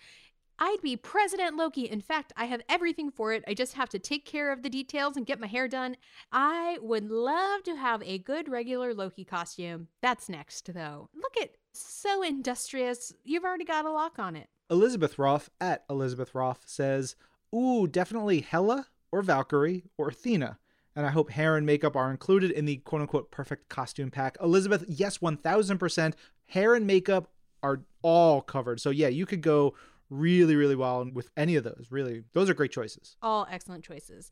I'd 0.59 0.83
be 0.83 0.95
President 0.95 1.57
Loki. 1.57 1.89
In 1.89 2.03
fact, 2.03 2.35
I 2.37 2.45
have 2.45 2.61
everything 2.69 3.11
for 3.11 3.33
it. 3.33 3.43
I 3.49 3.55
just 3.55 3.75
have 3.75 3.89
to 3.91 3.99
take 3.99 4.27
care 4.27 4.53
of 4.53 4.63
the 4.63 4.69
details 4.69 5.17
and 5.17 5.25
get 5.25 5.41
my 5.41 5.47
hair 5.47 5.69
done. 5.69 5.97
I 6.31 6.79
would 6.83 7.11
love 7.11 7.63
to 7.63 7.77
have 7.77 8.03
a 8.03 8.19
good 8.19 8.49
regular 8.49 8.93
Loki 8.93 9.25
costume. 9.25 9.89
That's 10.03 10.29
next, 10.29 10.73
though. 10.75 11.09
Look 11.15 11.37
at 11.41 11.57
so 11.73 12.23
industrious. 12.23 13.15
You've 13.25 13.45
already 13.45 13.65
got 13.65 13.87
a 13.87 13.91
lock 13.91 14.19
on 14.19 14.37
it. 14.37 14.49
Elizabeth 14.71 15.19
Roth 15.19 15.51
at 15.61 15.85
Elizabeth 15.91 16.35
Roth 16.35 16.63
says, 16.67 17.17
Ooh, 17.55 17.87
definitely 17.87 18.41
Hela 18.41 18.87
or 19.11 19.23
Valkyrie 19.23 19.85
or 19.99 20.09
Athena. 20.09 20.59
And 20.97 21.07
I 21.07 21.11
hope 21.11 21.31
hair 21.31 21.57
and 21.57 21.67
makeup 21.67 21.97
are 21.97 22.11
included 22.11 22.51
in 22.51 22.65
the 22.65 22.77
quote 22.79 23.03
unquote 23.03 23.31
perfect 23.31 23.69
costume 23.69 24.11
pack. 24.11 24.37
Elizabeth, 24.43 24.85
yes, 24.89 25.19
1000%. 25.19 26.15
Hair 26.47 26.75
and 26.75 26.87
makeup 26.87 27.31
are 27.63 27.83
all 28.03 28.41
covered. 28.41 28.81
So, 28.81 28.91
yeah, 28.91 29.09
you 29.09 29.27
could 29.27 29.41
go 29.41 29.75
really, 30.09 30.57
really 30.57 30.77
well 30.77 31.09
with 31.13 31.31
any 31.37 31.57
of 31.57 31.65
those. 31.65 31.87
Really, 31.91 32.25
those 32.33 32.51
are 32.51 32.55
great 32.55 32.73
choices. 32.73 33.17
All 33.23 33.47
excellent 33.51 33.85
choices. 33.85 34.31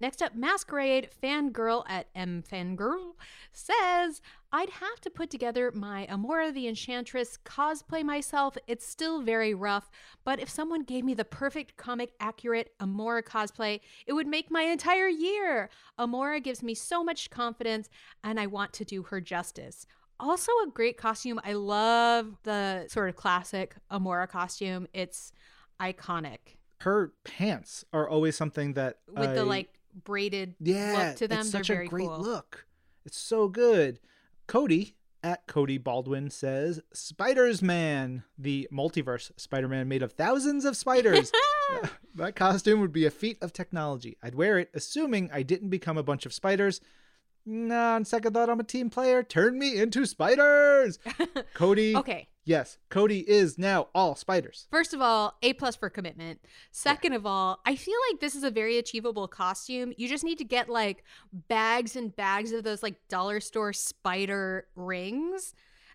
Next 0.00 0.22
up, 0.22 0.34
Masquerade 0.34 1.08
Fangirl 1.20 1.84
at 1.88 2.06
M 2.14 2.44
Fangirl 2.48 3.14
says, 3.52 4.22
I'd 4.52 4.70
have 4.70 5.00
to 5.00 5.10
put 5.10 5.28
together 5.28 5.72
my 5.74 6.06
Amora 6.08 6.54
the 6.54 6.68
Enchantress 6.68 7.36
cosplay 7.44 8.04
myself. 8.04 8.56
It's 8.68 8.86
still 8.86 9.22
very 9.22 9.54
rough, 9.54 9.90
but 10.24 10.38
if 10.40 10.48
someone 10.48 10.84
gave 10.84 11.04
me 11.04 11.14
the 11.14 11.24
perfect 11.24 11.76
comic 11.76 12.12
accurate 12.20 12.72
Amora 12.80 13.24
cosplay, 13.24 13.80
it 14.06 14.12
would 14.12 14.28
make 14.28 14.52
my 14.52 14.62
entire 14.62 15.08
year. 15.08 15.68
Amora 15.98 16.42
gives 16.42 16.62
me 16.62 16.74
so 16.74 17.02
much 17.02 17.30
confidence, 17.30 17.88
and 18.22 18.38
I 18.38 18.46
want 18.46 18.72
to 18.74 18.84
do 18.84 19.02
her 19.04 19.20
justice. 19.20 19.84
Also, 20.20 20.52
a 20.64 20.70
great 20.72 20.96
costume. 20.96 21.40
I 21.44 21.54
love 21.54 22.36
the 22.44 22.86
sort 22.88 23.08
of 23.08 23.16
classic 23.16 23.74
Amora 23.90 24.28
costume. 24.28 24.86
It's 24.92 25.32
iconic. 25.80 26.38
Her 26.80 27.12
pants 27.24 27.84
are 27.92 28.08
always 28.08 28.36
something 28.36 28.74
that 28.74 28.98
with 29.08 29.30
I, 29.30 29.34
the 29.34 29.44
like 29.44 29.77
braided 30.04 30.54
yeah, 30.60 31.08
look 31.08 31.16
to 31.16 31.28
them. 31.28 31.40
It's 31.40 31.50
such 31.50 31.68
They're 31.68 31.76
very 31.76 31.86
a 31.86 31.90
great 31.90 32.08
cool. 32.08 32.20
look. 32.20 32.66
It's 33.04 33.18
so 33.18 33.48
good. 33.48 34.00
Cody 34.46 34.96
at 35.22 35.46
Cody 35.46 35.78
Baldwin 35.78 36.30
says, 36.30 36.80
"Spiders 36.92 37.60
Man, 37.62 38.22
the 38.38 38.68
multiverse 38.72 39.30
Spider-Man 39.36 39.88
made 39.88 40.02
of 40.02 40.12
thousands 40.12 40.64
of 40.64 40.76
spiders. 40.76 41.32
that 42.14 42.36
costume 42.36 42.80
would 42.80 42.92
be 42.92 43.04
a 43.06 43.10
feat 43.10 43.38
of 43.40 43.52
technology. 43.52 44.16
I'd 44.22 44.34
wear 44.34 44.58
it, 44.58 44.70
assuming 44.74 45.30
I 45.32 45.42
didn't 45.42 45.70
become 45.70 45.98
a 45.98 46.02
bunch 46.02 46.26
of 46.26 46.32
spiders." 46.32 46.80
Nah, 47.50 47.94
on 47.94 48.04
second 48.04 48.34
thought, 48.34 48.50
I'm 48.50 48.60
a 48.60 48.64
team 48.64 48.90
player. 48.90 49.22
Turn 49.22 49.58
me 49.58 49.78
into 49.78 50.04
spiders. 50.04 50.98
Cody. 51.54 51.96
Okay. 51.96 52.28
Yes, 52.44 52.76
Cody 52.90 53.28
is 53.28 53.56
now 53.56 53.88
all 53.94 54.14
spiders. 54.14 54.68
First 54.70 54.92
of 54.92 55.00
all, 55.00 55.38
A 55.42 55.54
plus 55.54 55.74
for 55.74 55.88
commitment. 55.88 56.40
Second 56.72 57.14
of 57.14 57.24
all, 57.24 57.60
I 57.64 57.74
feel 57.74 57.96
like 58.10 58.20
this 58.20 58.34
is 58.34 58.44
a 58.44 58.50
very 58.50 58.76
achievable 58.76 59.28
costume. 59.28 59.94
You 59.96 60.08
just 60.08 60.24
need 60.24 60.36
to 60.38 60.44
get 60.44 60.68
like 60.68 61.04
bags 61.32 61.96
and 61.96 62.14
bags 62.14 62.52
of 62.52 62.64
those 62.64 62.82
like 62.82 62.96
dollar 63.08 63.40
store 63.40 63.72
spider 63.72 64.66
rings 64.76 65.54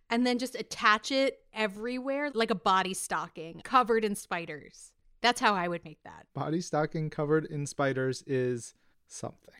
and 0.09 0.25
then 0.25 0.39
just 0.39 0.55
attach 0.55 1.11
it 1.11 1.39
everywhere 1.53 2.31
like 2.33 2.49
a 2.49 2.55
body 2.55 2.95
stocking 2.95 3.61
covered 3.63 4.03
in 4.03 4.15
spiders. 4.15 4.91
That's 5.21 5.39
how 5.39 5.53
I 5.53 5.67
would 5.67 5.85
make 5.85 6.01
that. 6.03 6.25
Body 6.33 6.61
stocking 6.61 7.11
covered 7.11 7.45
in 7.45 7.67
spiders 7.67 8.23
is 8.25 8.73
something. 9.07 9.53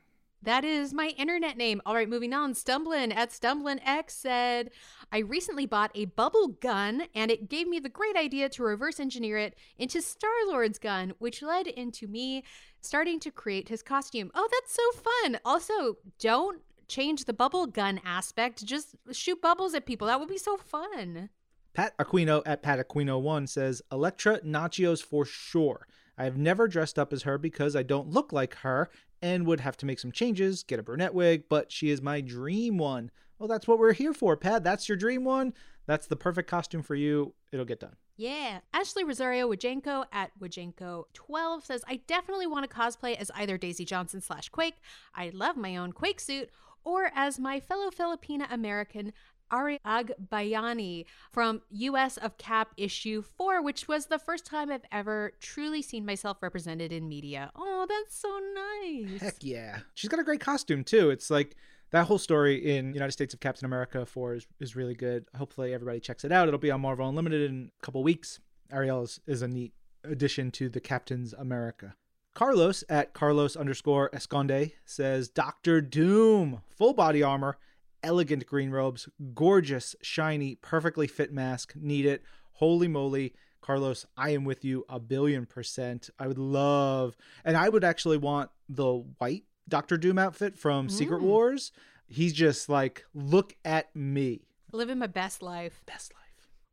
That 0.43 0.65
is 0.65 0.93
my 0.93 1.07
internet 1.17 1.55
name. 1.55 1.81
All 1.85 1.95
right, 1.95 2.09
moving 2.09 2.33
on. 2.33 2.53
Stumblin 2.53 3.15
at 3.15 3.31
StumblinX 3.31 4.09
said, 4.09 4.71
I 5.11 5.19
recently 5.19 5.65
bought 5.65 5.91
a 5.95 6.05
bubble 6.05 6.49
gun 6.49 7.03
and 7.15 7.31
it 7.31 7.49
gave 7.49 7.67
me 7.67 7.79
the 7.79 7.89
great 7.89 8.17
idea 8.17 8.49
to 8.49 8.63
reverse 8.63 8.99
engineer 8.99 9.37
it 9.37 9.55
into 9.77 10.01
Star 10.01 10.31
Lord's 10.47 10.79
gun, 10.79 11.13
which 11.19 11.41
led 11.41 11.67
into 11.67 12.07
me 12.07 12.43
starting 12.81 13.19
to 13.21 13.31
create 13.31 13.69
his 13.69 13.81
costume. 13.81 14.31
Oh, 14.35 14.49
that's 14.51 14.73
so 14.73 15.01
fun. 15.01 15.39
Also, 15.45 15.97
don't 16.19 16.61
change 16.89 17.23
the 17.23 17.33
bubble 17.33 17.65
gun 17.65 18.01
aspect. 18.03 18.65
Just 18.65 18.95
shoot 19.11 19.41
bubbles 19.41 19.73
at 19.73 19.85
people. 19.85 20.07
That 20.07 20.19
would 20.19 20.29
be 20.29 20.37
so 20.37 20.57
fun. 20.57 21.29
Pat 21.73 21.97
Aquino 21.97 22.43
at 22.45 22.61
Pat 22.61 22.85
Aquino1 22.85 23.47
says, 23.47 23.81
Elektra 23.91 24.41
Natchios 24.41 25.01
for 25.01 25.25
sure. 25.25 25.87
I 26.17 26.25
have 26.25 26.37
never 26.37 26.67
dressed 26.67 26.99
up 26.99 27.11
as 27.11 27.23
her 27.23 27.37
because 27.39 27.75
I 27.75 27.81
don't 27.81 28.09
look 28.09 28.31
like 28.31 28.55
her 28.57 28.91
and 29.23 29.47
would 29.47 29.61
have 29.61 29.77
to 29.77 29.85
make 29.85 29.99
some 29.99 30.11
changes, 30.11 30.63
get 30.63 30.79
a 30.79 30.83
brunette 30.83 31.13
wig, 31.13 31.45
but 31.47 31.71
she 31.71 31.89
is 31.89 32.01
my 32.01 32.19
dream 32.19 32.77
one. 32.77 33.09
Well, 33.39 33.47
that's 33.47 33.67
what 33.67 33.79
we're 33.79 33.93
here 33.93 34.13
for, 34.13 34.35
Pat. 34.35 34.65
That's 34.65 34.89
your 34.89 34.97
dream 34.97 35.23
one. 35.23 35.53
That's 35.85 36.07
the 36.07 36.17
perfect 36.17 36.49
costume 36.49 36.83
for 36.83 36.93
you. 36.93 37.33
It'll 37.53 37.65
get 37.65 37.79
done. 37.79 37.95
Yeah. 38.17 38.59
Ashley 38.73 39.05
Rosario 39.05 39.49
Wajenko 39.49 40.05
at 40.11 40.31
Wajenko12 40.39 41.65
says, 41.65 41.85
I 41.87 42.01
definitely 42.05 42.47
want 42.47 42.69
to 42.69 42.75
cosplay 42.75 43.15
as 43.15 43.31
either 43.35 43.57
Daisy 43.57 43.85
Johnson 43.85 44.19
slash 44.19 44.49
Quake. 44.49 44.75
I 45.15 45.31
love 45.33 45.55
my 45.55 45.77
own 45.77 45.93
Quake 45.93 46.19
suit. 46.19 46.49
Or 46.83 47.09
as 47.15 47.39
my 47.39 47.61
fellow 47.61 47.89
Filipina 47.91 48.45
American 48.51 49.13
Ari 49.53 49.79
Agbayani 49.85 51.05
from 51.31 51.61
US 51.69 52.17
of 52.17 52.39
Cap 52.39 52.73
issue 52.75 53.21
4, 53.21 53.61
which 53.61 53.87
was 53.87 54.07
the 54.07 54.17
first 54.17 54.47
time 54.47 54.71
I've 54.71 54.85
ever 54.91 55.33
truly 55.39 55.83
seen 55.83 56.05
myself 56.07 56.37
represented 56.41 56.91
in 56.91 57.07
media. 57.07 57.51
Oh, 57.55 57.85
that's 57.87 58.17
so 58.17 58.39
nice. 58.55 59.21
Heck 59.21 59.43
yeah. 59.43 59.79
She's 59.93 60.09
got 60.09 60.19
a 60.19 60.23
great 60.23 60.39
costume, 60.39 60.83
too. 60.83 61.11
It's 61.11 61.29
like 61.29 61.55
that 61.91 62.07
whole 62.07 62.17
story 62.17 62.75
in 62.75 62.95
United 62.95 63.11
States 63.11 63.35
of 63.35 63.39
Captain 63.41 63.67
America 63.67 64.07
4 64.07 64.33
is, 64.33 64.47
is 64.59 64.75
really 64.75 64.95
good. 64.95 65.25
Hopefully, 65.37 65.71
everybody 65.71 65.99
checks 65.99 66.25
it 66.25 66.31
out. 66.31 66.47
It'll 66.47 66.59
be 66.59 66.71
on 66.71 66.81
Marvel 66.81 67.07
Unlimited 67.07 67.51
in 67.51 67.69
a 67.79 67.85
couple 67.85 68.01
weeks. 68.01 68.39
Ariel 68.71 69.03
is, 69.03 69.19
is 69.27 69.43
a 69.43 69.47
neat 69.47 69.73
addition 70.03 70.49
to 70.51 70.67
the 70.67 70.81
Captain's 70.81 71.31
America. 71.33 71.93
Carlos 72.33 72.83
at 72.89 73.13
Carlos 73.13 73.55
underscore 73.55 74.09
Esconde 74.09 74.71
says 74.85 75.29
Doctor 75.29 75.79
Doom, 75.79 76.61
full 76.75 76.93
body 76.93 77.21
armor 77.21 77.59
elegant 78.03 78.45
green 78.45 78.69
robes, 78.71 79.07
gorgeous, 79.33 79.95
shiny, 80.01 80.55
perfectly 80.55 81.07
fit 81.07 81.33
mask. 81.33 81.73
Need 81.75 82.05
it. 82.05 82.21
Holy 82.53 82.87
moly. 82.87 83.33
Carlos, 83.61 84.05
I 84.17 84.31
am 84.31 84.43
with 84.43 84.65
you 84.65 84.85
a 84.89 84.99
billion 84.99 85.45
percent. 85.45 86.09
I 86.19 86.27
would 86.27 86.37
love, 86.37 87.15
and 87.45 87.55
I 87.55 87.69
would 87.69 87.83
actually 87.85 88.17
want 88.17 88.49
the 88.67 88.95
white 89.17 89.45
Doctor 89.69 89.95
Doom 89.97 90.19
outfit 90.19 90.57
from 90.57 90.89
Secret 90.89 91.21
Mm. 91.21 91.25
Wars. 91.25 91.71
He's 92.05 92.33
just 92.33 92.67
like, 92.67 93.05
look 93.13 93.55
at 93.63 93.95
me. 93.95 94.41
Living 94.73 94.99
my 94.99 95.07
best 95.07 95.41
life. 95.41 95.81
Best 95.85 96.13
life. 96.13 96.22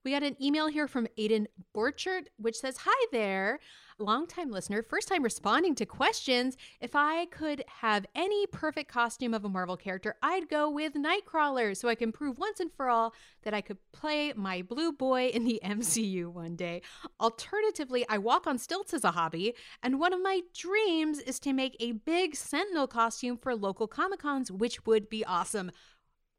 We 0.03 0.13
got 0.13 0.23
an 0.23 0.37
email 0.43 0.69
here 0.69 0.89
from 0.89 1.09
Aiden 1.19 1.47
Borchert, 1.75 2.29
which 2.39 2.57
says, 2.57 2.79
Hi 2.85 3.07
there, 3.13 3.61
longtime 3.99 4.51
listener, 4.51 4.83
first 4.83 5.09
time 5.09 5.23
responding 5.23 5.75
to 5.75 5.85
questions. 5.85 6.57
If 6.81 6.97
I 6.97 7.27
could 7.27 7.63
have 7.83 8.07
any 8.15 8.47
perfect 8.47 8.91
costume 8.91 9.35
of 9.35 9.45
a 9.45 9.51
Marvel 9.51 9.77
character, 9.77 10.17
I'd 10.23 10.49
go 10.49 10.71
with 10.71 10.95
Nightcrawler 10.95 11.77
so 11.77 11.87
I 11.87 11.97
can 11.97 12.13
prove 12.13 12.39
once 12.39 12.61
and 12.61 12.73
for 12.73 12.89
all 12.89 13.13
that 13.43 13.53
I 13.53 13.61
could 13.61 13.77
play 13.93 14.33
my 14.35 14.63
blue 14.63 14.91
boy 14.91 15.27
in 15.27 15.45
the 15.45 15.61
MCU 15.65 16.33
one 16.33 16.57
day. 16.57 16.81
Alternatively, 17.21 18.07
I 18.09 18.17
walk 18.17 18.47
on 18.47 18.57
stilts 18.57 18.95
as 18.95 19.05
a 19.05 19.11
hobby, 19.11 19.55
and 19.83 20.01
one 20.01 20.15
of 20.15 20.23
my 20.23 20.41
dreams 20.57 21.19
is 21.19 21.39
to 21.41 21.53
make 21.53 21.77
a 21.79 21.93
big 21.93 22.37
Sentinel 22.37 22.87
costume 22.87 23.37
for 23.37 23.55
local 23.55 23.87
Comic 23.87 24.21
Cons, 24.21 24.51
which 24.51 24.87
would 24.87 25.11
be 25.11 25.27
awesome. 25.27 25.71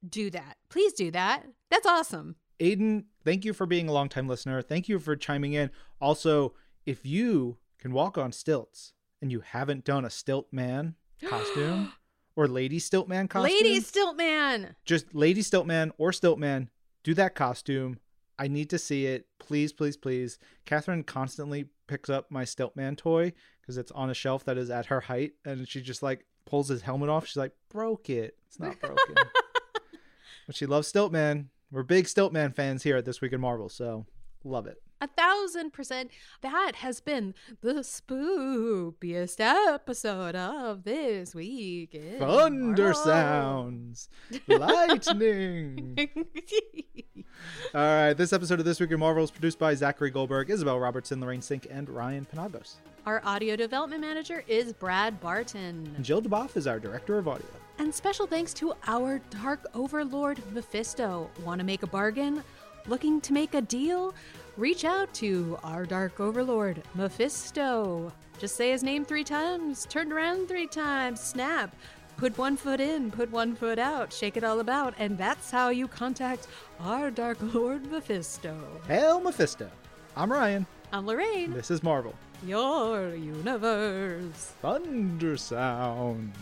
Do 0.07 0.31
that. 0.31 0.57
Please 0.69 0.93
do 0.93 1.11
that. 1.11 1.45
That's 1.69 1.85
awesome. 1.85 2.37
Aiden, 2.61 3.05
thank 3.25 3.43
you 3.43 3.53
for 3.53 3.65
being 3.65 3.89
a 3.89 3.91
longtime 3.91 4.27
listener. 4.27 4.61
Thank 4.61 4.87
you 4.87 4.99
for 4.99 5.15
chiming 5.15 5.53
in. 5.53 5.71
Also, 5.99 6.53
if 6.85 7.05
you 7.05 7.57
can 7.79 7.91
walk 7.91 8.17
on 8.17 8.31
stilts 8.31 8.93
and 9.21 9.31
you 9.31 9.39
haven't 9.41 9.83
done 9.83 10.05
a 10.05 10.09
stilt 10.11 10.47
man 10.51 10.95
costume 11.25 11.91
or 12.35 12.47
lady 12.47 12.77
stilt 12.79 13.07
man 13.07 13.27
costume, 13.27 13.51
Lady 13.51 13.79
Stiltman. 13.79 14.75
just 14.85 15.13
lady 15.13 15.41
stilt 15.41 15.65
man 15.65 15.91
or 15.97 16.13
stilt 16.13 16.37
man, 16.39 16.69
do 17.03 17.13
that 17.15 17.33
costume. 17.35 17.99
I 18.37 18.47
need 18.47 18.69
to 18.69 18.79
see 18.79 19.05
it. 19.05 19.27
Please, 19.39 19.73
please, 19.73 19.97
please. 19.97 20.39
Catherine 20.65 21.03
constantly 21.03 21.65
picks 21.87 22.09
up 22.09 22.31
my 22.31 22.45
stilt 22.45 22.75
man 22.75 22.95
toy 22.95 23.33
because 23.59 23.77
it's 23.77 23.91
on 23.91 24.09
a 24.09 24.15
shelf 24.15 24.45
that 24.45 24.57
is 24.57 24.69
at 24.69 24.87
her 24.87 25.01
height, 25.01 25.33
and 25.45 25.67
she 25.67 25.81
just 25.81 26.01
like 26.01 26.25
pulls 26.45 26.69
his 26.69 26.81
helmet 26.81 27.09
off. 27.09 27.27
She's 27.27 27.37
like, 27.37 27.53
broke 27.69 28.09
it. 28.09 28.37
It's 28.47 28.59
not 28.59 28.79
broken. 28.81 29.15
but 30.47 30.55
she 30.55 30.65
loves 30.65 30.87
stilt 30.87 31.11
man. 31.11 31.49
We're 31.71 31.83
big 31.83 32.03
Stiltman 32.05 32.53
fans 32.53 32.83
here 32.83 32.97
at 32.97 33.05
This 33.05 33.21
Week 33.21 33.31
in 33.31 33.39
Marvel, 33.39 33.69
so 33.69 34.05
love 34.43 34.67
it. 34.67 34.81
A 34.99 35.07
thousand 35.07 35.71
percent. 35.71 36.11
That 36.41 36.73
has 36.75 36.99
been 36.99 37.33
the 37.61 37.75
spookiest 37.75 39.39
episode 39.39 40.35
of 40.35 40.83
this 40.83 41.33
week. 41.33 41.95
in 41.95 42.19
Thunder 42.19 42.83
Marvel. 42.93 43.03
sounds, 43.03 44.09
lightning. 44.47 45.97
All 47.73 47.81
right, 47.81 48.13
this 48.13 48.33
episode 48.33 48.59
of 48.59 48.65
This 48.65 48.79
Week 48.79 48.91
in 48.91 48.99
Marvel 48.99 49.23
is 49.23 49.31
produced 49.31 49.57
by 49.57 49.73
Zachary 49.73 50.11
Goldberg, 50.11 50.49
Isabel 50.49 50.77
Robertson, 50.79 51.21
Lorraine 51.21 51.39
Cink, 51.39 51.65
and 51.71 51.89
Ryan 51.89 52.25
Penagos. 52.25 52.75
Our 53.05 53.21
audio 53.25 53.55
development 53.55 54.01
manager 54.01 54.43
is 54.47 54.73
Brad 54.73 55.19
Barton. 55.21 55.95
Jill 56.01 56.21
DeBoff 56.21 56.57
is 56.57 56.67
our 56.67 56.79
director 56.79 57.17
of 57.17 57.27
audio. 57.27 57.47
And 57.81 57.91
special 57.91 58.27
thanks 58.27 58.53
to 58.53 58.75
our 58.85 59.17
Dark 59.41 59.65
Overlord 59.73 60.39
Mephisto. 60.53 61.31
Want 61.43 61.57
to 61.57 61.65
make 61.65 61.81
a 61.81 61.87
bargain? 61.87 62.43
Looking 62.85 63.19
to 63.21 63.33
make 63.33 63.55
a 63.55 63.61
deal? 63.61 64.13
Reach 64.55 64.85
out 64.85 65.11
to 65.15 65.57
our 65.63 65.87
Dark 65.87 66.19
Overlord 66.19 66.83
Mephisto. 66.93 68.13
Just 68.37 68.55
say 68.55 68.69
his 68.69 68.83
name 68.83 69.03
three 69.03 69.23
times, 69.23 69.87
turn 69.89 70.13
around 70.13 70.47
three 70.47 70.67
times, 70.67 71.21
snap. 71.21 71.75
Put 72.17 72.37
one 72.37 72.55
foot 72.55 72.79
in, 72.79 73.09
put 73.09 73.31
one 73.31 73.55
foot 73.55 73.79
out, 73.79 74.13
shake 74.13 74.37
it 74.37 74.43
all 74.43 74.59
about, 74.59 74.93
and 74.99 75.17
that's 75.17 75.49
how 75.49 75.69
you 75.69 75.87
contact 75.87 76.45
our 76.81 77.09
Dark 77.09 77.39
Lord 77.55 77.91
Mephisto. 77.91 78.55
Hail 78.85 79.19
Mephisto. 79.19 79.71
I'm 80.15 80.31
Ryan. 80.31 80.67
I'm 80.93 81.07
Lorraine. 81.07 81.51
This 81.51 81.71
is 81.71 81.81
Marvel. 81.81 82.13
Your 82.45 83.15
universe. 83.15 84.53
Thunder 84.61 85.35
sounds. 85.35 86.37